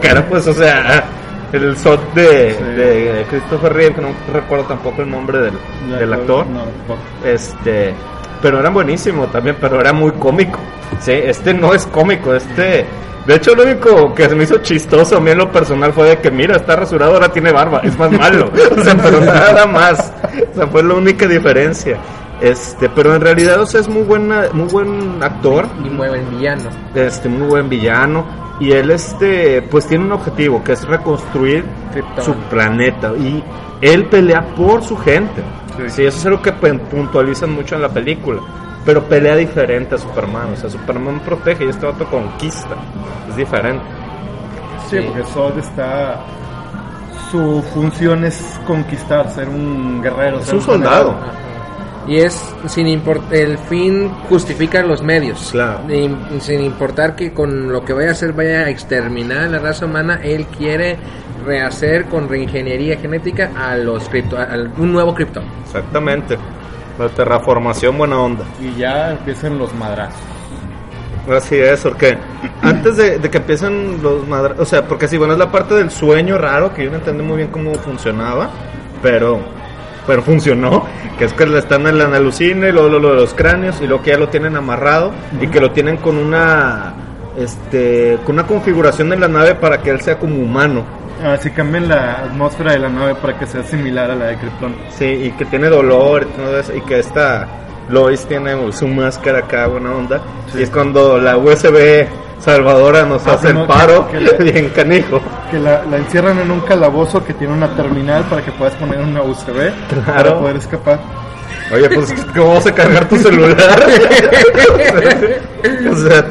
que 0.00 0.06
era 0.08 0.24
pues, 0.26 0.46
o 0.46 0.52
sea, 0.54 1.04
el 1.52 1.76
Zod 1.76 2.00
de, 2.14 2.54
Sí. 2.54 2.64
de 2.64 3.26
Christopher 3.30 3.72
Reeve, 3.72 3.94
que 3.94 4.00
no 4.00 4.08
recuerdo 4.32 4.64
tampoco 4.64 5.02
el 5.02 5.10
nombre 5.10 5.38
del, 5.38 5.54
del 5.98 6.12
actor 6.12 6.46
No, 6.46 6.60
tampoco. 6.64 6.98
este 7.24 7.94
pero 8.44 8.60
era 8.60 8.68
buenísimo 8.68 9.26
también 9.28 9.56
pero 9.58 9.80
era 9.80 9.94
muy 9.94 10.12
cómico. 10.12 10.58
Sí 11.00 11.12
este 11.12 11.54
no 11.54 11.72
es 11.72 11.86
cómico 11.86 12.34
este 12.34 12.84
de 13.26 13.34
hecho 13.34 13.54
lo 13.54 13.62
único 13.62 14.12
que 14.14 14.28
se 14.28 14.34
me 14.34 14.44
hizo 14.44 14.58
chistoso 14.58 15.16
a 15.16 15.20
mí 15.20 15.30
en 15.30 15.38
lo 15.38 15.50
personal 15.50 15.94
fue 15.94 16.10
de 16.10 16.18
que 16.18 16.30
mira 16.30 16.54
está 16.56 16.76
rasurado 16.76 17.14
ahora 17.14 17.30
tiene 17.30 17.52
barba 17.52 17.80
es 17.82 17.98
más 17.98 18.12
malo. 18.12 18.52
O 18.78 18.82
sea 18.84 18.96
pero 19.02 19.20
nada 19.22 19.66
más. 19.66 20.12
O 20.52 20.54
sea 20.56 20.66
fue 20.66 20.82
la 20.82 20.92
única 20.92 21.26
diferencia. 21.26 21.98
Este 22.42 22.90
pero 22.90 23.14
en 23.14 23.22
realidad 23.22 23.62
o 23.62 23.66
sea 23.66 23.80
es 23.80 23.88
muy 23.88 24.02
buena 24.02 24.48
muy 24.52 24.68
buen 24.68 25.22
actor. 25.22 25.66
Y 25.82 25.88
mueve 25.88 26.18
el 26.18 26.26
villano. 26.26 26.68
este 26.94 27.30
muy 27.30 27.48
buen 27.48 27.70
villano. 27.70 28.26
Y 28.60 28.72
él 28.72 28.90
este 28.90 29.62
pues 29.62 29.86
tiene 29.86 30.04
un 30.04 30.12
objetivo 30.12 30.62
que 30.62 30.72
es 30.72 30.86
reconstruir 30.86 31.64
Krypton. 31.92 32.24
su 32.26 32.34
planeta. 32.50 33.10
Y 33.16 33.42
él 33.80 34.04
pelea 34.10 34.42
por 34.54 34.84
su 34.84 34.98
gente 34.98 35.42
Sí. 35.76 35.82
sí, 35.90 36.04
eso 36.04 36.18
es 36.18 36.26
algo 36.26 36.40
que 36.42 36.52
puntualizan 36.52 37.50
mucho 37.52 37.74
en 37.76 37.82
la 37.82 37.88
película 37.88 38.40
pero 38.84 39.02
pelea 39.04 39.34
diferente 39.34 39.94
a 39.94 39.98
Superman. 39.98 40.52
O 40.52 40.56
sea, 40.56 40.68
Superman 40.68 41.18
protege 41.20 41.64
y 41.64 41.68
este 41.70 41.86
vato 41.86 42.04
conquista. 42.04 42.76
Es 43.30 43.34
diferente. 43.36 43.82
Sí, 44.90 44.98
Sí. 44.98 45.04
porque 45.06 45.22
Zod 45.32 45.58
está. 45.58 46.20
Su 47.30 47.62
función 47.72 48.24
es 48.26 48.60
conquistar, 48.66 49.30
ser 49.30 49.48
un 49.48 50.02
guerrero. 50.02 50.38
Es 50.40 50.44
ser 50.44 50.56
un 50.56 50.60
soldado. 50.60 51.14
Y 52.06 52.18
es 52.18 52.38
sin 52.66 52.86
importar, 52.86 53.34
el 53.34 53.56
fin 53.56 54.10
justifica 54.28 54.82
los 54.82 55.02
medios. 55.02 55.48
Claro. 55.50 55.80
Y- 55.90 56.40
sin 56.40 56.60
importar 56.62 57.16
que 57.16 57.32
con 57.32 57.72
lo 57.72 57.82
que 57.86 57.94
vaya 57.94 58.10
a 58.10 58.12
hacer 58.12 58.34
vaya 58.34 58.60
a 58.66 58.68
exterminar 58.68 59.44
a 59.44 59.48
la 59.48 59.58
raza 59.60 59.86
humana, 59.86 60.20
él 60.22 60.44
quiere 60.46 60.98
rehacer 61.44 62.06
con 62.06 62.28
reingeniería 62.28 62.96
genética 62.98 63.50
a 63.56 63.76
los 63.76 64.08
cripto, 64.08 64.36
a- 64.38 64.48
un 64.78 64.92
nuevo 64.92 65.14
cripto. 65.14 65.42
Exactamente. 65.64 66.36
La 66.98 67.08
terraformación 67.08 67.98
buena 67.98 68.18
onda. 68.20 68.44
Y 68.60 68.78
ya 68.78 69.12
empiezan 69.12 69.58
los 69.58 69.74
madrazos. 69.74 70.20
Así 71.28 71.56
es, 71.56 71.80
porque 71.80 72.18
antes 72.62 72.96
de, 72.98 73.18
de 73.18 73.30
que 73.30 73.38
empiecen 73.38 74.02
los 74.02 74.28
madrazos, 74.28 74.60
o 74.60 74.64
sea, 74.66 74.86
porque 74.86 75.08
sí, 75.08 75.16
bueno, 75.16 75.32
es 75.32 75.38
la 75.38 75.50
parte 75.50 75.74
del 75.74 75.90
sueño 75.90 76.36
raro, 76.36 76.74
que 76.74 76.84
yo 76.84 76.90
no 76.90 76.96
entendí 76.98 77.22
muy 77.22 77.38
bien 77.38 77.48
cómo 77.48 77.74
funcionaba, 77.76 78.50
pero 79.02 79.40
pero 80.06 80.20
funcionó, 80.20 80.84
que 81.18 81.24
es 81.24 81.32
que 81.32 81.46
le 81.46 81.58
están 81.60 81.86
en 81.86 81.96
la 81.96 82.04
alucine, 82.04 82.70
luego 82.72 82.90
lo, 82.90 82.98
lo 82.98 83.08
de 83.14 83.20
los 83.22 83.32
cráneos, 83.32 83.80
y 83.80 83.86
luego 83.86 84.02
que 84.02 84.10
ya 84.10 84.18
lo 84.18 84.28
tienen 84.28 84.54
amarrado, 84.54 85.12
y 85.40 85.46
que 85.46 85.60
lo 85.62 85.70
tienen 85.70 85.96
con 85.96 86.18
una, 86.18 86.92
este, 87.38 88.18
con 88.26 88.34
una 88.34 88.46
configuración 88.46 89.10
en 89.14 89.20
la 89.20 89.28
nave 89.28 89.54
para 89.54 89.78
que 89.80 89.88
él 89.88 90.02
sea 90.02 90.18
como 90.18 90.36
humano. 90.36 90.84
Así 91.22 91.50
cambian 91.50 91.88
la 91.88 92.24
atmósfera 92.24 92.72
de 92.72 92.78
la 92.80 92.88
nave 92.88 93.14
para 93.14 93.38
que 93.38 93.46
sea 93.46 93.62
similar 93.62 94.10
a 94.10 94.14
la 94.14 94.26
de 94.26 94.36
Krypton. 94.36 94.74
Sí, 94.90 95.04
y 95.06 95.30
que 95.32 95.44
tiene 95.46 95.68
dolor 95.68 96.26
y 96.28 96.36
todo 96.36 96.58
eso, 96.58 96.74
y 96.74 96.80
que 96.82 96.98
esta 96.98 97.46
Lois 97.88 98.26
tiene 98.26 98.72
su 98.72 98.88
máscara 98.88 99.38
acá, 99.40 99.66
buena 99.68 99.92
onda. 99.94 100.20
Sí. 100.52 100.58
Y 100.58 100.62
es 100.64 100.70
cuando 100.70 101.18
la 101.18 101.36
USB 101.36 102.06
salvadora 102.40 103.04
nos 103.04 103.26
Ah, 103.26 103.34
hace 103.34 103.48
el 103.50 103.64
paro, 103.66 104.08
que- 104.08 104.18
que 104.18 104.24
le- 104.42 104.42
bien 104.52 104.68
canijo. 104.70 105.20
Que 105.50 105.58
la, 105.58 105.84
la 105.84 105.96
encierran 105.98 106.38
en 106.40 106.50
un 106.50 106.60
calabozo 106.60 107.24
que 107.24 107.32
tiene 107.34 107.52
una 107.54 107.68
terminal 107.74 108.24
para 108.24 108.42
que 108.42 108.50
puedas 108.52 108.74
poner 108.74 109.00
una 109.00 109.22
USB 109.22 109.70
para 109.88 110.02
Claro. 110.22 110.40
poder 110.40 110.56
escapar. 110.56 110.98
Oye, 111.72 111.88
pues, 111.88 112.12
¿cómo 112.36 112.54
vas 112.54 112.66
a 112.66 112.74
cargar 112.74 113.08
tu 113.08 113.16
celular? 113.16 113.56
o 115.90 115.96
sea, 115.96 116.24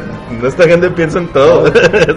esta 0.48 0.64
gente 0.68 0.90
piensa 0.92 1.18
en 1.20 1.28
todo. 1.30 1.70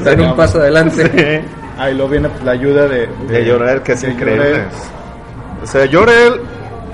Dan 0.04 0.20
un 0.20 0.36
paso 0.36 0.58
adelante. 0.58 1.42
Sí. 1.44 1.50
Ahí 1.78 1.94
luego 1.94 2.10
viene 2.10 2.28
la 2.44 2.52
ayuda 2.52 2.88
de, 2.88 3.06
De 3.28 3.44
Llorel, 3.44 3.82
que 3.82 3.92
es 3.92 4.00
de 4.02 4.10
increíble. 4.10 4.64
O 5.62 5.66
sea, 5.66 5.84
Llorel 5.86 6.40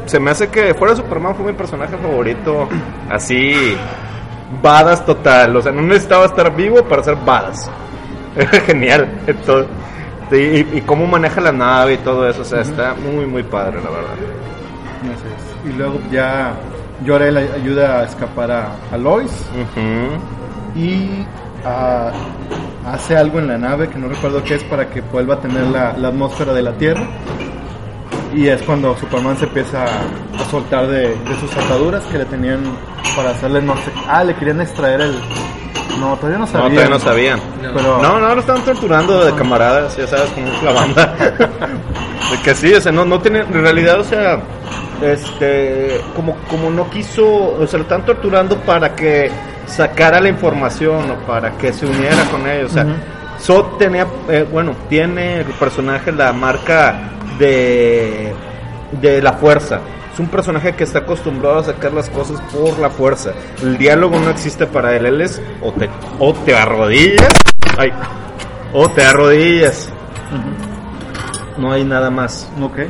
se 0.06 0.18
me 0.18 0.30
hace 0.32 0.48
que 0.48 0.74
fuera 0.74 0.94
de 0.94 1.00
Superman 1.02 1.34
fue 1.36 1.46
mi 1.46 1.52
personaje 1.52 1.96
favorito. 1.96 2.68
Así, 3.08 3.76
badass 4.62 5.04
total. 5.06 5.56
O 5.56 5.62
sea, 5.62 5.70
no 5.72 5.82
necesitaba 5.82 6.26
estar 6.26 6.54
vivo 6.54 6.82
para 6.84 7.02
ser 7.04 7.16
badass. 7.24 7.70
Era 8.36 8.48
genial. 8.66 9.08
Entonces, 9.26 9.68
y, 10.32 10.78
y- 10.78 10.80
cómo 10.86 11.06
maneja 11.06 11.40
la 11.40 11.52
nave 11.52 11.94
y 11.94 11.98
todo 11.98 12.28
eso. 12.28 12.42
O 12.42 12.44
sea, 12.44 12.62
está 12.62 12.94
muy, 12.94 13.26
muy 13.26 13.42
padre, 13.42 13.76
la 13.84 13.90
verdad. 13.90 14.14
Así 15.02 15.24
es. 15.68 15.70
Y 15.72 15.76
luego 15.76 16.00
ya 16.10 16.54
ay- 17.06 17.50
ayuda 17.62 18.00
a 18.00 18.04
escapar 18.04 18.50
a, 18.50 18.68
a 18.90 18.96
Lois 18.96 19.30
y 20.74 21.24
hace 21.64 23.16
algo 23.16 23.38
en 23.38 23.48
la 23.48 23.58
nave 23.58 23.88
que 23.88 23.98
no 23.98 24.08
recuerdo 24.08 24.42
qué 24.42 24.54
es 24.56 24.64
para 24.64 24.88
que 24.88 25.00
vuelva 25.00 25.34
a 25.34 25.40
tener 25.40 25.64
la, 25.66 25.92
la 25.96 26.08
atmósfera 26.08 26.52
de 26.52 26.62
la 26.62 26.72
Tierra. 26.72 27.06
Y 28.34 28.48
es 28.48 28.62
cuando 28.62 28.96
Superman 28.96 29.36
se 29.36 29.44
empieza 29.44 29.84
a, 29.84 30.50
soltar 30.50 30.86
de, 30.86 31.08
de 31.08 31.36
sus 31.40 31.54
ataduras 31.56 32.02
que 32.04 32.18
le 32.18 32.24
tenían 32.24 32.60
para 33.14 33.30
hacerle 33.30 33.60
no 33.60 33.76
sé. 33.76 33.92
Ah, 34.08 34.24
le 34.24 34.34
querían 34.34 34.60
extraer 34.60 35.02
el. 35.02 35.14
No, 36.00 36.16
todavía 36.16 36.38
no 36.38 36.46
No, 36.46 36.46
sabían. 36.46 36.72
todavía 36.72 36.94
no 36.94 36.98
sabían. 36.98 37.38
No. 37.62 37.72
Pero, 37.74 38.02
No, 38.02 38.18
no, 38.20 38.34
lo 38.34 38.40
estaban 38.40 38.64
torturando 38.64 39.24
de 39.24 39.34
camaradas, 39.34 39.96
ya 39.96 40.06
sabes, 40.06 40.30
como 40.30 40.46
la 40.62 40.72
banda. 40.72 41.14
de 42.30 42.42
que 42.42 42.54
sí, 42.54 42.72
o 42.72 42.80
sea, 42.80 42.90
no, 42.90 43.04
no 43.04 43.20
tiene, 43.20 43.40
en 43.40 43.52
realidad, 43.52 44.00
o 44.00 44.04
sea, 44.04 44.40
este, 45.02 46.00
como, 46.16 46.34
como 46.48 46.70
no 46.70 46.88
quiso, 46.88 47.26
o 47.58 47.66
sea, 47.66 47.78
lo 47.78 47.82
están 47.82 48.06
torturando 48.06 48.56
para 48.60 48.94
que 48.94 49.30
sacara 49.72 50.20
la 50.20 50.28
información 50.28 51.10
o 51.10 51.14
para 51.26 51.52
que 51.52 51.72
se 51.72 51.86
uniera 51.86 52.24
con 52.30 52.48
ellos. 52.48 52.70
O 52.70 52.74
sea. 52.74 52.86
Zod 53.40 53.76
tenía, 53.76 54.06
eh, 54.28 54.46
bueno, 54.50 54.76
tiene 54.88 55.40
el 55.40 55.46
personaje 55.46 56.12
la 56.12 56.32
marca 56.32 57.10
de, 57.38 58.32
de 59.00 59.20
la 59.20 59.32
fuerza. 59.32 59.80
Es 60.12 60.20
un 60.20 60.28
personaje 60.28 60.74
que 60.74 60.84
está 60.84 61.00
acostumbrado 61.00 61.58
a 61.58 61.64
sacar 61.64 61.92
las 61.92 62.08
cosas 62.10 62.40
por 62.52 62.78
la 62.78 62.90
fuerza. 62.90 63.32
El 63.62 63.78
diálogo 63.78 64.18
no 64.20 64.30
existe 64.30 64.66
para 64.66 64.94
él. 64.94 65.06
Él 65.06 65.22
es 65.22 65.40
o 65.60 65.72
te, 65.72 65.88
o 66.18 66.32
te 66.34 66.54
arrodillas, 66.54 67.34
ay, 67.78 67.92
o 68.72 68.88
te 68.90 69.02
arrodillas. 69.02 69.88
No 71.56 71.72
hay 71.72 71.84
nada 71.84 72.10
más. 72.10 72.48
Ok. 72.60 72.80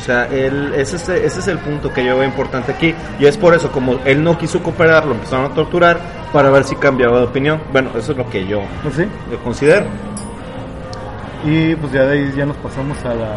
O 0.00 0.02
sea, 0.02 0.26
él, 0.28 0.72
ese, 0.76 0.96
es, 0.96 1.08
ese 1.10 1.40
es 1.40 1.48
el 1.48 1.58
punto 1.58 1.92
que 1.92 2.02
yo 2.02 2.16
veo 2.16 2.24
importante 2.24 2.72
aquí. 2.72 2.94
Y 3.18 3.26
es 3.26 3.36
por 3.36 3.54
eso, 3.54 3.70
como 3.70 3.98
él 4.06 4.24
no 4.24 4.38
quiso 4.38 4.62
cooperar, 4.62 5.04
lo 5.04 5.12
empezaron 5.12 5.44
a 5.52 5.54
torturar 5.54 5.98
para 6.32 6.48
ver 6.48 6.64
si 6.64 6.74
cambiaba 6.76 7.18
de 7.18 7.24
opinión. 7.26 7.60
Bueno, 7.70 7.90
eso 7.98 8.12
es 8.12 8.18
lo 8.18 8.28
que 8.30 8.46
yo 8.46 8.62
Pues 8.82 8.94
sí. 8.94 9.04
considero. 9.44 9.84
Y 11.44 11.74
pues 11.76 11.92
ya 11.92 12.02
de 12.04 12.12
ahí 12.18 12.32
ya 12.36 12.44
nos 12.46 12.56
pasamos 12.58 12.96
a 13.04 13.14
la, 13.14 13.36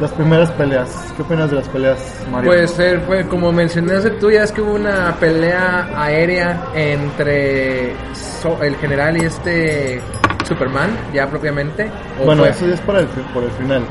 las 0.00 0.10
primeras 0.12 0.50
peleas. 0.52 1.12
¿Qué 1.16 1.22
opinas 1.22 1.50
de 1.50 1.56
las 1.56 1.68
peleas, 1.68 1.98
Mario? 2.30 2.50
Pues 2.50 2.78
eh, 2.78 3.00
fue 3.06 3.26
como 3.26 3.52
mencionaste 3.52 4.10
tú, 4.12 4.30
ya 4.30 4.42
es 4.44 4.52
que 4.52 4.60
hubo 4.60 4.74
una 4.74 5.14
pelea 5.18 5.88
aérea 5.96 6.66
entre 6.74 7.92
So- 8.14 8.62
el 8.62 8.76
general 8.76 9.16
y 9.16 9.24
este 9.26 10.00
Superman, 10.46 10.90
ya 11.14 11.26
propiamente. 11.28 11.90
¿o 12.20 12.24
bueno, 12.26 12.42
fue? 12.42 12.50
eso 12.50 12.66
ya 12.66 12.74
es 12.74 12.80
para 12.80 13.00
el, 13.00 13.06
por 13.06 13.44
el 13.44 13.50
final. 13.52 13.82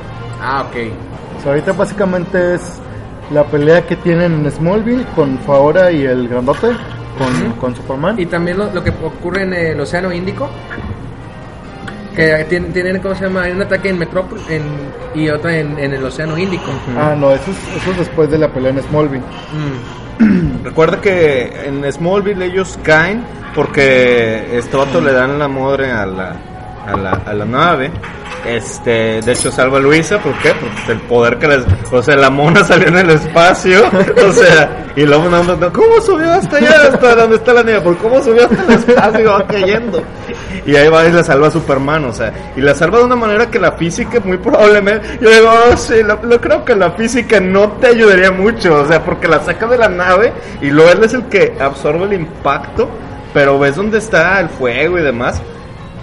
Ah, 0.41 0.65
ok. 0.67 0.75
Sea, 1.45 1.51
ahorita 1.51 1.73
básicamente 1.73 2.55
es 2.55 2.61
la 3.31 3.43
pelea 3.43 3.85
que 3.85 3.95
tienen 3.97 4.33
en 4.33 4.51
Smallville 4.51 5.05
con 5.15 5.37
Faora 5.37 5.91
y 5.91 6.03
el 6.03 6.27
grandote, 6.27 6.69
con, 7.19 7.51
con 7.59 7.75
Superman. 7.75 8.19
Y 8.19 8.25
también 8.25 8.57
lo, 8.57 8.73
lo 8.73 8.83
que 8.83 8.89
ocurre 8.89 9.43
en 9.43 9.53
el 9.53 9.79
Océano 9.79 10.11
Índico. 10.11 10.49
Que 12.15 12.45
tienen, 12.49 12.73
tienen, 12.73 12.99
¿cómo 12.99 13.13
se 13.13 13.25
llama? 13.25 13.43
Hay 13.43 13.51
un 13.51 13.61
ataque 13.61 13.89
en 13.89 13.99
Metrópolis 13.99 14.43
en, 14.49 14.63
y 15.13 15.29
otra 15.29 15.55
en, 15.55 15.77
en 15.77 15.93
el 15.93 16.03
Océano 16.03 16.35
Índico. 16.35 16.71
Ah, 16.97 17.13
no, 17.15 17.31
eso 17.31 17.51
es, 17.51 17.81
eso 17.81 17.91
es 17.91 17.97
después 17.99 18.31
de 18.31 18.39
la 18.39 18.51
pelea 18.51 18.71
en 18.71 18.81
Smallville. 18.81 19.23
Mm. 20.19 20.63
Recuerda 20.63 20.99
que 20.99 21.67
en 21.67 21.91
Smallville 21.91 22.43
ellos 22.43 22.79
caen 22.81 23.23
porque 23.53 24.57
este 24.57 24.75
vato 24.75 24.99
le 24.99 25.13
dan 25.13 25.37
la 25.37 25.47
madre 25.47 25.91
a 25.91 26.07
la, 26.07 26.35
a 26.85 26.97
la, 26.97 27.11
a 27.25 27.33
la 27.33 27.45
nave. 27.45 27.91
Este, 28.45 29.21
de 29.21 29.31
hecho 29.31 29.51
salva 29.51 29.79
a 29.79 29.81
Luisa, 29.81 30.19
¿por 30.19 30.37
qué? 30.37 30.53
Porque 30.53 30.91
el 30.91 30.99
poder 31.07 31.39
que 31.39 31.47
les, 31.47 31.65
o 31.91 32.03
sea, 32.03 32.15
la 32.15 32.29
mona 32.29 32.63
salió 32.63 32.89
en 32.89 32.97
el 32.97 33.09
espacio, 33.09 33.83
o 34.27 34.31
sea, 34.31 34.85
y 34.95 35.03
luego 35.03 35.27
no, 35.29 35.43
no, 35.43 35.73
¿cómo 35.73 35.99
subió 35.99 36.31
hasta 36.31 36.57
allá, 36.57 36.89
hasta 36.93 37.15
donde 37.15 37.37
está 37.37 37.53
la 37.53 37.63
nieve? 37.63 37.81
¿Por 37.81 37.97
cómo 37.97 38.21
subió 38.21 38.43
hasta 38.43 38.63
el 38.63 38.79
espacio 38.79 39.31
va 39.31 39.47
cayendo? 39.47 40.03
Y 40.63 40.75
ahí 40.75 40.87
va 40.89 41.07
y 41.07 41.11
la 41.11 41.23
salva 41.23 41.47
a 41.47 41.51
Superman, 41.51 42.05
o 42.05 42.13
sea, 42.13 42.51
y 42.55 42.61
la 42.61 42.75
salva 42.75 42.99
de 42.99 43.05
una 43.05 43.15
manera 43.15 43.49
que 43.49 43.57
la 43.57 43.71
física 43.71 44.19
muy 44.23 44.37
probablemente, 44.37 45.17
yo 45.19 45.29
digo, 45.31 45.49
oh, 45.71 45.75
sí, 45.75 46.03
lo, 46.03 46.21
lo 46.21 46.39
creo 46.39 46.63
que 46.63 46.75
la 46.75 46.91
física 46.91 47.39
no 47.39 47.71
te 47.73 47.87
ayudaría 47.87 48.31
mucho, 48.31 48.75
o 48.75 48.85
sea, 48.85 49.03
porque 49.03 49.27
la 49.27 49.39
saca 49.39 49.65
de 49.65 49.79
la 49.79 49.89
nave 49.89 50.33
y 50.61 50.69
luego 50.69 50.91
él 50.91 51.03
es 51.03 51.15
el 51.15 51.25
que 51.25 51.57
absorbe 51.59 52.05
el 52.05 52.13
impacto, 52.13 52.87
pero 53.33 53.57
ves 53.57 53.75
dónde 53.75 53.97
está 53.97 54.39
el 54.39 54.49
fuego 54.49 54.99
y 54.99 55.01
demás. 55.01 55.41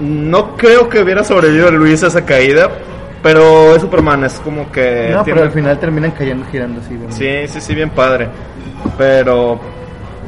No 0.02 0.56
creo 0.56 0.88
que 0.88 1.00
hubiera 1.00 1.22
sobrevivido 1.24 1.70
Luis 1.70 2.02
a 2.02 2.08
esa 2.08 2.24
caída, 2.24 2.68
pero 3.22 3.76
es 3.76 3.82
Superman, 3.82 4.24
es 4.24 4.34
como 4.40 4.70
que... 4.72 5.10
no, 5.12 5.22
tiene- 5.22 5.38
pero 5.40 5.46
al 5.46 5.52
final 5.52 5.78
terminan 5.78 6.10
cayendo 6.10 6.44
girando 6.50 6.80
así. 6.80 6.94
¿no? 6.94 7.12
Sí, 7.12 7.46
sí, 7.48 7.60
sí, 7.60 7.74
bien 7.74 7.90
padre. 7.90 8.28
Pero, 8.98 9.60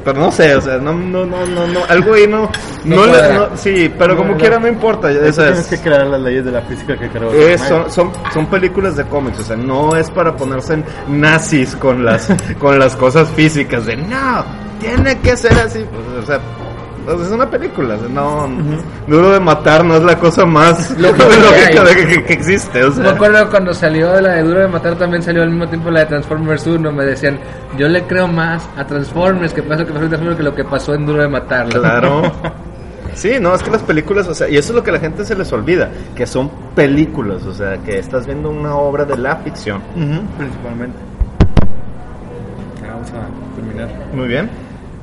pero 0.05 0.21
no 0.21 0.31
sé, 0.31 0.55
o 0.55 0.61
sea, 0.61 0.77
no, 0.79 0.93
no, 0.93 1.27
no, 1.27 1.45
no, 1.47 1.67
no 1.67 1.81
algo 1.89 2.15
ahí 2.15 2.27
no, 2.29 2.49
No 2.85 2.97
no, 2.97 3.07
le- 3.07 3.11
cuadra. 3.13 3.35
no- 3.35 3.57
sí, 3.57 3.93
pero 3.99 4.17
como 4.17 4.37
quiera 4.37 4.59
no 4.61 4.69
importa. 4.69 5.11
Esa 5.11 5.47
tienes 5.47 5.61
es- 5.61 5.67
que 5.67 5.79
crear 5.89 6.07
las 6.07 6.21
leyes 6.21 6.45
de 6.45 6.53
la 6.53 6.61
física 6.63 6.97
que 6.97 7.09
creo. 7.09 7.33
es- 7.33 7.61
son, 7.63 7.91
son, 7.91 8.13
son 8.33 8.47
películas 8.47 8.97
de 8.97 9.05
cómics, 9.05 9.41
o 9.41 9.43
sea, 9.45 9.57
no 9.57 9.97
es 9.97 10.09
para 10.11 10.37
ponerse 10.37 10.75
en 10.75 10.85
nazis 11.09 11.75
con 11.77 12.05
las, 12.05 12.29
con 12.61 12.79
las 12.79 12.95
cosas 12.95 13.29
físicas 13.31 13.87
de 13.87 13.97
no, 13.97 14.45
tiene 14.81 15.19
que 15.19 15.37
ser 15.37 15.53
así, 15.55 15.85
pues, 15.91 16.39
o 17.07 17.17
sea, 17.17 17.27
es 17.27 17.33
una 17.33 17.51
película, 17.51 17.95
o 17.95 17.99
sea, 17.99 18.09
no, 18.09 18.49
duro 19.07 19.31
de 19.33 19.41
matar 19.41 19.85
no 19.85 19.97
es 19.97 20.03
la 20.03 20.19
cosa 20.19 20.45
más 20.47 20.91
Lógica 20.99 21.85
que 21.97 22.07
que, 22.07 22.25
que 22.25 22.33
existe, 22.33 22.83
o 22.85 22.91
Me 22.91 22.95
sea. 23.05 23.11
acuerdo 23.13 23.51
cuando 23.51 23.75
salió 23.75 24.21
la 24.21 24.35
de 24.35 24.43
Duro 24.43 24.61
de 24.61 24.69
Matar 24.69 24.97
también 24.97 25.23
salió 25.23 25.43
al 25.43 25.51
mismo 25.51 25.69
tiempo 25.69 25.91
la 25.91 26.01
de 26.01 26.07
Transformers 26.07 26.67
1. 26.67 26.93
Me 26.93 27.05
decían, 27.05 27.39
yo 27.77 27.89
le 27.89 28.03
creo 28.05 28.27
más 28.29 28.69
a 28.77 28.85
Transformers 28.87 29.53
que 29.53 29.63
pasó 29.63 29.85
que 29.85 29.93
pasó 29.93 30.05
en 30.05 30.09
Transformers 30.09 30.37
que 30.37 30.43
lo 30.43 30.55
que 30.55 30.65
pasó 30.65 30.95
en 30.95 31.07
Duro 31.07 31.23
de 31.23 31.29
Matar. 31.29 31.69
Claro. 31.69 32.23
Sí, 33.15 33.35
no, 33.41 33.55
es 33.55 33.63
que 33.63 33.71
las 33.71 33.83
películas, 33.83 34.27
o 34.27 34.35
sea, 34.35 34.49
y 34.49 34.57
eso 34.57 34.73
es 34.73 34.75
lo 34.75 34.83
que 34.83 34.91
a 34.91 34.95
la 34.95 34.99
gente 34.99 35.25
se 35.25 35.37
les 35.37 35.53
olvida, 35.53 35.89
que 36.17 36.27
son 36.27 36.51
películas, 36.75 37.45
o 37.45 37.55
sea, 37.55 37.79
que 37.79 38.01
estás 38.01 38.27
viendo 38.27 38.51
una 38.51 38.75
obra 38.75 39.05
de 39.05 39.17
la 39.17 39.37
ficción. 39.37 39.81
Principalmente. 39.95 40.99
Vamos 42.83 43.09
a 43.13 43.55
terminar. 43.55 43.89
Muy 44.13 44.27
bien. 44.27 44.51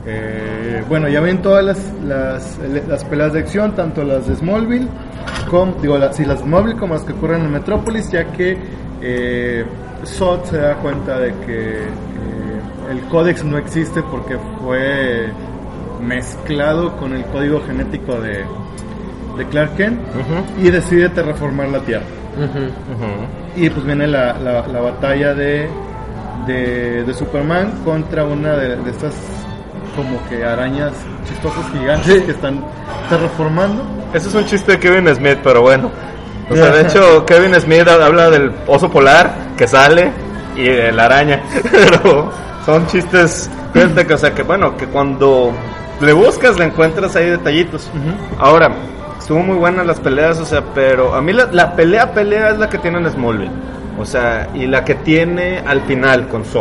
Eh, 0.05 0.83
bueno, 0.89 1.07
ya 1.09 1.21
ven 1.21 1.41
todas 1.41 1.63
las, 1.63 1.93
las, 2.03 2.59
las 2.87 3.03
peleas 3.05 3.33
de 3.33 3.39
acción, 3.39 3.75
tanto 3.75 4.03
las 4.03 4.27
de 4.27 4.35
Smallville, 4.35 4.87
como, 5.49 5.73
digo, 5.81 5.97
las, 5.97 6.15
sí, 6.15 6.25
las 6.25 6.39
de 6.39 6.45
Smallville 6.45 6.77
como 6.77 6.95
las 6.95 7.03
que 7.03 7.13
ocurren 7.13 7.41
en 7.41 7.51
Metrópolis, 7.51 8.09
ya 8.11 8.25
que 8.31 8.57
eh, 9.01 9.63
Zod 10.05 10.45
se 10.45 10.57
da 10.57 10.75
cuenta 10.77 11.19
de 11.19 11.33
que 11.45 11.83
eh, 11.83 12.61
el 12.91 13.01
códex 13.09 13.43
no 13.43 13.57
existe 13.57 14.01
porque 14.03 14.37
fue 14.59 15.29
mezclado 16.01 16.97
con 16.97 17.13
el 17.13 17.23
código 17.25 17.61
genético 17.61 18.19
de, 18.19 18.43
de 19.37 19.45
Clark 19.51 19.75
Kent 19.75 19.99
y 20.59 20.71
decide 20.71 21.09
terraformar 21.09 21.69
la 21.69 21.79
Tierra. 21.81 22.05
Y 23.55 23.69
pues 23.69 23.85
viene 23.85 24.07
la, 24.07 24.33
la, 24.39 24.65
la 24.67 24.79
batalla 24.79 25.35
de, 25.35 25.69
de, 26.47 27.03
de 27.03 27.13
Superman 27.13 27.83
contra 27.85 28.23
una 28.25 28.55
de, 28.55 28.77
de 28.77 28.89
estas 28.89 29.13
como 29.95 30.23
que 30.29 30.43
arañas 30.43 30.93
chistosas 31.27 31.63
gigantes 31.71 32.23
que 32.23 32.31
están 32.31 32.63
terraformando. 33.09 33.83
Ese 34.13 34.29
es 34.29 34.35
un 34.35 34.45
chiste 34.45 34.73
de 34.73 34.79
Kevin 34.79 35.13
Smith, 35.15 35.39
pero 35.43 35.61
bueno. 35.61 35.91
O 36.49 36.55
sea, 36.55 36.71
de 36.71 36.81
hecho, 36.87 37.25
Kevin 37.25 37.55
Smith 37.59 37.87
habla 37.87 38.29
del 38.29 38.51
oso 38.67 38.89
polar 38.89 39.33
que 39.57 39.67
sale 39.67 40.11
y 40.55 40.63
de 40.63 40.91
la 40.91 41.05
araña. 41.05 41.41
Pero 41.71 42.31
son 42.65 42.85
chistes, 42.87 43.49
fíjate 43.73 44.05
que, 44.05 44.13
o 44.13 44.17
sea, 44.17 44.33
que 44.33 44.43
bueno, 44.43 44.75
que 44.75 44.85
cuando 44.87 45.53
le 46.01 46.13
buscas 46.13 46.57
le 46.57 46.65
encuentras 46.65 47.15
ahí 47.15 47.29
detallitos. 47.29 47.89
Ahora, 48.37 48.71
estuvo 49.17 49.39
muy 49.39 49.57
buenas 49.57 49.85
las 49.85 49.99
peleas, 49.99 50.39
o 50.39 50.45
sea, 50.45 50.61
pero 50.73 51.15
a 51.15 51.21
mí 51.21 51.31
la, 51.31 51.45
la 51.45 51.75
pelea, 51.75 52.11
pelea 52.13 52.49
es 52.49 52.59
la 52.59 52.69
que 52.69 52.77
tiene 52.77 52.97
en 52.97 53.09
Smallville. 53.09 53.51
O 53.99 54.05
sea, 54.05 54.47
y 54.53 54.65
la 54.67 54.83
que 54.83 54.95
tiene 54.95 55.59
al 55.59 55.81
final 55.81 56.27
con. 56.27 56.43
Sí. 56.45 56.51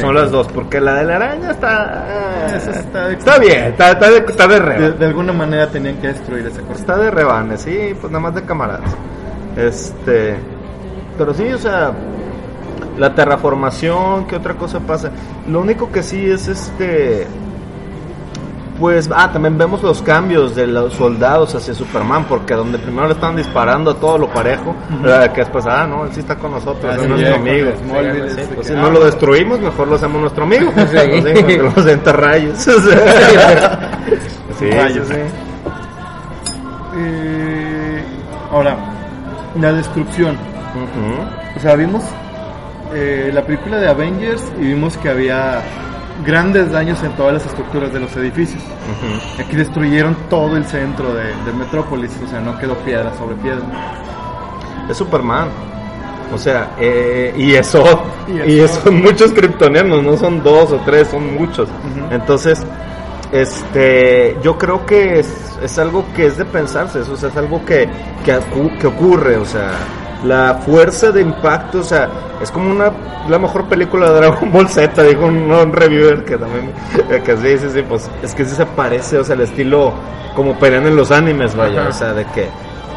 Son 0.00 0.14
las 0.14 0.30
dos, 0.30 0.48
porque 0.48 0.80
la 0.80 0.94
de 0.94 1.04
la 1.04 1.16
araña 1.16 1.50
está... 1.52 2.46
Esa 2.56 2.70
está- 2.72 3.10
está 3.12 3.38
bien, 3.38 3.64
está, 3.64 3.90
está 3.92 4.10
de, 4.10 4.18
está 4.18 4.46
de 4.48 4.60
De, 4.60 4.92
de 4.92 5.06
alguna 5.06 5.32
manera 5.32 5.68
tenían 5.68 5.96
que 5.98 6.08
destruir 6.08 6.46
esa 6.46 6.60
cosa. 6.62 6.80
Está 6.80 6.96
de 6.96 7.10
rebanes, 7.10 7.60
sí, 7.62 7.94
pues 8.00 8.10
nada 8.10 8.20
más 8.20 8.34
de 8.34 8.42
camaradas. 8.42 8.90
Este, 9.56 10.36
pero 11.16 11.34
sí, 11.34 11.44
o 11.52 11.58
sea, 11.58 11.92
la 12.98 13.14
terraformación, 13.14 14.26
¿qué 14.26 14.36
otra 14.36 14.54
cosa 14.54 14.80
pasa? 14.80 15.10
Lo 15.48 15.60
único 15.60 15.90
que 15.92 16.02
sí 16.02 16.28
es 16.30 16.48
este, 16.48 17.26
pues, 18.78 19.08
ah, 19.12 19.30
también 19.32 19.58
vemos 19.58 19.82
los 19.82 20.02
cambios 20.02 20.54
de 20.54 20.66
los 20.66 20.94
soldados 20.94 21.54
hacia 21.54 21.74
Superman, 21.74 22.24
porque 22.24 22.54
donde 22.54 22.78
primero 22.78 23.08
le 23.08 23.14
estaban 23.14 23.36
disparando 23.36 23.90
a 23.90 23.94
todo 23.94 24.18
lo 24.18 24.28
parejo, 24.28 24.74
¿verdad? 25.02 25.32
que 25.32 25.40
después, 25.40 25.66
ah, 25.66 25.86
no, 25.86 26.04
él 26.04 26.10
sí 26.12 26.20
está 26.20 26.36
con 26.36 26.52
nosotros, 26.52 26.94
es, 26.94 27.02
amigo. 27.34 27.70
con 27.72 27.88
Smallville, 27.88 28.30
Sí, 28.30 28.40
es 28.40 28.46
pues, 28.48 28.58
que, 28.58 28.64
si 28.64 28.72
ah, 28.74 28.82
no 28.82 28.90
lo 28.90 29.04
destruimos, 29.04 29.60
mejor 29.60 29.88
lo 29.88 29.96
hacemos 29.96 30.20
nuestro 30.20 30.44
amigo. 30.44 30.72
Sí. 30.88 31.56
Los 31.58 31.86
enterrayos. 31.86 32.58
sí, 32.58 32.70
sí, 34.58 34.70
Rayos. 34.70 35.06
Eh, 36.96 38.02
ahora, 38.50 38.76
la 39.60 39.72
destrucción. 39.72 40.36
O 41.56 41.60
sea, 41.60 41.74
vimos 41.76 42.04
eh, 42.94 43.30
la 43.32 43.42
película 43.42 43.78
de 43.78 43.88
Avengers 43.88 44.42
y 44.58 44.66
vimos 44.66 44.96
que 44.96 45.10
había 45.10 45.62
grandes 46.24 46.70
daños 46.72 47.02
en 47.02 47.12
todas 47.12 47.34
las 47.34 47.46
estructuras 47.46 47.92
de 47.92 48.00
los 48.00 48.14
edificios. 48.16 48.62
Aquí 49.38 49.56
destruyeron 49.56 50.16
todo 50.28 50.56
el 50.56 50.64
centro 50.64 51.14
de, 51.14 51.24
de 51.24 51.52
Metrópolis, 51.56 52.10
o 52.24 52.28
sea, 52.28 52.40
no 52.40 52.58
quedó 52.58 52.74
piedra 52.78 53.12
sobre 53.16 53.36
piedra. 53.36 53.62
Es 54.88 54.96
Superman. 54.96 55.48
O 56.32 56.36
sea, 56.36 56.72
eh, 56.78 57.34
y 57.38 57.54
eso, 57.54 58.02
Y 58.28 58.52
y 58.52 58.60
eso. 58.60 58.82
son 58.82 58.96
muchos 59.02 59.32
kryptonianos, 59.32 60.02
no 60.02 60.16
son 60.16 60.42
dos 60.42 60.70
o 60.72 60.76
tres, 60.84 61.08
son 61.08 61.34
muchos. 61.34 61.68
Entonces, 62.10 62.62
este, 63.32 64.36
yo 64.42 64.58
creo 64.58 64.84
que 64.84 65.20
es, 65.20 65.28
es 65.62 65.78
algo 65.78 66.04
que 66.14 66.26
es 66.26 66.36
de 66.36 66.44
pensarse, 66.44 67.00
eso 67.00 67.12
o 67.12 67.16
sea, 67.16 67.30
es 67.30 67.36
algo 67.36 67.64
que, 67.64 67.88
que, 68.24 68.38
que 68.78 68.86
ocurre, 68.86 69.36
o 69.36 69.44
sea, 69.46 69.70
la 70.24 70.54
fuerza 70.54 71.12
de 71.12 71.22
impacto, 71.22 71.80
o 71.80 71.84
sea, 71.84 72.08
es 72.42 72.50
como 72.50 72.70
una, 72.70 72.92
la 73.28 73.38
mejor 73.38 73.66
película 73.66 74.10
de 74.10 74.20
Dragon 74.20 74.50
Ball 74.52 74.68
Z, 74.68 75.02
dijo 75.02 75.26
un, 75.26 75.50
un 75.50 75.72
reviewer 75.72 76.24
que 76.24 76.36
también, 76.36 76.72
eh, 77.10 77.22
que 77.24 77.36
sí, 77.36 77.58
sí, 77.58 77.70
sí, 77.72 77.82
pues, 77.88 78.10
es 78.22 78.34
que 78.34 78.44
sí 78.44 78.54
se 78.54 78.66
parece, 78.66 79.18
o 79.18 79.24
sea, 79.24 79.34
el 79.34 79.42
estilo 79.42 79.92
como 80.34 80.58
pelean 80.58 80.86
en 80.86 80.96
los 80.96 81.10
animes, 81.10 81.54
vaya, 81.54 81.80
Ajá. 81.80 81.88
o 81.90 81.92
sea, 81.92 82.12
de 82.12 82.24
que 82.26 82.48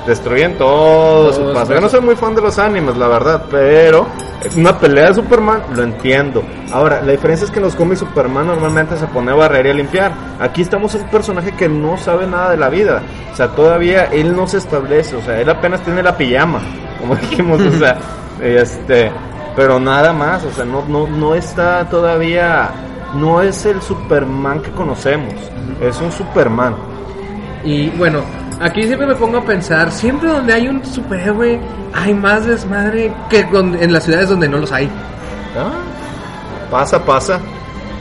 destruyen 0.06 0.58
todo 0.58 1.32
su 1.34 1.54
paso. 1.54 1.74
Yo 1.74 1.82
no 1.82 1.90
soy 1.90 2.02
muy 2.02 2.16
fan 2.16 2.36
de 2.36 2.42
los 2.42 2.58
animes, 2.58 2.98
la 2.98 3.08
verdad, 3.08 3.46
pero 3.50 4.08
una 4.56 4.78
pelea 4.78 5.10
de 5.10 5.16
Superman, 5.16 5.62
lo 5.76 5.84
entiendo. 5.84 6.44
Ahora, 6.72 7.02
la 7.02 7.12
diferencia 7.12 7.46
es 7.46 7.52
que 7.52 7.60
en 7.60 7.66
los 7.66 7.76
cómics 7.76 8.00
Superman 8.00 8.48
normalmente 8.48 8.98
se 8.98 9.06
pone 9.08 9.32
a 9.32 9.36
barrer 9.36 9.68
y 9.68 9.70
a 9.70 9.74
limpiar. 9.74 10.12
Aquí 10.40 10.62
estamos 10.62 10.96
en 10.96 11.04
un 11.04 11.10
personaje 11.10 11.52
que 11.52 11.70
no 11.70 11.98
sabe 11.98 12.26
nada 12.26 12.52
de 12.52 12.58
la 12.58 12.70
vida. 12.70 13.02
O 13.32 13.36
sea, 13.36 13.50
todavía 13.50 14.06
él 14.06 14.36
no 14.36 14.48
se 14.48 14.58
establece, 14.58 15.16
o 15.16 15.22
sea, 15.22 15.40
él 15.40 15.50
apenas 15.50 15.82
tiene 15.82 16.02
la 16.02 16.18
pijama, 16.18 16.62
como 17.00 17.16
dijimos, 17.30 17.62
o 17.62 17.72
sea, 17.78 17.98
este, 18.42 19.12
pero 19.56 19.80
nada 19.80 20.14
más, 20.14 20.44
o 20.44 20.52
sea, 20.52 20.66
no, 20.66 20.84
no, 20.88 21.08
no 21.08 21.36
está 21.36 21.88
todavía, 21.88 22.70
no 23.14 23.42
es 23.42 23.66
el 23.66 23.82
Superman 23.82 24.62
que 24.62 24.72
conocemos, 24.72 25.34
es 25.80 26.00
un 26.02 26.12
Superman. 26.12 26.76
Y 27.64 27.90
bueno, 27.90 28.22
aquí 28.62 28.84
siempre 28.84 29.08
me 29.08 29.16
pongo 29.16 29.38
a 29.40 29.44
pensar, 29.46 29.92
siempre 29.92 30.30
donde 30.30 30.54
hay 30.54 30.68
un 30.68 30.84
superhéroe 30.86 31.60
hay 31.94 32.14
más 32.14 32.46
desmadre 32.46 33.14
que 33.30 33.44
donde- 33.46 33.84
en 33.84 33.92
las 33.94 34.04
ciudades 34.04 34.30
donde 34.30 34.48
no 34.48 34.58
los 34.60 34.72
hay. 34.72 34.90
Ah, 35.58 35.72
pasa, 36.70 37.04
pasa. 37.04 37.40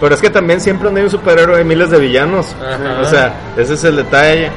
Pero 0.01 0.15
es 0.15 0.21
que 0.21 0.31
también 0.31 0.61
siempre 0.61 0.87
donde 0.87 1.01
hay 1.01 1.05
un 1.07 1.11
superhéroe 1.11 1.59
hay 1.59 1.65
miles 1.65 1.91
de 1.91 1.99
villanos. 1.99 2.55
Ajá. 2.61 3.01
O 3.01 3.05
sea, 3.05 3.33
ese 3.57 3.75
es 3.75 3.85
el 3.85 3.97
detalle. 3.97 4.51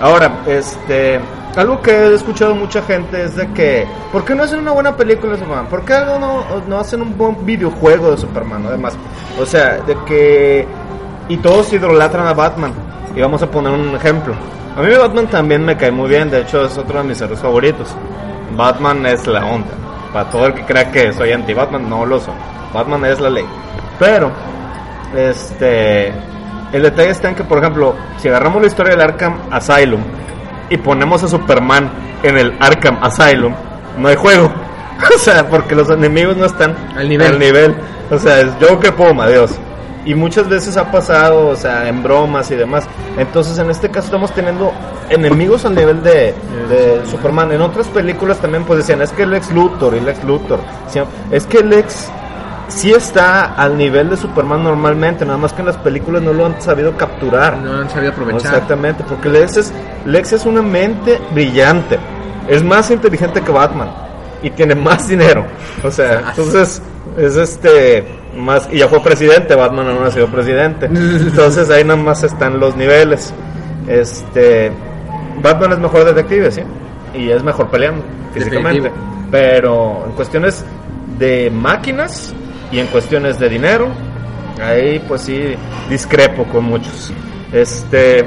Ahora, 0.00 0.40
este, 0.46 1.20
algo 1.56 1.80
que 1.82 1.90
he 1.92 2.14
escuchado 2.14 2.54
mucha 2.54 2.82
gente 2.82 3.22
es 3.24 3.36
de 3.36 3.46
que, 3.52 3.86
¿por 4.12 4.24
qué 4.24 4.34
no 4.34 4.42
hacen 4.44 4.60
una 4.60 4.72
buena 4.72 4.96
película 4.96 5.32
de 5.32 5.38
Superman? 5.38 5.66
¿Por 5.66 5.84
qué 5.84 5.94
algo 5.94 6.18
no, 6.18 6.44
no 6.66 6.78
hacen 6.80 7.02
un 7.02 7.16
buen 7.16 7.44
videojuego 7.44 8.10
de 8.12 8.16
Superman? 8.18 8.64
Además, 8.66 8.94
o 9.40 9.46
sea, 9.46 9.78
de 9.86 9.96
que, 10.06 10.66
y 11.28 11.36
todos 11.38 11.72
idolatran 11.72 12.26
a 12.26 12.32
Batman. 12.32 12.72
Y 13.18 13.20
vamos 13.20 13.42
a 13.42 13.50
poner 13.50 13.72
un 13.72 13.96
ejemplo. 13.96 14.32
A 14.76 14.80
mí 14.80 14.94
Batman 14.94 15.26
también 15.26 15.64
me 15.64 15.76
cae 15.76 15.90
muy 15.90 16.08
bien, 16.08 16.30
de 16.30 16.42
hecho 16.42 16.64
es 16.64 16.78
otro 16.78 16.98
de 17.02 17.08
mis 17.08 17.20
héroes 17.20 17.40
favoritos. 17.40 17.88
Batman 18.56 19.04
es 19.06 19.26
la 19.26 19.44
onda. 19.44 19.72
Para 20.12 20.30
todo 20.30 20.46
el 20.46 20.54
que 20.54 20.62
crea 20.64 20.92
que 20.92 21.12
soy 21.12 21.32
anti-Batman, 21.32 21.90
no 21.90 22.06
lo 22.06 22.20
soy. 22.20 22.34
Batman 22.72 23.04
es 23.06 23.18
la 23.18 23.28
ley. 23.28 23.44
Pero, 23.98 24.30
este, 25.16 26.10
el 26.72 26.80
detalle 26.82 27.10
está 27.10 27.30
en 27.30 27.34
que, 27.34 27.42
por 27.42 27.58
ejemplo, 27.58 27.96
si 28.18 28.28
agarramos 28.28 28.62
la 28.62 28.68
historia 28.68 28.92
del 28.92 29.00
Arkham 29.00 29.36
Asylum 29.50 30.00
y 30.70 30.76
ponemos 30.76 31.20
a 31.24 31.26
Superman 31.26 31.90
en 32.22 32.38
el 32.38 32.54
Arkham 32.60 32.98
Asylum, 33.02 33.52
no 33.98 34.06
hay 34.06 34.14
juego. 34.14 34.48
o 35.16 35.18
sea, 35.18 35.48
porque 35.48 35.74
los 35.74 35.90
enemigos 35.90 36.36
no 36.36 36.44
están 36.44 36.76
Al 36.96 37.08
nivel. 37.08 37.26
al 37.32 37.38
nivel. 37.40 37.76
O 38.12 38.18
sea, 38.20 38.42
es 38.42 38.50
Joker, 38.60 38.94
pum, 38.94 39.18
adiós. 39.20 39.58
Y 40.08 40.14
muchas 40.14 40.48
veces 40.48 40.78
ha 40.78 40.90
pasado, 40.90 41.48
o 41.48 41.54
sea, 41.54 41.86
en 41.86 42.02
bromas 42.02 42.50
y 42.50 42.54
demás. 42.56 42.88
Entonces, 43.18 43.58
en 43.58 43.68
este 43.68 43.90
caso 43.90 44.06
estamos 44.06 44.32
teniendo 44.32 44.72
enemigos 45.10 45.66
al 45.66 45.74
nivel 45.74 46.02
de, 46.02 46.34
de 46.70 47.02
Superman. 47.10 47.52
En 47.52 47.60
otras 47.60 47.88
películas 47.88 48.38
también 48.38 48.64
pues 48.64 48.78
decían, 48.78 49.02
es 49.02 49.12
que 49.12 49.24
el 49.24 49.34
ex 49.34 49.52
Luthor 49.52 49.94
y 49.94 49.98
el 49.98 50.08
ex 50.08 50.24
Luthor. 50.24 50.60
Es 51.30 51.44
que 51.44 51.58
el 51.58 51.74
ex 51.74 52.08
sí 52.68 52.90
está 52.90 53.52
al 53.52 53.76
nivel 53.76 54.08
de 54.08 54.16
Superman 54.16 54.64
normalmente, 54.64 55.26
nada 55.26 55.36
más 55.36 55.52
que 55.52 55.60
en 55.60 55.66
las 55.66 55.76
películas 55.76 56.22
no 56.22 56.32
lo 56.32 56.46
han 56.46 56.58
sabido 56.62 56.96
capturar. 56.96 57.58
No 57.58 57.74
han 57.74 57.90
sabido 57.90 58.12
aprovechar. 58.12 58.54
Exactamente, 58.54 59.04
porque 59.06 59.28
Lex 59.28 59.58
es, 59.58 59.74
Lex 60.06 60.32
es 60.32 60.46
una 60.46 60.62
mente 60.62 61.20
brillante. 61.32 61.98
Es 62.48 62.64
más 62.64 62.90
inteligente 62.90 63.42
que 63.42 63.52
Batman. 63.52 63.90
Y 64.42 64.48
tiene 64.48 64.74
más 64.74 65.06
dinero. 65.06 65.44
O 65.84 65.90
sea, 65.90 66.30
entonces 66.30 66.80
es 67.18 67.36
este 67.36 68.06
más 68.38 68.68
y 68.72 68.78
ya 68.78 68.88
fue 68.88 69.02
presidente, 69.02 69.54
Batman 69.54 69.88
aún 69.88 70.00
no 70.00 70.06
ha 70.06 70.10
sido 70.10 70.28
presidente. 70.28 70.86
Entonces 70.86 71.68
ahí 71.70 71.84
nada 71.84 72.00
más 72.00 72.22
están 72.22 72.58
los 72.58 72.76
niveles. 72.76 73.34
Este 73.86 74.72
Batman 75.42 75.72
es 75.72 75.78
mejor 75.78 76.04
detective, 76.04 76.50
sí. 76.50 76.62
Y 77.14 77.30
es 77.30 77.42
mejor 77.42 77.68
peleando 77.70 78.04
físicamente. 78.32 78.82
Definitivo. 78.82 79.28
Pero 79.30 80.04
en 80.06 80.12
cuestiones 80.12 80.64
de 81.18 81.50
máquinas 81.50 82.34
y 82.70 82.78
en 82.78 82.86
cuestiones 82.86 83.38
de 83.38 83.48
dinero, 83.48 83.88
ahí 84.62 85.02
pues 85.06 85.22
sí 85.22 85.54
discrepo 85.90 86.44
con 86.44 86.64
muchos. 86.64 87.12
Este 87.52 88.24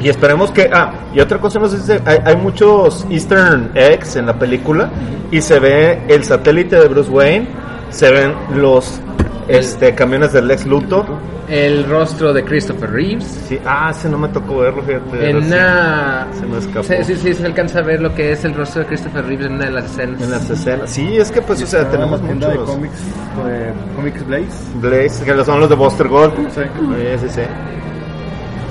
y 0.00 0.08
esperemos 0.08 0.50
que 0.50 0.68
ah 0.72 0.92
y 1.14 1.20
otra 1.20 1.38
cosa 1.38 1.60
nos 1.60 1.72
dice 1.72 2.00
hay, 2.04 2.18
hay 2.24 2.36
muchos 2.36 3.06
Eastern 3.08 3.70
eggs 3.74 4.16
en 4.16 4.26
la 4.26 4.36
película 4.36 4.90
y 5.30 5.40
se 5.40 5.60
ve 5.60 6.02
el 6.08 6.24
satélite 6.24 6.76
de 6.76 6.88
Bruce 6.88 7.10
Wayne 7.10 7.46
se 7.92 8.10
ven 8.10 8.34
los 8.54 9.00
este 9.48 9.94
camiones 9.94 10.32
del 10.32 10.48
Lex 10.48 10.66
Luthor. 10.66 11.06
El 11.48 11.84
rostro 11.84 12.32
de 12.32 12.44
Christopher 12.44 12.90
Reeves. 12.90 13.24
Sí, 13.46 13.58
ah, 13.66 13.90
ese 13.90 14.08
no 14.08 14.16
me 14.16 14.28
tocó 14.28 14.58
verlo, 14.58 14.82
fíjate. 14.82 15.30
En 15.30 15.36
una... 15.36 16.26
se 16.32 16.46
me 16.46 16.58
escapó. 16.58 16.82
Sí, 16.84 16.94
sí, 17.04 17.16
sí, 17.16 17.34
se 17.34 17.44
alcanza 17.44 17.80
a 17.80 17.82
ver 17.82 18.00
lo 18.00 18.14
que 18.14 18.32
es 18.32 18.44
el 18.44 18.54
rostro 18.54 18.82
de 18.82 18.88
Christopher 18.88 19.26
Reeves 19.26 19.46
en 19.46 19.54
una 19.54 19.66
de 19.66 19.70
las 19.72 19.84
escenas. 19.84 20.22
En 20.22 20.30
las 20.30 20.48
escenas. 20.48 20.90
Sí, 20.90 21.16
es 21.16 21.30
que 21.30 21.42
pues, 21.42 21.62
o 21.62 21.66
sea, 21.66 21.88
tenemos 21.90 22.22
tienda 22.22 22.48
de 22.48 22.54
muchos. 22.54 22.70
cómics, 22.70 22.98
de 23.44 23.72
Comics 23.96 24.26
Blaze. 24.26 24.78
Blaze, 24.80 25.24
que 25.24 25.44
son 25.44 25.60
los 25.60 25.68
de 25.68 25.74
Buster 25.74 26.08
Gold. 26.08 26.34
Sí. 26.54 26.62
Sí, 26.62 27.18
sí, 27.20 27.28
sí. 27.28 27.40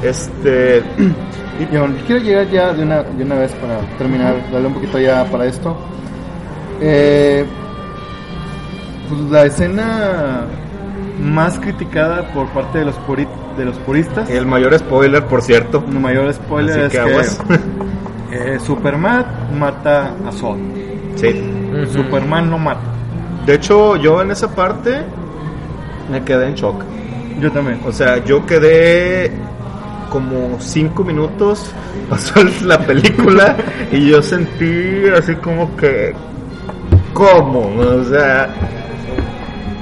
Este. 0.07 0.83
Yo 1.71 1.85
quiero 2.07 2.23
llegar 2.23 2.49
ya 2.49 2.73
de 2.73 2.81
una, 2.81 3.03
de 3.03 3.23
una 3.23 3.35
vez 3.35 3.51
para 3.53 3.79
terminar, 3.99 4.35
darle 4.51 4.67
un 4.67 4.73
poquito 4.73 4.97
ya 4.97 5.23
para 5.25 5.45
esto. 5.45 5.77
Eh, 6.81 7.45
pues 9.11 9.31
la 9.31 9.43
escena 9.45 10.41
más 11.21 11.59
criticada 11.59 12.23
por 12.33 12.47
parte 12.47 12.79
de 12.79 12.85
los, 12.85 12.95
puri- 13.07 13.27
de 13.57 13.65
los 13.65 13.77
puristas, 13.79 14.29
El 14.29 14.45
mayor 14.47 14.77
spoiler, 14.79 15.23
por 15.25 15.41
cierto. 15.41 15.83
el 15.87 15.99
mayor 15.99 16.33
spoiler 16.33 16.85
Así 16.85 16.97
es 16.97 17.37
que 17.37 17.57
que, 18.31 18.53
eh, 18.55 18.59
Superman 18.59 19.25
mata 19.59 20.13
a 20.27 20.31
Zod. 20.31 20.57
Sí. 21.15 21.43
Superman 21.91 22.49
no 22.49 22.57
mata. 22.57 22.81
De 23.45 23.55
hecho, 23.55 23.95
yo 23.97 24.21
en 24.21 24.31
esa 24.31 24.49
parte 24.53 25.01
me 26.11 26.23
quedé 26.23 26.47
en 26.47 26.55
shock. 26.55 26.83
Yo 27.39 27.51
también. 27.51 27.79
O 27.85 27.91
sea, 27.91 28.23
yo 28.23 28.45
quedé 28.45 29.31
como 30.09 30.57
cinco 30.59 31.03
minutos, 31.03 31.71
pasó 32.09 32.41
la 32.65 32.79
película 32.79 33.55
y 33.91 34.09
yo 34.09 34.21
sentí 34.21 35.07
así 35.17 35.35
como 35.35 35.75
que, 35.75 36.13
¿cómo? 37.13 37.71
O 37.79 38.03
sea, 38.05 38.49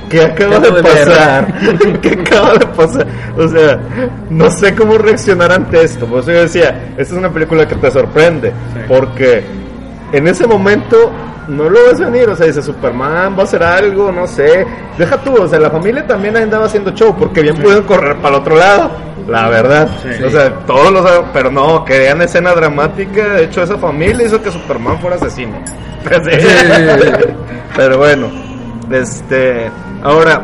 ¿qué 0.09 0.21
acaba 0.21 0.59
de 0.59 0.83
pasar? 0.83 1.53
¿Qué 2.01 2.09
acaba 2.09 2.53
de 2.53 2.65
pasar? 2.67 3.07
O 3.37 3.47
sea, 3.47 3.79
no 4.29 4.49
sé 4.51 4.75
cómo 4.75 4.97
reaccionar 4.97 5.51
ante 5.51 5.83
esto. 5.83 6.05
Por 6.05 6.19
eso 6.19 6.31
yo 6.31 6.41
decía, 6.41 6.93
esta 6.97 7.13
es 7.13 7.19
una 7.19 7.31
película 7.31 7.67
que 7.67 7.75
te 7.75 7.91
sorprende, 7.91 8.51
porque 8.87 9.43
en 10.11 10.27
ese 10.27 10.47
momento 10.47 11.11
no 11.49 11.67
lo 11.69 11.85
ves 11.85 11.99
venir, 11.99 12.29
o 12.29 12.35
sea, 12.35 12.45
dice 12.45 12.61
Superman 12.61 13.35
va 13.35 13.41
a 13.41 13.43
hacer 13.43 13.63
algo, 13.63 14.11
no 14.11 14.27
sé. 14.27 14.65
Deja 14.97 15.17
tú, 15.17 15.35
o 15.35 15.47
sea, 15.47 15.59
la 15.59 15.69
familia 15.69 16.05
también 16.05 16.37
andaba 16.37 16.65
haciendo 16.65 16.91
show, 16.91 17.15
porque 17.17 17.41
bien 17.41 17.55
pudieron 17.55 17.83
correr 17.83 18.17
para 18.17 18.35
el 18.35 18.41
otro 18.41 18.55
lado, 18.55 18.91
la 19.27 19.49
verdad. 19.49 19.89
Sí. 20.01 20.23
O 20.23 20.29
sea, 20.29 20.51
todos 20.65 20.91
los, 20.91 21.09
pero 21.33 21.51
no, 21.51 21.83
querían 21.83 22.21
escena 22.21 22.53
dramática, 22.53 23.33
de 23.33 23.45
hecho 23.45 23.63
esa 23.63 23.77
familia 23.77 24.27
hizo 24.27 24.41
que 24.41 24.51
Superman 24.51 24.99
fuera 24.99 25.15
asesino. 25.15 25.53
Pues. 26.01 26.21
Pero 27.75 27.97
bueno, 27.97 28.29
este, 28.89 29.69
ahora, 30.03 30.41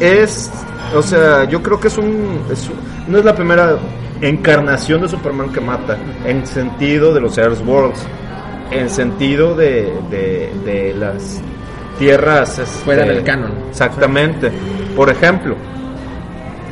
es, 0.00 0.50
o 0.94 1.02
sea, 1.02 1.44
yo 1.44 1.62
creo 1.62 1.78
que 1.80 1.88
es 1.88 1.98
un, 1.98 2.40
es 2.50 2.68
un- 2.68 3.12
no 3.12 3.18
es 3.18 3.24
la 3.24 3.34
primera 3.34 3.76
encarnación 4.20 5.00
de 5.02 5.08
Superman 5.08 5.50
que 5.52 5.60
mata, 5.60 5.96
en 6.24 6.46
sentido 6.46 7.12
de 7.14 7.20
los 7.20 7.36
Earthworlds, 7.38 8.00
en 8.70 8.88
sentido 8.90 9.54
de, 9.54 9.92
de, 10.10 10.52
de 10.64 10.94
las 10.94 11.40
tierras 11.98 12.58
este, 12.58 12.84
Fuera 12.84 13.04
del 13.04 13.22
canon. 13.24 13.52
Exactamente. 13.70 14.50
Por 14.94 15.10
ejemplo, 15.10 15.56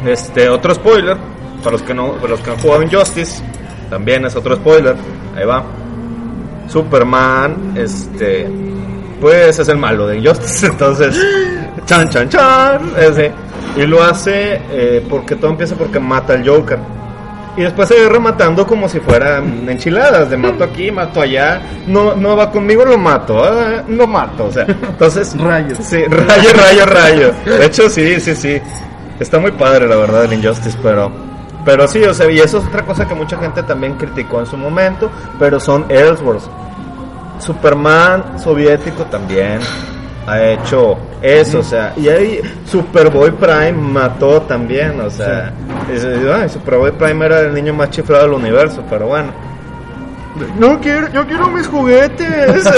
este 0.06 0.48
otro 0.48 0.74
spoiler 0.74 1.16
para 1.62 1.72
los 1.72 1.82
que 1.82 1.92
no, 1.94 2.12
para 2.12 2.28
los 2.28 2.40
que 2.40 2.50
han 2.50 2.58
jugado 2.58 2.82
Injustice, 2.82 3.42
también 3.90 4.24
es 4.26 4.36
otro 4.36 4.54
spoiler. 4.56 4.94
Ahí 5.36 5.44
va. 5.44 5.64
Superman, 6.68 7.72
este, 7.76 8.46
pues 9.20 9.58
es 9.58 9.68
el 9.68 9.78
malo 9.78 10.06
de 10.06 10.18
Injustice, 10.18 10.66
entonces, 10.70 11.18
chan 11.88 12.08
chan 12.10 12.28
chan, 12.28 12.92
ese. 12.98 13.32
Y 13.76 13.86
lo 13.86 14.02
hace 14.02 14.60
eh, 14.70 15.06
porque 15.08 15.36
todo 15.36 15.50
empieza 15.52 15.74
porque 15.74 15.98
mata 15.98 16.34
al 16.34 16.46
Joker. 16.46 16.78
Y 17.56 17.62
después 17.62 17.88
se 17.88 18.00
va 18.00 18.08
rematando 18.08 18.64
como 18.66 18.88
si 18.88 19.00
fueran 19.00 19.68
enchiladas, 19.68 20.30
de 20.30 20.36
mato 20.36 20.62
aquí, 20.62 20.92
mato 20.92 21.20
allá, 21.20 21.60
no, 21.88 22.14
no 22.14 22.36
va 22.36 22.52
conmigo, 22.52 22.84
lo 22.84 22.96
mato, 22.96 23.42
ah, 23.42 23.82
lo 23.88 24.06
mato, 24.06 24.44
o 24.44 24.52
sea, 24.52 24.64
entonces... 24.64 25.36
Rayos. 25.38 25.78
Sí, 25.82 26.04
rayo, 26.04 26.52
rayo, 26.52 26.86
rayo. 26.86 27.34
De 27.44 27.66
hecho, 27.66 27.90
sí, 27.90 28.20
sí, 28.20 28.36
sí. 28.36 28.60
Está 29.18 29.40
muy 29.40 29.50
padre, 29.50 29.88
la 29.88 29.96
verdad, 29.96 30.26
el 30.26 30.34
Injustice, 30.34 30.78
pero... 30.80 31.10
Pero 31.64 31.88
sí, 31.88 32.00
o 32.04 32.14
sea, 32.14 32.30
y 32.30 32.38
eso 32.38 32.58
es 32.58 32.64
otra 32.64 32.84
cosa 32.84 33.08
que 33.08 33.14
mucha 33.16 33.36
gente 33.36 33.64
también 33.64 33.94
criticó 33.94 34.38
en 34.38 34.46
su 34.46 34.56
momento, 34.56 35.10
pero 35.40 35.58
son 35.58 35.84
Ellsworths. 35.88 36.48
Superman 37.40 38.38
soviético 38.38 39.04
también 39.06 39.58
ha 40.28 40.42
hecho 40.50 40.96
eso, 41.22 41.60
o 41.60 41.62
sea, 41.62 41.92
y 41.96 42.08
ahí 42.08 42.40
Superboy 42.66 43.30
Prime 43.32 43.72
mató 43.72 44.42
también, 44.42 45.00
o 45.00 45.10
sea, 45.10 45.52
dices, 45.90 46.18
"Ay, 46.32 46.48
Superboy 46.48 46.92
Prime 46.92 47.24
era 47.24 47.40
el 47.40 47.54
niño 47.54 47.72
más 47.74 47.90
chiflado 47.90 48.24
del 48.24 48.34
universo, 48.34 48.82
pero 48.90 49.06
bueno. 49.06 49.32
No 50.58 50.78
quiero, 50.80 51.08
yo 51.10 51.26
quiero 51.26 51.48
mis 51.48 51.66
juguetes. 51.66 52.64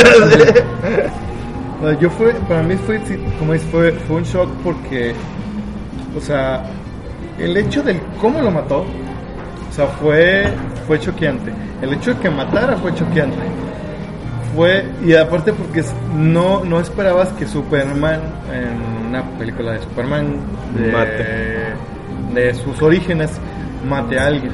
Yo 1.98 2.10
fue, 2.10 2.35
para 2.47 2.62
mí 2.62 2.77
fue, 2.77 3.01
como 3.39 3.55
es, 3.55 3.62
fue, 3.64 3.93
fue 3.93 4.16
un 4.16 4.22
shock 4.22 4.51
porque, 4.62 5.14
o 6.14 6.20
sea, 6.20 6.62
el 7.39 7.56
hecho 7.56 7.82
del 7.82 7.98
cómo 8.20 8.43
lo 8.43 8.51
mató, 8.51 8.81
o 8.81 9.72
sea, 9.72 9.86
fue, 9.86 10.44
fue 10.86 11.01
choqueante. 11.01 11.51
El 11.81 11.94
hecho 11.94 12.12
de 12.12 12.20
que 12.20 12.28
matara 12.28 12.77
fue 12.77 12.94
choqueante. 12.94 13.39
Fue, 14.55 14.85
y 15.05 15.14
aparte 15.14 15.52
porque 15.52 15.85
no, 16.16 16.64
no 16.64 16.81
esperabas 16.81 17.28
que 17.31 17.47
Superman, 17.47 18.20
en 18.52 19.06
una 19.09 19.22
película 19.39 19.72
de 19.72 19.81
Superman, 19.82 20.36
de, 20.77 20.93
Mate. 20.93 22.35
de 22.35 22.55
sus 22.55 22.82
orígenes, 22.82 23.31
mate 23.89 24.18
a 24.18 24.27
alguien. 24.27 24.51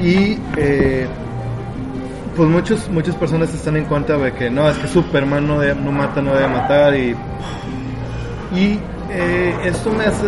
Y 0.00 0.38
eh, 0.56 1.06
pues 2.36 2.48
muchos, 2.48 2.88
muchas 2.90 3.14
personas 3.16 3.52
están 3.54 3.76
en 3.76 3.84
contra 3.84 4.16
de 4.18 4.32
que 4.32 4.50
no, 4.50 4.68
es 4.68 4.76
que 4.78 4.88
Superman 4.88 5.46
no, 5.46 5.60
debe- 5.62 5.76
no 5.80 5.92
mata, 5.92 6.20
no 6.22 6.34
debe 6.34 6.48
matar. 6.48 6.94
Y, 6.96 7.14
y 8.54 8.78
eh, 9.10 9.54
esto 9.64 9.92
me 9.92 10.04
hace 10.04 10.26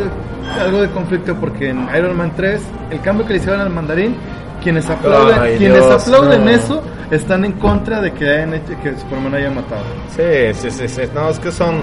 algo 0.60 0.82
de 0.82 0.90
conflicto 0.90 1.34
porque 1.36 1.70
en 1.70 1.88
Iron 1.96 2.16
Man 2.16 2.32
3, 2.36 2.60
el 2.90 3.00
cambio 3.00 3.26
que 3.26 3.32
le 3.32 3.38
hicieron 3.38 3.60
al 3.60 3.70
mandarín, 3.70 4.14
quienes 4.66 4.90
aplauden, 4.90 5.38
Ay, 5.40 5.58
quienes 5.58 5.86
Dios, 5.86 6.02
aplauden 6.02 6.44
no. 6.44 6.50
eso 6.50 6.82
están 7.12 7.44
en 7.44 7.52
contra 7.52 8.00
de 8.00 8.12
que, 8.12 8.28
hayan 8.28 8.52
hecho, 8.54 8.72
que 8.82 8.96
Superman 8.96 9.32
haya 9.36 9.48
matado. 9.48 9.84
Sí, 10.16 10.52
sí, 10.54 10.72
sí, 10.72 10.88
sí. 10.88 11.02
No, 11.14 11.28
es 11.30 11.38
que 11.38 11.52
son. 11.52 11.76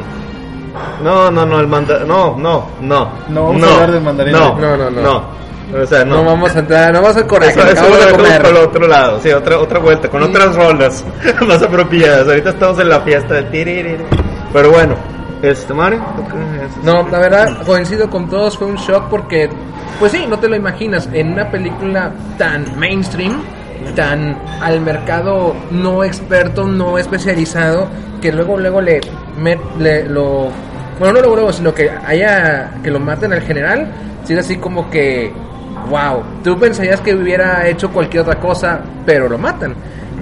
No, 1.02 1.32
no, 1.32 1.46
no, 1.46 1.62
el 1.62 1.68
mandarín. 1.68 2.10
No, 2.10 2.36
no, 2.38 2.68
no. 2.82 3.08
No 3.30 3.46
vamos 3.46 3.64
a 3.64 3.74
hablar 3.74 3.92
del 3.94 4.02
mandarín. 4.02 4.34
No, 4.34 4.60
No, 4.60 4.76
no, 4.76 4.90
no. 4.90 5.02
no. 5.02 5.44
O 5.82 5.86
sea, 5.86 6.04
no. 6.04 6.16
No 6.16 6.26
vamos 6.26 6.54
a 6.54 6.60
entrar, 6.60 6.92
no 6.94 7.02
vamos 7.02 7.16
a 7.16 7.26
correr, 7.26 7.52
Eso, 7.52 7.62
eso 7.62 7.68
de 7.70 7.74
dejamos 8.02 8.18
comer. 8.18 8.46
el 8.48 8.58
otro 8.58 8.86
lado, 8.86 9.20
sí, 9.24 9.32
otra, 9.32 9.58
otra 9.60 9.80
vuelta, 9.80 10.10
con 10.10 10.22
otras 10.24 10.56
rolas 10.58 11.06
más 11.48 11.62
apropiadas. 11.64 12.28
Ahorita 12.28 12.50
estamos 12.50 12.80
en 12.80 12.90
la 12.90 13.00
fiesta 13.00 13.36
del. 13.36 14.06
Pero 14.52 14.72
bueno, 14.72 14.96
este, 15.42 15.74
Mario. 15.74 16.02
No, 16.84 17.08
la 17.10 17.18
verdad, 17.18 17.64
coincido 17.66 18.10
con 18.10 18.30
todos, 18.30 18.58
fue 18.58 18.68
un 18.68 18.76
shock 18.76 19.08
porque, 19.10 19.50
pues 20.00 20.12
sí, 20.12 20.26
no 20.28 20.40
te 20.40 20.48
lo 20.48 20.56
imaginas, 20.56 21.10
en 21.14 21.34
una 21.34 21.50
película 21.50 22.12
tan 22.38 22.78
mainstream, 22.78 23.42
tan 23.96 24.38
al 24.62 24.82
mercado 24.82 25.56
no 25.72 26.04
experto, 26.04 26.66
no 26.66 26.98
especializado, 26.98 27.88
que 28.22 28.32
luego, 28.32 28.58
luego 28.58 28.82
le, 28.82 29.02
lo, 30.08 30.50
bueno, 31.00 31.14
no 31.14 31.20
luego, 31.20 31.36
luego, 31.36 31.54
sino 31.54 31.74
que 31.74 31.90
haya, 31.90 32.72
que 32.84 32.90
lo 32.90 33.00
maten 33.00 33.34
al 33.34 33.42
general, 33.42 33.88
si 34.24 34.34
es 34.34 34.40
así 34.40 34.58
como 34.58 34.90
que, 34.90 35.32
wow, 35.90 36.24
tú 36.44 36.58
pensarías 36.58 37.02
que 37.02 37.14
hubiera 37.14 37.68
hecho 37.68 37.92
cualquier 37.92 38.24
otra 38.24 38.40
cosa, 38.40 38.82
pero 39.06 39.28
lo 39.28 39.38
matan, 39.38 39.76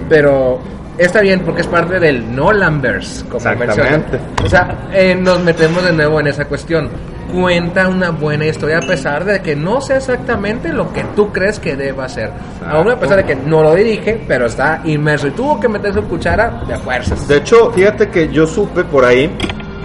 pero... 0.08 0.60
Está 0.98 1.20
bien 1.22 1.40
porque 1.40 1.62
es 1.62 1.66
parte 1.66 1.98
del 1.98 2.34
Nolanverse, 2.34 3.24
como. 3.24 3.38
Exactamente. 3.38 4.20
O 4.44 4.48
sea, 4.48 4.88
eh, 4.92 5.14
nos 5.14 5.40
metemos 5.40 5.82
de 5.82 5.92
nuevo 5.92 6.20
en 6.20 6.26
esa 6.26 6.44
cuestión. 6.44 6.90
Cuenta 7.32 7.88
una 7.88 8.10
buena 8.10 8.44
historia 8.44 8.76
a 8.76 8.86
pesar 8.86 9.24
de 9.24 9.40
que 9.40 9.56
no 9.56 9.80
sea 9.80 9.96
exactamente 9.96 10.70
lo 10.70 10.92
que 10.92 11.02
tú 11.16 11.32
crees 11.32 11.58
que 11.58 11.76
deba 11.76 12.06
ser. 12.06 12.30
Aún 12.66 12.90
a 12.90 13.00
pesar 13.00 13.16
de 13.16 13.24
que 13.24 13.34
no 13.34 13.62
lo 13.62 13.74
dirige, 13.74 14.22
pero 14.28 14.44
está 14.46 14.82
inmerso 14.84 15.28
y 15.28 15.30
tuvo 15.30 15.58
que 15.58 15.66
meter 15.66 15.94
su 15.94 16.02
cuchara 16.02 16.62
de 16.68 16.76
fuerzas. 16.76 17.26
De 17.26 17.38
hecho, 17.38 17.72
fíjate 17.72 18.10
que 18.10 18.28
yo 18.28 18.46
supe 18.46 18.84
por 18.84 19.06
ahí, 19.06 19.34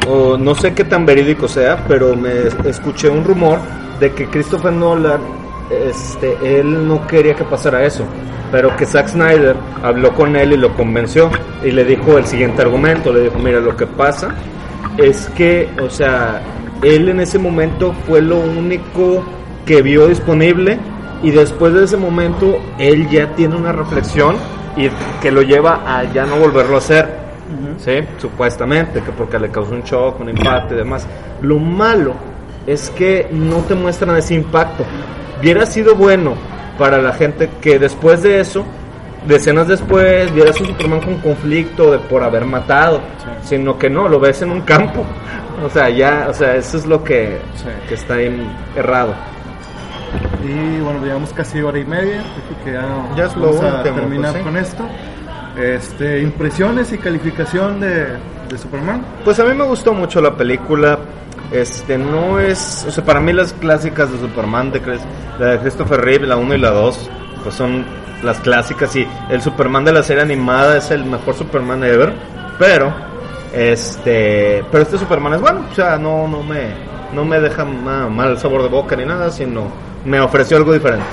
o 0.09 0.38
no 0.38 0.55
sé 0.55 0.73
qué 0.73 0.84
tan 0.84 1.05
verídico 1.05 1.47
sea, 1.47 1.85
pero 1.88 2.17
me 2.17 2.47
escuché 2.65 3.07
un 3.07 3.23
rumor 3.23 3.59
de 4.01 4.11
que 4.11 4.27
Christopher 4.27 4.73
Nolan, 4.73 5.21
este, 5.69 6.59
él 6.59 6.85
no 6.85 7.07
quería 7.07 7.34
que 7.34 7.45
pasara 7.45 7.85
eso, 7.85 8.03
pero 8.51 8.75
que 8.75 8.85
Zack 8.85 9.09
Snyder 9.09 9.55
habló 9.83 10.13
con 10.13 10.35
él 10.35 10.53
y 10.53 10.57
lo 10.57 10.73
convenció 10.75 11.29
y 11.63 11.71
le 11.71 11.83
dijo 11.83 12.17
el 12.17 12.25
siguiente 12.25 12.61
argumento, 12.61 13.11
le 13.11 13.21
dijo, 13.21 13.37
mira, 13.39 13.59
lo 13.59 13.75
que 13.75 13.87
pasa 13.87 14.35
es 14.97 15.27
que, 15.35 15.69
o 15.81 15.89
sea, 15.89 16.41
él 16.81 17.09
en 17.09 17.19
ese 17.19 17.39
momento 17.39 17.93
fue 18.07 18.21
lo 18.21 18.37
único 18.37 19.23
que 19.65 19.81
vio 19.81 20.07
disponible 20.07 20.79
y 21.23 21.31
después 21.31 21.73
de 21.73 21.83
ese 21.83 21.97
momento 21.97 22.57
él 22.77 23.09
ya 23.09 23.33
tiene 23.35 23.55
una 23.55 23.71
reflexión 23.71 24.35
y 24.75 24.89
que 25.21 25.31
lo 25.31 25.41
lleva 25.41 25.81
a 25.85 26.03
ya 26.13 26.25
no 26.25 26.37
volverlo 26.37 26.75
a 26.75 26.77
hacer. 26.77 27.27
¿sí? 27.77 27.99
Supuestamente, 28.17 29.01
que 29.01 29.11
porque 29.11 29.39
le 29.39 29.49
causó 29.49 29.73
un 29.73 29.81
shock, 29.81 30.19
un 30.19 30.29
impacto 30.29 30.75
y 30.75 30.77
demás. 30.77 31.07
Lo 31.41 31.59
malo 31.59 32.13
es 32.65 32.89
que 32.91 33.27
no 33.31 33.57
te 33.61 33.75
muestran 33.75 34.15
ese 34.17 34.35
impacto. 34.35 34.85
Hubiera 35.39 35.65
sido 35.65 35.95
bueno 35.95 36.35
para 36.77 37.01
la 37.01 37.13
gente 37.13 37.49
que 37.61 37.79
después 37.79 38.23
de 38.23 38.39
eso, 38.39 38.65
decenas 39.27 39.67
después, 39.67 40.33
vieras 40.33 40.59
un 40.61 40.67
Superman 40.67 41.01
con 41.01 41.15
conflicto 41.19 41.91
de 41.91 41.99
por 41.99 42.23
haber 42.23 42.45
matado, 42.45 43.01
sino 43.43 43.77
que 43.77 43.89
no, 43.89 44.07
lo 44.07 44.19
ves 44.19 44.41
en 44.41 44.51
un 44.51 44.61
campo. 44.61 45.03
O 45.65 45.71
sea, 45.71 45.89
ya, 45.89 46.27
o 46.29 46.33
sea, 46.35 46.55
eso 46.55 46.77
es 46.77 46.85
lo 46.85 47.03
que, 47.03 47.39
Sí. 47.55 47.65
que 47.89 47.95
está 47.95 48.13
ahí 48.13 48.47
errado. 48.75 49.15
Y 50.43 50.79
bueno, 50.81 51.03
llevamos 51.03 51.33
casi 51.33 51.59
hora 51.61 51.79
y 51.79 51.83
media, 51.83 52.21
que 52.63 52.73
ya, 52.73 52.85
Ya 53.15 53.25
es 53.25 53.35
lo 53.35 53.47
vamos 53.47 53.61
a 53.63 53.77
último, 53.77 53.95
terminar 53.95 54.31
pues, 54.33 54.43
sí. 54.43 54.49
con 54.49 54.57
esto. 54.57 54.83
Este, 55.59 56.21
impresiones 56.21 56.93
y 56.93 56.99
calificación 56.99 57.79
de, 57.79 58.05
de 58.49 58.57
Superman. 58.57 59.03
Pues 59.25 59.39
a 59.39 59.45
mí 59.45 59.55
me 59.55 59.63
gustó 59.63 59.93
mucho 59.95 60.21
la 60.21 60.35
película. 60.37 60.99
Este, 61.51 61.97
no 61.97 62.39
es. 62.39 62.85
O 62.87 62.91
sea, 62.91 63.03
para 63.05 63.19
mí 63.19 63.31
las 63.33 63.53
clásicas 63.53 64.11
de 64.11 64.19
Superman, 64.19 64.71
de, 64.71 64.81
la 65.39 65.45
de 65.47 65.59
Christopher 65.59 66.01
Reeve, 66.01 66.27
la 66.27 66.35
1 66.35 66.55
y 66.55 66.57
la 66.57 66.71
2, 66.71 67.09
pues 67.43 67.55
son 67.55 67.85
las 68.23 68.39
clásicas. 68.39 68.95
Y 68.95 69.07
el 69.29 69.41
Superman 69.41 69.85
de 69.85 69.93
la 69.93 70.03
serie 70.03 70.23
animada 70.23 70.77
es 70.77 70.91
el 70.91 71.05
mejor 71.05 71.35
Superman 71.35 71.83
ever. 71.83 72.13
Pero, 72.59 72.93
este. 73.53 74.63
Pero 74.71 74.83
este 74.83 74.97
Superman 74.97 75.33
es 75.35 75.41
bueno. 75.41 75.65
O 75.71 75.75
sea, 75.75 75.97
no, 75.97 76.27
no, 76.27 76.43
me, 76.43 76.71
no 77.13 77.23
me 77.23 77.39
deja 77.39 77.63
ma- 77.63 78.09
mal 78.09 78.37
sabor 78.37 78.63
de 78.63 78.69
boca 78.69 78.95
ni 78.95 79.05
nada, 79.05 79.31
sino 79.31 79.67
me 80.03 80.19
ofreció 80.19 80.57
algo 80.57 80.73
diferente. 80.73 81.05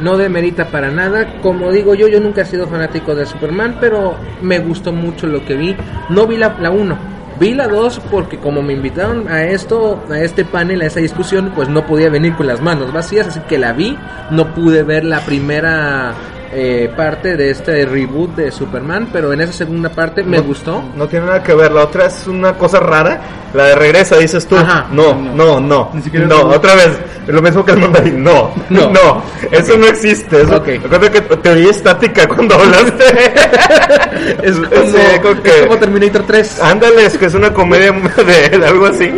No 0.00 0.16
demerita 0.16 0.66
para 0.66 0.90
nada. 0.90 1.40
Como 1.42 1.70
digo 1.70 1.94
yo, 1.94 2.08
yo 2.08 2.18
nunca 2.18 2.40
he 2.40 2.44
sido 2.46 2.66
fanático 2.66 3.14
de 3.14 3.26
Superman, 3.26 3.76
pero 3.78 4.16
me 4.40 4.58
gustó 4.58 4.90
mucho 4.92 5.26
lo 5.26 5.44
que 5.44 5.54
vi. 5.54 5.76
No 6.08 6.26
vi 6.26 6.38
la 6.38 6.48
1. 6.70 7.15
Vi 7.38 7.52
la 7.52 7.68
2 7.68 8.00
porque 8.10 8.38
como 8.38 8.62
me 8.62 8.72
invitaron 8.72 9.28
a 9.28 9.44
esto, 9.44 10.02
a 10.10 10.20
este 10.20 10.44
panel, 10.44 10.80
a 10.80 10.86
esa 10.86 11.00
discusión, 11.00 11.52
pues 11.54 11.68
no 11.68 11.86
podía 11.86 12.08
venir 12.08 12.34
con 12.34 12.46
las 12.46 12.62
manos 12.62 12.92
vacías, 12.92 13.28
así 13.28 13.40
que 13.40 13.58
la 13.58 13.72
vi. 13.72 13.98
No 14.30 14.54
pude 14.54 14.82
ver 14.82 15.04
la 15.04 15.20
primera 15.20 16.14
eh, 16.58 16.90
parte 16.96 17.36
de 17.36 17.50
este 17.50 17.84
reboot 17.84 18.34
de 18.34 18.50
Superman, 18.50 19.08
pero 19.12 19.30
en 19.30 19.42
esa 19.42 19.52
segunda 19.52 19.90
parte 19.90 20.22
me 20.22 20.38
No- 20.38 20.44
gustó. 20.44 20.82
No 20.96 21.06
tiene 21.06 21.26
nada 21.26 21.42
que 21.42 21.52
ver. 21.54 21.70
La 21.70 21.84
otra 21.84 22.06
es 22.06 22.26
una 22.26 22.54
cosa 22.54 22.80
rara. 22.80 23.20
La 23.52 23.64
de 23.66 23.74
regresa, 23.74 24.16
dices 24.16 24.46
tú. 24.46 24.56
Ajá. 24.56 24.86
No, 24.90 25.14
no, 25.14 25.60
no. 25.60 25.90
Ni 25.92 26.00
siquiera 26.02 26.26
no, 26.26 26.46
otra 26.48 26.74
vez. 26.74 26.98
Lo 27.26 27.42
mismo 27.42 27.62
que 27.64 27.72
el 27.72 27.78
mandarín. 27.78 28.22
No, 28.24 28.52
No. 28.70 28.90
no. 28.90 29.22
Eso 29.50 29.76
no 29.76 29.86
existe. 29.86 30.40
Eso, 30.42 30.56
Ok. 30.56 30.66
Recuerda 30.82 31.10
que 31.10 31.20
te 31.20 31.48
oí 31.50 31.66
estática 31.68 32.26
cuando 32.26 32.54
hablaste. 32.54 33.04
Es 34.42 34.56
como, 34.56 34.86
Sí, 34.86 35.20
como 35.22 35.42
que- 35.42 35.50
es 35.50 35.66
como 35.66 35.76
Terminator 35.78 36.22
3. 36.26 36.60
Ándale, 36.62 37.04
es 37.06 37.18
que 37.18 37.26
es 37.26 37.34
una 37.34 37.52
comedia 37.52 37.92
de, 37.92 38.58
de 38.58 38.66
algo 38.66 38.86
así. 38.86 39.10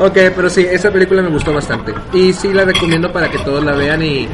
Ok, 0.00 0.16
pero 0.34 0.50
sí, 0.50 0.66
esa 0.68 0.90
película 0.90 1.22
me 1.22 1.28
gustó 1.30 1.52
bastante. 1.52 1.94
Y 2.12 2.32
sí 2.32 2.52
la 2.52 2.64
recomiendo 2.64 3.12
para 3.12 3.30
que 3.30 3.38
todos 3.38 3.62
la 3.64 3.72
vean 3.72 4.02
y 4.02 4.28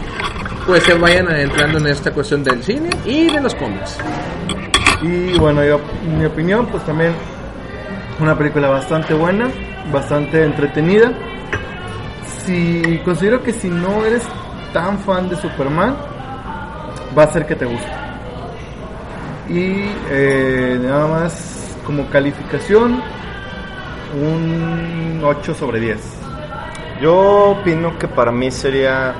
pues 0.66 0.82
se 0.84 0.94
vayan 0.94 1.28
adentrando 1.28 1.78
en 1.78 1.86
esta 1.86 2.12
cuestión 2.12 2.44
del 2.44 2.62
cine 2.62 2.90
y 3.04 3.30
de 3.32 3.40
los 3.40 3.54
cómics. 3.54 3.98
Y 5.02 5.38
bueno, 5.38 5.64
yo, 5.64 5.80
en 6.04 6.18
mi 6.18 6.24
opinión, 6.26 6.66
pues 6.66 6.84
también 6.84 7.12
una 8.20 8.36
película 8.36 8.68
bastante 8.68 9.14
buena, 9.14 9.48
bastante 9.92 10.44
entretenida. 10.44 11.12
Si 12.44 13.00
considero 13.04 13.42
que 13.42 13.52
si 13.52 13.68
no 13.68 14.04
eres 14.04 14.22
tan 14.72 14.98
fan 14.98 15.28
de 15.28 15.36
Superman, 15.36 15.96
va 17.16 17.22
a 17.24 17.32
ser 17.32 17.46
que 17.46 17.56
te 17.56 17.64
guste. 17.64 17.90
Y 19.48 19.84
eh, 20.10 20.78
nada 20.82 21.06
más 21.08 21.76
como 21.84 22.08
calificación, 22.08 23.02
un 24.20 25.20
8 25.24 25.54
sobre 25.54 25.80
10. 25.80 25.98
Yo 27.00 27.50
opino 27.52 27.98
que 27.98 28.06
para 28.06 28.30
mí 28.30 28.50
sería. 28.50 29.14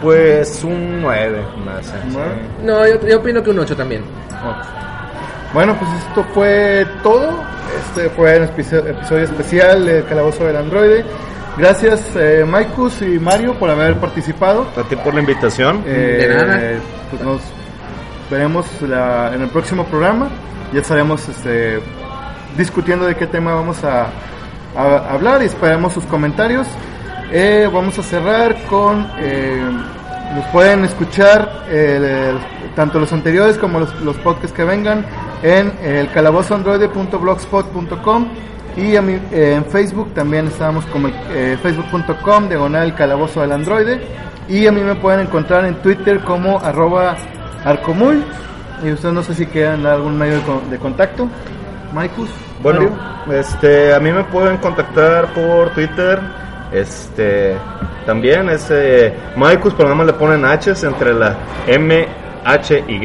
Pues 0.00 0.62
un 0.64 1.02
9 1.02 1.42
más. 1.64 1.92
¿Nueve? 2.12 2.42
No, 2.62 2.86
yo, 2.86 3.06
yo 3.06 3.18
opino 3.18 3.42
que 3.42 3.50
un 3.50 3.58
8 3.58 3.76
también. 3.76 4.02
Bueno, 5.52 5.76
pues 5.78 5.90
esto 6.08 6.24
fue 6.32 6.86
todo. 7.02 7.30
Este 7.86 8.08
fue 8.10 8.38
un 8.38 8.44
episodio, 8.44 9.24
especial 9.24 9.84
del 9.84 10.04
Calabozo 10.06 10.44
del 10.44 10.56
Androide. 10.56 11.04
Gracias, 11.56 12.00
eh, 12.16 12.44
Maikus 12.48 13.02
y 13.02 13.18
Mario, 13.18 13.54
por 13.54 13.68
haber 13.70 13.96
participado. 13.96 14.66
A 14.76 14.82
ti 14.88 14.96
por 14.96 15.12
la 15.14 15.20
invitación. 15.20 15.82
Eh, 15.86 16.26
De 16.28 16.34
nada. 16.46 16.60
Pues 17.10 17.22
nos 17.22 17.40
veremos 18.30 18.66
la- 18.82 19.34
en 19.34 19.42
el 19.42 19.48
próximo 19.48 19.84
programa. 19.86 20.28
Ya 20.72 20.80
estaremos 20.80 21.28
este, 21.28 21.80
discutiendo 22.56 23.04
de 23.06 23.16
qué 23.16 23.26
tema 23.26 23.54
vamos 23.54 23.82
a, 23.82 24.06
a 24.76 25.12
hablar 25.12 25.42
y 25.42 25.46
esperamos 25.46 25.92
sus 25.92 26.04
comentarios. 26.06 26.66
Eh, 27.32 27.68
vamos 27.72 27.96
a 27.98 28.02
cerrar 28.02 28.56
con. 28.68 29.06
eh, 29.18 29.62
nos 30.34 30.44
pueden 30.46 30.84
escuchar 30.84 31.64
eh, 31.68 32.30
el- 32.32 32.38
tanto 32.74 32.98
los 33.00 33.12
anteriores 33.12 33.56
como 33.58 33.80
los, 33.80 34.00
los 34.00 34.16
podcasts 34.18 34.52
que 34.56 34.62
vengan 34.64 35.04
en 35.42 35.72
el 35.82 36.08
calabozoandroide.blogspot.com 36.12 38.28
y 38.76 38.94
a 38.96 39.02
mi- 39.02 39.14
eh, 39.32 39.54
en 39.56 39.64
Facebook 39.64 40.14
también 40.14 40.46
estamos 40.46 40.86
como 40.86 41.08
el, 41.08 41.14
eh, 41.32 41.58
facebook.com 41.60 42.48
diagonal 42.48 42.94
calabozo 42.94 43.40
del 43.40 43.50
androide 43.52 44.00
y 44.48 44.66
a 44.68 44.72
mí 44.72 44.80
me 44.82 44.94
pueden 44.94 45.18
encontrar 45.20 45.64
en 45.64 45.74
Twitter 45.82 46.20
como 46.20 46.60
arroba 46.60 47.16
arcomuy 47.64 48.22
y 48.84 48.92
ustedes 48.92 49.12
no 49.14 49.22
sé 49.24 49.34
si 49.34 49.46
quieran 49.46 49.82
dar 49.82 49.94
algún 49.94 50.16
medio 50.16 50.36
de, 50.36 50.42
con- 50.42 50.70
de 50.70 50.78
contacto 50.78 51.28
Maikus 51.92 52.30
Bueno, 52.62 52.82
Mario. 53.26 53.40
este, 53.40 53.92
a 53.94 53.98
mí 54.00 54.12
me 54.12 54.22
pueden 54.24 54.58
contactar 54.58 55.26
por 55.34 55.70
Twitter. 55.70 56.20
Este, 56.72 57.56
también 58.06 58.48
es 58.48 58.68
eh, 58.70 59.12
Maikus, 59.36 59.74
pero 59.74 59.88
nada 59.88 59.96
más 59.96 60.06
le 60.06 60.12
ponen 60.12 60.44
H 60.44 60.72
entre 60.82 61.12
la 61.14 61.36
M, 61.66 62.06
H, 62.44 62.84
Y, 62.86 63.00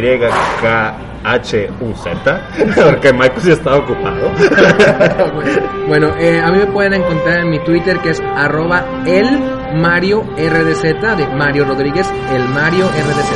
K, 0.62 0.94
H, 1.24 1.70
U, 1.82 1.94
Z. 1.96 2.42
Porque 2.84 3.12
Maikus 3.12 3.44
ya 3.44 3.54
estaba 3.54 3.78
ocupado. 3.78 4.32
Bueno, 5.88 6.16
eh, 6.18 6.42
a 6.42 6.52
mí 6.52 6.58
me 6.58 6.66
pueden 6.66 6.96
encontrar 6.96 7.42
en 7.42 7.50
mi 7.52 7.60
Twitter 7.60 8.00
que 8.00 8.10
es 8.10 8.20
arroba 8.20 8.84
el 9.06 9.40
Mario 9.76 10.24
RDZ 10.36 10.82
de 11.16 11.28
Mario 11.38 11.66
Rodríguez, 11.66 12.12
el 12.34 12.44
Mario 12.50 12.86
RDZ. 12.88 13.32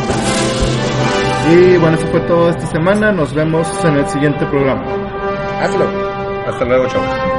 y 1.52 1.78
bueno 1.78 1.96
eso 1.96 2.08
fue 2.08 2.22
todo 2.22 2.50
esta 2.50 2.66
semana 2.66 3.12
nos 3.12 3.36
vemos 3.36 3.68
en 3.86 3.98
el 3.98 4.08
siguiente 4.08 4.48
programa 4.48 4.84
Hazlo. 5.62 5.86
Hasta 6.48 6.66
luego, 6.66 6.88
chavos. 6.88 7.39